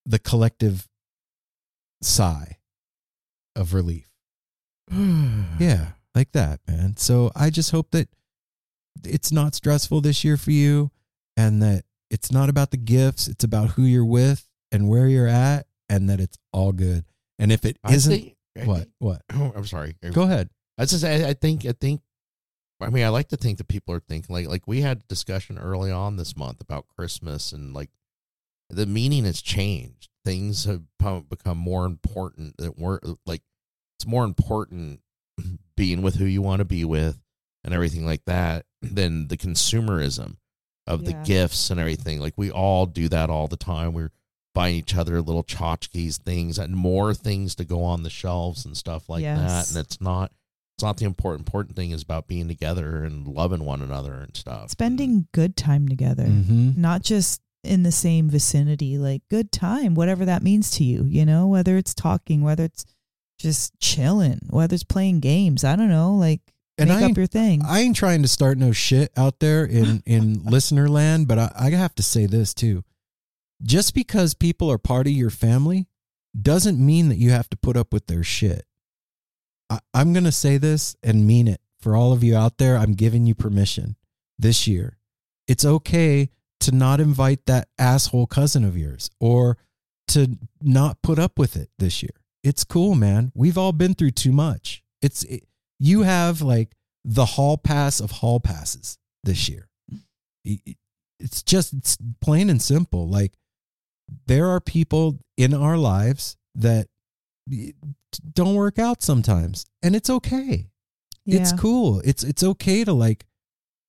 the 0.07 0.19
collective 0.19 0.89
sigh 2.03 2.59
of 3.57 3.75
relief. 3.75 4.09
Yeah, 5.59 5.89
like 6.15 6.33
that, 6.33 6.61
man. 6.67 6.97
So 6.97 7.31
I 7.37 7.51
just 7.51 7.71
hope 7.71 7.91
that 7.93 8.09
it's 9.05 9.31
not 9.31 9.55
stressful 9.55 10.01
this 10.01 10.25
year 10.25 10.37
for 10.37 10.51
you 10.51 10.91
and 11.37 11.63
that 11.63 11.85
it's 12.11 12.33
not 12.33 12.49
about 12.49 12.71
the 12.73 12.77
gifts, 12.77 13.29
it's 13.29 13.45
about 13.45 13.71
who 13.71 13.83
you're 13.83 14.05
with 14.05 14.49
and 14.73 14.89
where 14.89 15.07
you're 15.07 15.29
at 15.29 15.67
and 15.89 16.09
that 16.11 16.19
it's 16.21 16.37
all 16.53 16.73
good. 16.73 17.05
And 17.39 17.53
if 17.53 17.65
it 17.65 17.79
I 17.85 17.95
isn't 17.95 18.13
think- 18.13 18.37
what? 18.65 18.89
What? 18.99 19.23
Oh, 19.33 19.53
I'm 19.57 19.65
sorry. 19.67 19.95
Go 20.13 20.23
ahead. 20.23 20.51
I 20.77 20.85
just 20.87 21.05
I, 21.05 21.29
I 21.29 21.33
think 21.35 21.65
I 21.65 21.73
think 21.73 22.01
I 22.81 22.91
mean 22.91 23.05
I 23.05 23.09
like 23.11 23.29
to 23.29 23.37
think 23.37 23.59
that 23.59 23.69
people 23.69 23.95
are 23.95 24.01
thinking 24.01 24.35
like 24.35 24.49
like 24.49 24.67
we 24.67 24.81
had 24.81 24.99
a 24.99 25.07
discussion 25.09 25.57
early 25.59 25.91
on 25.93 26.17
this 26.17 26.37
month 26.37 26.61
about 26.61 26.87
Christmas 26.97 27.53
and 27.53 27.73
like 27.75 27.91
the 28.69 28.87
meaning 28.87 29.25
has 29.25 29.41
changed. 29.41 30.10
Things 30.25 30.65
have 30.65 30.83
become 31.29 31.59
more 31.59 31.87
important 31.87 32.57
that 32.59 32.79
we're 32.79 33.01
like 33.27 33.43
it's 33.99 34.07
more 34.07 34.25
important 34.25 35.01
being 35.77 36.03
with 36.03 36.17
who 36.17 36.25
you 36.25 36.43
want 36.43 36.61
to 36.61 36.65
be 36.65 36.85
with 36.85 37.19
and 37.65 37.73
everything 37.75 38.05
like 38.07 38.25
that 38.27 38.67
than 38.83 39.29
the 39.29 39.37
consumerism 39.37 40.37
of 40.87 41.05
the 41.05 41.13
gifts 41.25 41.71
and 41.71 41.79
everything. 41.79 42.21
Like 42.21 42.35
we 42.37 42.51
all 42.51 42.87
do 42.87 43.09
that 43.09 43.31
all 43.31 43.47
the 43.49 43.57
time. 43.57 43.93
We're 43.93 44.11
buying 44.55 44.75
each 44.77 44.97
other 44.97 45.21
little 45.23 45.45
tchotchkes 45.45 46.17
things 46.17 46.59
and 46.59 46.75
more 46.75 47.15
things 47.15 47.55
to 47.55 47.65
go 47.65 47.85
on 47.85 48.03
the 48.03 48.11
shelves 48.11 48.65
and 48.65 48.77
stuff 48.77 49.09
like 49.09 49.23
that. 49.37 49.77
And 49.77 49.85
it's 49.87 50.01
not 50.01 50.33
it's 50.77 50.83
not 50.83 50.97
the 50.97 51.05
important 51.05 51.47
important 51.47 51.77
thing 51.77 51.91
is 51.93 52.03
about 52.03 52.27
being 52.27 52.49
together 52.49 53.05
and 53.05 53.27
loving 53.29 53.65
one 53.65 53.83
another 53.83 54.15
and 54.15 54.37
stuff. 54.37 54.71
Spending 54.71 55.29
good 55.33 55.57
time 55.57 55.89
together, 55.89 56.25
Mm-hmm. 56.25 56.81
not 56.81 57.03
just 57.03 57.41
in 57.63 57.83
the 57.83 57.93
same 57.93 58.29
vicinity, 58.29 58.99
like 58.99 59.23
good 59.29 59.53
time, 59.53 59.95
whatever 59.95 60.25
that 60.25 60.43
means 60.43 60.71
to 60.73 60.85
you, 60.85 61.05
you 61.05 61.27
know, 61.27 61.47
whether 61.47 61.77
it's 61.77 61.95
talking, 61.95 62.43
whether 62.43 62.65
it's 62.65 62.87
just 63.39 63.79
chilling, 63.81 64.41
whether 64.49 64.75
it's 64.75 64.85
playing 64.85 65.21
games. 65.21 65.65
I 65.65 65.77
don't 65.77 65.89
know, 65.89 66.15
like 66.15 66.41
And 66.79 66.89
make 66.89 66.99
I 66.99 67.11
up 67.11 67.17
your 67.17 67.27
thing. 67.27 67.63
I 67.65 67.81
ain't 67.81 67.97
trying 67.97 68.23
to 68.23 68.29
start 68.29 68.59
no 68.59 68.73
shit 68.73 69.13
out 69.17 69.41
there 69.41 69.65
in 69.65 70.03
in 70.07 70.45
listener 70.45 70.89
land, 70.89 71.29
but 71.29 71.39
I, 71.39 71.53
I 71.57 71.71
have 71.71 71.95
to 71.97 72.03
say 72.03 72.27
this 72.27 72.55
too. 72.55 72.85
Just 73.63 73.95
because 73.95 74.33
people 74.35 74.71
are 74.71 74.79
part 74.79 75.07
of 75.07 75.13
your 75.13 75.31
family 75.31 75.87
doesn't 76.41 76.85
mean 76.85 77.09
that 77.09 77.19
you 77.19 77.31
have 77.31 77.51
to 77.51 77.57
put 77.57 77.77
up 77.77 77.93
with 77.93 78.07
their 78.07 78.23
shit. 78.23 78.65
I, 79.69 79.81
I'm 79.93 80.13
gonna 80.13 80.33
say 80.33 80.57
this 80.57 80.97
and 81.03 81.27
mean 81.27 81.49
it 81.49 81.61
for 81.81 81.95
all 81.95 82.13
of 82.13 82.25
you 82.25 82.37
out 82.37 82.59
there. 82.59 82.77
I'm 82.77 82.93
giving 82.93 83.27
you 83.27 83.35
permission 83.35 83.97
this 84.39 84.67
year. 84.67 84.99
It's 85.47 85.65
okay 85.65 86.31
to 86.61 86.73
not 86.73 87.01
invite 87.01 87.47
that 87.47 87.69
asshole 87.79 88.27
cousin 88.27 88.65
of 88.65 88.77
yours 88.77 89.11
or 89.19 89.57
to 90.09 90.39
not 90.63 91.03
put 91.03 91.19
up 91.19 91.39
with 91.39 91.57
it 91.57 91.71
this 91.79 92.03
year. 92.03 92.11
It's 92.43 92.65
cool, 92.65 92.95
man. 92.95 93.33
We've 93.35 93.59
all 93.59 93.73
been 93.73 93.95
through 93.95 94.13
too 94.13 94.33
much. 94.33 94.83
It's 95.03 95.25
it, 95.25 95.45
you 95.79 96.03
have 96.03 96.43
like 96.43 96.73
the 97.05 97.25
hall 97.25 97.57
pass 97.57 98.01
of 98.01 98.11
hall 98.11 98.41
passes 98.41 98.99
this 99.25 99.49
year. 99.49 99.69
It's 101.19 101.43
just 101.43 101.73
it's 101.73 101.99
plain 102.21 102.51
and 102.51 102.61
simple. 102.61 103.09
Like 103.09 103.33
there 104.27 104.49
are 104.49 104.61
people 104.61 105.19
in 105.37 105.55
our 105.55 105.77
lives 105.77 106.37
that 106.55 106.89
don't 108.33 108.55
work 108.55 108.79
out 108.79 109.03
sometimes, 109.03 109.67
and 109.83 109.95
it's 109.95 110.11
okay. 110.11 110.71
It's 111.27 111.53
cool. 111.53 112.01
It's 112.05 112.25
it's 112.25 112.43
okay 112.43 112.85
to 112.85 112.93
like 112.93 113.25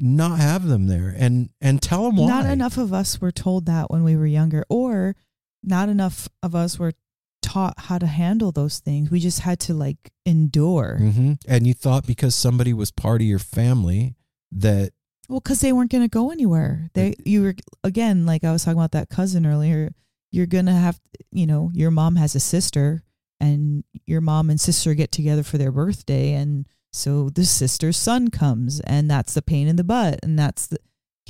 not 0.02 0.40
have 0.40 0.68
them 0.68 0.88
there 0.88 1.14
and 1.18 1.50
and 1.62 1.82
tell 1.82 2.04
them 2.06 2.18
why. 2.18 2.28
Not 2.28 2.46
enough 2.48 2.78
of 2.78 2.92
us 2.94 3.22
were 3.22 3.32
told 3.32 3.66
that 3.68 3.92
when 3.92 4.04
we 4.04 4.16
were 4.16 4.26
younger, 4.28 4.66
or 4.70 5.16
not 5.64 5.90
enough 5.90 6.28
of 6.42 6.56
us 6.56 6.80
were 6.80 6.94
taught 7.42 7.74
how 7.78 7.98
to 7.98 8.08
handle 8.08 8.52
those 8.52 8.80
things. 8.80 9.12
We 9.12 9.20
just 9.20 9.40
had 9.42 9.60
to 9.62 9.74
like 9.74 10.12
endure. 10.26 10.98
hmm 10.98 11.34
And 11.48 11.68
you 11.68 11.74
thought 11.74 12.06
because 12.08 12.36
somebody 12.36 12.74
was 12.74 12.92
part 12.92 13.22
of 13.22 13.28
your 13.28 13.40
family 13.40 14.16
that 14.52 14.92
Well, 15.30 15.40
because 15.40 15.62
they 15.62 15.74
weren't 15.74 15.92
going 15.92 16.04
to 16.04 16.10
go 16.10 16.32
anywhere. 16.32 16.90
They, 16.94 17.16
you 17.26 17.42
were 17.44 17.56
again, 17.84 18.26
like 18.26 18.44
I 18.44 18.52
was 18.52 18.64
talking 18.64 18.80
about 18.80 18.92
that 18.94 19.10
cousin 19.10 19.46
earlier. 19.46 19.92
You're 20.32 20.46
gonna 20.46 20.76
have, 20.78 21.00
you 21.32 21.46
know, 21.46 21.72
your 21.74 21.92
mom 21.92 22.16
has 22.16 22.36
a 22.36 22.40
sister, 22.40 23.04
and 23.42 23.84
your 24.06 24.22
mom 24.22 24.50
and 24.50 24.60
sister 24.62 24.94
get 24.94 25.12
together 25.12 25.44
for 25.44 25.58
their 25.58 25.72
birthday, 25.74 26.34
and 26.34 26.66
so 26.92 27.30
the 27.30 27.46
sister's 27.46 27.98
son 27.98 28.30
comes, 28.30 28.80
and 28.82 29.10
that's 29.10 29.34
the 29.34 29.42
pain 29.42 29.68
in 29.68 29.76
the 29.76 29.84
butt, 29.84 30.20
and 30.24 30.38
that's 30.38 30.68
the 30.68 30.78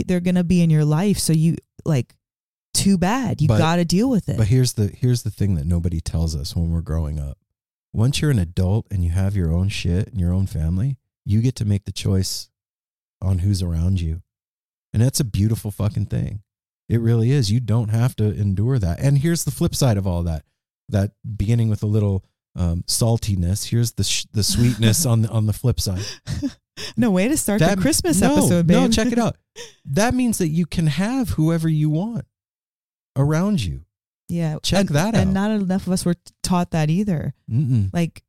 they're 0.06 0.20
gonna 0.20 0.44
be 0.44 0.62
in 0.62 0.70
your 0.70 0.86
life. 0.86 1.20
So 1.20 1.34
you 1.34 1.58
like, 1.86 2.16
too 2.74 2.98
bad. 2.98 3.42
You 3.42 3.48
But- 3.48 3.58
got 3.60 3.76
to 3.76 3.86
deal 3.86 4.10
with 4.10 4.30
it. 4.30 4.38
But 4.38 4.48
here's 4.48 4.74
the 4.74 4.88
here's 4.88 5.24
the 5.24 5.32
thing 5.32 5.56
that 5.56 5.66
nobody 5.66 6.00
tells 6.00 6.36
us 6.36 6.56
when 6.56 6.72
we're 6.72 6.82
growing 6.82 7.20
up. 7.20 7.38
Once 7.94 8.22
you're 8.22 8.32
an 8.32 8.40
adult 8.40 8.88
and 8.90 9.04
you 9.04 9.10
have 9.12 9.36
your 9.36 9.52
own 9.52 9.68
shit 9.68 10.08
and 10.08 10.20
your 10.20 10.34
own 10.34 10.48
family, 10.48 10.98
you 11.26 11.42
get 11.42 11.56
to 11.56 11.66
make 11.66 11.84
the 11.84 11.92
choice 11.92 12.50
on 13.22 13.40
who's 13.40 13.62
around 13.62 14.00
you. 14.00 14.22
And 14.94 15.04
that's 15.04 15.20
a 15.20 15.26
beautiful 15.26 15.72
fucking 15.72 16.06
thing. 16.06 16.42
It 16.88 17.00
really 17.02 17.32
is. 17.32 17.52
You 17.52 17.60
don't 17.60 17.90
have 17.90 18.16
to 18.16 18.34
endure 18.34 18.80
that. 18.80 19.00
And 19.00 19.18
here's 19.18 19.44
the 19.44 19.52
flip 19.52 19.76
side 19.76 19.98
of 19.98 20.08
all 20.08 20.24
that. 20.24 20.46
That 20.90 21.12
beginning 21.38 21.70
with 21.70 21.84
a 21.84 21.88
little 21.88 22.24
um, 22.56 22.84
saltiness. 22.88 23.70
Here's 23.70 23.94
the 23.94 24.04
sh- 24.04 24.26
the 24.32 24.44
sweetness 24.44 25.06
on 25.12 25.22
the 25.24 25.30
on 25.30 25.46
the 25.48 25.54
flip 25.54 25.80
side. 25.80 26.04
no 26.98 27.12
way 27.12 27.28
to 27.28 27.38
start 27.38 27.60
That- 27.60 27.76
the 27.78 27.82
Christmas 27.82 28.22
no, 28.22 28.34
episode, 28.34 28.68
babe. 28.68 28.78
No, 28.78 28.88
check 28.90 29.12
it 29.12 29.20
out. 29.20 29.38
That 29.86 30.14
means 30.14 30.38
that 30.38 30.48
you 30.48 30.66
can 30.66 30.88
have 30.88 31.32
whoever 31.32 31.68
you 31.68 31.90
want 31.90 32.26
around 33.18 33.62
you. 33.62 33.82
Yeah, 34.30 34.60
Check 34.64 34.80
and, 34.88 34.90
that 34.96 35.14
And 35.14 35.34
not 35.34 35.52
enough 35.52 35.88
of 35.88 35.92
us 35.94 36.06
were 36.06 36.16
taught 36.42 36.72
that 36.72 36.90
either. 36.90 37.34
Mm-mm. 37.52 37.90
like 37.94 38.24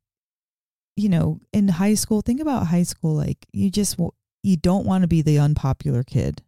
you 0.97 1.09
know 1.09 1.39
in 1.53 1.69
high 1.69 1.93
school 1.95 2.21
think 2.21 2.39
about 2.41 2.67
high 2.67 2.83
school 2.83 3.15
like 3.15 3.37
you 3.53 3.71
just 3.71 3.97
you 4.43 4.57
don't 4.57 4.85
want 4.85 5.01
to 5.03 5.07
be 5.07 5.21
the 5.23 5.39
unpopular 5.39 6.03
kid 6.03 6.43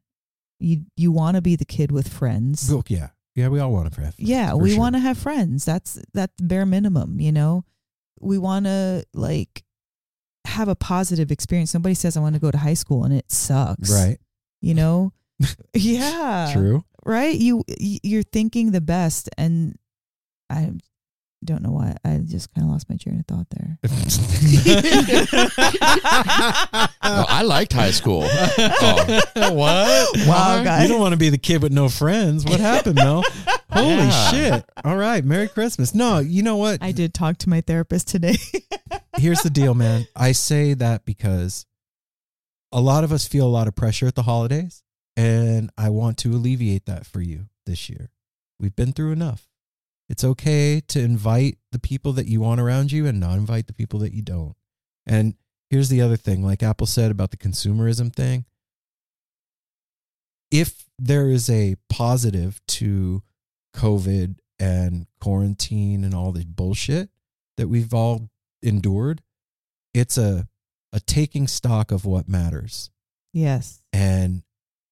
you 0.59 0.81
you 0.95 1.11
want 1.11 1.35
to 1.35 1.41
be 1.41 1.55
the 1.55 1.65
kid 1.65 1.91
with 1.91 2.07
friends 2.07 2.69
Well, 2.69 2.83
yeah, 2.87 3.07
yeah, 3.35 3.49
we 3.49 3.59
all 3.59 3.71
want 3.71 3.93
to 3.93 4.01
have. 4.01 4.15
Friends, 4.15 4.29
yeah 4.29 4.53
we 4.53 4.71
sure. 4.71 4.79
want 4.79 4.95
to 4.95 4.99
have 4.99 5.17
friends 5.17 5.65
that's 5.65 5.99
that's 6.13 6.33
bare 6.41 6.65
minimum 6.65 7.19
you 7.19 7.31
know 7.31 7.63
we 8.19 8.37
want 8.37 8.65
to 8.65 9.03
like 9.13 9.63
have 10.45 10.67
a 10.67 10.75
positive 10.75 11.31
experience 11.31 11.71
somebody 11.71 11.95
says 11.95 12.15
i 12.15 12.19
want 12.19 12.35
to 12.35 12.41
go 12.41 12.51
to 12.51 12.57
high 12.57 12.73
school 12.73 13.03
and 13.03 13.13
it 13.13 13.29
sucks 13.31 13.91
right. 13.91 14.17
you 14.61 14.73
know 14.73 15.11
yeah 15.73 16.51
True. 16.53 16.83
right 17.05 17.35
you 17.35 17.63
you're 17.67 18.23
thinking 18.23 18.71
the 18.71 18.81
best 18.81 19.29
and 19.37 19.77
i 20.49 20.71
don't 21.45 21.61
know 21.63 21.71
why 21.71 21.95
i 22.03 22.17
just 22.17 22.53
kind 22.53 22.65
of 22.65 22.71
lost 22.71 22.89
my 22.89 22.95
train 22.97 23.19
of 23.19 23.25
thought 23.27 23.47
there 23.51 23.77
No, 27.03 27.23
I 27.29 27.43
liked 27.43 27.71
high 27.73 27.91
school. 27.91 28.23
Oh, 28.27 29.25
what? 29.53 30.27
Wow, 30.27 30.63
guys. 30.63 30.83
You 30.83 30.87
don't 30.89 30.99
want 30.99 31.13
to 31.13 31.17
be 31.17 31.29
the 31.29 31.37
kid 31.37 31.61
with 31.61 31.71
no 31.71 31.87
friends. 31.87 32.43
What 32.45 32.59
happened, 32.59 32.95
Mel? 32.95 33.23
Holy 33.71 33.87
Yeah. 33.95 34.31
shit. 34.31 34.65
All 34.83 34.97
right. 34.97 35.23
Merry 35.23 35.47
Christmas. 35.47 35.93
No, 35.93 36.19
you 36.19 36.41
know 36.43 36.57
what? 36.57 36.81
I 36.81 36.91
did 36.91 37.13
talk 37.13 37.37
to 37.39 37.49
my 37.49 37.61
therapist 37.61 38.07
today. 38.07 38.37
here's 39.17 39.41
the 39.41 39.49
deal, 39.49 39.73
man. 39.75 40.07
I 40.15 40.31
say 40.31 40.73
that 40.73 41.05
because 41.05 41.65
a 42.71 42.81
lot 42.81 43.03
of 43.03 43.11
us 43.11 43.27
feel 43.27 43.45
a 43.45 43.49
lot 43.49 43.67
of 43.67 43.75
pressure 43.75 44.07
at 44.07 44.15
the 44.15 44.23
holidays, 44.23 44.83
and 45.15 45.69
I 45.77 45.89
want 45.89 46.17
to 46.19 46.31
alleviate 46.31 46.85
that 46.87 47.05
for 47.05 47.21
you 47.21 47.45
this 47.65 47.87
year. 47.89 48.09
We've 48.59 48.75
been 48.75 48.93
through 48.93 49.11
enough. 49.11 49.47
It's 50.07 50.23
okay 50.23 50.81
to 50.87 50.99
invite 50.99 51.57
the 51.71 51.79
people 51.79 52.13
that 52.13 52.27
you 52.27 52.41
want 52.41 52.61
around 52.61 52.91
you 52.91 53.07
and 53.07 53.19
not 53.19 53.37
invite 53.37 53.67
the 53.67 53.73
people 53.73 53.99
that 53.99 54.13
you 54.13 54.21
don't. 54.21 54.55
And 55.05 55.35
here's 55.69 55.89
the 55.89 56.01
other 56.01 56.17
thing 56.17 56.43
like 56.43 56.61
Apple 56.61 56.87
said 56.87 57.11
about 57.11 57.31
the 57.31 57.37
consumerism 57.37 58.13
thing. 58.13 58.45
If 60.51 60.85
there 60.99 61.29
is 61.29 61.49
a 61.49 61.75
positive 61.89 62.61
to 62.67 63.23
COVID 63.75 64.35
and 64.59 65.07
quarantine 65.19 66.03
and 66.03 66.13
all 66.13 66.31
the 66.31 66.45
bullshit 66.45 67.09
that 67.57 67.67
we've 67.67 67.93
all 67.93 68.29
endured, 68.61 69.21
it's 69.93 70.17
a 70.17 70.47
a 70.93 70.99
taking 71.01 71.45
stock 71.45 71.91
of 71.91 72.05
what 72.05 72.29
matters. 72.29 72.89
Yes. 73.33 73.81
And 73.91 74.43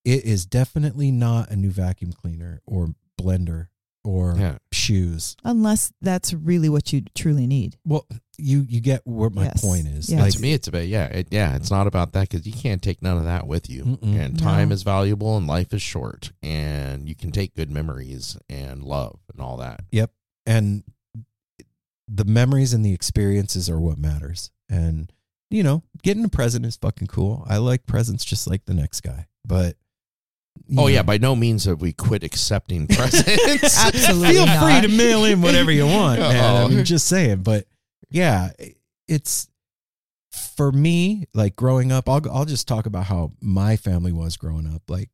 it 0.04 0.26
is 0.26 0.46
definitely 0.46 1.12
not 1.12 1.50
a 1.50 1.56
new 1.56 1.72
vacuum 1.72 2.12
cleaner 2.12 2.62
or 2.66 2.90
blender 3.20 3.68
or 4.04 4.36
Yeah. 4.38 4.58
shoes. 4.72 5.36
Unless 5.44 5.94
that's 6.02 6.34
really 6.34 6.70
what 6.70 6.92
you 6.92 7.04
truly 7.16 7.48
need. 7.48 7.78
Well, 7.86 8.06
you 8.38 8.66
you 8.68 8.82
get 8.82 9.06
what 9.06 9.34
my 9.34 9.46
Yes. 9.46 9.62
point 9.62 9.88
is. 9.88 10.10
Yes. 10.10 10.20
Like 10.20 10.34
to 10.34 10.42
me, 10.42 10.54
it's 10.54 10.68
about 10.68 10.88
yeah, 10.88 11.06
it, 11.06 11.28
yeah. 11.32 11.56
It's 11.56 11.70
not 11.72 11.88
about 11.88 12.14
that 12.14 12.30
because 12.30 12.46
you 12.48 12.54
can't 12.54 12.82
take 12.82 13.02
none 13.02 13.18
of 13.18 13.26
that 13.26 13.48
with 13.48 13.70
you. 13.70 13.84
Mm-mm. 13.84 14.20
And 14.20 14.38
time 14.40 14.70
No. 14.70 14.74
is 14.76 14.84
valuable, 14.84 15.38
and 15.38 15.46
life 15.48 15.74
is 15.74 15.82
short, 15.82 16.32
and 16.42 17.08
you 17.08 17.16
can 17.16 17.32
take 17.32 17.56
good 17.56 17.70
memories 17.70 18.38
and 18.50 18.84
love 18.84 19.20
and 19.32 19.40
all 19.42 19.58
that. 19.58 19.82
Yep. 19.92 20.12
And 20.46 20.84
the 22.08 22.26
memories 22.26 22.74
and 22.74 22.86
the 22.86 22.94
experiences 22.94 23.70
are 23.70 23.80
what 23.80 23.98
matters. 23.98 24.52
And 24.70 25.12
you 25.50 25.62
know, 25.62 25.84
getting 26.02 26.26
a 26.26 26.30
present 26.30 26.66
is 26.66 26.76
fucking 26.78 27.08
cool. 27.08 27.46
I 27.48 27.58
like 27.58 27.86
presents 27.86 28.26
just 28.26 28.48
like 28.48 28.66
the 28.66 28.74
next 28.74 29.02
guy. 29.02 29.28
But 29.46 29.76
you 29.76 29.83
Oh 30.78 30.88
yeah, 30.88 31.04
by 31.04 31.18
no 31.18 31.36
means 31.36 31.66
have 31.66 31.82
we 31.82 31.94
quit 31.94 32.24
accepting 32.24 32.88
presents. 32.90 33.86
Absolutely 33.86 34.30
feel 34.30 34.46
not. 34.46 34.64
free 34.64 34.90
to 34.90 34.96
mail 34.96 35.26
in 35.26 35.42
whatever 35.42 35.72
you 35.72 35.86
want, 35.86 36.20
man. 36.22 36.66
I'm 36.66 36.80
oh. 36.80 36.84
just 36.84 37.08
saying. 37.08 37.44
But 37.44 37.66
yeah, 38.10 38.52
it's 39.08 39.48
for 40.32 40.72
me, 40.72 41.26
like 41.34 41.56
growing 41.56 41.92
up, 41.92 42.08
I'll 42.10 42.22
I'll 42.32 42.46
just 42.46 42.68
talk 42.68 42.86
about 42.86 43.06
how 43.06 43.34
my 43.42 43.76
family 43.76 44.12
was 44.12 44.38
growing 44.38 44.68
up. 44.68 44.84
Like 44.88 45.10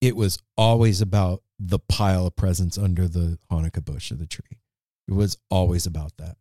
it 0.00 0.16
was 0.16 0.38
always 0.56 1.00
about 1.00 1.42
the 1.58 1.78
pile 1.78 2.26
of 2.26 2.36
presents 2.36 2.78
under 2.78 3.08
the 3.08 3.38
Hanukkah 3.50 3.84
bush 3.84 4.10
of 4.10 4.18
the 4.18 4.26
tree. 4.26 4.60
It 5.08 5.14
was 5.14 5.38
always 5.50 5.86
about 5.86 6.16
that. 6.18 6.36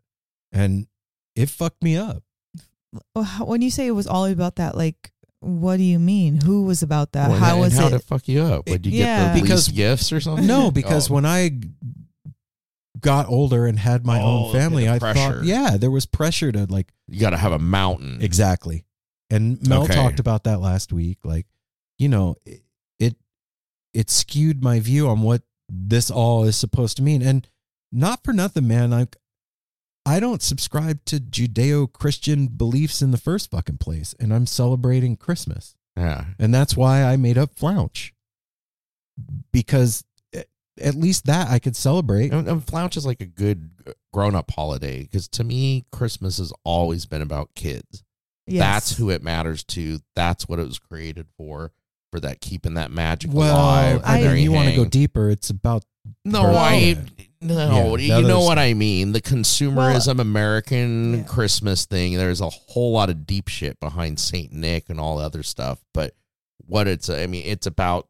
And 0.52 0.88
it 1.36 1.50
fucked 1.50 1.82
me 1.82 1.98
up. 1.98 2.24
When 3.42 3.62
you 3.62 3.72
say 3.72 3.88
it 3.88 3.92
was 3.92 4.08
all 4.08 4.26
about 4.26 4.56
that, 4.58 4.76
like, 4.76 5.12
what 5.40 5.78
do 5.78 5.84
you 5.84 6.00
mean? 6.00 6.42
Who 6.42 6.64
was 6.64 6.82
about 6.84 7.12
that? 7.14 7.30
Well, 7.30 7.40
How 7.40 7.54
and 7.54 7.62
was 7.62 7.78
how 7.78 7.88
it? 7.88 7.92
did 7.92 7.96
it 7.98 8.04
fuck 8.04 8.28
you 8.28 8.42
up? 8.42 8.68
Would 8.70 8.86
you 8.86 8.92
Yeah. 9.00 9.28
get 9.28 9.36
the 9.36 9.42
Because- 9.42 9.68
gifts 9.68 10.12
or 10.12 10.20
something? 10.20 10.48
No, 10.48 10.72
because 10.72 11.10
Oh. 11.10 11.16
when 11.16 11.26
I 11.26 11.52
got 13.00 13.28
older 13.28 13.66
and 13.68 13.78
had 13.78 14.06
my 14.06 14.20
Oh, 14.22 14.48
own 14.48 14.54
family, 14.54 14.90
I 14.90 14.98
pressure. 15.00 15.20
thought, 15.36 15.44
yeah, 15.46 15.78
there 15.78 15.92
was 15.92 16.06
pressure 16.06 16.52
to 16.52 16.66
like 16.66 16.92
you 17.08 17.20
got 17.20 17.30
to 17.32 17.38
have 17.38 17.52
a 17.52 17.60
mountain. 17.60 18.18
Exactly. 18.22 18.86
And 19.30 19.66
Mel 19.68 19.84
Okay. 19.84 19.94
talked 19.94 20.20
about 20.20 20.44
that 20.46 20.60
last 20.62 20.92
week. 20.92 21.20
Like, 21.24 21.46
you 22.00 22.10
know, 22.10 22.36
it, 22.46 22.64
it 23.00 23.16
it 23.94 24.10
skewed 24.10 24.64
my 24.64 24.80
view 24.80 25.08
on 25.10 25.22
what 25.22 25.44
this 25.70 26.10
all 26.10 26.44
is 26.44 26.56
supposed 26.56 26.98
to 26.98 27.04
mean. 27.04 27.22
And 27.22 27.48
not 27.92 28.24
for 28.24 28.34
nothing, 28.34 28.68
man. 28.68 28.90
Like 28.92 29.16
I 30.08 30.20
don't 30.22 30.42
subscribe 30.42 31.04
to 31.06 31.18
Judeo 31.20 31.92
Christian 31.92 32.48
beliefs 32.48 33.02
in 33.02 33.12
the 33.12 33.18
first 33.18 33.52
fucking 33.52 33.78
place. 33.80 34.16
And 34.20 34.34
I'm 34.34 34.46
celebrating 34.46 35.18
Christmas. 35.18 35.76
Yeah. 35.98 36.26
And 36.40 36.54
that's 36.54 36.78
why 36.78 37.04
I 37.04 37.18
made 37.18 37.38
up 37.38 37.54
Flounch. 37.56 38.12
Because 39.52 40.04
at- 40.34 40.48
at 40.80 40.96
least 40.96 41.26
that 41.26 41.50
I 41.50 41.60
could 41.60 41.76
celebrate. 41.76 42.32
And, 42.32 42.48
and 42.48 42.66
Flounch 42.66 42.96
is 42.96 43.06
like 43.06 43.20
a 43.20 43.26
good 43.26 43.70
uh, 43.86 43.92
grown 44.14 44.34
up 44.36 44.52
holiday 44.52 45.02
because 45.02 45.28
to 45.30 45.44
me, 45.44 45.86
Christmas 45.92 46.38
has 46.38 46.54
always 46.64 47.06
been 47.06 47.22
about 47.22 47.54
kids. 47.56 48.04
Yes. 48.46 48.62
That's 48.64 48.98
who 48.98 49.10
it 49.10 49.22
matters 49.22 49.64
to. 49.66 50.00
That's 50.16 50.48
what 50.48 50.60
it 50.60 50.68
was 50.68 50.80
created 50.80 51.28
for. 51.38 51.74
For 52.14 52.22
that 52.22 52.40
keeping 52.40 52.76
that 52.76 52.90
magic 52.90 53.32
Well, 53.34 53.54
alive. 53.54 54.02
I 54.06 54.20
and 54.20 54.36
mean, 54.36 54.44
you 54.46 54.54
want 54.54 54.70
to 54.70 54.76
go 54.78 54.86
deeper. 54.86 55.30
It's 55.30 55.50
about 55.50 55.84
No, 56.26 56.44
birth. 56.44 56.56
I 56.56 56.98
no. 57.42 57.96
Yeah, 57.98 58.20
you 58.20 58.28
know 58.28 58.42
is- 58.42 58.48
what 58.48 58.60
I 58.60 58.74
mean. 58.74 59.12
The 59.12 59.22
consumerism 59.22 60.20
American 60.20 61.24
Christmas 61.26 61.86
thing. 61.86 62.18
There's 62.18 62.42
a 62.42 62.50
whole 62.50 62.92
lot 62.92 63.10
of 63.10 63.26
deep 63.28 63.48
shit 63.48 63.80
behind 63.80 64.20
Saint 64.20 64.52
Nick 64.52 64.90
and 64.90 65.00
all 65.00 65.18
the 65.18 65.24
other 65.24 65.44
stuff. 65.44 65.80
But 65.94 66.16
what 66.66 66.88
it's, 66.88 67.10
I 67.10 67.28
mean, 67.28 67.44
it's 67.46 67.68
about 67.68 68.08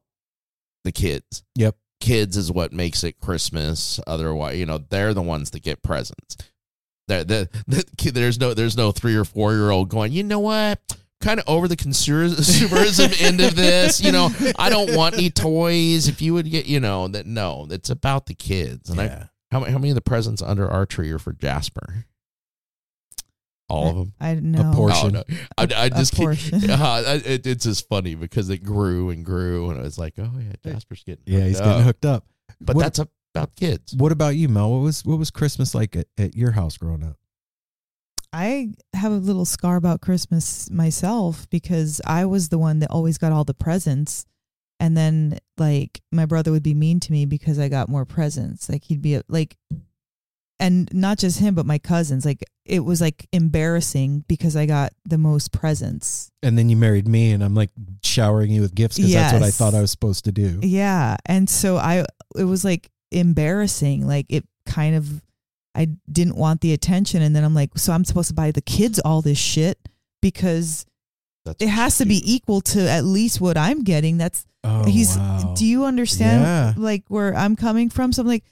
the 0.84 0.92
kids. 0.92 1.44
Yep. 1.56 1.76
Kids 2.00 2.38
is 2.38 2.52
what 2.52 2.72
makes 2.72 3.04
it 3.04 3.20
Christmas. 3.20 4.00
Otherwise, 4.08 4.58
you 4.58 4.66
know, 4.66 4.78
they're 4.78 5.14
the 5.14 5.22
ones 5.22 5.52
that 5.52 5.64
get 5.64 5.82
presents. 5.84 6.38
The, 7.10 7.24
the, 7.24 7.50
the 7.68 7.86
kid, 7.98 8.16
there's 8.16 8.38
no 8.38 8.54
there's 8.54 8.76
no 8.76 8.92
three 8.92 9.16
or 9.16 9.24
four 9.24 9.54
year 9.54 9.72
old 9.72 9.88
going. 9.88 10.12
You 10.12 10.24
know 10.24 10.40
what? 10.40 10.82
Kind 11.22 11.40
of 11.40 11.50
over 11.50 11.68
the 11.68 11.76
consumerism 11.78 13.22
end 13.22 13.42
of 13.42 13.56
this. 13.56 14.00
You 14.02 14.12
know, 14.12 14.30
I 14.58 14.70
don't 14.70 14.96
want 14.96 15.16
any 15.16 15.30
toys. 15.30 16.08
If 16.08 16.22
you 16.22 16.34
would 16.36 16.50
get, 16.50 16.66
you 16.68 16.80
know, 16.80 17.08
that 17.08 17.26
no, 17.26 17.68
it's 17.70 17.90
about 17.90 18.28
the 18.28 18.36
kids. 18.36 18.90
And 18.90 19.02
I, 19.02 19.28
how 19.52 19.60
many 19.60 19.72
how 19.72 19.78
many 19.80 19.90
of 19.90 19.96
the 19.96 20.02
presents 20.02 20.42
under 20.42 20.70
our 20.70 20.86
tree 20.86 21.12
are 21.12 21.20
for 21.20 21.34
Jasper? 21.34 22.06
All 23.70 23.90
of 23.90 23.96
them. 23.98 24.14
I 24.20 24.36
know. 24.36 24.72
A 24.72 24.74
portion. 24.76 25.16
Oh, 25.18 25.24
no. 25.28 25.38
I, 25.58 25.64
I 25.76 25.86
A 25.86 25.90
just 25.90 26.14
keep, 26.14 26.26
portion. 26.26 26.70
uh, 26.70 27.20
it, 27.26 27.46
it's 27.46 27.66
just 27.66 27.90
funny 27.90 28.16
because 28.16 28.50
it 28.50 28.60
grew 28.60 29.10
and 29.10 29.26
grew, 29.26 29.70
and 29.72 29.80
I 29.80 29.84
was 29.84 29.98
like, 29.98 30.14
oh 30.20 30.32
yeah, 30.40 30.54
Jasper's 30.72 31.04
getting 31.04 31.24
Yeah, 31.26 31.46
he's 31.46 31.58
hooked 31.58 31.66
getting 31.66 31.80
up. 31.82 31.86
hooked 31.86 32.06
up. 32.06 32.26
But 32.62 32.76
What- 32.78 32.84
that's 32.84 33.00
about 33.00 33.56
kids. 33.56 33.94
What 33.96 34.12
about 34.14 34.36
you, 34.38 34.48
Mel? 34.48 34.72
What 34.72 34.84
was 34.84 35.04
what 35.04 35.18
was 35.20 35.32
Christmas 35.32 35.76
like 35.76 35.96
at, 35.98 36.08
at 36.18 36.34
your 36.36 36.52
house 36.52 36.78
growing 36.78 37.04
up? 37.04 37.18
I 38.38 38.70
have 38.94 39.12
a 39.12 39.16
little 39.16 39.46
scar 39.46 39.78
about 39.78 40.02
Christmas 40.02 40.70
myself 40.70 41.50
because 41.50 42.00
I 42.06 42.26
was 42.26 42.50
the 42.50 42.60
one 42.60 42.78
that 42.80 42.92
always 42.92 43.18
got 43.18 43.32
all 43.32 43.44
the 43.44 43.56
presents. 43.56 44.26
And 44.80 44.96
then, 44.96 45.40
like, 45.58 46.02
my 46.12 46.28
brother 46.28 46.52
would 46.52 46.62
be 46.62 46.76
mean 46.76 47.00
to 47.00 47.12
me 47.12 47.26
because 47.26 47.58
I 47.58 47.68
got 47.68 47.90
more 47.90 48.06
presents. 48.06 48.70
Like, 48.70 48.84
he'd 48.84 49.02
be 49.02 49.20
like, 49.28 49.58
and 50.60 50.88
not 50.94 51.18
just 51.18 51.40
him, 51.40 51.56
but 51.56 51.66
my 51.66 51.80
cousins. 51.80 52.28
Like, 52.28 52.44
it 52.64 52.82
was 52.82 53.02
like 53.02 53.28
embarrassing 53.34 54.24
because 54.28 54.56
I 54.56 54.68
got 54.68 54.94
the 55.04 55.18
most 55.18 55.52
presents. 55.52 56.30
And 56.44 56.56
then 56.60 56.70
you 56.70 56.78
married 56.78 57.08
me, 57.08 57.32
and 57.32 57.44
I'm 57.44 57.56
like 57.56 57.72
showering 58.04 58.52
you 58.52 58.62
with 58.62 58.76
gifts 58.76 58.98
because 58.98 59.14
that's 59.14 59.34
what 59.34 59.42
I 59.42 59.50
thought 59.50 59.74
I 59.74 59.82
was 59.82 59.90
supposed 59.90 60.26
to 60.26 60.32
do. 60.32 60.60
Yeah. 60.62 61.18
And 61.26 61.50
so 61.50 61.78
I, 61.78 62.06
it 62.36 62.44
was 62.44 62.64
like 62.64 62.92
embarrassing. 63.12 64.06
Like, 64.06 64.28
it 64.30 64.46
kind 64.68 64.96
of, 64.96 65.24
I 65.78 65.88
didn't 66.12 66.36
want 66.36 66.62
the 66.62 66.74
attention. 66.74 67.22
And 67.22 67.36
then 67.36 67.44
I'm 67.44 67.54
like, 67.54 67.78
so 67.78 67.94
I'm 67.94 68.04
supposed 68.04 68.30
to 68.30 68.34
buy 68.34 68.52
the 68.52 68.62
kids 68.62 69.00
all 69.00 69.22
this 69.22 69.38
shit 69.38 69.78
because 70.22 70.86
That's 71.46 71.64
it 71.64 71.70
has 71.70 71.98
to 72.00 72.06
be 72.06 72.22
equal 72.26 72.62
to 72.62 72.90
at 72.90 73.06
least 73.06 73.40
what 73.40 73.58
I'm 73.58 73.84
getting. 73.84 74.18
That's 74.18 74.46
Oh, 74.64 74.84
he's. 74.86 75.16
wow. 75.18 75.54
Do 75.56 75.66
you 75.66 75.86
understand 75.86 76.42
Yeah. 76.42 76.74
like 76.76 77.04
where 77.08 77.34
I'm 77.36 77.56
coming 77.56 77.90
from? 77.90 78.12
So 78.12 78.22
I'm 78.22 78.28
like, 78.28 78.44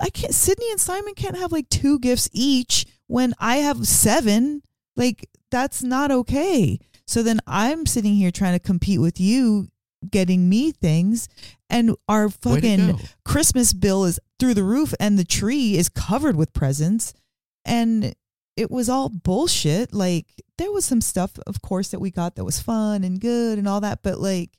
I 0.00 0.10
can't. 0.10 0.34
Sydney 0.34 0.70
and 0.70 0.80
Simon 0.80 1.14
can't 1.14 1.36
have 1.36 1.52
like 1.52 1.68
two 1.68 1.98
gifts 2.00 2.28
each 2.32 2.84
when 3.06 3.32
I 3.38 3.56
have 3.58 3.86
seven. 3.86 4.62
Like 4.96 5.28
that's 5.50 5.82
not 5.82 6.10
okay. 6.10 6.78
So 7.06 7.22
then 7.22 7.40
I'm 7.46 7.86
sitting 7.86 8.14
here 8.14 8.30
trying 8.30 8.54
to 8.54 8.58
compete 8.58 9.00
with 9.00 9.20
you, 9.20 9.68
getting 10.10 10.48
me 10.48 10.72
things, 10.72 11.28
and 11.70 11.96
our 12.08 12.28
fucking. 12.28 12.98
Christmas 13.24 13.72
bill 13.72 14.04
is 14.04 14.20
through 14.38 14.54
the 14.54 14.64
roof, 14.64 14.94
and 15.00 15.18
the 15.18 15.24
tree 15.24 15.76
is 15.76 15.88
covered 15.88 16.36
with 16.36 16.52
presents, 16.52 17.14
and 17.64 18.14
it 18.56 18.70
was 18.70 18.88
all 18.88 19.08
bullshit. 19.08 19.92
Like 19.92 20.26
there 20.58 20.72
was 20.72 20.84
some 20.84 21.00
stuff, 21.00 21.38
of 21.46 21.62
course, 21.62 21.88
that 21.88 22.00
we 22.00 22.10
got 22.10 22.36
that 22.36 22.44
was 22.44 22.60
fun 22.60 23.04
and 23.04 23.20
good 23.20 23.58
and 23.58 23.66
all 23.68 23.80
that, 23.80 24.02
but 24.02 24.18
like 24.18 24.50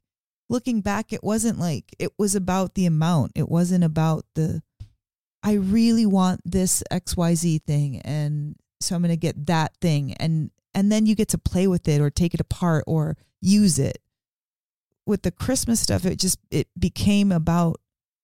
looking 0.50 0.82
back, 0.82 1.14
it 1.14 1.24
wasn't 1.24 1.60
like 1.60 1.96
it 2.00 2.12
was 2.18 2.36
about 2.36 2.76
the 2.76 2.86
amount. 2.86 3.34
It 3.36 3.50
wasn't 3.50 3.84
about 3.84 4.26
the. 4.36 4.62
I 5.46 5.54
really 5.54 6.06
want 6.06 6.40
this 6.46 6.84
X 6.90 7.18
Y 7.18 7.36
Z 7.36 7.60
thing, 7.68 8.00
and 8.00 8.56
so 8.80 8.96
I'm 8.96 9.02
gonna 9.02 9.16
get 9.16 9.48
that 9.48 9.76
thing, 9.82 10.14
and 10.14 10.52
and 10.74 10.92
then 10.92 11.06
you 11.06 11.16
get 11.16 11.30
to 11.30 11.38
play 11.38 11.68
with 11.68 11.88
it 11.88 12.02
or 12.02 12.10
take 12.10 12.34
it 12.34 12.40
apart 12.40 12.84
or 12.88 13.18
use 13.42 13.78
it. 13.78 14.00
With 15.06 15.24
the 15.24 15.32
Christmas 15.32 15.80
stuff, 15.82 16.06
it 16.06 16.18
just 16.18 16.40
it 16.50 16.68
became 16.80 17.32
about 17.32 17.80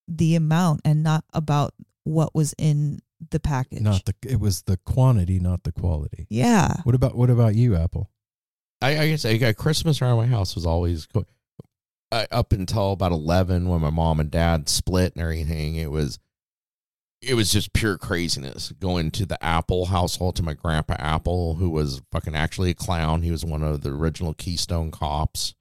the 0.08 0.36
amount 0.36 0.82
and 0.86 1.04
not 1.04 1.26
about 1.34 1.74
what 2.04 2.34
was 2.34 2.56
in 2.58 3.00
the 3.32 3.40
package. 3.40 3.82
Not 3.82 4.06
the. 4.06 4.14
It 4.26 4.40
was 4.40 4.62
the 4.64 4.78
quantity, 4.78 5.40
not 5.40 5.64
the 5.64 5.72
quality. 5.72 6.26
yeah. 6.30 6.76
What 6.84 6.96
about 6.96 7.16
what 7.16 7.30
about 7.30 7.56
you, 7.56 7.76
Apple? 7.76 8.10
I, 8.82 8.98
I 8.98 9.08
guess 9.10 9.26
I 9.26 9.36
got 9.38 9.58
Christmas 9.58 10.02
around 10.02 10.18
my 10.18 10.26
house 10.26 10.56
was 10.56 10.66
always 10.66 11.06
co- 11.06 11.26
I, 12.14 12.28
up 12.32 12.54
until 12.54 12.94
about 12.94 13.12
eleven 13.12 13.68
when 13.68 13.82
my 13.82 13.90
mom 13.90 14.20
and 14.22 14.32
dad 14.32 14.70
split 14.70 15.14
and 15.16 15.22
everything. 15.22 15.76
It 15.76 15.92
was 15.92 16.18
it 17.22 17.34
was 17.34 17.52
just 17.52 17.74
pure 17.74 17.98
craziness 17.98 18.72
going 18.80 19.12
to 19.12 19.26
the 19.26 19.44
Apple 19.44 19.88
household 19.88 20.38
to 20.38 20.44
my 20.44 20.54
grandpa 20.54 20.96
Apple, 20.98 21.56
who 21.56 21.70
was 21.70 22.02
fucking 22.12 22.36
actually 22.36 22.70
a 22.70 22.74
clown. 22.76 23.22
He 23.22 23.32
was 23.32 23.44
one 23.44 23.62
of 23.62 23.82
the 23.82 23.90
original 23.90 24.34
Keystone 24.34 24.92
cops. 24.92 25.54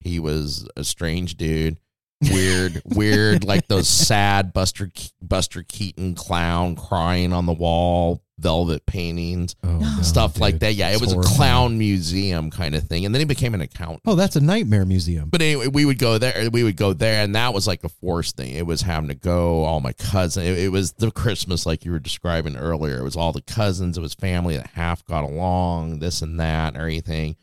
He 0.00 0.18
was 0.20 0.68
a 0.76 0.84
strange 0.84 1.36
dude. 1.36 1.78
Weird, 2.22 2.80
weird, 2.86 3.44
like 3.44 3.68
those 3.68 3.88
sad 4.06 4.54
Buster 4.54 4.90
Buster 5.20 5.62
Keaton 5.68 6.14
clown 6.14 6.74
crying 6.74 7.34
on 7.34 7.44
the 7.44 7.52
wall, 7.52 8.22
velvet 8.38 8.86
paintings, 8.86 9.54
Oh, 9.62 9.76
no, 9.76 9.98
stuff 10.00 10.40
like 10.40 10.60
that. 10.60 10.72
Yeah, 10.74 10.88
it 10.88 11.02
It's 11.02 11.02
was 11.02 11.12
a 11.12 11.20
clown 11.36 11.76
museum 11.76 12.50
kind 12.50 12.74
of 12.74 12.84
thing. 12.84 13.04
And 13.04 13.14
then 13.14 13.20
he 13.20 13.26
became 13.26 13.52
an 13.52 13.60
accountant. 13.60 14.00
Oh, 14.06 14.14
that's 14.14 14.34
a 14.34 14.40
nightmare 14.40 14.86
museum. 14.86 15.28
But 15.28 15.42
anyway, 15.42 15.66
we 15.66 15.84
would 15.84 15.98
go 15.98 16.16
there. 16.16 16.48
We 16.50 16.64
would 16.64 16.76
go 16.78 16.94
there, 16.94 17.22
and 17.22 17.34
that 17.34 17.52
was 17.52 17.66
like 17.66 17.84
a 17.84 17.88
forced 17.90 18.34
thing. 18.38 18.54
It 18.54 18.66
was 18.66 18.80
having 18.80 19.08
to 19.10 19.14
go. 19.14 19.64
All 19.64 19.80
my 19.80 19.92
cousins. 19.92 20.46
It, 20.46 20.58
it 20.58 20.68
was 20.68 20.92
the 20.94 21.10
Christmas 21.10 21.66
like 21.66 21.84
you 21.84 21.90
were 21.90 21.98
describing 21.98 22.56
earlier. 22.56 22.98
It 23.00 23.04
was 23.04 23.16
all 23.16 23.32
the 23.32 23.42
cousins. 23.42 23.98
It 23.98 24.00
was 24.00 24.14
family 24.14 24.56
that 24.56 24.68
half 24.68 25.04
got 25.04 25.24
along, 25.24 25.98
this 25.98 26.22
and 26.22 26.40
that, 26.40 26.68
and 26.68 26.76
everything. 26.78 27.36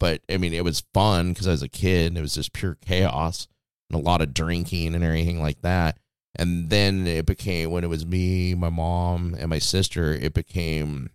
But 0.00 0.22
I 0.28 0.38
mean, 0.38 0.52
it 0.52 0.64
was 0.64 0.82
fun 0.92 1.32
because 1.32 1.46
I 1.46 1.52
was 1.52 1.62
a 1.62 1.68
kid, 1.68 2.16
it 2.16 2.20
was 2.20 2.34
just 2.34 2.52
pure 2.52 2.76
chaos 2.80 3.46
and 3.88 4.00
a 4.00 4.02
lot 4.02 4.22
of 4.22 4.34
drinking 4.34 4.94
and 4.96 5.04
everything 5.04 5.40
like 5.40 5.62
that. 5.62 5.98
And 6.34 6.70
then 6.70 7.06
it 7.06 7.26
became 7.26 7.70
when 7.70 7.84
it 7.84 7.88
was 7.88 8.06
me, 8.06 8.54
my 8.54 8.70
mom, 8.70 9.36
and 9.38 9.50
my 9.50 9.58
sister. 9.58 10.12
It 10.12 10.32
became 10.32 11.10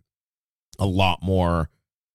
a 0.77 0.85
lot 0.85 1.23
more 1.23 1.69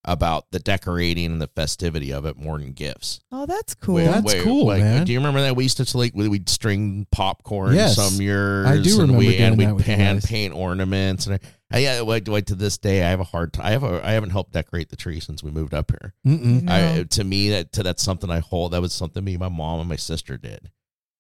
about 0.04 0.50
the 0.50 0.58
decorating 0.58 1.26
and 1.26 1.42
the 1.42 1.46
festivity 1.48 2.10
of 2.12 2.24
it 2.24 2.36
more 2.36 2.58
than 2.58 2.72
gifts. 2.72 3.20
Oh, 3.30 3.44
that's 3.44 3.74
cool. 3.74 3.96
Wait, 3.96 4.06
That's 4.06 4.24
wait, 4.24 4.42
cool, 4.42 4.66
like, 4.66 4.82
man. 4.82 5.04
Do 5.04 5.12
you 5.12 5.18
remember 5.18 5.42
that 5.42 5.54
we 5.56 5.64
used 5.64 5.76
to 5.76 5.96
like 5.98 6.14
we- 6.14 6.28
we'd 6.28 6.48
string 6.48 7.06
popcorn 7.10 7.74
Yes. 7.74 7.96
some 7.96 8.20
years? 8.20 8.66
I 8.66 8.78
do 8.78 8.92
and 8.92 9.00
remember 9.00 9.18
we, 9.18 9.26
doing 9.28 9.40
and 9.42 9.52
that 9.60 9.66
we'd 9.66 9.72
with 9.74 9.86
hand 9.86 10.22
paint 10.24 10.54
ornaments 10.54 11.26
and 11.26 11.38
I, 11.72 11.78
yeah, 11.78 12.00
like, 12.00 12.26
like 12.26 12.46
to 12.46 12.54
this 12.56 12.78
day, 12.78 13.04
I 13.04 13.10
have 13.10 13.20
a 13.20 13.24
hard 13.24 13.52
time. 13.52 13.66
I 13.66 13.70
have 13.70 13.84
a 13.84 14.04
I 14.04 14.12
haven't 14.12 14.30
helped 14.30 14.52
decorate 14.52 14.88
the 14.88 14.96
tree 14.96 15.20
since 15.20 15.42
we 15.42 15.50
moved 15.52 15.72
up 15.74 15.90
here. 15.92 16.14
No. 16.24 16.72
I, 16.72 17.04
to 17.10 17.22
me, 17.22 17.50
that 17.50 17.70
to 17.72 17.82
that's 17.84 18.02
something 18.02 18.28
I 18.30 18.40
hold. 18.40 18.72
That 18.72 18.80
was 18.80 18.92
something 18.92 19.22
me, 19.22 19.36
my 19.36 19.48
mom, 19.48 19.78
and 19.80 19.88
my 19.88 19.94
sister 19.96 20.36
did, 20.36 20.70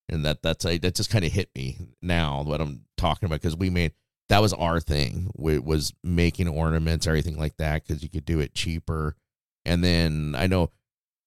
and 0.08 0.24
that 0.24 0.42
that's 0.42 0.66
I, 0.66 0.78
that 0.78 0.96
just 0.96 1.08
kind 1.10 1.24
of 1.24 1.30
hit 1.32 1.50
me 1.54 1.78
now 2.02 2.42
what 2.42 2.60
I'm 2.60 2.82
talking 2.96 3.26
about 3.26 3.40
because 3.40 3.56
we 3.56 3.70
made 3.70 3.92
that 4.30 4.40
was 4.40 4.52
our 4.52 4.80
thing. 4.80 5.30
We, 5.36 5.58
was 5.58 5.92
making 6.02 6.48
ornaments, 6.48 7.06
or 7.06 7.10
everything 7.10 7.36
like 7.36 7.56
that, 7.58 7.84
because 7.84 8.02
you 8.02 8.08
could 8.08 8.24
do 8.24 8.38
it 8.38 8.54
cheaper. 8.54 9.16
And 9.64 9.84
then 9.84 10.34
I 10.38 10.46
know 10.46 10.70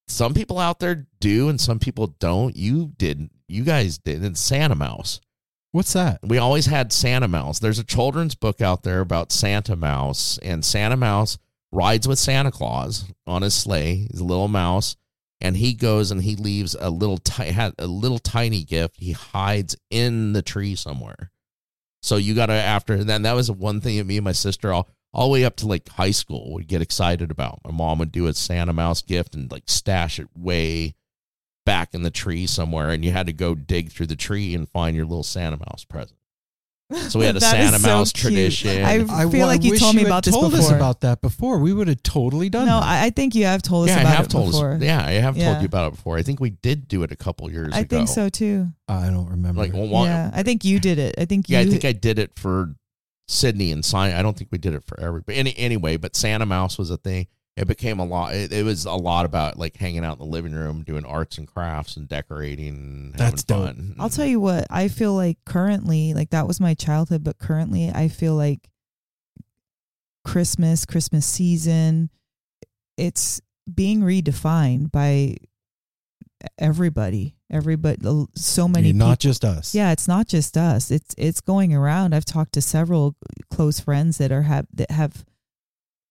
some 0.08 0.34
people 0.34 0.58
out 0.58 0.80
there 0.80 1.06
do, 1.20 1.50
and 1.50 1.60
some 1.60 1.80
people 1.80 2.08
don't. 2.08 2.56
You 2.56 2.94
didn't. 2.98 3.32
you 3.48 3.64
guys 3.64 3.98
didn't. 3.98 4.36
Santa 4.36 4.76
Mouse. 4.76 5.20
What's 5.72 5.94
that? 5.94 6.20
We 6.24 6.38
always 6.38 6.68
had 6.68 6.94
Santa 6.94 7.28
Mouse. 7.28 7.60
There's 7.60 7.80
a 7.80 7.84
children's 7.84 8.36
book 8.36 8.62
out 8.62 8.84
there 8.84 9.02
about 9.02 9.32
Santa 9.34 9.76
Mouse, 9.76 10.40
and 10.42 10.64
Santa 10.64 10.98
Mouse 10.98 11.38
rides 11.74 12.08
with 12.08 12.20
Santa 12.20 12.52
Claus 12.52 13.12
on 13.28 13.42
his 13.42 13.54
sleigh. 13.54 14.08
He's 14.10 14.22
a 14.22 14.26
little 14.26 14.48
mouse, 14.48 14.96
and 15.42 15.58
he 15.58 15.74
goes 15.74 16.10
and 16.10 16.22
he 16.22 16.38
leaves 16.38 16.74
a 16.80 16.90
little 16.90 17.18
ti- 17.18 17.52
a 17.78 17.88
little 17.88 18.20
tiny 18.20 18.64
gift. 18.64 18.96
He 18.98 19.12
hides 19.12 19.76
in 19.90 20.32
the 20.32 20.42
tree 20.42 20.76
somewhere. 20.76 21.32
So 22.04 22.18
you 22.18 22.36
got 22.36 22.48
to 22.48 22.54
after 22.54 22.94
and 22.94 23.10
then. 23.10 23.22
That 23.22 23.36
was 23.36 23.50
one 23.50 23.80
thing 23.80 23.98
that 23.98 24.04
me 24.04 24.18
and 24.18 24.26
my 24.26 24.34
sister 24.34 24.72
all 24.74 24.90
all 25.14 25.28
the 25.28 25.32
way 25.32 25.46
up 25.46 25.56
to 25.58 25.68
like 25.68 25.88
high 25.90 26.12
school 26.12 26.54
would 26.54 26.68
get 26.68 26.82
excited 26.82 27.32
about. 27.32 27.62
My 27.64 27.72
mom 27.72 28.00
would 28.00 28.12
do 28.12 28.28
a 28.28 28.34
Santa 28.34 28.74
Mouse 28.74 29.02
gift 29.02 29.36
and 29.36 29.50
like 29.50 29.64
stash 29.68 30.20
it 30.20 30.28
way 30.36 30.96
back 31.66 31.94
in 31.94 32.04
the 32.04 32.12
tree 32.12 32.46
somewhere, 32.46 32.90
and 32.90 33.06
you 33.06 33.12
had 33.12 33.28
to 33.28 33.34
go 33.34 33.56
dig 33.56 33.90
through 33.90 34.08
the 34.08 34.16
tree 34.18 34.54
and 34.54 34.68
find 34.70 34.96
your 34.96 35.06
little 35.06 35.24
Santa 35.24 35.58
Mouse 35.58 35.86
present. 35.86 36.20
So 36.92 37.20
we 37.20 37.26
had 37.26 37.36
a 37.38 37.42
Santa 37.42 37.80
so 37.80 37.88
Mouse 37.88 38.12
cute. 38.12 38.22
tradition. 38.24 38.84
I 38.86 38.96
I 38.96 39.30
feel 39.30 39.42
wa- 39.42 39.46
like 39.48 39.64
you 39.64 39.72
wish 39.72 39.80
told 39.80 39.96
me 39.96 40.02
had 40.02 40.08
about 40.10 40.26
this 40.26 40.34
told 40.34 40.52
before. 40.52 40.66
us 40.68 40.72
about 40.72 41.02
that 41.02 41.22
before. 41.22 41.58
We 41.60 41.74
would 41.74 41.88
have 41.88 42.04
totally 42.04 42.50
done 42.50 42.66
no, 42.68 42.80
that. 42.80 42.86
I, 42.86 43.06
I 43.06 43.10
think 43.10 43.34
you 43.36 43.46
have 43.46 43.62
told 43.62 43.86
us 43.90 43.96
yeah, 43.96 44.00
I 44.00 44.02
about 44.02 44.16
have 44.16 44.26
it 44.26 44.30
told 44.30 44.52
before. 44.52 44.72
us. 44.74 44.82
Yeah, 44.82 45.04
I 45.04 45.12
have 45.14 45.36
Yeah. 45.38 45.52
told 45.52 45.62
you 45.62 45.66
about 45.66 45.88
it 45.94 45.96
before. 45.96 46.18
I 46.18 46.22
think 46.24 46.40
we 46.40 46.52
did 46.52 46.88
do 46.88 47.02
it 47.04 47.12
a 47.12 47.16
couple 47.16 47.50
years 47.52 47.70
ago. 47.70 47.78
I 47.78 47.80
ago. 47.80 47.98
think 47.98 48.10
so 48.10 48.30
too. 48.30 48.68
I 48.88 49.08
don't 49.10 49.30
remember. 49.30 49.62
Like 49.62 49.74
well, 49.74 49.88
one, 49.88 50.08
yeah, 50.08 50.30
I 50.34 50.44
think 50.44 50.64
you 50.66 50.80
did 50.80 51.00
it. 51.00 51.16
I 51.18 51.26
think 51.26 51.50
you 51.50 51.56
yeah. 51.56 51.62
I 51.62 51.66
think 51.70 51.86
I 51.86 51.94
did 51.94 52.20
it 52.20 52.38
for 52.38 52.76
Sydney 53.28 53.72
and 53.72 53.84
Simon. 53.84 54.16
I 54.18 54.22
don't 54.22 54.38
think 54.38 54.52
we 54.52 54.58
did 54.58 54.74
it 54.74 54.84
for 54.86 55.00
everybody. 55.00 55.38
Any, 55.38 55.58
anyway, 55.58 55.98
but 55.98 56.16
Santa 56.16 56.46
Mouse 56.46 56.78
was 56.78 56.90
a 56.92 56.98
thing. 56.98 57.28
It 57.56 57.68
became 57.68 58.00
a 58.00 58.06
lot. 58.06 58.34
It, 58.34 58.52
it 58.52 58.64
was 58.66 58.86
a 58.86 58.94
lot 58.94 59.26
about 59.26 59.60
like 59.60 59.76
hanging 59.78 60.04
out 60.04 60.14
in 60.14 60.20
the 60.20 60.26
living 60.26 60.54
room, 60.54 60.84
doing 60.84 61.06
arts 61.06 61.38
and 61.38 61.48
crafts 61.48 61.96
and 61.98 62.08
decorating. 62.10 62.68
And 62.70 63.14
That's 63.14 63.46
having 63.48 63.66
dope. 63.66 63.76
fun. 63.76 63.96
I'll 64.00 64.10
tell 64.10 64.26
you 64.26 64.40
what, 64.40 64.66
I 64.72 64.88
feel 64.88 65.14
like 65.14 65.38
currently, 65.46 66.14
like 66.16 66.32
that 66.32 66.48
was 66.48 66.60
my 66.60 66.74
childhood, 66.74 67.24
but 67.24 67.38
currently 67.38 67.92
I 67.94 68.08
feel 68.08 68.34
like 68.36 68.70
Christmas, 70.26 70.86
Christmas 70.86 71.26
season, 71.26 72.10
it's 72.98 73.42
being 73.72 74.02
redefined 74.02 74.92
by 74.92 75.38
everybody. 76.58 77.36
Everybody, 77.52 78.00
so 78.36 78.68
many 78.68 78.88
Yeah, 78.88 78.94
people. 78.94 79.08
not 79.10 79.20
just 79.20 79.46
us. 79.46 79.76
Yeah, 79.76 79.92
it's 79.92 80.08
not 80.08 80.28
just 80.28 80.58
us. 80.58 80.90
It's 80.90 81.14
it's 81.20 81.40
going 81.40 81.72
around. 81.72 82.16
I've 82.16 82.26
talked 82.26 82.54
to 82.54 82.62
several 82.62 83.16
close 83.52 83.80
friends 83.80 84.18
that 84.18 84.32
are 84.32 84.42
have 84.42 84.66
that 84.74 84.90
have 84.90 85.24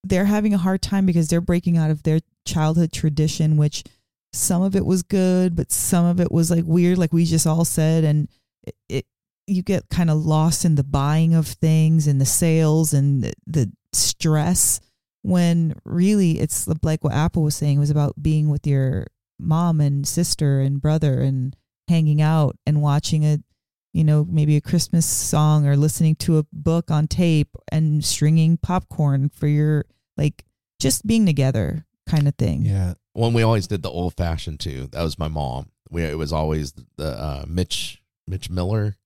they're 0.05 0.25
having 0.25 0.55
a 0.55 0.59
hard 0.59 0.83
time 0.83 1.07
because 1.07 1.29
they're 1.29 1.41
breaking 1.41 1.77
out 1.77 1.91
of 1.91 2.03
their 2.03 2.21
childhood 2.45 2.93
tradition, 2.93 3.57
which 3.57 3.85
some 4.33 4.63
of 4.63 4.75
it 4.75 4.87
was 4.87 5.03
good, 5.03 5.55
but 5.55 5.71
some 5.71 6.05
of 6.05 6.21
it 6.21 6.33
was 6.33 6.51
like 6.51 6.65
weird, 6.67 6.99
like 6.99 7.13
we 7.13 7.25
just 7.25 7.47
all 7.47 7.65
said, 7.65 8.05
and 8.05 8.29
it, 8.65 8.75
it 8.89 9.07
you 9.47 9.63
get 9.63 9.89
kind 9.91 10.11
of 10.11 10.25
lost 10.25 10.65
in 10.65 10.77
the 10.77 10.85
buying 10.85 11.35
of 11.35 11.47
things 11.47 12.07
and 12.07 12.21
the 12.21 12.27
sales 12.27 12.93
and 12.93 13.25
the, 13.25 13.33
the 13.47 13.73
stress 13.93 14.81
when 15.23 15.75
really 15.85 16.41
it's 16.41 16.69
like 16.83 17.05
what 17.05 17.13
Apple 17.13 17.43
was 17.43 17.55
saying 17.55 17.79
was 17.79 17.91
about 17.91 18.21
being 18.21 18.49
with 18.49 18.67
your 18.67 19.07
mom 19.39 19.81
and 19.81 20.07
sister 20.07 20.61
and 20.61 20.81
brother 20.81 21.21
and 21.21 21.55
hanging 21.89 22.23
out 22.23 22.57
and 22.67 22.83
watching 22.83 23.25
a 23.25 23.39
you 23.93 24.05
know 24.05 24.27
maybe 24.29 24.57
a 24.57 24.61
christmas 24.61 25.07
song 25.07 25.67
or 25.67 25.77
listening 25.77 26.15
to 26.15 26.39
a 26.39 26.47
book 26.53 26.91
on 26.91 27.07
tape 27.07 27.57
and 27.71 28.05
stringing 28.05 28.57
popcorn 28.57 29.29
for 29.29 29.47
your 29.47 29.85
like 30.17 30.45
just 30.81 31.07
being 31.07 31.27
together 31.27 31.87
kind 32.07 32.27
of 32.27 32.35
thing 32.35 32.65
Yeah. 32.65 32.95
When 33.15 33.35
we 33.35 33.43
always 33.43 33.67
did 33.67 33.83
the 33.83 33.91
old 33.91 34.17
fashioned 34.17 34.61
too. 34.61 34.89
That 34.93 35.03
was 35.03 35.19
my 35.19 35.29
mom. 35.29 35.71
We 35.91 36.03
it 36.03 36.17
was 36.17 36.33
always 36.33 36.73
the 36.97 37.09
uh, 37.09 37.45
Mitch 37.47 38.03
Mitch 38.27 38.49
Miller 38.49 38.97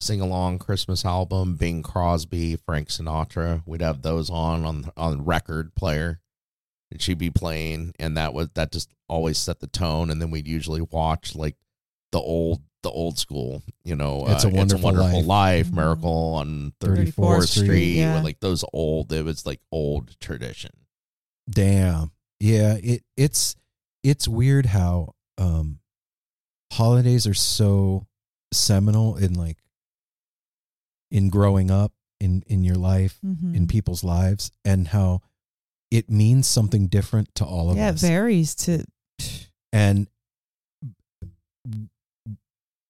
sing 0.00 0.20
along 0.20 0.58
Christmas 0.58 1.04
album, 1.04 1.56
Bing 1.56 1.82
Crosby, 1.82 2.56
Frank 2.56 2.88
Sinatra. 2.88 3.62
We'd 3.66 3.82
have 3.82 4.02
those 4.02 4.30
on 4.30 4.64
on 4.64 4.90
on 4.96 5.24
record 5.24 5.74
player, 5.74 6.20
and 6.90 7.02
she'd 7.02 7.18
be 7.18 7.30
playing, 7.30 7.92
and 7.98 8.16
that 8.16 8.32
was 8.32 8.48
that 8.54 8.72
just 8.72 8.94
always 9.08 9.38
set 9.38 9.60
the 9.60 9.66
tone. 9.66 10.10
And 10.10 10.22
then 10.22 10.30
we'd 10.30 10.48
usually 10.48 10.80
watch 10.80 11.34
like 11.34 11.56
the 12.12 12.20
old 12.20 12.62
the 12.84 12.90
old 12.90 13.18
school, 13.18 13.62
you 13.84 13.96
know, 13.96 14.24
It's 14.28 14.44
a 14.44 14.48
uh, 14.48 14.50
Wonderful 14.52 14.92
Life. 14.92 15.26
Life, 15.26 15.66
Mhm. 15.68 15.74
Miracle 15.74 16.34
on 16.34 16.72
34th 16.80 17.14
34th 17.16 17.48
Street, 17.48 17.64
Street, 17.66 17.92
yeah. 17.96 18.22
like 18.22 18.38
those 18.38 18.64
old. 18.72 19.12
It 19.12 19.24
was 19.24 19.44
like 19.44 19.60
old 19.72 20.18
tradition. 20.20 20.70
Damn. 21.50 22.12
Yeah, 22.38 22.74
it 22.82 23.02
it's 23.16 23.56
it's 24.04 24.28
weird 24.28 24.66
how 24.66 25.14
um 25.38 25.80
holidays 26.72 27.26
are 27.26 27.34
so 27.34 28.06
seminal 28.52 29.16
in 29.16 29.34
like 29.34 29.58
in 31.10 31.28
growing 31.30 31.70
up 31.70 31.92
in 32.20 32.42
in 32.46 32.62
your 32.64 32.76
life, 32.76 33.18
Mhm. 33.24 33.54
in 33.56 33.66
people's 33.66 34.04
lives 34.04 34.50
and 34.64 34.88
how 34.88 35.20
it 35.90 36.10
means 36.10 36.46
something 36.46 36.88
different 36.88 37.34
to 37.36 37.44
all 37.44 37.70
of 37.70 37.76
us. 37.76 37.78
yeah 37.78 37.90
it 37.90 37.98
varies 37.98 38.54
to 38.54 38.84
and 39.72 40.08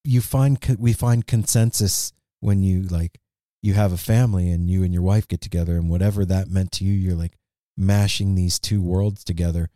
you 0.05 0.21
find 0.21 0.59
we 0.79 0.93
find 0.93 1.27
consensus 1.27 2.13
when 2.41 2.63
you 2.63 2.83
like 2.83 3.19
you 3.63 3.75
have 3.75 3.93
a 3.93 3.99
family 3.99 4.51
and 4.51 4.69
you 4.69 4.83
and 4.83 4.93
your 4.93 5.03
wife 5.03 5.27
get 5.27 5.41
together 5.41 5.77
and 5.77 5.89
whatever 5.89 6.25
that 6.25 6.49
meant 6.49 6.71
to 6.73 6.85
you 6.85 6.93
you're 6.93 7.15
like 7.15 7.37
mashing 7.77 8.35
these 8.35 8.59
two 8.59 8.83
worlds 8.83 9.25
together. 9.25 9.71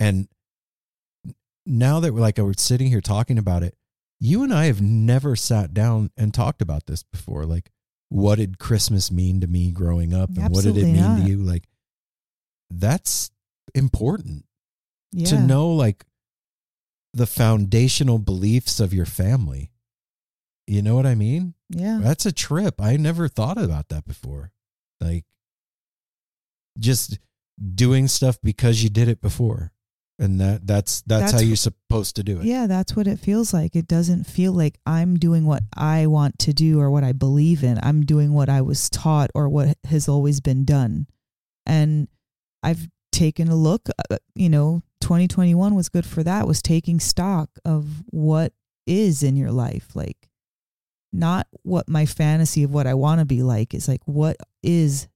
And 0.00 0.28
now 1.64 2.00
that 2.00 2.12
we're 2.12 2.20
like 2.20 2.38
we're 2.38 2.54
sitting 2.54 2.88
here 2.88 3.00
talking 3.00 3.38
about 3.38 3.62
it 3.62 3.76
you 4.18 4.42
and 4.42 4.54
I 4.54 4.66
have 4.66 4.80
never 4.80 5.36
sat 5.36 5.74
down 5.74 6.10
and 6.16 6.32
talked 6.32 6.62
about 6.62 6.86
this 6.86 7.02
before. 7.02 7.44
Like 7.44 7.70
what 8.08 8.36
did 8.36 8.58
christmas 8.58 9.10
mean 9.10 9.40
to 9.40 9.48
me 9.48 9.72
growing 9.72 10.14
up 10.14 10.30
and 10.36 10.54
what 10.54 10.62
did 10.62 10.76
it 10.76 10.84
mean 10.84 10.96
not. 10.96 11.20
to 11.20 11.28
you? 11.28 11.38
Like 11.38 11.64
that's 12.70 13.30
important 13.74 14.46
yeah. 15.12 15.26
to 15.26 15.40
know 15.40 15.68
like 15.68 16.04
the 17.16 17.26
foundational 17.26 18.18
beliefs 18.18 18.78
of 18.78 18.92
your 18.92 19.06
family. 19.06 19.72
You 20.66 20.82
know 20.82 20.94
what 20.96 21.06
I 21.06 21.14
mean? 21.14 21.54
yeah 21.70 21.98
That's 22.02 22.26
a 22.26 22.32
trip. 22.32 22.80
I 22.80 22.96
never 22.96 23.28
thought 23.28 23.58
about 23.58 23.88
that 23.88 24.04
before. 24.04 24.52
Like 25.00 25.24
just 26.78 27.18
doing 27.74 28.08
stuff 28.08 28.38
because 28.42 28.82
you 28.82 28.90
did 28.90 29.08
it 29.08 29.20
before. 29.20 29.72
and 30.18 30.40
that 30.40 30.66
that's 30.66 31.02
that's, 31.02 31.32
That's 31.32 31.32
how 31.34 31.40
you're 31.40 31.56
supposed 31.56 32.16
to 32.16 32.22
do 32.22 32.40
it. 32.40 32.44
Yeah, 32.44 32.66
that's 32.66 32.96
what 32.96 33.06
it 33.06 33.18
feels 33.18 33.52
like. 33.52 33.76
It 33.76 33.86
doesn't 33.86 34.24
feel 34.24 34.52
like 34.52 34.78
I'm 34.86 35.16
doing 35.18 35.44
what 35.46 35.62
I 35.76 36.06
want 36.06 36.38
to 36.40 36.52
do 36.52 36.80
or 36.80 36.90
what 36.90 37.04
I 37.04 37.12
believe 37.12 37.62
in. 37.62 37.78
I'm 37.82 38.02
doing 38.02 38.32
what 38.32 38.48
I 38.48 38.60
was 38.62 38.88
taught 38.90 39.30
or 39.34 39.48
what 39.48 39.76
has 39.84 40.08
always 40.08 40.40
been 40.40 40.64
done. 40.64 41.06
And 41.66 42.08
I've 42.62 42.88
taken 43.12 43.48
a 43.48 43.56
look, 43.56 43.88
uh, 44.10 44.16
you 44.34 44.48
know, 44.48 44.82
2021 45.06 45.76
was 45.76 45.88
good 45.88 46.04
for 46.04 46.24
that, 46.24 46.48
was 46.48 46.60
taking 46.60 46.98
stock 46.98 47.48
of 47.64 48.02
what 48.06 48.52
is 48.88 49.22
in 49.22 49.36
your 49.36 49.52
life. 49.52 49.94
Like, 49.94 50.28
not 51.12 51.46
what 51.62 51.88
my 51.88 52.06
fantasy 52.06 52.64
of 52.64 52.72
what 52.72 52.88
I 52.88 52.94
want 52.94 53.20
to 53.20 53.24
be 53.24 53.44
like 53.44 53.72
is 53.72 53.86
like, 53.86 54.00
what 54.06 54.36
is 54.64 55.06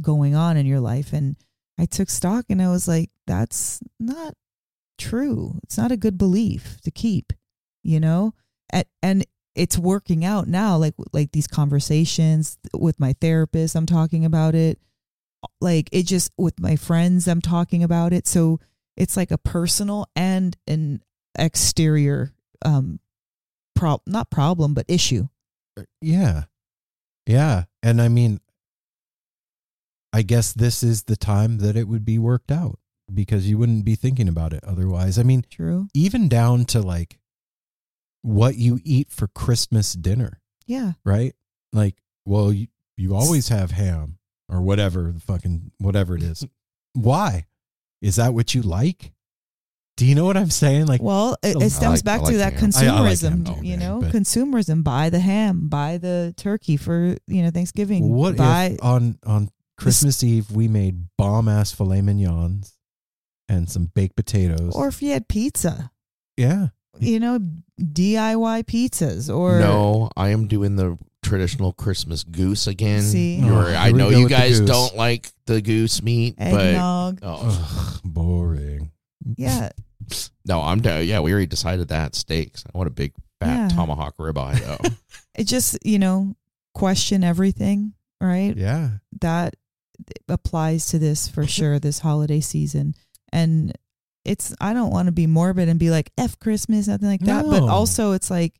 going 0.00 0.36
on 0.36 0.56
in 0.56 0.66
your 0.66 0.78
life? 0.78 1.12
And 1.12 1.34
I 1.76 1.86
took 1.86 2.10
stock 2.10 2.44
and 2.48 2.62
I 2.62 2.68
was 2.68 2.86
like, 2.86 3.10
that's 3.26 3.80
not 3.98 4.34
true. 4.98 5.58
It's 5.64 5.76
not 5.76 5.90
a 5.90 5.96
good 5.96 6.16
belief 6.16 6.80
to 6.82 6.92
keep, 6.92 7.32
you 7.82 7.98
know? 7.98 8.34
And, 8.70 8.84
and 9.02 9.26
it's 9.56 9.76
working 9.76 10.24
out 10.24 10.46
now 10.46 10.76
like 10.76 10.94
like 11.12 11.32
these 11.32 11.48
conversations 11.48 12.56
with 12.72 13.00
my 13.00 13.16
therapist, 13.20 13.74
I'm 13.74 13.86
talking 13.86 14.24
about 14.24 14.54
it. 14.54 14.78
Like 15.60 15.88
it 15.90 16.04
just 16.04 16.30
with 16.38 16.60
my 16.60 16.76
friends, 16.76 17.26
I'm 17.26 17.40
talking 17.40 17.82
about 17.82 18.12
it. 18.12 18.28
So 18.28 18.60
it's 18.96 19.16
like 19.16 19.30
a 19.30 19.38
personal 19.38 20.06
and 20.16 20.56
an 20.66 21.02
exterior 21.38 22.32
um 22.64 23.00
prob 23.74 24.00
not 24.06 24.30
problem 24.30 24.72
but 24.74 24.84
issue. 24.88 25.28
Yeah. 26.00 26.44
Yeah. 27.26 27.64
And 27.82 28.00
I 28.00 28.08
mean, 28.08 28.40
I 30.12 30.22
guess 30.22 30.52
this 30.52 30.82
is 30.82 31.04
the 31.04 31.16
time 31.16 31.58
that 31.58 31.76
it 31.76 31.88
would 31.88 32.04
be 32.04 32.18
worked 32.18 32.50
out 32.52 32.78
because 33.12 33.48
you 33.48 33.58
wouldn't 33.58 33.84
be 33.84 33.96
thinking 33.96 34.28
about 34.28 34.52
it 34.52 34.62
otherwise. 34.64 35.18
I 35.18 35.24
mean, 35.24 35.44
True. 35.50 35.88
even 35.94 36.28
down 36.28 36.64
to 36.66 36.80
like 36.80 37.18
what 38.22 38.56
you 38.56 38.78
eat 38.84 39.10
for 39.10 39.26
Christmas 39.26 39.92
dinner, 39.94 40.40
Yeah. 40.66 40.92
right? 41.04 41.34
Like, 41.72 41.96
well, 42.24 42.52
you, 42.52 42.68
you 42.96 43.14
always 43.16 43.48
have 43.48 43.72
ham 43.72 44.18
or 44.48 44.62
whatever 44.62 45.10
the 45.12 45.20
fucking 45.20 45.72
whatever 45.78 46.16
it 46.16 46.22
is. 46.22 46.46
Why? 46.94 47.46
Is 48.04 48.16
that 48.16 48.34
what 48.34 48.54
you 48.54 48.60
like? 48.62 49.12
Do 49.96 50.04
you 50.04 50.14
know 50.14 50.24
what 50.26 50.36
I'm 50.36 50.50
saying? 50.50 50.86
Like, 50.86 51.00
Well, 51.00 51.36
it, 51.42 51.56
it 51.56 51.70
stems 51.70 51.98
like- 52.00 52.04
back 52.04 52.20
like 52.22 52.32
to 52.32 52.38
that 52.38 52.52
ham. 52.54 52.70
I- 52.76 52.86
I 52.86 53.00
like 53.00 53.18
consumerism, 53.18 53.64
you 53.64 53.76
know, 53.76 54.00
but- 54.00 54.12
consumerism. 54.12 54.84
Buy 54.84 55.08
the 55.08 55.20
ham, 55.20 55.68
buy 55.68 55.98
the 55.98 56.34
turkey 56.36 56.76
for 56.76 57.16
you 57.26 57.42
know 57.42 57.50
Thanksgiving. 57.50 58.08
what 58.10 58.36
buy 58.36 58.64
if 58.72 58.82
on 58.84 59.18
on 59.24 59.48
Christmas 59.78 60.22
Eve 60.22 60.50
we 60.50 60.68
made 60.68 61.06
bomb 61.16 61.48
ass 61.48 61.72
filet 61.72 62.02
mignons 62.02 62.74
and 63.48 63.70
some 63.70 63.86
baked 63.94 64.16
potatoes? 64.16 64.74
or 64.74 64.88
if 64.88 65.00
you 65.00 65.12
had 65.12 65.28
pizza, 65.28 65.90
yeah, 66.36 66.68
you 66.98 67.18
know, 67.20 67.38
DIY 67.80 68.64
pizzas 68.64 69.34
or 69.34 69.60
no, 69.60 70.10
I 70.16 70.28
am 70.28 70.46
doing 70.48 70.76
the 70.76 70.98
traditional 71.24 71.72
Christmas 71.72 72.22
goose 72.24 72.66
again. 72.66 73.02
See? 73.02 73.36
You're- 73.36 73.50
Oh, 73.54 73.74
I 73.76 73.86
here 73.86 73.92
we 73.92 73.98
know 73.98 74.10
go 74.10 74.16
you 74.18 74.22
with 74.24 74.32
the 74.32 74.36
guys 74.38 74.60
goose. 74.60 74.68
don't 74.70 74.96
like 74.96 75.32
the 75.46 75.60
goose 75.60 76.02
meat, 76.02 76.34
eggnog. 76.38 77.20
but 77.20 77.26
oh, 77.26 77.40
Ugh, 77.48 78.00
boring. 78.04 78.90
Yeah, 79.36 79.70
no, 80.46 80.60
I'm 80.60 80.80
down. 80.80 81.06
Yeah, 81.06 81.20
we 81.20 81.32
already 81.32 81.46
decided 81.46 81.88
that 81.88 82.14
steaks. 82.14 82.64
I 82.72 82.76
want 82.76 82.88
a 82.88 82.90
big 82.90 83.12
fat 83.40 83.56
Yeah. 83.56 83.68
tomahawk 83.68 84.16
ribeye 84.18 84.60
though. 84.60 84.90
it 85.34 85.44
just 85.44 85.78
you 85.84 85.98
know 85.98 86.34
question 86.74 87.24
everything, 87.24 87.94
right? 88.20 88.54
Yeah, 88.56 88.90
That 89.20 89.54
applies 90.28 90.86
to 90.86 90.98
this 90.98 91.28
for 91.28 91.46
sure. 91.56 91.78
This 91.78 92.00
holiday 92.00 92.40
season, 92.40 92.94
and 93.32 93.72
it's 94.24 94.54
I 94.60 94.72
don't 94.74 94.90
want 94.90 95.06
to 95.06 95.12
be 95.12 95.26
morbid 95.26 95.68
and 95.68 95.78
be 95.78 95.90
like 95.90 96.10
f 96.18 96.38
Christmas, 96.38 96.88
nothing 96.88 97.08
like 97.08 97.20
that. 97.22 97.44
But 97.44 97.60
No. 97.60 97.68
also, 97.68 98.12
it's 98.12 98.30
like 98.30 98.54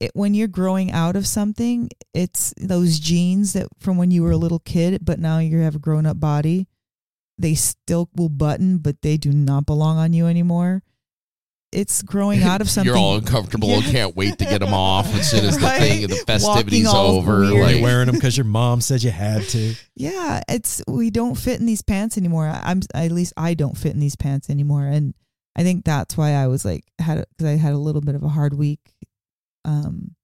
it, 0.00 0.10
when 0.14 0.34
you're 0.34 0.48
growing 0.48 0.90
out 0.90 1.14
of 1.14 1.26
something, 1.26 1.90
it's 2.14 2.54
those 2.56 2.98
genes 2.98 3.52
that 3.52 3.68
from 3.78 3.96
when 3.98 4.10
you 4.10 4.22
were 4.22 4.30
a 4.32 4.36
little 4.36 4.58
kid, 4.60 5.04
but 5.04 5.18
now 5.20 5.38
you 5.38 5.58
have 5.58 5.76
a 5.76 5.78
grown 5.78 6.06
up 6.06 6.18
body. 6.18 6.66
They 7.38 7.54
still 7.54 8.08
will 8.16 8.28
button, 8.30 8.78
but 8.78 9.02
they 9.02 9.16
do 9.16 9.30
not 9.32 9.66
belong 9.66 9.98
on 9.98 10.12
you 10.12 10.26
anymore. 10.26 10.82
It's 11.72 12.02
growing 12.02 12.42
out 12.42 12.60
of 12.60 12.68
something. 12.68 12.86
You're 12.92 12.98
all 12.98 13.16
uncomfortable 13.16 13.70
and 13.74 13.84
Yeah. 13.84 13.92
can't 13.92 14.16
wait 14.16 14.38
to 14.38 14.44
get 14.44 14.58
them 14.58 14.74
off 14.74 15.06
as 15.14 15.30
soon 15.30 15.44
as 15.44 15.56
the 15.56 15.62
Right? 15.66 15.78
thing, 15.80 16.06
the 16.08 16.16
festivities 16.16 16.86
Walking 16.86 17.00
over. 17.18 17.38
weird. 17.40 17.52
you're 17.54 17.62
Like, 17.64 17.82
wearing 17.82 18.06
them 18.06 18.16
because 18.16 18.36
your 18.36 18.44
mom 18.46 18.80
said 18.80 19.02
you 19.04 19.10
had 19.12 19.42
to. 19.50 19.74
Yeah, 19.94 20.40
it's 20.48 20.82
we 20.88 21.10
don't 21.10 21.36
fit 21.36 21.60
in 21.60 21.66
these 21.66 21.82
pants 21.82 22.18
anymore. 22.18 22.48
I'm 22.48 22.80
at 22.92 23.12
least 23.12 23.34
I 23.36 23.54
don't 23.54 23.76
fit 23.76 23.92
in 23.94 24.00
these 24.00 24.16
pants 24.16 24.50
anymore, 24.50 24.84
and 24.86 25.14
I 25.54 25.62
think 25.62 25.84
that's 25.84 26.16
why 26.16 26.32
I 26.32 26.48
was 26.48 26.64
like 26.64 26.84
had 26.98 27.24
because 27.36 27.46
I 27.46 27.56
had 27.56 27.72
a 27.72 27.78
little 27.78 28.00
bit 28.00 28.16
of 28.16 28.24
a 28.24 28.28
hard 28.28 28.54
week. 28.54 28.80
Um, 29.64 30.14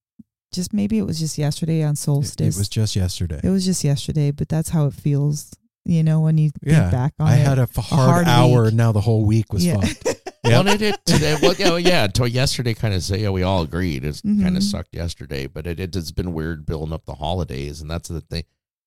just 0.53 0.73
maybe 0.73 0.99
it 0.99 1.03
was 1.07 1.19
just 1.19 1.37
yesterday 1.39 1.83
on 1.83 1.93
It, 1.93 1.99
solstice. 1.99 2.57
it 2.57 2.59
was 2.59 2.69
just 2.69 2.97
yesterday. 2.97 3.41
It 3.43 3.51
was 3.51 3.65
just 3.65 3.85
yesterday, 3.85 4.31
but 4.31 4.49
that's 4.49 4.71
how 4.71 4.87
it 4.87 4.95
feels. 4.95 5.53
You 5.85 6.03
know, 6.03 6.21
when 6.21 6.37
you 6.37 6.51
yeah, 6.65 6.81
think 6.81 6.93
back 6.93 7.13
on 7.21 7.29
I 7.29 7.37
it. 7.37 7.47
had 7.47 7.59
a 7.61 7.63
f- 7.63 7.77
hard, 7.77 8.27
hard 8.27 8.27
hour. 8.27 8.65
week. 8.65 8.75
Now 8.75 8.91
the 8.91 9.01
whole 9.01 9.25
week 9.25 9.53
was 9.53 9.65
yeah. 9.65 9.81
fucked. 9.81 10.23
Well, 10.47 10.65
it 10.69 11.05
today. 11.05 11.37
Well, 11.43 11.55
yeah, 11.59 11.77
yeah. 11.77 12.05
Until 12.05 12.29
yesterday, 12.29 12.73
kind 12.73 12.95
of 12.95 13.03
say, 13.03 13.19
yeah, 13.19 13.31
we 13.31 13.43
all 13.43 13.63
agreed. 13.63 14.05
It's 14.05 14.21
kind 14.21 14.41
Mhm. 14.43 14.57
of 14.57 14.63
sucked 14.63 14.95
yesterday, 14.95 15.49
but 15.49 15.67
it, 15.67 15.81
it's 15.81 16.13
been 16.13 16.33
weird 16.35 16.65
building 16.65 16.93
up 16.93 17.05
the 17.05 17.15
holidays, 17.17 17.81
and 17.81 17.91
that's 17.91 18.09
the 18.09 18.21
thing. 18.21 18.45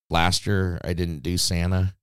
Last 0.09 0.47
year, 0.47 0.79
I 0.85 0.93
didn't 0.93 1.19
do 1.21 1.37
Santa. 1.37 1.95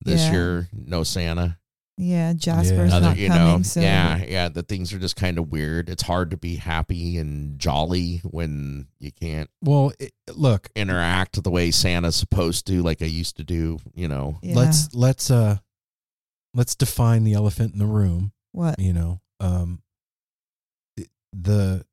This 0.00 0.22
Yeah. 0.22 0.32
year, 0.32 0.68
no 0.72 1.02
Santa. 1.04 1.58
Yeah, 1.98 2.32
Jasper's 2.32 2.90
Yeah. 2.90 2.96
Other, 2.96 3.06
not 3.06 3.16
you 3.18 3.28
coming. 3.28 3.56
know, 3.58 3.62
so 3.62 3.80
yeah, 3.80 4.24
yeah. 4.24 4.48
The 4.48 4.62
things 4.62 4.92
are 4.92 4.98
just 4.98 5.16
kind 5.16 5.38
of 5.38 5.50
weird. 5.52 5.88
It's 5.88 6.02
hard 6.02 6.30
to 6.30 6.36
be 6.36 6.56
happy 6.56 7.18
and 7.18 7.58
jolly 7.58 8.22
when 8.24 8.88
you 8.98 9.12
can't 9.12 9.50
Well, 9.62 9.92
it, 9.98 10.12
look, 10.34 10.70
interact 10.74 11.42
the 11.42 11.50
way 11.50 11.70
Santa's 11.70 12.16
supposed 12.16 12.66
to, 12.68 12.82
like 12.82 13.02
I 13.02 13.06
used 13.06 13.36
to 13.36 13.44
do. 13.44 13.78
You 13.94 14.08
know, 14.08 14.38
yeah. 14.42 14.56
let's 14.56 14.94
let's 14.94 15.30
uh 15.30 15.58
let's 16.54 16.74
define 16.74 17.24
the 17.24 17.34
elephant 17.34 17.72
in 17.74 17.78
the 17.78 17.86
room. 17.86 18.32
what? 18.52 18.78
You 18.78 18.92
know, 18.92 19.20
um, 19.40 19.82
the 21.32 21.84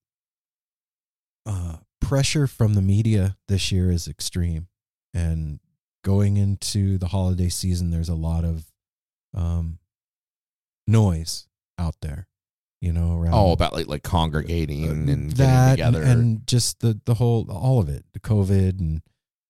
uh, 1.46 1.78
pressure 2.02 2.48
from 2.48 2.74
the 2.74 2.82
media 2.82 3.38
this 3.48 3.72
year 3.72 3.92
is 3.92 4.08
extreme, 4.08 4.68
and 5.14 5.60
going 6.04 6.38
into 6.38 6.98
the 6.98 7.08
holiday 7.08 7.50
season, 7.50 7.92
there's 7.92 8.10
a 8.10 8.16
lot 8.16 8.44
of 8.44 8.66
um, 9.34 9.80
noise 10.90 11.48
out 11.78 11.96
there. 12.02 12.28
You 12.82 12.94
know, 12.94 13.18
around 13.20 13.34
oh, 13.34 13.52
about 13.52 13.74
like 13.74 13.88
like 13.88 14.04
congregating 14.04 14.86
and 14.86 15.06
getting 15.06 15.24
Um, 15.24 15.30
that 15.32 15.72
together. 15.72 16.02
and, 16.02 16.12
and 16.22 16.48
just 16.48 16.80
the 16.80 17.00
the 17.06 17.16
whole 17.16 17.46
all 17.52 17.80
of 17.82 17.90
it 17.90 18.06
the 18.14 18.22
covid 18.22 18.80
and 18.80 19.02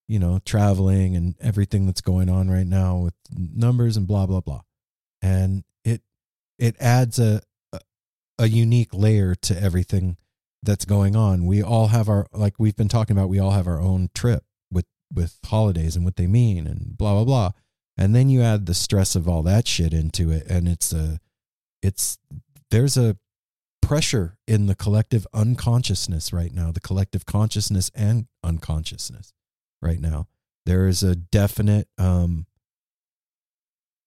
you 0.07 0.17
know 0.17 0.39
traveling 0.45 1.15
and 1.15 1.35
everything 1.39 1.85
that's 1.85 2.01
going 2.01 2.27
on 2.27 2.49
right 2.49 2.65
now 2.65 2.97
with 2.97 3.13
numbers 3.31 3.95
and 3.97 4.07
blah 4.07 4.25
blah 4.25 4.39
blah 4.41 4.61
and 5.21 5.63
it 5.83 6.01
it 6.57 6.75
adds 6.79 7.19
a 7.19 7.41
a, 7.71 7.79
a 8.39 8.47
unique 8.47 8.91
layer 8.95 9.35
to 9.35 9.61
everything 9.61 10.17
that's 10.63 10.85
going 10.85 11.15
on 11.15 11.45
we 11.45 11.61
all 11.61 11.89
have 11.89 12.09
our 12.09 12.25
like 12.33 12.55
we've 12.57 12.75
been 12.75 12.89
talking 12.89 13.15
about 13.15 13.29
we 13.29 13.37
all 13.37 13.51
have 13.51 13.67
our 13.67 13.79
own 13.79 14.09
trip 14.15 14.43
with 14.71 14.87
with 15.13 15.37
holidays 15.45 15.95
and 15.95 16.03
what 16.03 16.15
they 16.15 16.25
mean 16.25 16.65
and 16.65 16.97
blah 16.97 17.13
blah 17.13 17.23
blah 17.23 17.51
and 17.95 18.15
then 18.15 18.27
you 18.27 18.41
add 18.41 18.65
the 18.65 18.73
stress 18.73 19.15
of 19.15 19.29
all 19.29 19.43
that 19.43 19.67
shit 19.67 19.93
into 19.93 20.31
it 20.31 20.47
and 20.47 20.67
it's 20.67 20.91
a 20.91 21.19
it's 21.81 22.17
there's 22.71 22.97
a 22.97 23.17
pressure 23.81 24.37
in 24.47 24.67
the 24.67 24.75
collective 24.75 25.25
unconsciousness 25.33 26.31
right 26.31 26.53
now, 26.53 26.71
the 26.71 26.79
collective 26.79 27.25
consciousness 27.25 27.89
and 27.95 28.27
unconsciousness 28.43 29.33
right 29.81 29.99
now. 29.99 30.27
There 30.65 30.87
is 30.87 31.01
a 31.01 31.15
definite 31.15 31.87
um, 31.97 32.45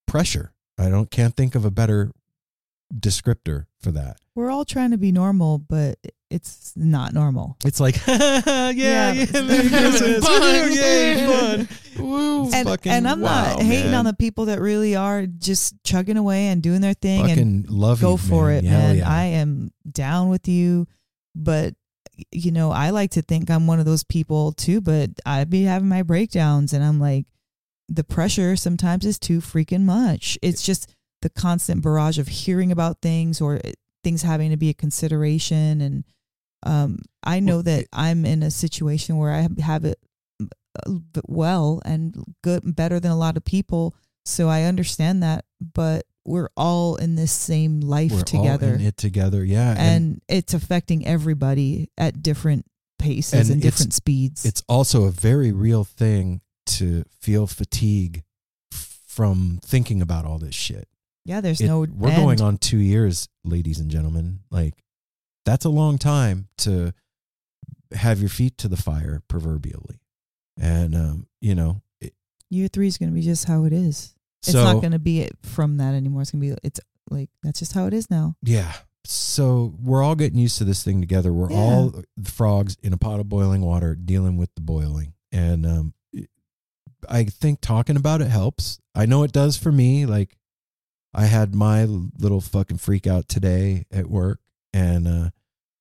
pressure. 0.06 0.52
I 0.78 0.88
don't 0.88 1.10
can't 1.10 1.36
think 1.36 1.54
of 1.54 1.64
a 1.64 1.70
better 1.70 2.12
descriptor 2.94 3.66
for 3.80 3.90
that. 3.92 4.16
We're 4.34 4.50
all 4.50 4.64
trying 4.64 4.90
to 4.92 4.98
be 4.98 5.12
normal, 5.12 5.58
but 5.58 5.98
it's 6.30 6.72
not 6.76 7.12
normal. 7.12 7.56
It's 7.64 7.80
like, 7.80 7.96
yeah, 8.06 8.70
Yeah. 8.70 9.12
yeah, 9.12 9.40
Merry 9.42 9.68
Christmas. 9.68 10.26
Woo, 10.26 10.68
yay, 10.70 11.26
fun. 11.26 11.68
Woo, 11.98 12.50
and, 12.52 12.66
fucking 12.68 12.90
and 12.92 13.06
I'm 13.06 13.20
wow, 13.20 13.56
not 13.56 13.62
hating 13.62 13.90
man. 13.90 13.94
on 14.00 14.04
the 14.06 14.14
people 14.14 14.46
that 14.46 14.60
really 14.60 14.96
are 14.96 15.26
just 15.26 15.74
chugging 15.84 16.16
away 16.16 16.46
and 16.46 16.62
doing 16.62 16.80
their 16.80 16.94
thing 16.94 17.20
and 17.20 17.30
fucking 17.30 17.66
love 17.68 18.00
go 18.00 18.12
you, 18.12 18.18
for 18.18 18.46
man. 18.46 18.64
it, 18.64 18.68
Hell 18.68 18.80
man. 18.80 18.96
yeah. 18.96 19.10
I 19.10 19.24
am 19.24 19.70
down 19.90 20.30
with 20.30 20.48
you, 20.48 20.86
but 21.34 21.74
you 22.30 22.50
know, 22.52 22.70
I 22.70 22.90
like 22.90 23.10
to 23.12 23.22
think 23.22 23.50
I'm 23.50 23.66
one 23.66 23.78
of 23.80 23.84
those 23.86 24.04
people 24.04 24.52
too, 24.52 24.80
but 24.80 25.10
I'd 25.26 25.50
be 25.50 25.64
having 25.64 25.88
my 25.88 26.02
breakdowns 26.02 26.72
and 26.72 26.82
I'm 26.84 26.98
like 27.00 27.26
the 27.88 28.04
pressure 28.04 28.56
sometimes 28.56 29.04
is 29.04 29.18
too 29.18 29.40
freaking 29.40 29.82
much. 29.82 30.38
It's 30.40 30.62
just 30.62 30.94
the 31.22 31.30
constant 31.30 31.82
barrage 31.82 32.18
of 32.18 32.28
hearing 32.28 32.70
about 32.70 33.00
things 33.00 33.40
or 33.40 33.56
uh, 33.64 33.70
things 34.04 34.22
having 34.22 34.50
to 34.50 34.56
be 34.56 34.68
a 34.68 34.74
consideration 34.74 35.80
and 35.80 36.04
um 36.64 36.98
I 37.24 37.40
know 37.40 37.56
Well, 37.56 37.62
that 37.64 37.86
I'm 37.92 38.24
in 38.26 38.42
a 38.42 38.50
situation 38.50 39.16
where 39.16 39.32
I 39.32 39.48
have 39.62 39.84
it 39.84 39.98
well 41.28 41.80
and 41.84 42.14
good 42.42 42.62
better 42.76 42.98
than 43.00 43.10
a 43.12 43.16
lot 43.16 43.36
of 43.36 43.44
people 43.44 43.94
so 44.24 44.48
I 44.48 44.62
understand 44.64 45.22
that 45.22 45.44
but 45.74 46.04
we're 46.24 46.50
all 46.56 46.96
in 46.96 47.16
this 47.16 47.32
same 47.32 47.80
life 47.80 48.12
We're 48.12 48.22
together. 48.22 48.68
all 48.68 48.74
in 48.74 48.80
it 48.82 48.96
together. 48.96 49.44
Yeah. 49.44 49.74
and, 49.76 50.20
it's 50.28 50.54
affecting 50.54 51.04
everybody 51.04 51.90
at 51.98 52.22
different 52.22 52.64
paces 53.00 53.32
And 53.48 53.50
and, 53.50 53.62
different 53.62 53.92
speeds. 53.92 54.44
it's 54.44 54.62
also 54.68 55.02
a 55.04 55.10
very 55.10 55.50
real 55.50 55.82
thing 55.82 56.40
to 56.66 57.02
feel 57.20 57.48
fatigue 57.48 58.22
from 58.70 59.58
thinking 59.64 60.00
about 60.00 60.24
all 60.24 60.38
this 60.38 60.54
shit. 60.54 60.86
Yeah, 61.24 61.40
there's 61.40 61.60
It- 61.60 61.66
no. 61.66 61.80
we're 61.80 62.10
end. 62.10 62.16
going 62.22 62.40
on 62.40 62.58
two 62.58 62.78
years, 62.78 63.28
ladies 63.44 63.78
and 63.78 63.90
gentlemen. 63.90 64.40
Like 64.50 64.74
that's 65.44 65.64
a 65.64 65.68
long 65.70 65.98
time 65.98 66.48
to 66.58 66.92
have 67.92 68.20
your 68.20 68.28
feet 68.28 68.56
to 68.58 68.68
the 68.68 68.76
fire, 68.76 69.22
proverbially. 69.28 70.00
And 70.60 70.94
um, 70.94 71.26
you 71.40 71.54
know, 71.54 71.82
it, 72.00 72.14
Year 72.50 72.68
three 72.68 72.86
is 72.86 72.98
going 72.98 73.10
to 73.10 73.14
be 73.14 73.22
just 73.22 73.46
how 73.46 73.64
it 73.64 73.72
is. 73.72 74.14
It's 74.44 74.54
not 74.54 74.80
going 74.80 74.92
to 74.92 74.98
be 74.98 75.28
from 75.42 75.76
that 75.78 75.94
anymore. 75.94 76.22
It's 76.22 76.30
going 76.32 76.42
to 76.42 76.54
be. 76.54 76.58
It's 76.64 76.80
like 77.10 77.30
that's 77.42 77.58
just 77.60 77.72
how 77.74 77.86
it 77.86 77.94
is 77.94 78.10
now. 78.10 78.36
yeah. 78.42 78.72
So 79.04 79.74
we're 79.82 80.00
all 80.02 80.14
getting 80.14 80.38
used 80.38 80.58
to 80.58 80.64
this 80.64 80.84
thing 80.84 81.00
together. 81.00 81.32
We're 81.32 81.50
Yeah. 81.50 81.56
all 81.58 82.02
frogs 82.22 82.76
in 82.84 82.92
a 82.92 82.96
pot 82.96 83.18
of 83.18 83.28
boiling 83.28 83.60
water, 83.62 83.96
dealing 83.96 84.36
with 84.36 84.54
the 84.54 84.60
boiling. 84.60 85.14
And 85.32 85.66
um, 85.66 85.94
I 87.08 87.24
think 87.24 87.60
talking 87.60 87.96
about 87.96 88.20
it 88.20 88.28
helps. 88.28 88.78
I 88.94 89.06
know 89.06 89.24
it 89.24 89.32
does 89.32 89.56
for 89.56 89.72
me. 89.72 90.06
Like 90.06 90.36
I 91.14 91.26
had 91.26 91.54
my 91.54 91.84
little 91.84 92.40
fucking 92.40 92.78
freak 92.78 93.06
out 93.06 93.28
today 93.28 93.84
at 93.90 94.08
work 94.08 94.40
and 94.72 95.06
uh 95.06 95.30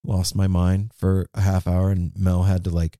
lost 0.04 0.36
my 0.36 0.48
mind 0.48 0.92
for 0.98 1.28
a 1.34 1.42
half 1.42 1.68
hour 1.68 1.92
and 1.92 2.12
Mel 2.18 2.44
had 2.44 2.64
to 2.66 2.70
like 2.70 2.98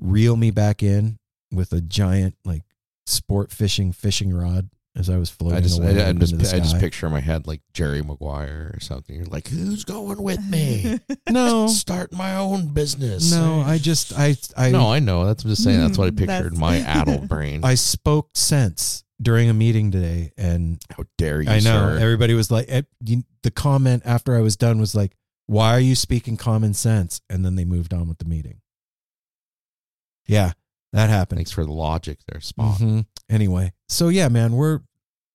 reel 0.00 0.36
me 0.36 0.50
back 0.50 0.82
in 0.82 1.18
with 1.52 1.72
a 1.72 1.80
giant 1.80 2.36
like 2.44 2.62
sport 3.06 3.50
fishing 3.50 3.92
fishing 3.92 4.32
rod 4.32 4.70
as 4.96 5.10
I 5.10 5.16
was 5.18 5.28
floating 5.28 5.58
I 5.58 5.60
just, 5.60 5.78
away 5.80 6.00
I, 6.00 6.06
I 6.06 6.10
into 6.10 6.26
just, 6.26 6.38
the 6.38 6.56
I 6.56 6.60
just 6.60 6.78
picture 6.78 7.06
in 7.06 7.12
my 7.12 7.20
head 7.20 7.46
like 7.48 7.60
Jerry 7.72 8.00
Maguire 8.00 8.70
or 8.74 8.78
something. 8.80 9.16
You're 9.16 9.24
like, 9.26 9.48
who's 9.48 9.84
going 9.84 10.22
with 10.22 10.48
me? 10.48 11.00
no, 11.30 11.66
Start 11.66 12.12
my 12.12 12.36
own 12.36 12.68
business. 12.68 13.32
no, 13.32 13.60
I 13.60 13.78
just 13.78 14.12
I 14.16 14.36
I 14.56 14.70
no, 14.70 14.92
I 14.92 15.00
know. 15.00 15.26
That's 15.26 15.42
I'm 15.42 15.50
just 15.50 15.64
saying. 15.64 15.80
That's 15.80 15.98
what 15.98 16.06
I 16.06 16.10
Mm, 16.10 16.18
pictured 16.18 16.52
in 16.52 16.58
my 16.60 16.78
addled 16.86 17.28
brain. 17.28 17.64
I 17.64 17.74
spoke 17.74 18.30
sense 18.34 19.03
during 19.22 19.48
a 19.48 19.54
meeting 19.54 19.90
today 19.90 20.32
and 20.36 20.82
How 20.96 21.04
dare 21.18 21.40
you, 21.40 21.48
I 21.50 21.56
know 21.60 21.94
sir? 21.94 21.98
everybody 22.00 22.34
was 22.34 22.50
like 22.50 22.66
the 22.66 23.50
comment 23.54 24.02
after 24.04 24.34
I 24.36 24.40
was 24.40 24.56
done 24.56 24.78
was 24.80 24.94
like 24.94 25.16
why 25.46 25.72
are 25.74 25.80
you 25.80 25.94
speaking 25.94 26.36
common 26.36 26.74
sense 26.74 27.20
and 27.30 27.44
then 27.44 27.54
they 27.54 27.64
moved 27.64 27.92
on 27.94 28.08
with 28.08 28.18
the 28.18 28.24
meeting. 28.24 28.60
Yeah, 30.26 30.52
that 30.92 31.10
happened. 31.10 31.38
Thanks 31.38 31.50
for 31.52 31.64
the 31.64 31.72
logic 31.72 32.18
there, 32.26 32.40
Spock. 32.40 32.78
Mhm. 32.78 33.06
Anyway, 33.28 33.72
so 33.88 34.08
yeah, 34.08 34.28
man, 34.28 34.54
we're 34.54 34.80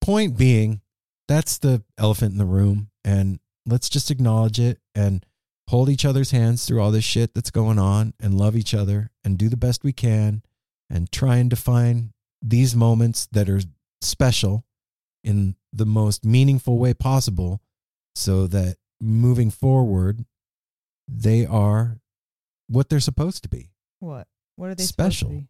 point 0.01 0.37
being 0.37 0.81
that's 1.27 1.59
the 1.59 1.83
elephant 1.97 2.31
in 2.31 2.37
the 2.39 2.45
room, 2.45 2.89
and 3.03 3.39
let's 3.67 3.87
just 3.87 4.09
acknowledge 4.09 4.59
it 4.59 4.79
and 4.95 5.23
hold 5.67 5.89
each 5.89 6.05
other's 6.05 6.31
hands 6.31 6.65
through 6.65 6.81
all 6.81 6.89
this 6.89 7.03
shit 7.03 7.35
that's 7.35 7.51
going 7.51 7.77
on, 7.77 8.13
and 8.19 8.33
love 8.33 8.55
each 8.55 8.73
other 8.73 9.11
and 9.23 9.37
do 9.37 9.47
the 9.47 9.57
best 9.57 9.83
we 9.83 9.93
can, 9.93 10.41
and 10.89 11.11
try 11.11 11.37
and 11.37 11.51
define 11.51 12.13
these 12.41 12.75
moments 12.75 13.27
that 13.31 13.49
are 13.49 13.61
special 14.01 14.65
in 15.23 15.55
the 15.73 15.85
most 15.85 16.23
meaningful 16.25 16.77
way 16.79 16.93
possible, 16.93 17.61
so 18.15 18.47
that 18.47 18.77
moving 19.01 19.49
forward, 19.51 20.25
they 21.07 21.45
are 21.45 21.99
what 22.67 22.89
they're 22.89 22.99
supposed 22.99 23.43
to 23.43 23.49
be 23.49 23.71
What? 23.99 24.27
What 24.55 24.69
are 24.69 24.75
they 24.75 24.83
Special. 24.83 25.29
Supposed 25.29 25.41
to 25.41 25.41
be? 25.41 25.47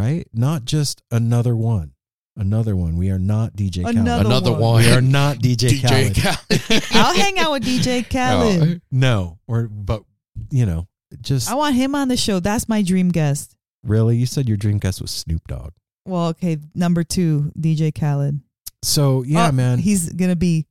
right? 0.00 0.26
Not 0.32 0.64
just 0.64 1.02
another 1.10 1.54
one. 1.56 1.92
Another 2.36 2.74
one. 2.74 2.96
We 2.96 3.10
are 3.10 3.18
not 3.18 3.52
DJ 3.54 3.82
Khaled. 3.82 3.96
Another 3.96 4.24
Another 4.26 4.52
one. 4.52 4.60
one. 4.60 4.82
We 4.84 4.90
are 4.90 5.00
not 5.02 5.36
DJ, 5.38 5.82
Khaled. 5.86 6.14
Khaled. 6.16 6.84
I'll 6.92 7.14
hang 7.14 7.38
out 7.38 7.52
with 7.52 7.64
DJ 7.64 8.02
Khaled. 8.10 8.80
No, 8.90 9.38
or 9.46 9.68
but 9.68 10.04
you 10.50 10.64
know, 10.64 10.88
just 11.20 11.50
I 11.50 11.54
want 11.54 11.74
him 11.74 11.94
on 11.94 12.08
the 12.08 12.16
show. 12.16 12.40
That's 12.40 12.68
my 12.70 12.80
dream 12.82 13.10
guest. 13.10 13.54
really. 13.84 14.16
You 14.16 14.24
said 14.26 14.48
your 14.48 14.56
dream 14.56 14.78
guest 14.78 15.02
was 15.02 15.10
Snoop 15.10 15.46
Dogg. 15.46 15.72
Well, 16.06 16.28
okay, 16.28 16.58
number 16.74 17.04
two, 17.04 17.52
DJ 17.58 17.94
Khaled. 17.94 18.40
So 18.82 19.22
yeah, 19.22 19.48
Oh, 19.48 19.52
man. 19.52 19.78
he's 19.78 20.12
gonna 20.12 20.36
be 20.36 20.66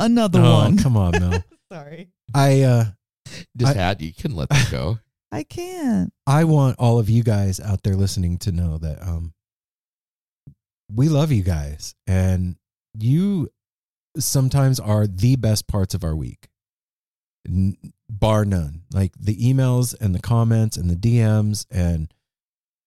another 0.00 0.40
oh, 0.40 0.52
one. 0.64 0.78
come 0.78 0.96
on, 0.96 1.12
Mel. 1.12 1.42
Sorry, 1.72 2.08
I 2.34 2.62
uh 2.62 2.84
Just 3.56 3.76
I- 3.76 3.78
had 3.80 4.02
you 4.02 4.12
can 4.12 4.34
let 4.34 4.48
that 4.50 4.68
go. 4.70 4.98
I 5.32 5.44
can't. 5.44 6.12
I 6.26 6.44
want 6.44 6.76
all 6.78 6.98
of 6.98 7.08
you 7.08 7.22
guys 7.22 7.58
out 7.60 7.82
there 7.84 7.94
listening 7.96 8.36
to 8.38 8.52
know 8.52 8.76
that 8.78 9.00
um 9.02 9.32
we 10.92 11.08
love 11.08 11.32
you 11.32 11.42
guys 11.42 11.94
and 12.06 12.56
you 12.98 13.48
sometimes 14.18 14.78
are 14.78 15.06
the 15.06 15.36
best 15.36 15.66
parts 15.68 15.94
of 15.94 16.04
our 16.04 16.14
week. 16.14 16.48
N- 17.48 17.76
bar 18.10 18.44
none. 18.44 18.82
Like 18.92 19.12
the 19.18 19.34
emails 19.36 19.94
and 19.98 20.14
the 20.14 20.20
comments 20.20 20.76
and 20.76 20.90
the 20.90 20.96
DMs 20.96 21.64
and 21.70 22.12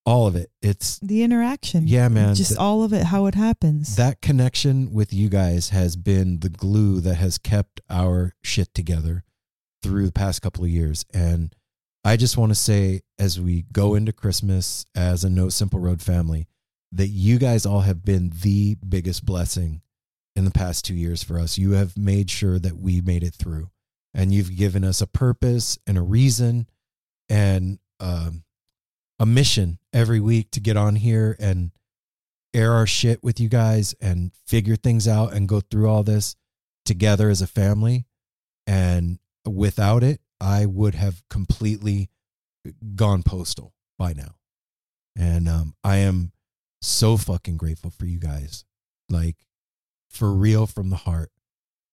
all 0.05 0.27
of 0.27 0.35
it. 0.35 0.51
It's 0.61 0.99
The 0.99 1.23
interaction. 1.23 1.87
Yeah, 1.87 2.07
man. 2.09 2.35
Just 2.35 2.51
Th- 2.51 2.59
all 2.59 2.83
of 2.83 2.93
it, 2.93 3.05
how 3.05 3.25
it 3.25 3.35
happens. 3.35 3.95
that 3.95 4.21
connection 4.21 4.93
with 4.93 5.11
you 5.13 5.29
guys 5.29 5.69
has 5.69 5.95
been 5.95 6.39
the 6.39 6.49
glue 6.49 6.99
that 7.01 7.15
has 7.15 7.37
kept 7.37 7.81
our 7.89 8.33
shit 8.43 8.73
together 8.73 9.23
through 9.81 10.05
the 10.05 10.11
past 10.11 10.41
couple 10.41 10.63
of 10.63 10.69
years. 10.69 11.05
And 11.13 11.55
I 12.03 12.17
just 12.17 12.37
want 12.37 12.51
to 12.51 12.55
say, 12.55 13.01
as 13.17 13.39
we 13.39 13.63
go 13.71 13.95
into 13.95 14.13
Christmas 14.13 14.85
as 14.95 15.23
a 15.23 15.29
No 15.29 15.49
Simple 15.49 15.79
Road 15.79 16.01
family, 16.01 16.47
that 16.91 17.07
you 17.07 17.37
guys 17.39 17.65
all 17.65 17.81
have 17.81 18.05
been 18.05 18.31
the 18.41 18.75
biggest 18.87 19.25
blessing 19.25 19.81
in 20.35 20.45
the 20.45 20.51
past 20.51 20.85
two 20.85 20.93
years 20.93 21.23
for 21.23 21.39
us. 21.39 21.57
You 21.57 21.71
have 21.71 21.97
made 21.97 22.29
sure 22.29 22.59
that 22.59 22.77
we 22.77 23.01
made 23.01 23.23
it 23.23 23.33
through, 23.33 23.69
and 24.13 24.31
you've 24.33 24.55
given 24.55 24.83
us 24.83 25.01
a 25.01 25.07
purpose 25.07 25.77
and 25.87 25.97
a 25.97 26.01
reason 26.01 26.67
and 27.27 27.79
um, 27.99 28.43
a 29.19 29.25
mission 29.25 29.79
every 29.93 30.19
week 30.19 30.51
to 30.51 30.59
get 30.59 30.77
on 30.77 30.95
here 30.95 31.35
and 31.39 31.71
air 32.53 32.73
our 32.73 32.87
shit 32.87 33.23
with 33.23 33.39
you 33.39 33.49
guys 33.49 33.93
and 34.01 34.31
figure 34.45 34.75
things 34.75 35.07
out 35.07 35.33
and 35.33 35.47
go 35.47 35.59
through 35.59 35.89
all 35.89 36.03
this 36.03 36.35
together 36.85 37.29
as 37.29 37.41
a 37.41 37.47
family. 37.47 38.05
And 38.67 39.19
without 39.45 40.03
it, 40.03 40.21
I 40.39 40.65
would 40.65 40.95
have 40.95 41.23
completely 41.29 42.09
gone 42.95 43.23
postal 43.23 43.73
by 43.97 44.13
now. 44.13 44.35
And 45.15 45.47
um, 45.47 45.75
I 45.83 45.97
am 45.97 46.31
so 46.81 47.17
fucking 47.17 47.57
grateful 47.57 47.91
for 47.91 48.05
you 48.05 48.19
guys. 48.19 48.65
Like, 49.09 49.37
for 50.09 50.33
real 50.33 50.65
from 50.65 50.89
the 50.89 50.95
heart. 50.95 51.31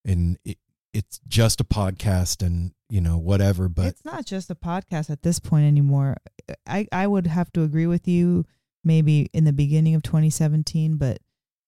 And 0.04 0.38
it, 0.44 0.58
it's 0.92 1.20
just 1.26 1.60
a 1.60 1.64
podcast 1.64 2.44
and, 2.44 2.72
you 2.92 3.00
know, 3.00 3.16
whatever. 3.16 3.70
But 3.70 3.86
it's 3.86 4.04
not 4.04 4.26
just 4.26 4.50
a 4.50 4.54
podcast 4.54 5.08
at 5.08 5.22
this 5.22 5.40
point 5.40 5.64
anymore. 5.64 6.18
I, 6.66 6.86
I 6.92 7.06
would 7.06 7.26
have 7.26 7.50
to 7.52 7.62
agree 7.62 7.86
with 7.86 8.06
you 8.06 8.44
maybe 8.84 9.30
in 9.32 9.44
the 9.44 9.52
beginning 9.52 9.94
of 9.94 10.02
2017, 10.02 10.98
but 10.98 11.18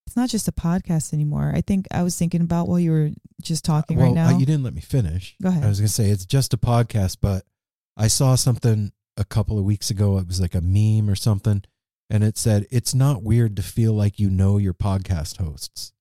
it's 0.06 0.16
not 0.16 0.28
just 0.28 0.48
a 0.48 0.52
podcast 0.52 1.14
anymore. 1.14 1.50
I 1.54 1.62
think 1.62 1.86
I 1.90 2.02
was 2.02 2.18
thinking 2.18 2.42
about 2.42 2.68
while 2.68 2.78
you 2.78 2.90
were 2.90 3.10
just 3.40 3.66
uh, 3.66 3.72
talking 3.72 3.96
well, 3.96 4.08
right 4.08 4.14
now. 4.14 4.36
You 4.36 4.44
didn't 4.44 4.64
let 4.64 4.74
me 4.74 4.82
finish. 4.82 5.34
Go 5.42 5.48
ahead. 5.48 5.64
I 5.64 5.68
was 5.68 5.80
going 5.80 5.88
to 5.88 5.94
say 5.94 6.10
it's 6.10 6.26
just 6.26 6.52
a 6.52 6.58
podcast, 6.58 7.16
but 7.22 7.46
I 7.96 8.08
saw 8.08 8.34
something 8.34 8.92
a 9.16 9.24
couple 9.24 9.58
of 9.58 9.64
weeks 9.64 9.88
ago. 9.88 10.18
It 10.18 10.26
was 10.26 10.42
like 10.42 10.54
a 10.54 10.60
meme 10.60 11.08
or 11.08 11.16
something, 11.16 11.64
and 12.10 12.22
it 12.22 12.36
said 12.36 12.66
it's 12.70 12.94
not 12.94 13.22
weird 13.22 13.56
to 13.56 13.62
feel 13.62 13.94
like 13.94 14.18
you 14.18 14.28
know 14.28 14.58
your 14.58 14.74
podcast 14.74 15.38
hosts. 15.38 15.93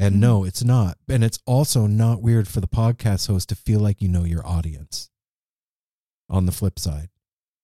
And 0.00 0.16
Mhm. 0.16 0.20
no, 0.20 0.44
it's 0.44 0.64
not. 0.64 0.96
And 1.08 1.22
it's 1.22 1.38
also 1.44 1.86
not 1.86 2.22
weird 2.22 2.48
for 2.48 2.60
the 2.60 2.66
podcast 2.66 3.26
host 3.26 3.50
to 3.50 3.54
feel 3.54 3.80
like 3.80 4.00
you 4.00 4.08
know 4.08 4.24
your 4.24 4.46
audience. 4.46 5.10
On 6.28 6.46
the 6.46 6.52
flip 6.52 6.78
side. 6.78 7.10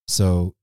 So 0.06 0.54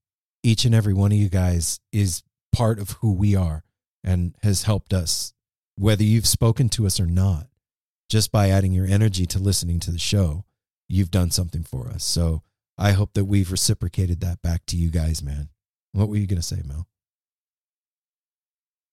each 0.42 0.64
and 0.64 0.74
every 0.74 0.94
one 0.94 1.10
of 1.10 1.18
you 1.18 1.28
guys 1.28 1.80
is 1.90 2.22
part 2.52 2.78
of 2.78 2.90
who 3.00 3.12
we 3.12 3.34
are 3.34 3.64
and 4.04 4.36
has 4.42 4.62
helped 4.64 4.92
us, 4.92 5.32
whether 5.74 6.04
you've 6.04 6.26
spoken 6.28 6.68
to 6.70 6.86
us 6.86 7.00
or 7.00 7.06
not 7.06 7.48
just 8.08 8.30
by 8.30 8.50
adding 8.50 8.72
your 8.72 8.86
energy 8.86 9.26
to 9.26 9.38
listening 9.38 9.80
to 9.80 9.90
the 9.90 9.98
show, 9.98 10.44
you've 10.88 11.10
done 11.10 11.30
something 11.30 11.64
for 11.64 11.88
us. 11.88 12.04
So 12.04 12.42
I 12.78 12.92
hope 12.92 13.14
that 13.14 13.24
we've 13.24 13.50
reciprocated 13.50 14.20
that 14.20 14.42
back 14.42 14.66
to 14.66 14.76
you 14.76 14.90
guys, 14.90 15.22
man. 15.22 15.48
What 15.92 16.08
were 16.08 16.16
you 16.16 16.26
going 16.26 16.40
to 16.40 16.46
say, 16.46 16.62
Mel? 16.64 16.86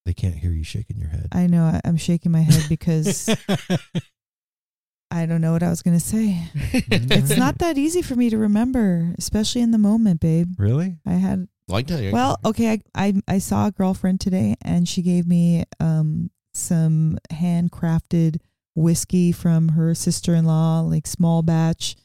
They 0.05 0.13
can't 0.13 0.35
hear 0.35 0.51
you 0.51 0.63
shaking 0.63 0.97
your 0.97 1.09
head. 1.09 1.27
I 1.31 1.47
know 1.47 1.63
I- 1.63 1.81
I'm 1.85 1.97
shaking 1.97 2.31
my 2.31 2.41
head 2.41 2.63
because 2.69 3.29
I 5.11 5.25
don't 5.25 5.41
know 5.41 5.51
what 5.51 5.61
I 5.63 5.69
was 5.69 5.81
going 5.81 5.97
to 5.97 6.03
say. 6.03 6.41
It's 6.73 7.35
not 7.37 7.57
that 7.59 7.77
easy 7.77 8.01
for 8.01 8.15
me 8.15 8.29
to 8.29 8.37
remember, 8.37 9.13
especially 9.17 9.61
in 9.61 9.71
the 9.71 9.77
moment, 9.77 10.21
babe. 10.21 10.53
really. 10.57 10.97
I 11.05 11.13
had 11.13 11.47
Like 11.67 11.87
that. 11.87 12.11
Well, 12.13 12.39
okay, 12.45 12.71
I, 12.71 12.79
I 12.95 13.13
I 13.27 13.37
saw 13.39 13.67
a 13.67 13.71
girlfriend 13.71 14.21
today, 14.21 14.55
and 14.61 14.87
she 14.87 15.01
gave 15.01 15.27
me 15.27 15.65
um 15.81 16.31
some 16.53 17.17
handcrafted 17.31 18.37
whiskey 18.73 19.31
from 19.33 19.69
her 19.69 19.93
sister 19.93 20.33
in 20.33 20.45
law, 20.45 20.79
like 20.81 21.05
small 21.07 21.41
batch. 21.43 21.95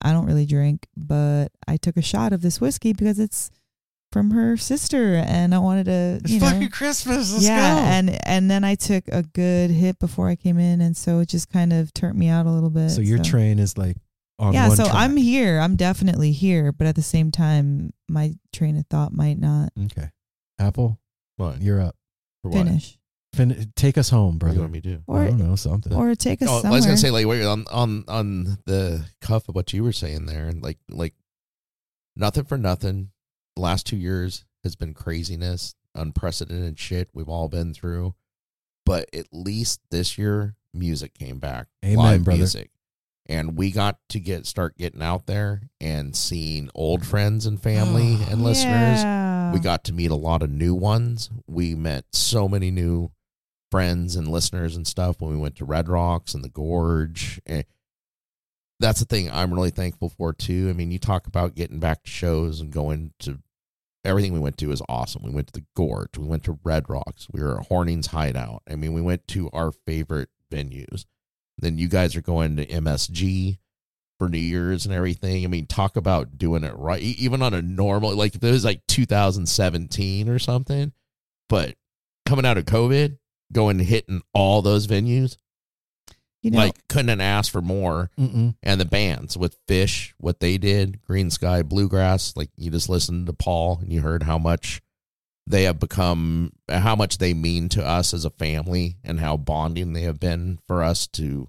I 0.00 0.12
don't 0.12 0.26
really 0.26 0.46
drink, 0.46 0.86
but 0.96 1.48
I 1.66 1.76
took 1.76 1.96
a 1.96 2.02
shot 2.02 2.32
of 2.32 2.40
this 2.40 2.60
whiskey 2.60 2.92
because 2.92 3.18
it's 3.18 3.50
from 4.18 4.30
her 4.32 4.56
sister, 4.56 5.14
and 5.14 5.54
I 5.54 5.58
wanted 5.58 5.84
to, 5.86 6.18
It's 6.22 6.30
you 6.32 6.40
know, 6.40 6.46
fucking 6.50 6.70
Christmas. 6.70 7.32
Let's 7.32 7.44
yeah, 7.46 7.74
go. 7.76 7.80
and 7.82 8.26
and 8.26 8.50
then 8.50 8.64
I 8.64 8.74
took 8.74 9.04
a 9.08 9.22
good 9.22 9.70
hit 9.70 9.98
before 9.98 10.28
I 10.28 10.34
came 10.36 10.58
in, 10.58 10.80
and 10.80 10.96
so 10.96 11.20
it 11.20 11.28
just 11.28 11.48
kind 11.50 11.72
of 11.72 11.94
turned 11.94 12.18
me 12.18 12.28
out 12.28 12.46
a 12.46 12.50
little 12.50 12.70
bit. 12.70 12.90
so 12.90 13.00
your 13.00 13.22
train 13.22 13.58
is 13.58 13.78
like 13.78 13.96
on 14.40 14.52
yeah, 14.54 14.68
one 14.68 14.76
so 14.76 14.84
track. 14.84 14.96
I'm 14.96 15.16
here. 15.16 15.58
I'm 15.60 15.76
definitely 15.76 16.32
here, 16.32 16.72
but 16.72 16.86
at 16.86 16.94
the 16.96 17.02
same 17.02 17.30
time, 17.30 17.92
my 18.08 18.34
train 18.52 18.76
of 18.76 18.86
thought 18.88 19.12
might 19.12 19.38
not 19.38 19.70
okay. 19.84 20.10
Apple, 20.58 20.98
What? 21.36 21.62
you're 21.62 21.80
up. 21.80 21.94
For 22.42 22.50
what? 22.50 22.66
finish 22.66 22.98
Fin- 23.34 23.72
take 23.76 23.98
us 23.98 24.08
home, 24.10 24.38
What 24.38 24.40
do 24.40 24.46
you 24.46 24.52
brother. 24.54 24.60
want 24.62 24.72
me 24.72 24.80
to 24.80 24.88
do? 24.96 25.02
I 25.12 25.24
don't 25.26 25.38
know 25.38 25.54
something. 25.56 25.92
or 25.92 26.14
take 26.14 26.40
us 26.42 26.48
Oh, 26.50 26.62
I 26.64 26.70
was 26.70 26.84
gonna 26.86 26.96
say 26.96 27.10
like 27.10 27.26
wait, 27.26 27.44
on 27.44 27.64
on 27.70 28.04
on 28.08 28.58
the 28.64 29.04
cuff 29.20 29.48
of 29.48 29.54
what 29.54 29.72
you 29.72 29.84
were 29.84 29.92
saying 29.92 30.26
there, 30.26 30.46
and 30.48 30.62
like 30.62 30.78
like 30.88 31.14
nothing 32.16 32.44
for 32.44 32.58
nothing. 32.58 33.10
The 33.58 33.62
last 33.62 33.86
two 33.86 33.96
years 33.96 34.44
has 34.62 34.76
been 34.76 34.94
craziness, 34.94 35.74
unprecedented 35.92 36.78
shit 36.78 37.08
we've 37.12 37.28
all 37.28 37.48
been 37.48 37.74
through. 37.74 38.14
But 38.86 39.08
at 39.12 39.26
least 39.32 39.80
this 39.90 40.16
year, 40.16 40.54
music 40.72 41.12
came 41.12 41.40
back, 41.40 41.66
Amen, 41.84 41.96
live 41.96 42.24
brother. 42.24 42.38
music, 42.38 42.70
and 43.26 43.56
we 43.56 43.72
got 43.72 43.98
to 44.10 44.20
get 44.20 44.46
start 44.46 44.76
getting 44.78 45.02
out 45.02 45.26
there 45.26 45.62
and 45.80 46.14
seeing 46.14 46.70
old 46.72 47.04
friends 47.04 47.46
and 47.46 47.60
family 47.60 48.16
and 48.30 48.44
listeners. 48.44 49.02
Yeah. 49.02 49.50
We 49.52 49.58
got 49.58 49.82
to 49.84 49.92
meet 49.92 50.12
a 50.12 50.14
lot 50.14 50.44
of 50.44 50.50
new 50.50 50.76
ones. 50.76 51.28
We 51.48 51.74
met 51.74 52.04
so 52.12 52.48
many 52.48 52.70
new 52.70 53.10
friends 53.72 54.14
and 54.14 54.28
listeners 54.28 54.76
and 54.76 54.86
stuff 54.86 55.20
when 55.20 55.32
we 55.32 55.36
went 55.36 55.56
to 55.56 55.64
Red 55.64 55.88
Rocks 55.88 56.32
and 56.32 56.44
the 56.44 56.48
Gorge. 56.48 57.40
And 57.44 57.64
that's 58.78 59.00
the 59.00 59.04
thing 59.04 59.28
I'm 59.32 59.52
really 59.52 59.70
thankful 59.70 60.10
for 60.10 60.32
too. 60.32 60.68
I 60.70 60.74
mean, 60.74 60.92
you 60.92 61.00
talk 61.00 61.26
about 61.26 61.56
getting 61.56 61.80
back 61.80 62.04
to 62.04 62.10
shows 62.10 62.60
and 62.60 62.70
going 62.70 63.14
to 63.18 63.40
everything 64.08 64.32
we 64.32 64.40
went 64.40 64.58
to 64.58 64.72
is 64.72 64.82
awesome. 64.88 65.22
We 65.22 65.30
went 65.30 65.48
to 65.48 65.60
the 65.60 65.66
Gorge, 65.76 66.18
we 66.18 66.26
went 66.26 66.44
to 66.44 66.58
Red 66.64 66.88
Rocks, 66.88 67.28
we 67.30 67.42
were 67.42 67.60
at 67.60 67.66
Horning's 67.66 68.08
Hideout. 68.08 68.62
I 68.68 68.74
mean, 68.74 68.92
we 68.92 69.02
went 69.02 69.28
to 69.28 69.50
our 69.52 69.72
favorite 69.72 70.30
venues. 70.50 71.04
Then 71.58 71.78
you 71.78 71.88
guys 71.88 72.16
are 72.16 72.22
going 72.22 72.56
to 72.56 72.66
MSG 72.66 73.58
for 74.18 74.28
New 74.28 74.38
Year's 74.38 74.86
and 74.86 74.94
everything. 74.94 75.44
I 75.44 75.48
mean, 75.48 75.66
talk 75.66 75.96
about 75.96 76.38
doing 76.38 76.64
it 76.64 76.74
right, 76.76 77.00
even 77.00 77.42
on 77.42 77.54
a 77.54 77.62
normal, 77.62 78.14
like 78.16 78.34
if 78.34 78.42
it 78.42 78.50
was 78.50 78.64
like 78.64 78.82
2017 78.88 80.28
or 80.28 80.38
something, 80.38 80.92
but 81.48 81.74
coming 82.26 82.46
out 82.46 82.58
of 82.58 82.64
COVID, 82.64 83.18
going 83.52 83.78
hitting 83.78 84.22
all 84.34 84.62
those 84.62 84.86
venues, 84.86 85.36
you 86.52 86.58
know, 86.58 86.64
like 86.66 86.88
couldn't 86.88 87.08
have 87.08 87.20
asked 87.20 87.50
for 87.50 87.62
more. 87.62 88.10
Mm-mm. 88.18 88.54
And 88.62 88.80
the 88.80 88.84
bands 88.84 89.36
with 89.36 89.56
Phish, 89.66 90.12
what 90.18 90.40
they 90.40 90.58
did, 90.58 91.00
Greensky, 91.08 91.64
Bluegrass, 91.68 92.36
like 92.36 92.50
you 92.56 92.70
just 92.70 92.88
listened 92.88 93.26
to 93.26 93.32
Paul 93.32 93.78
and 93.80 93.92
you 93.92 94.00
heard 94.00 94.24
how 94.24 94.38
much 94.38 94.80
they 95.46 95.64
have 95.64 95.80
become, 95.80 96.52
how 96.68 96.94
much 96.94 97.18
they 97.18 97.32
mean 97.32 97.68
to 97.70 97.84
us 97.84 98.12
as 98.12 98.24
a 98.24 98.30
family 98.30 98.96
and 99.02 99.20
how 99.20 99.36
bonding 99.36 99.92
they 99.92 100.02
have 100.02 100.20
been 100.20 100.58
for 100.66 100.82
us 100.82 101.06
to 101.06 101.48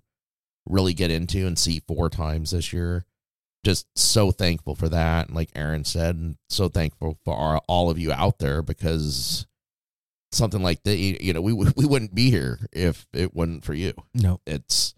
really 0.65 0.93
get 0.93 1.11
into 1.11 1.45
and 1.45 1.59
see 1.59 1.81
four 1.88 2.09
times 2.09 2.51
this 2.51 2.71
year. 2.71 3.05
Just 3.65 3.88
so 3.97 4.31
thankful 4.31 4.73
for 4.73 4.88
that. 4.88 5.27
And 5.27 5.35
like 5.35 5.49
Aaron 5.53 5.84
said, 5.84 6.15
and 6.15 6.38
so 6.49 6.69
thankful 6.69 7.17
for 7.26 7.35
our, 7.35 7.61
all 7.67 7.89
of 7.89 7.99
you 7.99 8.13
out 8.13 8.39
there 8.39 8.61
because 8.61 9.45
something 10.31 10.61
like 10.61 10.84
that, 10.84 10.97
you, 10.97 11.18
you 11.19 11.34
know, 11.34 11.41
we, 11.41 11.53
we 11.76 11.85
wouldn't 11.85 12.14
be 12.15 12.30
here 12.30 12.60
if 12.72 13.07
it 13.14 13.34
wasn't 13.35 13.64
for 13.64 13.73
you 13.73 13.93
No. 14.14 14.39
it's 14.45 14.93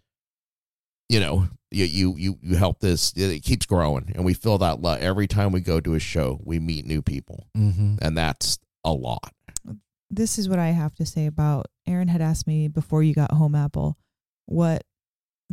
you 1.10 1.20
know 1.20 1.48
you 1.72 1.86
you 1.86 2.16
you, 2.18 2.38
you 2.42 2.56
help 2.56 2.80
this 2.80 3.12
it 3.18 3.44
keeps 3.44 3.66
growing 3.66 4.12
and 4.16 4.24
we 4.24 4.34
feel 4.34 4.58
that 4.60 4.82
love 4.82 5.00
every 5.02 5.28
time 5.28 5.52
we 5.52 5.60
go 5.62 5.80
to 5.82 5.94
a 5.94 6.00
show 6.00 6.40
we 6.44 6.58
meet 6.60 6.86
new 6.86 7.02
people 7.02 7.48
Mm-hmm. 7.58 7.96
and 8.02 8.18
that's 8.18 8.58
a 8.86 8.92
lot 8.94 9.34
this 10.10 10.38
is 10.38 10.50
what 10.50 10.60
I 10.60 10.68
have 10.72 10.94
to 10.96 11.06
say 11.06 11.26
about 11.26 11.68
Aaron 11.88 12.10
had 12.10 12.22
asked 12.22 12.46
me 12.46 12.68
before 12.68 13.02
you 13.02 13.14
got 13.14 13.32
home, 13.32 13.56
Apple, 13.56 13.98
what 14.46 14.84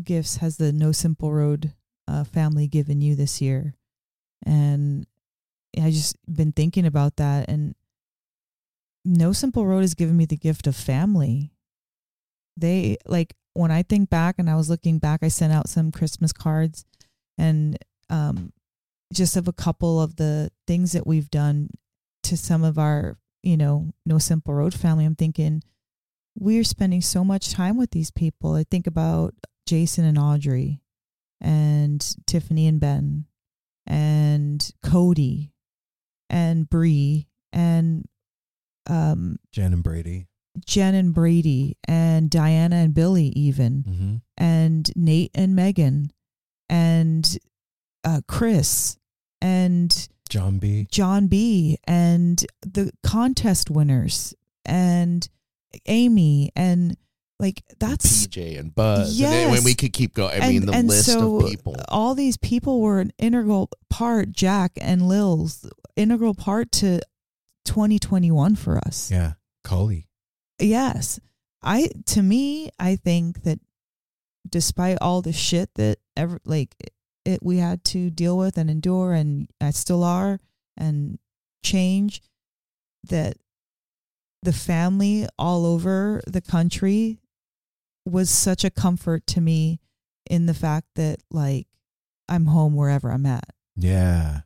gifts 0.03 0.39
has 0.39 0.57
the 0.57 0.73
No 0.73 0.91
Simple 0.91 1.33
Road 1.33 1.75
uh, 2.09 2.25
family 2.25 2.67
given 2.67 3.01
you 3.01 3.15
this 3.15 3.41
year? 3.41 3.75
And 4.45 5.07
I 5.81 5.91
just 5.93 6.17
been 6.27 6.51
thinking 6.51 6.87
about 6.87 7.17
that, 7.19 7.49
and 7.49 7.77
No 9.05 9.33
Simple 9.33 9.67
Road 9.67 9.81
has 9.81 9.95
given 9.95 10.17
me 10.17 10.25
the 10.27 10.37
gift 10.37 10.67
of 10.67 10.77
family. 10.77 11.53
They 12.57 12.97
like 13.07 13.35
when 13.55 13.71
I 13.71 13.83
think 13.83 14.11
back, 14.11 14.37
and 14.39 14.49
I 14.51 14.57
was 14.57 14.69
looking 14.69 14.99
back, 14.99 15.21
I 15.23 15.29
sent 15.29 15.53
out 15.53 15.69
some 15.69 15.93
Christmas 15.93 16.33
cards, 16.33 16.85
and 17.37 17.79
um, 18.11 18.53
just 19.13 19.37
of 19.37 19.49
a 19.49 19.53
couple 19.53 20.01
of 20.01 20.17
the 20.17 20.51
things 20.67 20.93
that 20.93 21.07
we've 21.07 21.31
done 21.31 21.71
to 22.25 22.37
some 22.37 22.65
of 22.65 22.79
our 22.79 23.17
you 23.43 23.57
know, 23.57 23.91
No 24.05 24.19
Simple 24.19 24.55
Road 24.55 24.75
family, 24.75 25.05
I'm 25.05 25.15
thinking 25.15 25.63
we're 26.37 26.65
spending 26.65 27.01
so 27.01 27.25
much 27.25 27.53
time 27.53 27.77
with 27.77 27.91
these 27.91 28.11
people. 28.11 28.55
I 28.55 28.65
think 28.65 28.87
about 28.87 29.35
Jason 29.67 30.05
and 30.05 30.19
Audrey 30.19 30.83
and 31.41 32.05
Tiffany 32.27 32.67
and 32.67 32.81
Ben 32.81 33.27
and 33.87 34.71
Cody 34.83 35.53
and 36.29 36.69
Bree 36.69 37.29
and 37.53 38.05
um, 38.89 39.37
Jen 39.53 39.73
and 39.73 39.83
Brady. 39.83 40.27
Jen 40.67 40.95
and 40.95 41.15
Brady 41.15 41.77
and 41.87 42.29
Diana 42.31 42.77
and 42.77 42.93
Billy 42.95 43.27
even 43.37 43.85
Mm-hmm. 43.89 44.15
and 44.37 44.91
Nate 44.97 45.31
and 45.35 45.55
Megan 45.55 46.11
and 46.69 47.39
uh, 48.05 48.21
Chris 48.27 48.99
and 49.41 50.09
John 50.29 50.59
B. 50.59 50.89
John 50.91 51.29
B 51.29 51.79
and 51.85 52.45
the 52.63 52.91
contest 53.05 53.71
winners 53.71 54.35
and 54.65 55.29
Amy 55.87 56.51
and 56.57 56.97
like 57.41 57.63
that's 57.79 58.27
pj 58.27 58.59
and 58.59 58.75
buzz 58.75 59.11
and 59.11 59.19
Yes. 59.19 59.31
then 59.31 59.51
when 59.53 59.63
we 59.65 59.75
could 59.75 59.93
keep 59.93 60.13
going 60.13 60.43
i 60.43 60.49
mean 60.49 60.67
the 60.67 60.73
and 60.73 60.89
list 60.89 61.07
so 61.07 61.37
of 61.41 61.49
people 61.49 61.77
all 61.89 62.15
these 62.17 62.37
people 62.37 62.81
were 62.81 62.99
an 63.01 63.13
integral 63.19 63.71
part 63.89 64.33
Jack 64.33 64.73
and 64.81 65.07
Lil's 65.09 65.71
integral 65.95 66.35
part 66.35 66.73
to 66.73 67.01
2021 67.69 68.57
for 68.57 68.79
us. 68.79 69.11
Yeah. 69.11 69.35
Cully. 69.63 70.09
Yes. 70.59 71.21
I 71.63 71.91
to 72.07 72.23
me 72.23 72.71
I 72.79 72.97
think 72.97 73.43
that 73.43 73.61
despite 74.49 74.97
all 75.01 75.21
the 75.21 75.33
shit 75.33 75.71
that 75.75 75.99
ever 76.17 76.41
like 76.45 76.75
it 77.25 77.43
we 77.43 77.59
had 77.59 77.85
to 77.85 78.11
deal 78.11 78.39
with 78.39 78.57
and 78.57 78.71
endure 78.71 79.13
and 79.13 79.49
I 79.61 79.71
still 79.71 80.03
are 80.03 80.41
and 80.77 81.19
change 81.63 82.23
that 83.09 83.37
the 84.43 84.53
family 84.53 85.27
all 85.39 85.67
over 85.67 86.23
the 86.27 86.41
country 86.41 87.19
was 88.07 88.31
such 88.31 88.65
a 88.65 88.71
comfort 88.71 89.27
to 89.27 89.41
me 89.43 89.79
in 90.31 90.47
the 90.47 90.55
fact 90.55 90.87
that 90.95 91.19
like 91.31 91.67
I'm 92.29 92.47
home 92.47 92.75
wherever 92.75 93.11
I'm 93.11 93.27
at. 93.27 93.51
Yeah. 93.77 94.41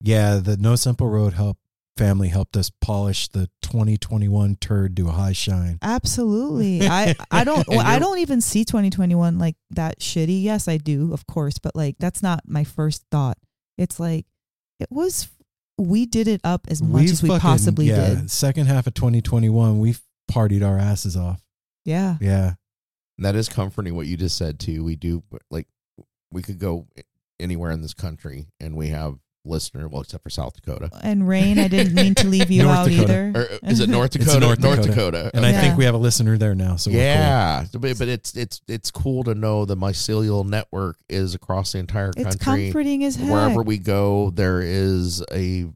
Yeah. 0.00 0.36
The 0.36 0.56
No 0.56 0.74
Simple 0.74 1.08
Road 1.08 1.34
help 1.34 1.58
family 1.96 2.28
helped 2.28 2.56
us 2.56 2.70
polish 2.80 3.28
the 3.28 3.48
2021 3.62 4.56
turd 4.56 4.96
to 4.96 5.08
a 5.08 5.12
high 5.12 5.32
shine. 5.32 5.78
Absolutely. 5.82 6.82
I 6.88 7.14
I 7.30 7.44
don't 7.44 7.66
well, 7.68 7.80
I 7.80 7.98
don't 7.98 8.18
even 8.18 8.40
see 8.40 8.64
2021 8.64 9.38
like 9.38 9.56
that 9.70 10.00
shitty. 10.00 10.42
Yes, 10.42 10.68
I 10.68 10.76
do, 10.76 11.12
of 11.12 11.26
course, 11.26 11.58
but 11.58 11.74
like 11.74 11.96
that's 11.98 12.22
not 12.22 12.40
my 12.46 12.64
first 12.64 13.04
thought. 13.10 13.38
It's 13.78 13.98
like 14.00 14.26
it 14.80 14.88
was 14.90 15.28
we 15.78 16.06
did 16.06 16.28
it 16.28 16.40
up 16.44 16.66
as 16.68 16.82
much 16.82 17.02
We've 17.02 17.12
as 17.12 17.22
we 17.22 17.28
fucking- 17.28 17.40
possibly 17.40 17.86
yeah, 17.88 18.14
did. 18.14 18.30
Second 18.30 18.66
half 18.66 18.86
of 18.86 18.94
2021, 18.94 19.78
we've 19.78 20.00
partied 20.30 20.66
our 20.66 20.78
asses 20.78 21.16
off. 21.16 21.42
Yeah. 21.84 22.16
Yeah. 22.20 22.54
And 23.18 23.24
that 23.24 23.34
is 23.36 23.48
comforting 23.48 23.94
what 23.94 24.06
you 24.06 24.16
just 24.16 24.36
said 24.36 24.58
too 24.58 24.84
we 24.84 24.96
do 24.96 25.22
like 25.50 25.66
we 26.30 26.42
could 26.42 26.58
go 26.58 26.86
anywhere 27.38 27.70
in 27.70 27.80
this 27.80 27.94
country 27.94 28.46
and 28.60 28.74
we 28.76 28.88
have 28.88 29.18
listener 29.46 29.88
well 29.88 30.02
except 30.02 30.22
for 30.22 30.30
south 30.30 30.54
dakota 30.54 30.90
And 31.02 31.26
Rain, 31.28 31.58
I 31.58 31.68
didn't 31.68 31.94
mean 31.94 32.14
to 32.16 32.26
leave 32.28 32.50
you 32.50 32.62
North 32.64 32.78
out 32.78 32.88
Dakota. 32.88 33.12
either. 33.12 33.32
or 33.62 33.70
is 33.70 33.80
it 33.80 33.88
north 33.88 34.14
It's 34.16 34.24
dakota 34.26 34.40
North 34.46 34.58
north 34.60 34.82
Dakota. 34.82 34.92
dakota, 34.92 35.30
And 35.34 35.46
I 35.46 35.52
think 35.52 35.76
we 35.78 35.84
have 35.84 35.94
a 35.94 35.98
listener 35.98 36.36
there 36.38 36.54
now. 36.54 36.76
So 36.76 36.90
yeah, 36.90 37.64
but, 37.72 37.98
but 37.98 38.08
it's 38.08 38.36
it's 38.36 38.60
it's 38.68 38.90
cool 38.90 39.24
to 39.24 39.34
know 39.34 39.64
the 39.64 39.76
mycelial 39.76 40.46
network 40.46 40.96
is 41.08 41.34
across 41.34 41.72
the 41.72 41.78
entire 41.78 42.12
country. 42.12 42.32
It's 42.32 42.36
comforting 42.44 43.04
as 43.04 43.16
heck. 43.16 43.30
Wherever 43.30 43.62
we 43.62 43.78
go, 43.78 44.30
there 44.30 44.60
is 44.60 45.22
a 45.32 45.66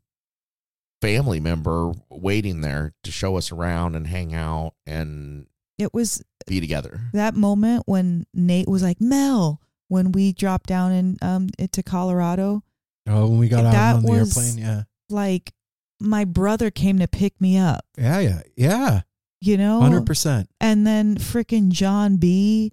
family 1.01 1.40
member 1.40 1.92
waiting 2.10 2.60
there 2.60 2.92
to 3.05 3.10
show 3.10 3.36
us 3.36 3.51
around 3.52 3.94
and 3.94 4.06
hang 4.06 4.34
out 4.34 4.74
and 4.86 5.47
it 5.78 5.94
was 5.94 6.22
be 6.47 6.60
together. 6.60 7.01
that 7.14 7.34
moment 7.34 7.84
when 7.86 8.26
Nate 8.34 8.68
was 8.68 8.82
like, 8.82 9.01
Mel, 9.01 9.60
when 9.88 10.12
we 10.12 10.32
dropped 10.32 10.66
down 10.66 10.92
in 10.92 11.16
um 11.22 11.48
into 11.59 11.82
Colorado, 11.82 12.52
cool. 12.52 12.64
Oh, 13.06 13.28
when 13.28 13.39
we 13.39 13.48
got 13.48 13.64
out 13.64 13.72
That 13.72 13.97
on 13.97 14.02
the 14.02 14.10
was- 14.12 14.36
airplane. 14.36 14.59
Yeah. 14.59 14.82
like 15.09 15.52
my 16.01 16.24
brother 16.24 16.70
came 16.70 16.98
to 17.01 17.09
pick 17.09 17.39
me 17.40 17.59
up, 17.59 17.85
Yeah. 17.98 18.20
Yeah. 18.20 18.43
Yeah. 18.56 19.01
you 19.40 19.56
know? 19.56 19.81
100%. 19.81 20.47
and 20.60 20.86
then 20.86 21.16
freaking 21.16 21.68
John 21.70 22.16
B 22.16 22.72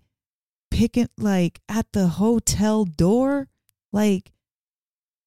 picking 0.72 1.08
like 1.18 1.60
at 1.70 1.86
the 1.94 2.08
hotel 2.08 2.84
door 2.86 3.48
like 3.94 4.32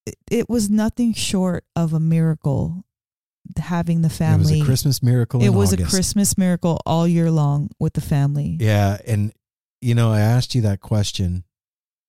it, 0.05 0.15
it 0.29 0.49
was 0.49 0.69
nothing 0.69 1.13
short 1.13 1.63
of 1.75 1.93
a 1.93 1.99
miracle 1.99 2.83
having 3.57 4.01
the 4.01 4.09
family. 4.09 4.53
It 4.53 4.59
was 4.59 4.61
a 4.61 4.65
Christmas 4.65 5.03
miracle. 5.03 5.41
It 5.43 5.49
was 5.49 5.73
a 5.73 5.77
Christmas 5.83 6.37
miracle 6.37 6.79
all 6.85 7.07
year 7.07 7.29
long 7.29 7.69
with 7.79 7.93
the 7.93 8.01
family. 8.01 8.57
Yeah, 8.59 8.97
and 9.05 9.31
you 9.81 9.93
know, 9.95 10.11
I 10.11 10.21
asked 10.21 10.55
you 10.55 10.61
that 10.61 10.79
question. 10.79 11.43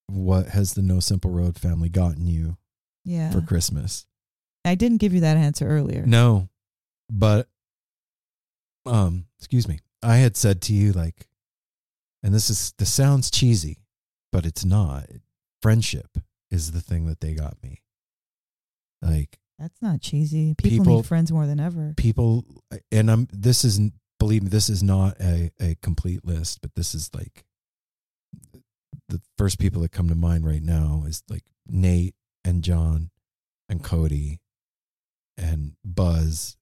What 0.08 0.48
has 0.48 0.74
the 0.74 0.82
No 0.82 1.00
Simple 1.00 1.30
Road 1.30 1.58
family 1.58 1.88
gotten 1.88 2.26
you 2.26 2.56
Yeah. 3.04 3.30
for 3.30 3.40
Christmas? 3.40 4.06
I 4.64 4.74
didn't 4.76 4.98
give 4.98 5.12
you 5.12 5.20
that 5.20 5.36
answer 5.36 5.66
earlier. 5.68 6.04
No, 6.06 6.48
but 7.10 7.48
um, 8.86 9.26
excuse 9.38 9.66
me. 9.68 9.80
I 10.02 10.16
had 10.16 10.36
said 10.36 10.60
to 10.62 10.72
you 10.72 10.92
like, 10.92 11.28
and 12.22 12.32
this 12.34 12.48
is 12.50 12.72
this 12.78 12.92
sounds 12.92 13.30
cheesy, 13.30 13.78
but 14.30 14.46
it's 14.46 14.64
not. 14.64 15.06
Friendship 15.62 16.18
is 16.50 16.72
the 16.72 16.80
thing 16.80 17.06
that 17.06 17.20
they 17.20 17.34
got 17.34 17.56
me. 17.62 17.82
Like 19.00 19.38
That's 19.58 19.80
not 19.82 20.00
cheesy. 20.00 20.54
People, 20.54 20.78
People- 20.84 20.96
need 20.96 21.06
friends 21.06 21.32
more 21.32 21.46
than 21.46 21.58
ever. 21.60 21.94
people, 21.96 22.44
and 22.92 23.10
I'm. 23.10 23.28
This 23.32 23.64
isn't. 23.64 23.94
Believe 24.20 24.44
me, 24.44 24.48
this 24.48 24.68
is 24.68 24.82
not 24.84 25.20
a 25.20 25.50
a 25.60 25.76
complete 25.82 26.24
list, 26.24 26.60
but 26.62 26.74
this 26.76 26.94
is 26.94 27.10
like 27.12 27.44
the 29.08 29.20
first 29.36 29.58
people 29.58 29.82
that 29.82 29.90
come 29.90 30.08
to 30.08 30.14
mind 30.14 30.46
right 30.46 30.62
now 30.62 31.02
is 31.08 31.24
like 31.28 31.42
Nate 31.66 32.14
and 32.44 32.62
John 32.62 33.10
and 33.68 33.82
Cody 33.82 34.40
and 35.36 35.72
Buzz 35.84 36.56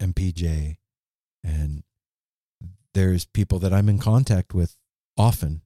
and 0.00 0.14
PJ 0.14 0.76
and 1.44 1.82
there's 2.94 3.24
people 3.26 3.58
that 3.60 3.72
I'm 3.72 3.88
in 3.88 3.98
contact 3.98 4.54
with 4.54 4.76
often. 5.16 5.62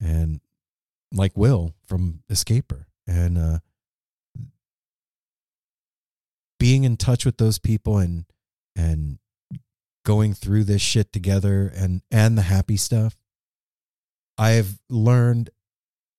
And 0.00 0.40
like 1.12 1.36
Will 1.36 1.74
from 1.86 2.22
Escaper. 2.30 2.86
And 3.06 3.38
uh 3.38 3.58
being 6.58 6.84
in 6.84 6.96
touch 6.96 7.24
with 7.24 7.38
those 7.38 7.58
people 7.58 7.98
and 7.98 8.24
and 8.76 9.18
going 10.04 10.34
through 10.34 10.64
this 10.64 10.82
shit 10.82 11.12
together 11.12 11.72
and 11.74 12.02
and 12.10 12.36
the 12.36 12.42
happy 12.42 12.76
stuff 12.76 13.16
I've 14.36 14.78
learned 14.88 15.50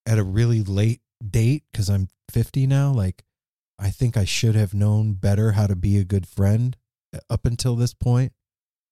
at 0.05 0.17
a 0.17 0.23
really 0.23 0.63
late 0.63 1.01
date 1.30 1.64
cuz 1.73 1.89
I'm 1.89 2.07
50 2.30 2.68
now 2.68 2.91
like 2.91 3.23
I 3.77 3.89
think 3.89 4.15
I 4.15 4.26
should 4.26 4.56
have 4.56 4.73
known 4.73 5.14
better 5.14 5.53
how 5.53 5.68
to 5.68 5.76
be 5.76 5.98
a 5.98 6.03
good 6.03 6.27
friend 6.27 6.77
uh, 7.14 7.19
up 7.30 7.45
until 7.45 7.76
this 7.76 7.93
point 7.93 8.34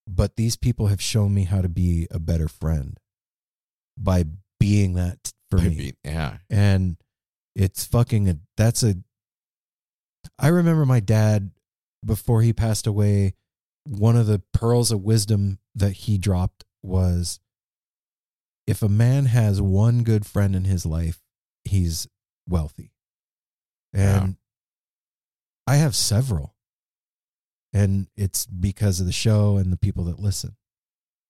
but 0.07 0.35
these 0.35 0.55
people 0.55 0.87
have 0.87 1.01
shown 1.01 1.33
me 1.33 1.43
how 1.43 1.61
to 1.61 1.69
be 1.69 2.07
a 2.09 2.19
better 2.19 2.47
friend 2.47 2.97
by 3.97 4.25
being 4.59 4.93
that 4.93 5.31
for 5.49 5.59
I 5.59 5.69
me 5.69 5.75
mean, 5.75 5.93
yeah. 6.03 6.37
and 6.49 6.97
it's 7.55 7.85
fucking 7.85 8.29
a 8.29 8.37
that's 8.57 8.83
a 8.83 8.95
I 10.37 10.47
remember 10.49 10.85
my 10.85 10.99
dad 10.99 11.51
before 12.05 12.41
he 12.41 12.53
passed 12.53 12.87
away 12.87 13.33
one 13.85 14.15
of 14.15 14.27
the 14.27 14.41
pearls 14.53 14.91
of 14.91 15.03
wisdom 15.03 15.59
that 15.75 15.91
he 15.91 16.17
dropped 16.17 16.65
was 16.81 17.39
if 18.67 18.81
a 18.81 18.89
man 18.89 19.25
has 19.25 19.61
one 19.61 20.03
good 20.03 20.25
friend 20.25 20.55
in 20.55 20.65
his 20.65 20.85
life 20.85 21.19
he's 21.63 22.07
wealthy. 22.49 22.91
And 23.93 24.35
I 25.65 25.75
have 25.75 25.95
several. 25.95 26.55
And 27.71 28.07
it's 28.17 28.45
because 28.45 28.99
of 28.99 29.05
the 29.05 29.11
show 29.11 29.57
and 29.57 29.71
the 29.71 29.77
people 29.77 30.05
that 30.05 30.19
listen. 30.19 30.55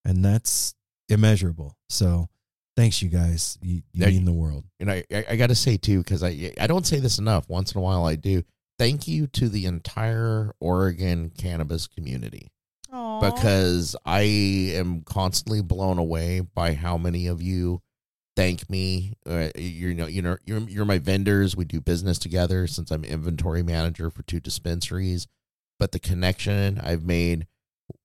And 0.06 0.24
that's 0.24 0.74
immeasurable. 1.10 1.78
So 1.90 2.30
thanks 2.76 3.02
you 3.02 3.10
guys. 3.10 3.58
You, 3.62 3.76
you 3.94 4.06
Yeah, 4.06 4.08
mean 4.08 4.26
the 4.26 4.34
world. 4.34 4.64
And 4.80 4.90
I, 4.90 5.04
I, 5.12 5.26
I 5.32 5.36
got 5.36 5.48
to 5.48 5.56
say 5.56 5.78
too, 5.78 6.00
because 6.00 6.24
I, 6.24 6.54
I 6.60 6.68
don't 6.68 6.88
say 6.88 7.00
this 7.00 7.20
enough. 7.20 7.50
Once 7.50 7.74
in 7.74 7.80
a 7.80 7.82
while, 7.82 8.06
I 8.06 8.16
do. 8.16 8.44
Thank 8.78 9.08
you 9.08 9.28
to 9.28 9.50
the 9.50 9.66
entire 9.66 10.54
Oregon 10.60 11.32
cannabis 11.38 11.88
community. 11.88 12.52
Aww. 12.92 13.22
because 13.22 13.96
I 14.04 14.22
am 14.22 15.02
constantly 15.02 15.62
blown 15.62 16.00
away 16.00 16.40
by 16.40 16.74
how 16.74 16.98
many 16.98 17.28
of 17.28 17.40
you 17.40 17.84
thank 18.40 18.70
me. 18.70 19.14
Uh, 19.30 19.50
you 19.56 19.94
know, 19.94 20.08
you 20.08 20.22
know, 20.22 20.38
you're 20.46 20.62
you're 20.62 20.86
my 20.86 20.98
vendors. 20.98 21.58
We 21.58 21.66
do 21.66 21.82
business 21.82 22.18
together 22.18 22.68
since 22.68 22.90
I'm 22.90 23.04
inventory 23.04 23.64
manager 23.64 24.10
for 24.10 24.24
two 24.24 24.40
dispensaries. 24.40 25.28
But 25.78 25.92
the 25.92 26.00
connection 26.00 26.80
I've 26.82 27.04
made 27.04 27.48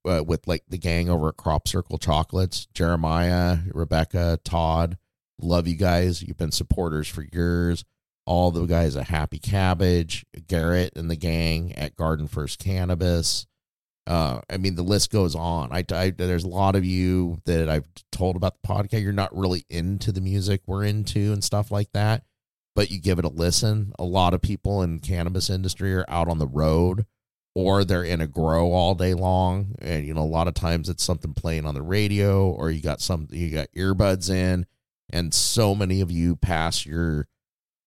uh, 0.09 0.25
with 0.27 0.47
like 0.49 0.65
the 0.69 0.79
gang 0.79 1.09
over 1.09 1.29
at 1.29 1.37
Crop 1.37 1.69
Circle 1.69 1.99
Chocolates, 1.99 2.67
Jeremiah, 2.75 3.59
Rebecca, 3.73 4.41
Todd, 4.45 4.99
love 5.41 5.69
you 5.69 5.77
guys. 5.77 6.23
You've 6.23 6.37
been 6.37 6.53
supporters 6.53 7.07
for 7.09 7.25
years. 7.33 7.85
All 8.27 8.51
the 8.51 8.65
guys 8.65 8.97
at 8.97 9.09
Happy 9.09 9.39
Cabbage, 9.39 10.25
Garrett 10.49 10.97
and 10.97 11.11
the 11.11 11.17
gang 11.17 11.73
at 11.75 11.95
Garden 11.95 12.27
First 12.27 12.59
Cannabis. 12.59 13.47
Uh, 14.07 14.41
I 14.51 14.59
mean, 14.59 14.75
the 14.75 14.83
list 14.83 15.11
goes 15.11 15.35
on. 15.35 15.73
I, 15.73 15.85
I 15.91 16.11
there's 16.11 16.45
a 16.45 16.49
lot 16.49 16.77
of 16.77 16.85
you 16.85 17.39
that 17.47 17.69
I've 17.69 17.89
told 18.13 18.37
about 18.37 18.55
the 18.61 18.69
podcast. 18.69 19.03
You're 19.03 19.13
not 19.13 19.37
really 19.37 19.65
into 19.71 20.13
the 20.13 20.21
music 20.21 20.63
we're 20.67 20.85
into 20.85 21.33
and 21.33 21.43
stuff 21.43 21.71
like 21.71 21.93
that, 21.93 22.25
but 22.75 22.91
you 22.91 23.01
give 23.01 23.19
it 23.19 23.25
a 23.25 23.31
listen. 23.31 23.93
A 23.99 24.05
lot 24.05 24.35
of 24.35 24.43
people 24.43 24.83
in 24.83 24.99
cannabis 24.99 25.49
industry 25.49 25.95
are 25.95 26.05
out 26.09 26.29
on 26.29 26.39
the 26.39 26.47
road 26.47 27.07
or 27.55 27.85
they're 27.85 28.05
in 28.05 28.21
a 28.21 28.27
grow 28.27 28.73
all 28.73 28.95
day 28.95 29.15
long, 29.15 29.75
and 29.81 30.07
you 30.07 30.13
know 30.13 30.23
a 30.23 30.25
lot 30.25 30.49
of 30.49 30.55
times 30.55 30.89
it's 30.89 31.05
something 31.05 31.35
playing 31.35 31.67
on 31.67 31.75
the 31.75 31.83
radio 31.83 32.49
or 32.51 32.71
you 32.71 32.83
got 32.83 33.01
some 33.01 33.29
you 33.31 33.51
got 33.51 33.69
earbuds 33.77 34.29
in, 34.29 34.67
and 35.11 35.33
so 35.33 35.75
many 35.75 36.01
of 36.01 36.11
you 36.11 36.37
pass 36.37 36.85
your 36.85 37.29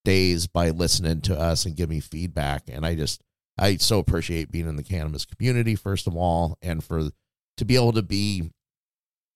days 0.05 0.47
by 0.47 0.69
listening 0.69 1.19
to 1.21 1.37
us 1.37 1.65
and 1.65 1.75
give 1.75 1.89
me 1.89 1.99
feedback, 1.99 2.63
and 2.67 2.85
I 2.85 2.95
just 2.95 3.21
I 3.57 3.77
so 3.77 3.99
appreciate 3.99 4.51
being 4.51 4.67
in 4.67 4.75
the 4.75 4.83
cannabis 4.83 5.25
community, 5.25 5.75
first 5.75 6.07
of 6.07 6.15
all, 6.15 6.57
and 6.61 6.83
for 6.83 7.09
to 7.57 7.65
be 7.65 7.75
able 7.75 7.93
to 7.93 8.01
be 8.03 8.51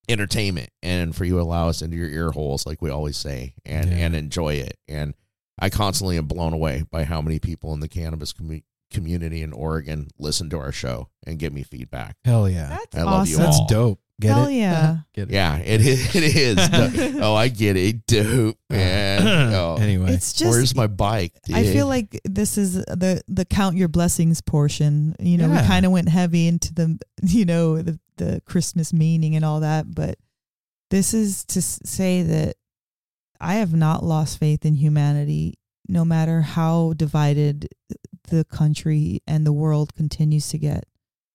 entertainment 0.10 0.70
and 0.82 1.16
for 1.16 1.26
you 1.26 1.36
to 1.36 1.42
allow 1.42 1.70
us 1.70 1.82
into 1.82 1.98
your 1.98 2.10
ear 2.10 2.32
holes, 2.32 2.66
like 2.66 2.82
we 2.82 2.90
always 2.90 3.18
say, 3.18 3.54
and 3.66 3.90
Yeah. 3.90 3.98
and 3.98 4.16
enjoy 4.16 4.56
it. 4.56 4.78
And 4.88 5.14
I 5.60 5.70
constantly 5.70 6.18
am 6.18 6.26
blown 6.26 6.54
away 6.54 6.84
by 6.90 7.04
how 7.04 7.22
many 7.22 7.40
people 7.40 7.74
in 7.74 7.80
the 7.80 7.88
cannabis 7.88 8.34
commu- 8.34 8.64
community 8.90 9.42
in 9.42 9.54
Oregon 9.54 10.10
listen 10.18 10.50
to 10.50 10.58
our 10.60 10.72
show 10.72 11.10
and 11.26 11.40
give 11.40 11.54
me 11.54 11.64
feedback. 11.64 12.18
hell 12.26 12.50
yeah 12.50 12.68
That's 12.70 12.96
I 12.96 13.04
love 13.04 13.28
you 13.28 13.38
awesome. 13.38 13.46
That's 13.52 13.72
dope. 13.72 14.00
Get 14.22 14.30
Hell 14.36 14.46
it? 14.48 14.54
yeah. 14.54 14.74
Uh-huh. 14.80 14.96
Get 15.14 15.30
it? 15.30 15.34
Yeah, 15.34 15.58
it 15.58 15.82
is. 15.82 16.16
It 16.16 16.24
is. 16.24 17.18
oh, 17.22 17.34
I 17.36 17.48
get 17.50 17.76
it. 17.76 18.06
Dope, 18.08 18.58
man. 18.70 19.28
Uh-huh. 19.28 19.58
Oh, 19.58 19.82
Anyway, 19.82 20.14
It's 20.14 20.32
just 20.34 20.50
where's 20.52 20.76
my 20.76 20.88
bike? 20.88 21.34
I 21.54 21.64
dude? 21.64 21.74
feel 21.74 21.88
like 21.88 22.20
this 22.24 22.58
is 22.58 22.74
the 22.76 23.22
the 23.28 23.46
count 23.46 23.76
your 23.78 23.88
blessings 23.90 24.40
portion. 24.42 25.16
You 25.20 25.38
know, 25.38 25.48
Yeah. 25.48 25.62
we 25.62 25.68
kind 25.68 25.86
of 25.86 25.92
went 25.92 26.08
heavy 26.10 26.48
into 26.48 26.74
the 26.74 27.00
you 27.24 27.46
know 27.46 27.82
the 27.82 28.00
the 28.18 28.42
Christmas 28.46 28.94
meaning 28.94 29.36
and 29.36 29.44
all 29.44 29.60
that, 29.62 29.94
but 29.94 30.18
this 30.92 31.14
is 31.14 31.44
to 31.46 31.60
s- 31.60 31.80
say 31.84 32.22
that 32.22 32.56
I 33.40 33.56
have 33.56 33.74
not 33.74 34.04
lost 34.04 34.38
faith 34.38 34.66
in 34.66 34.76
humanity, 34.76 35.58
no 35.88 36.06
matter 36.06 36.42
how 36.42 36.94
divided 36.96 37.68
the 38.30 38.46
country 38.46 39.22
and 39.26 39.46
the 39.46 39.54
world 39.54 39.96
continues 39.96 40.50
to 40.50 40.58
get. 40.60 40.84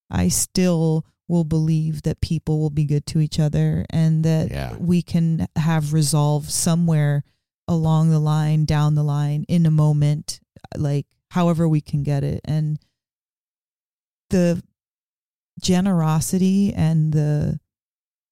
I 0.08 0.28
still 0.28 1.04
will 1.28 1.44
believe 1.44 2.02
that 2.02 2.20
people 2.20 2.60
will 2.60 2.70
be 2.70 2.84
good 2.84 3.04
to 3.06 3.20
each 3.20 3.38
other 3.40 3.84
and 3.90 4.24
that 4.24 4.50
Yeah. 4.50 4.76
we 4.76 5.02
can 5.02 5.48
have 5.56 5.92
resolve 5.92 6.50
somewhere 6.50 7.24
along 7.68 8.10
the 8.10 8.20
line, 8.20 8.64
down 8.64 8.94
the 8.94 9.02
line, 9.02 9.44
in 9.48 9.66
a 9.66 9.70
moment, 9.70 10.40
like 10.76 11.06
however 11.30 11.68
we 11.68 11.80
can 11.80 12.02
get 12.04 12.22
it. 12.22 12.40
And 12.44 12.78
the 14.30 14.62
generosity 15.60 16.72
and 16.72 17.12
the 17.12 17.58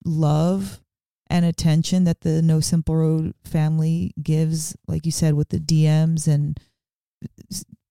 love 0.05 0.81
and 1.29 1.45
attention 1.45 2.05
that 2.05 2.21
the 2.21 2.43
No 2.43 2.61
Simple 2.61 2.95
Road 2.97 3.35
family 3.45 4.13
gives, 4.23 4.77
like 4.87 5.07
you 5.07 5.13
said, 5.13 5.35
with 5.35 5.49
the 5.49 5.59
DMs 5.59 6.29
and 6.29 6.61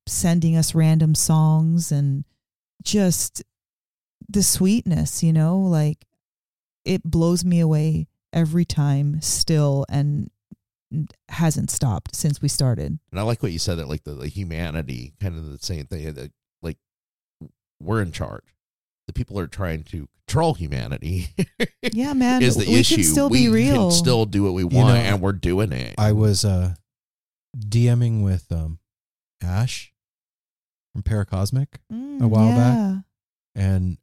sending 0.07 0.55
us 0.55 0.75
random 0.75 1.15
songs 1.15 1.91
and 1.91 2.25
just 2.83 3.41
the 4.29 4.43
sweetness, 4.43 5.23
you 5.23 5.33
know, 5.33 5.57
like 5.59 6.05
it 6.85 7.03
blows 7.03 7.43
me 7.45 7.59
away 7.59 8.07
every 8.31 8.65
time 8.65 9.21
still 9.21 9.85
and 9.89 10.29
hasn't 11.29 11.71
stopped 11.71 12.15
since 12.15 12.41
we 12.41 12.47
started. 12.47 12.99
And 13.11 13.19
I 13.19 13.23
like 13.23 13.41
what 13.41 13.51
you 13.51 13.59
said 13.59 13.75
that 13.79 13.87
like 13.89 14.03
the, 14.03 14.13
the 14.13 14.27
humanity, 14.27 15.13
kind 15.21 15.35
of 15.37 15.49
the 15.51 15.57
same 15.59 15.85
thing. 15.85 16.13
That 16.13 16.31
like 16.61 16.77
we're 17.81 18.01
in 18.01 18.11
charge. 18.11 18.43
The 19.07 19.13
people 19.13 19.37
are 19.39 19.47
trying 19.47 19.83
to 19.85 20.07
control 20.27 20.53
humanity. 20.53 21.27
Yeah, 21.91 22.13
man. 22.13 22.41
is 22.41 22.55
the 22.55 22.65
we 22.65 22.75
issue? 22.79 22.95
can 22.95 23.03
still 23.03 23.29
we 23.29 23.47
be 23.47 23.49
real. 23.49 23.89
can 23.89 23.91
still 23.91 24.25
do 24.25 24.43
what 24.43 24.53
we 24.53 24.63
want, 24.63 24.87
know, 24.87 24.95
and 24.95 25.21
we're 25.21 25.33
doing 25.33 25.71
it. 25.73 25.95
I 25.97 26.13
was 26.13 26.45
uh 26.45 26.75
DMing 27.57 28.23
with 28.23 28.49
um 28.51 28.79
Ash 29.43 29.91
from 30.93 31.03
Paracosmic 31.03 31.67
Mm, 31.91 32.21
a 32.21 32.27
while 32.27 32.55
back. 32.55 33.03
and 33.55 33.97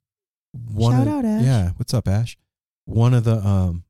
one 0.53 0.93
Shout 0.93 1.07
of, 1.07 1.13
out, 1.13 1.25
Ash. 1.25 1.45
Yeah, 1.45 1.71
what's 1.77 1.95
up, 1.95 2.09
Ash? 2.09 2.37
One 2.85 3.15
of 3.15 3.25
the 3.25 3.37
um 3.37 3.85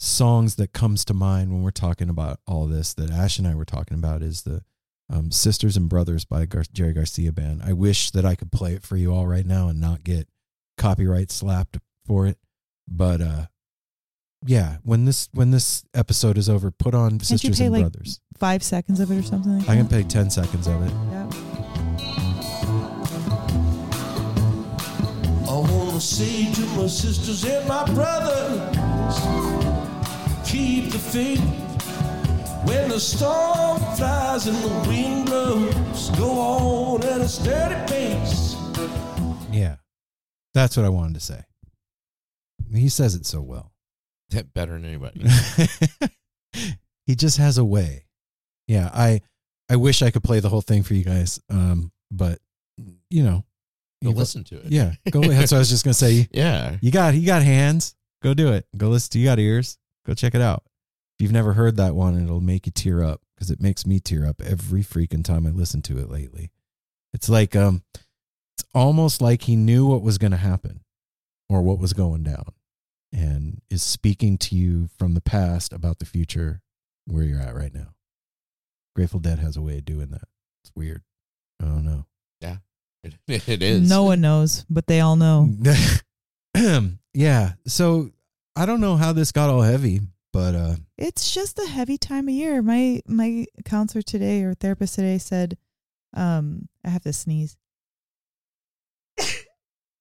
songs 0.00 0.54
that 0.54 0.72
comes 0.72 1.04
to 1.06 1.14
mind 1.14 1.52
when 1.52 1.62
we're 1.62 1.70
talking 1.70 2.08
about 2.08 2.38
all 2.46 2.66
this 2.66 2.94
that 2.94 3.10
Ash 3.10 3.38
and 3.38 3.48
I 3.48 3.54
were 3.54 3.64
talking 3.64 3.96
about 3.98 4.22
is 4.22 4.42
the 4.42 4.62
um, 5.10 5.30
Sisters 5.30 5.76
and 5.76 5.88
Brothers 5.88 6.24
by 6.24 6.44
Gar- 6.46 6.64
Jerry 6.72 6.92
Garcia 6.92 7.32
Band. 7.32 7.62
I 7.64 7.72
wish 7.72 8.10
that 8.10 8.24
I 8.24 8.34
could 8.34 8.52
play 8.52 8.74
it 8.74 8.82
for 8.82 8.96
you 8.96 9.12
all 9.12 9.26
right 9.26 9.46
now 9.46 9.68
and 9.68 9.80
not 9.80 10.04
get 10.04 10.28
copyright 10.76 11.30
slapped 11.30 11.78
for 12.06 12.26
it. 12.26 12.38
But 12.86 13.20
uh, 13.20 13.46
yeah, 14.46 14.76
when 14.82 15.04
this 15.04 15.28
when 15.32 15.50
this 15.50 15.84
episode 15.94 16.38
is 16.38 16.48
over, 16.48 16.70
put 16.70 16.94
on 16.94 17.14
you 17.14 17.20
Sisters 17.20 17.60
and 17.60 17.72
like, 17.72 17.82
Brothers. 17.82 18.20
Five 18.38 18.62
seconds 18.62 19.00
of 19.00 19.10
it 19.10 19.18
or 19.18 19.22
something 19.22 19.58
like 19.58 19.68
I 19.68 19.74
can 19.76 19.84
that. 19.84 19.90
play 19.90 20.02
ten 20.04 20.30
seconds 20.30 20.66
of 20.66 20.82
it. 20.82 20.92
Yeah. 21.10 21.47
I 25.98 26.00
wanna 26.00 26.06
say 26.06 26.52
to 26.52 26.60
my 26.76 26.86
sisters 26.86 27.44
and 27.44 27.66
my 27.66 27.84
brothers, 27.92 29.18
keep 30.48 30.92
the 30.92 30.98
faith. 30.98 31.40
When 32.64 32.90
the 32.90 33.00
storm 33.00 33.78
flies 33.96 34.46
and 34.46 34.56
the 34.58 34.88
wind 34.88 35.26
blows, 35.26 36.10
go 36.10 36.38
on 36.38 37.02
at 37.02 37.20
a 37.20 37.28
steady 37.28 37.74
pace. 37.92 38.54
Yeah, 39.50 39.78
that's 40.54 40.76
what 40.76 40.86
I 40.86 40.88
wanted 40.88 41.14
to 41.14 41.20
say. 41.20 41.42
He 42.72 42.90
says 42.90 43.16
it 43.16 43.26
so 43.26 43.40
well. 43.40 43.72
Better 44.54 44.74
than 44.74 44.84
anybody. 44.84 45.26
he 47.06 47.16
just 47.16 47.38
has 47.38 47.58
a 47.58 47.64
way. 47.64 48.04
Yeah, 48.68 48.88
I 48.94 49.20
I 49.68 49.74
wish 49.74 50.02
I 50.02 50.12
could 50.12 50.22
play 50.22 50.38
the 50.38 50.48
whole 50.48 50.62
thing 50.62 50.84
for 50.84 50.94
you 50.94 51.02
guys. 51.02 51.40
Um, 51.50 51.90
but 52.12 52.38
you 53.10 53.24
know, 53.24 53.42
Go 54.02 54.10
you- 54.10 54.16
listen 54.16 54.44
to 54.44 54.56
it. 54.58 54.66
Yeah, 54.70 54.94
go. 55.10 55.20
That's 55.22 55.50
what 55.52 55.58
I 55.58 55.60
was 55.60 55.68
just 55.70 55.84
gonna 55.84 55.94
say. 55.94 56.28
Yeah. 56.32 56.76
You 56.80 56.90
got 56.90 57.14
you 57.14 57.26
got 57.26 57.42
hands. 57.42 57.94
Go 58.22 58.34
do 58.34 58.52
it. 58.52 58.66
Go 58.76 58.88
listen. 58.88 59.20
You 59.20 59.26
got 59.26 59.38
ears. 59.38 59.78
Go 60.06 60.14
check 60.14 60.34
it 60.34 60.40
out. 60.40 60.62
If 61.18 61.22
you've 61.22 61.32
never 61.32 61.52
heard 61.52 61.76
that 61.76 61.94
one, 61.94 62.20
it'll 62.22 62.40
make 62.40 62.66
you 62.66 62.72
tear 62.72 63.02
up 63.02 63.22
because 63.34 63.50
it 63.50 63.60
makes 63.60 63.84
me 63.86 63.98
tear 64.00 64.24
up 64.26 64.40
every 64.40 64.82
freaking 64.82 65.24
time 65.24 65.46
I 65.46 65.50
listen 65.50 65.82
to 65.82 65.98
it 65.98 66.08
lately. 66.10 66.50
It's 67.12 67.28
like 67.28 67.56
um, 67.56 67.82
it's 67.94 68.64
almost 68.74 69.20
like 69.20 69.42
he 69.42 69.56
knew 69.56 69.86
what 69.86 70.02
was 70.02 70.18
going 70.18 70.30
to 70.30 70.36
happen 70.36 70.80
or 71.48 71.62
what 71.62 71.78
was 71.78 71.92
going 71.92 72.22
down, 72.22 72.52
and 73.12 73.60
is 73.70 73.82
speaking 73.82 74.38
to 74.38 74.54
you 74.54 74.88
from 74.98 75.14
the 75.14 75.20
past 75.20 75.72
about 75.72 75.98
the 75.98 76.04
future 76.06 76.60
where 77.06 77.24
you're 77.24 77.40
at 77.40 77.54
right 77.54 77.74
now. 77.74 77.94
Grateful 78.94 79.20
Dead 79.20 79.38
has 79.38 79.56
a 79.56 79.62
way 79.62 79.78
of 79.78 79.84
doing 79.84 80.10
that. 80.10 80.28
It's 80.62 80.72
weird. 80.76 81.02
I 81.60 81.64
don't 81.64 81.84
know. 81.84 82.04
It, 82.40 82.58
it 83.28 83.62
is. 83.62 83.88
No 83.88 84.04
one 84.04 84.20
knows, 84.20 84.64
but 84.68 84.86
they 84.86 85.00
all 85.00 85.16
know. 85.16 85.48
yeah. 87.14 87.52
So 87.66 88.10
I 88.56 88.66
don't 88.66 88.80
know 88.80 88.96
how 88.96 89.12
this 89.12 89.32
got 89.32 89.50
all 89.50 89.62
heavy, 89.62 90.00
but 90.32 90.54
uh 90.54 90.76
It's 90.96 91.32
just 91.32 91.58
a 91.58 91.66
heavy 91.66 91.98
time 91.98 92.28
of 92.28 92.34
year. 92.34 92.60
My 92.62 93.00
my 93.06 93.46
counselor 93.64 94.02
today 94.02 94.42
or 94.42 94.54
therapist 94.54 94.94
today 94.96 95.18
said, 95.18 95.56
um, 96.14 96.68
I 96.84 96.90
have 96.90 97.02
to 97.02 97.12
sneeze. 97.12 97.56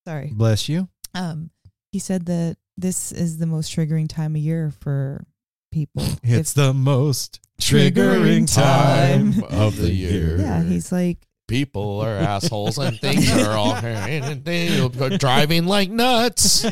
Sorry. 0.08 0.32
bless 0.34 0.70
you. 0.70 0.88
Um, 1.14 1.50
he 1.92 2.00
said 2.00 2.26
that 2.28 2.58
this 2.78 3.12
is 3.12 3.38
the 3.40 3.46
most 3.48 3.72
triggering 3.76 4.08
time 4.08 4.36
of 4.36 4.42
year 4.42 4.72
for 4.80 5.26
people. 5.72 6.04
It's 6.24 6.52
If- 6.52 6.56
the 6.56 6.74
most 6.74 7.40
Triggering 7.60 8.44
triggering 8.46 8.54
time 8.56 9.44
of 9.50 9.78
the 9.78 9.92
year. 9.92 10.38
yeah. 10.40 10.64
He's 10.64 10.92
like, 10.92 11.27
People 11.48 12.02
are 12.02 12.16
assholes 12.16 12.78
and 12.78 13.00
things 13.00 13.32
are 13.32 13.52
all 13.52 13.74
and 13.74 14.44
they 14.46 14.88
driving 15.18 15.66
like 15.66 15.90
nuts. 15.90 16.66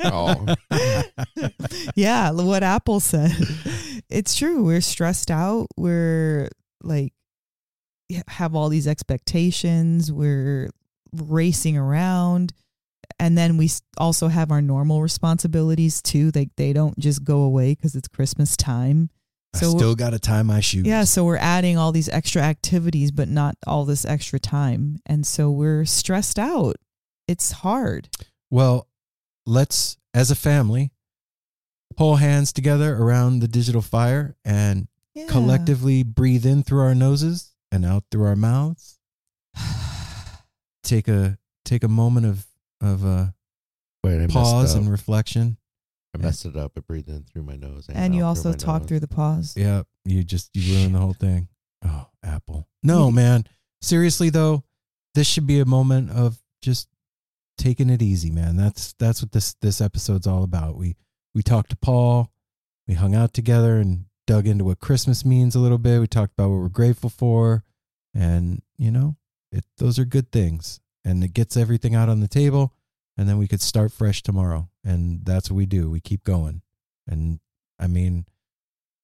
Oh, 0.00 0.54
yeah, 1.94 2.30
what 2.30 2.62
Apple 2.62 3.00
said. 3.00 3.32
It's 4.08 4.34
true. 4.36 4.64
We're 4.64 4.80
stressed 4.80 5.30
out. 5.30 5.66
We're 5.76 6.48
like 6.82 7.12
have 8.28 8.54
all 8.54 8.68
these 8.68 8.86
expectations. 8.86 10.12
We're 10.12 10.70
racing 11.12 11.76
around. 11.76 12.52
And 13.18 13.36
then 13.36 13.56
we 13.56 13.70
also 13.96 14.28
have 14.28 14.50
our 14.50 14.60
normal 14.60 15.02
responsibilities 15.02 16.02
too. 16.02 16.30
Like 16.34 16.50
they 16.56 16.72
don't 16.72 16.98
just 16.98 17.24
go 17.24 17.40
away 17.42 17.74
because 17.74 17.94
it's 17.94 18.08
Christmas 18.08 18.56
time. 18.56 19.10
I 19.56 19.60
So 19.60 19.76
still 19.76 19.94
got 19.94 20.10
to 20.10 20.18
tie 20.18 20.42
my 20.42 20.60
shoes. 20.60 20.86
yeah, 20.86 21.04
so 21.04 21.24
we're 21.24 21.36
adding 21.36 21.76
all 21.78 21.92
these 21.92 22.08
extra 22.08 22.42
activities, 22.42 23.10
but 23.10 23.28
not 23.28 23.56
all 23.66 23.84
this 23.84 24.04
extra 24.04 24.38
time. 24.38 24.98
And 25.06 25.26
so 25.26 25.50
we're 25.50 25.84
stressed 25.84 26.38
out. 26.38 26.76
It's 27.28 27.52
hard. 27.52 28.08
Well, 28.50 28.88
let's 29.46 29.96
as 30.14 30.30
a 30.30 30.34
family 30.36 30.92
pull 31.96 32.16
hands 32.16 32.52
together 32.52 32.94
around 32.96 33.40
the 33.40 33.48
digital 33.48 33.82
fire 33.82 34.36
and 34.44 34.88
Yeah. 35.14 35.26
collectively 35.28 36.02
breathe 36.02 36.44
in 36.46 36.62
through 36.62 36.80
our 36.82 36.94
noses 36.94 37.52
and 37.72 37.84
out 37.84 38.04
through 38.10 38.24
our 38.26 38.36
mouths. 38.36 38.98
Take 40.82 41.08
a 41.08 41.38
take 41.64 41.82
a 41.82 41.88
moment 41.88 42.26
of 42.26 42.46
of 42.80 43.04
uh, 43.04 43.26
wait, 44.04 44.28
pause 44.28 44.74
and 44.74 44.88
reflection. 44.90 45.56
I 46.20 46.26
messed 46.26 46.44
it 46.44 46.56
up. 46.56 46.72
I 46.76 46.80
breathed 46.80 47.08
in 47.08 47.24
through 47.24 47.42
my 47.42 47.56
nose. 47.56 47.86
And 47.92 48.14
you 48.14 48.24
also 48.24 48.50
my 48.50 48.56
talk 48.56 48.82
nose. 48.82 48.88
through 48.88 49.00
the 49.00 49.08
pause. 49.08 49.54
Yeah, 49.56 49.82
you 50.04 50.24
just 50.24 50.50
you 50.54 50.76
ruined 50.76 50.94
the 50.94 50.98
whole 50.98 51.12
thing. 51.12 51.48
Oh, 51.84 52.06
Apple. 52.22 52.68
No, 52.82 53.10
man. 53.10 53.44
Seriously 53.80 54.30
though, 54.30 54.64
this 55.14 55.26
should 55.26 55.46
be 55.46 55.60
a 55.60 55.64
moment 55.64 56.10
of 56.10 56.38
just 56.62 56.88
taking 57.58 57.90
it 57.90 58.02
easy, 58.02 58.30
man. 58.30 58.56
That's 58.56 58.94
that's 58.98 59.22
what 59.22 59.32
this 59.32 59.54
this 59.60 59.80
episode's 59.80 60.26
all 60.26 60.42
about. 60.42 60.76
We 60.76 60.96
we 61.34 61.42
talked 61.42 61.70
to 61.70 61.76
Paul, 61.76 62.30
we 62.88 62.94
hung 62.94 63.14
out 63.14 63.32
together 63.32 63.78
and 63.78 64.06
dug 64.26 64.46
into 64.46 64.64
what 64.64 64.80
Christmas 64.80 65.24
means 65.24 65.54
a 65.54 65.60
little 65.60 65.78
bit. 65.78 66.00
We 66.00 66.06
talked 66.06 66.32
about 66.32 66.50
what 66.50 66.60
we're 66.60 66.68
grateful 66.68 67.10
for, 67.10 67.64
and 68.14 68.62
you 68.76 68.90
know, 68.90 69.16
it 69.52 69.64
those 69.78 69.98
are 69.98 70.04
good 70.04 70.32
things, 70.32 70.80
and 71.04 71.22
it 71.22 71.32
gets 71.34 71.56
everything 71.56 71.94
out 71.94 72.08
on 72.08 72.20
the 72.20 72.28
table, 72.28 72.72
and 73.16 73.28
then 73.28 73.38
we 73.38 73.48
could 73.48 73.60
start 73.60 73.92
fresh 73.92 74.22
tomorrow, 74.22 74.68
and 74.86 75.24
that's 75.24 75.50
what 75.50 75.56
we 75.56 75.66
do. 75.66 75.90
We 75.90 76.00
keep 76.00 76.24
going, 76.24 76.62
and 77.06 77.40
I 77.78 77.86
mean, 77.88 78.24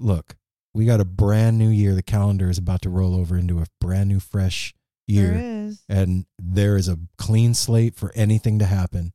look, 0.01 0.37
we 0.73 0.87
got 0.87 1.01
a 1.01 1.05
brand 1.05 1.59
new 1.59 1.69
year. 1.69 1.95
The 1.95 2.03
calendar 2.03 2.49
is 2.49 2.57
about 2.59 2.81
to 2.83 2.91
roll 2.91 3.15
over 3.15 3.37
into 3.37 3.59
a 3.61 3.67
brand 3.81 4.09
new, 4.09 4.21
fresh 4.21 4.73
year 5.09 5.33
There 5.33 5.67
is. 5.67 5.83
and 5.89 6.27
there 6.39 6.77
is 6.77 6.89
a 6.89 6.99
clean 7.19 7.55
slate 7.55 7.97
for 7.97 8.13
anything 8.15 8.61
to 8.61 8.65
happen 8.67 9.13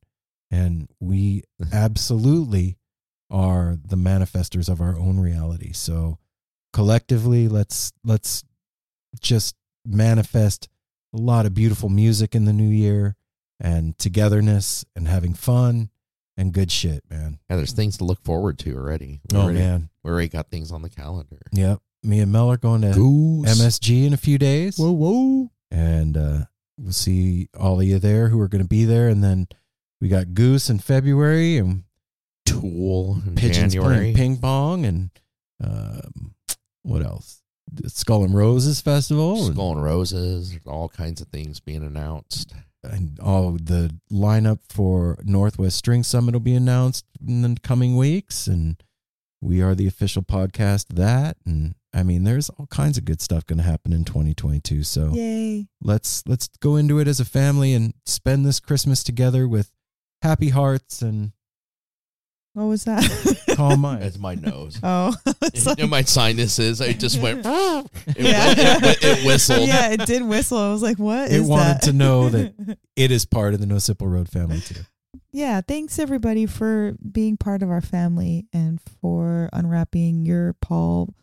and 0.51 0.89
we 0.99 1.43
absolutely 1.73 2.77
are 3.31 3.77
the 3.85 3.95
manifestors 3.95 4.67
of 4.69 4.81
our 4.81 4.97
own 4.99 5.17
reality 5.19 5.71
so 5.71 6.17
collectively 6.73 7.47
let's 7.47 7.93
let's 8.03 8.43
just 9.21 9.55
manifest 9.85 10.67
a 11.13 11.17
lot 11.17 11.45
of 11.45 11.53
beautiful 11.53 11.87
music 11.89 12.35
in 12.35 12.43
the 12.45 12.53
new 12.53 12.69
year 12.69 13.15
and 13.59 13.97
togetherness 13.97 14.85
and 14.95 15.07
having 15.07 15.33
fun 15.33 15.89
and 16.37 16.53
good 16.53 16.71
shit 16.71 17.03
man 17.09 17.39
Yeah, 17.49 17.55
there's 17.57 17.73
things 17.73 17.97
to 17.97 18.03
look 18.05 18.23
forward 18.23 18.59
to 18.59 18.75
already. 18.75 19.21
We 19.31 19.37
oh 19.37 19.41
already, 19.41 19.59
man 19.59 19.89
we 20.03 20.11
already 20.11 20.29
got 20.29 20.49
things 20.49 20.71
on 20.71 20.81
the 20.83 20.89
calendar. 20.89 21.39
yep 21.51 21.79
me 22.03 22.19
and 22.19 22.31
mel 22.31 22.49
are 22.51 22.57
going 22.57 22.81
to 22.83 22.91
Goose. 22.93 23.59
msg 23.59 24.05
in 24.05 24.13
a 24.13 24.17
few 24.17 24.37
days 24.37 24.77
Whoa, 24.77 24.91
whoa. 24.91 25.51
and 25.71 26.15
uh, 26.15 26.39
we'll 26.77 26.91
see 26.93 27.49
all 27.59 27.79
of 27.81 27.85
you 27.87 27.99
there 27.99 28.29
who 28.29 28.39
are 28.39 28.47
going 28.47 28.61
to 28.61 28.67
be 28.67 28.85
there. 28.85 29.09
And 29.09 29.23
then 29.23 29.47
we 29.99 30.07
got 30.09 30.33
Goose 30.35 30.69
in 30.69 30.77
February 30.79 31.57
and 31.57 31.83
Tool 32.45 33.21
in 33.25 33.35
Pigeons 33.35 33.73
January. 33.73 33.97
playing 33.97 34.15
ping 34.15 34.37
pong 34.37 34.85
and 34.85 35.09
um, 35.61 36.35
what 36.83 37.01
else? 37.01 37.41
The 37.73 37.89
Skull 37.89 38.23
and 38.23 38.33
Roses 38.35 38.79
Festival 38.79 39.51
Skull 39.51 39.71
and 39.73 39.83
Roses, 39.83 40.57
all 40.65 40.87
kinds 40.87 41.19
of 41.19 41.27
things 41.29 41.59
being 41.59 41.83
announced. 41.83 42.53
And 42.83 43.19
all 43.19 43.51
the 43.53 43.95
lineup 44.11 44.59
for 44.69 45.17
Northwest 45.23 45.77
String 45.77 46.03
Summit 46.03 46.33
will 46.33 46.39
be 46.39 46.55
announced 46.55 47.05
in 47.25 47.41
the 47.41 47.59
coming 47.61 47.95
weeks. 47.97 48.47
And 48.47 48.81
we 49.41 49.61
are 49.61 49.75
the 49.75 49.87
official 49.87 50.23
podcast 50.23 50.89
of 50.89 50.95
that. 50.97 51.37
And 51.45 51.75
I 51.93 52.03
mean, 52.03 52.23
there's 52.23 52.49
all 52.49 52.67
kinds 52.67 52.97
of 52.97 53.05
good 53.05 53.21
stuff 53.21 53.45
going 53.45 53.57
to 53.57 53.63
happen 53.63 53.93
in 53.93 54.05
2022. 54.05 54.83
So 54.83 55.11
Yay. 55.13 55.67
let's 55.81 56.23
let's 56.27 56.47
go 56.59 56.75
into 56.75 56.99
it 56.99 57.07
as 57.07 57.19
a 57.19 57.25
family 57.25 57.73
and 57.73 57.93
spend 58.05 58.45
this 58.45 58.59
Christmas 58.59 59.03
together 59.03 59.47
with 59.47 59.71
happy 60.21 60.49
hearts 60.49 61.01
and 61.01 61.31
What 62.57 62.65
was 62.65 62.85
that? 62.85 63.03
calm 63.55 63.81
minds. 63.81 64.05
It's 64.07 64.17
my 64.17 64.33
nose. 64.33 64.79
oh. 64.81 65.15
It's 65.53 65.67
like- 65.67 65.77
In 65.77 65.91
my 65.91 66.01
sinuses, 66.01 66.81
I 66.81 66.93
just 66.93 67.21
went. 67.21 67.39
It, 67.45 67.45
Yeah. 68.17 68.53
it, 68.57 68.97
it 69.03 69.25
whistled. 69.27 69.67
yeah, 69.67 69.91
it 69.91 70.07
did 70.07 70.23
whistle. 70.23 70.57
I 70.57 70.71
was 70.71 70.81
like, 70.81 70.97
what 70.97 71.29
It 71.29 71.33
is 71.41 71.47
wanted 71.47 71.65
that? 71.75 71.81
to 71.83 71.93
know 71.93 72.29
that- 72.29 72.77
it 72.95 73.11
is 73.11 73.25
part 73.25 73.53
of 73.53 73.59
the 73.59 73.67
No 73.67 73.77
Simple 73.77 74.07
Road 74.07 74.27
family 74.27 74.59
too. 74.59 74.81
yeah, 75.31 75.61
thanks 75.61 75.99
everybody 75.99 76.47
for 76.47 76.95
being 77.11 77.37
part 77.37 77.61
of 77.61 77.69
our 77.69 77.79
family 77.81 78.47
and 78.51 78.81
for 79.01 79.49
unwrapping 79.53 80.25
your 80.25 80.53
Paul 80.59 81.13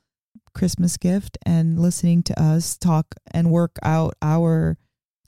Christmas 0.54 0.96
gift 0.96 1.36
and 1.44 1.80
listening 1.80 2.22
to 2.22 2.40
us 2.40 2.76
talk 2.76 3.16
and 3.32 3.50
work 3.50 3.76
out 3.82 4.14
our 4.22 4.78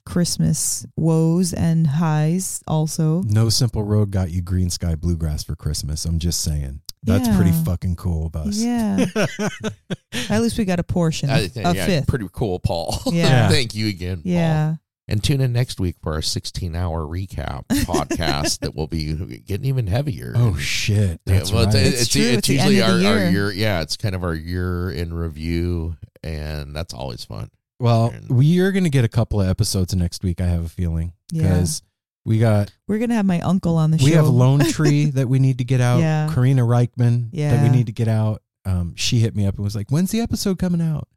Christmas 0.07 0.85
woes 0.95 1.53
and 1.53 1.85
highs 1.85 2.63
also. 2.65 3.23
No 3.23 3.49
Simple 3.49 3.83
Road 3.83 4.09
got 4.09 4.31
you 4.31 4.41
greensky 4.41 4.97
bluegrass 4.97 5.43
for 5.43 5.55
Christmas. 5.57 6.05
I'm 6.05 6.17
just 6.17 6.39
saying. 6.41 6.79
That's 7.03 7.27
pretty 7.35 7.51
fucking 7.51 7.97
cool 7.97 8.25
of 8.27 8.35
us. 8.37 8.57
Yeah. 8.57 9.05
At 10.29 10.41
least 10.41 10.57
we 10.57 10.63
got 10.63 10.79
a 10.79 10.83
portion, 10.83 11.29
I 11.29 11.39
a 11.39 11.47
think, 11.49 11.75
yeah, 11.75 11.85
fifth. 11.85 12.07
pretty 12.07 12.27
cool, 12.31 12.59
Paul. 12.59 12.97
Yeah. 13.11 13.49
Thank 13.49 13.75
you 13.75 13.87
again, 13.89 14.17
Paul. 14.23 14.31
Yeah. 14.31 14.75
And 15.09 15.21
tune 15.21 15.41
in 15.41 15.51
next 15.51 15.79
week 15.79 15.97
for 16.01 16.13
our 16.13 16.21
16 16.21 16.73
hour 16.73 17.01
recap 17.01 17.65
podcast 17.69 18.59
that 18.59 18.75
will 18.75 18.87
be 18.87 19.13
getting 19.39 19.65
even 19.65 19.87
heavier. 19.87 20.33
Oh 20.35 20.55
shit. 20.55 21.19
That's 21.25 21.49
yeah, 21.49 21.55
well, 21.55 21.65
right. 21.65 21.75
it's, 21.75 21.87
It's 21.87 22.01
it's, 22.03 22.11
true, 22.11 22.21
it's 22.23 22.37
it's 22.37 22.49
usually 22.49 22.81
our, 22.81 22.91
of 22.91 22.99
the 23.01 23.07
our 23.07 23.17
year. 23.17 23.31
year. 23.31 23.51
Yeah, 23.51 23.81
it's 23.81 23.97
kind 23.97 24.15
of 24.15 24.23
our 24.23 24.35
year 24.35 24.89
in 24.89 25.13
review, 25.13 25.97
and 26.23 26.73
that's 26.73 26.93
always 26.93 27.25
fun. 27.25 27.49
Well, 27.79 28.13
we 28.29 28.59
are 28.59 28.71
going 28.71 28.83
to 28.85 28.89
get 28.89 29.05
a 29.05 29.09
couple 29.09 29.41
of 29.41 29.47
episodes 29.47 29.95
next 29.95 30.23
week. 30.23 30.41
I 30.41 30.45
have 30.47 30.65
a 30.65 30.69
feeling 30.69 31.13
Yeah. 31.31 31.43
because 31.43 31.81
we 32.25 32.39
got 32.39 32.73
We're 32.87 32.99
gonna 32.99 33.13
have 33.15 33.25
my 33.25 33.39
uncle 33.39 33.77
on 33.77 33.91
the 33.91 33.97
we 33.97 34.03
show. 34.03 34.05
We 34.09 34.11
have 34.13 34.27
Lone 34.27 34.59
Tree 34.71 35.05
that 35.11 35.29
we 35.29 35.39
need 35.39 35.59
to 35.59 35.63
get 35.63 35.79
out. 35.79 35.99
Yeah. 35.99 36.29
Karina 36.33 36.63
Reichman 36.63 37.31
that 37.33 37.63
we 37.63 37.69
need 37.69 37.85
to 37.85 37.93
get 37.93 38.07
out. 38.09 38.41
Um, 38.65 38.95
she 38.97 39.19
hit 39.19 39.33
me 39.33 39.45
up 39.45 39.55
and 39.55 39.63
was 39.63 39.77
like, 39.77 39.89
"When's 39.91 40.11
the 40.11 40.19
episode 40.19 40.59
coming 40.59 40.81
out?" 40.81 41.07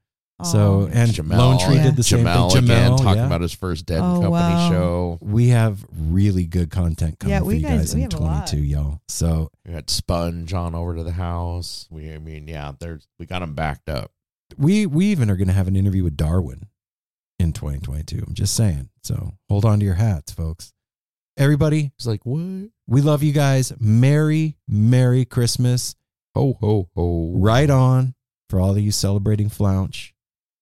So 0.44 0.88
and 0.92 1.10
Jamel, 1.10 1.36
Lone 1.36 1.58
Tree 1.58 1.74
Yeah. 1.74 1.82
did 1.82 1.96
the 1.96 2.02
same 2.04 2.18
thing. 2.24 2.26
Jamel 2.28 2.52
thing. 2.52 2.64
again 2.64 2.90
talking 2.92 3.16
yeah. 3.16 3.26
about 3.26 3.40
his 3.40 3.52
first 3.52 3.84
Dead 3.86 3.98
Oh, 4.00 4.20
Company 4.22 4.30
wow. 4.30 4.70
show. 4.70 5.18
we 5.20 5.48
have 5.48 5.84
really 5.92 6.46
good 6.46 6.70
content 6.70 7.18
coming 7.18 7.32
Yeah, 7.32 7.40
for 7.40 7.46
we 7.46 7.56
you 7.56 7.62
guys- 7.62 7.78
guys 7.80 7.94
we 7.96 8.02
in 8.04 8.10
have 8.12 8.20
a 8.20 8.22
lot. 8.24 8.46
22, 8.46 8.64
y'all. 8.64 9.00
So 9.08 9.50
We 9.66 9.72
had 9.74 9.90
Sponge 9.90 10.54
on 10.54 10.74
over 10.76 10.94
to 10.96 11.02
the 11.02 11.12
house. 11.12 11.88
We, 11.90 12.10
I 12.12 12.18
mean, 12.18 12.46
yeah, 12.48 12.72
there's 12.78 13.06
we 13.18 13.26
got 13.26 13.40
them 13.40 13.54
backed 13.54 13.88
up. 13.90 14.12
We 14.58 14.86
we 14.86 15.06
even 15.06 15.30
are 15.30 15.36
going 15.36 15.48
to 15.48 15.54
have 15.54 15.68
an 15.68 15.76
interview 15.76 16.04
with 16.04 16.16
Darwin 16.16 16.66
in 17.38 17.52
2022. 17.52 18.24
I'm 18.26 18.34
just 18.34 18.54
saying. 18.54 18.90
So 19.02 19.32
hold 19.48 19.64
on 19.64 19.78
to 19.80 19.84
your 19.84 19.94
hats, 19.94 20.32
folks. 20.32 20.72
Everybody, 21.36 21.92
It's 21.96 22.06
like 22.06 22.26
what? 22.26 22.68
we 22.86 23.00
love 23.00 23.22
you 23.22 23.32
guys. 23.32 23.72
Merry 23.80 24.56
Merry 24.68 25.24
Christmas. 25.24 25.94
Ho 26.34 26.56
ho 26.60 26.88
ho! 26.94 27.32
Right 27.34 27.70
on 27.70 28.14
for 28.48 28.60
all 28.60 28.72
of 28.72 28.78
you 28.78 28.92
celebrating 28.92 29.48
Flounch, 29.48 30.12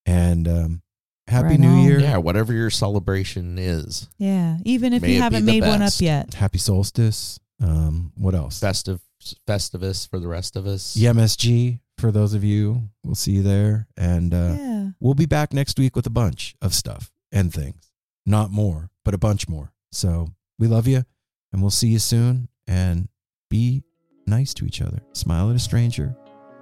and 0.07 0.47
um, 0.47 0.83
Happy 1.27 1.49
Right 1.49 1.61
New 1.61 1.69
on. 1.69 1.85
Year. 1.85 1.99
Yeah, 2.01 2.17
whatever 2.19 2.53
your 2.53 2.71
celebration 2.71 3.59
is, 3.59 4.09
Yeah. 4.19 4.59
Even 4.65 4.93
if 4.93 5.03
May 5.03 5.15
you 5.15 5.21
haven't 5.21 5.45
the 5.47 5.53
made 5.53 5.63
one 5.67 5.83
up 5.83 5.93
yet. 5.99 6.33
Happy 6.35 6.59
Solstice. 6.59 7.39
Um, 7.61 8.13
what 8.17 8.35
else? 8.35 8.61
festive 8.61 9.01
festivus 9.49 10.09
for 10.09 10.19
the 10.21 10.29
rest 10.29 10.55
of 10.57 10.67
us. 10.67 10.95
The 10.95 11.07
MSG 11.07 11.81
for 11.99 12.13
those 12.13 12.35
of 12.35 12.45
you. 12.45 12.89
We'll 13.05 13.15
see 13.15 13.33
you 13.33 13.43
there, 13.43 13.89
and 13.97 14.33
uh, 14.33 14.55
yeah. 14.59 14.89
we'll 15.01 15.15
be 15.15 15.27
back 15.27 15.53
next 15.53 15.79
week 15.79 15.97
with 15.97 16.07
a 16.07 16.11
bunch 16.11 16.55
of 16.63 16.75
stuff 16.75 17.11
and 17.33 17.53
things. 17.53 17.91
Not 18.27 18.51
more, 18.51 18.91
but 19.05 19.15
a 19.15 19.19
bunch 19.19 19.49
more. 19.49 19.73
So 19.93 20.29
we 20.59 20.67
love 20.67 20.87
you, 20.87 21.05
and 21.53 21.63
we'll 21.63 21.71
see 21.71 21.89
you 21.89 21.99
soon. 21.99 22.49
And 22.67 23.09
be 23.49 23.83
nice 24.27 24.53
to 24.55 24.67
each 24.67 24.83
other. 24.83 25.01
Smile 25.13 25.51
at 25.51 25.57
a 25.57 25.61
stranger. 25.61 26.15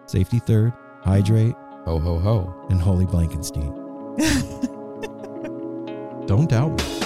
Safety 0.07 0.39
third. 0.39 0.73
Hydrate. 1.03 1.55
Ho 1.85 1.99
ho 1.99 2.19
ho! 2.19 2.67
And 2.71 2.81
Holy 2.81 3.07
Blankenstein. 3.07 3.73
Don't 6.27 6.51
doubt 6.51 6.83
me. 6.83 7.06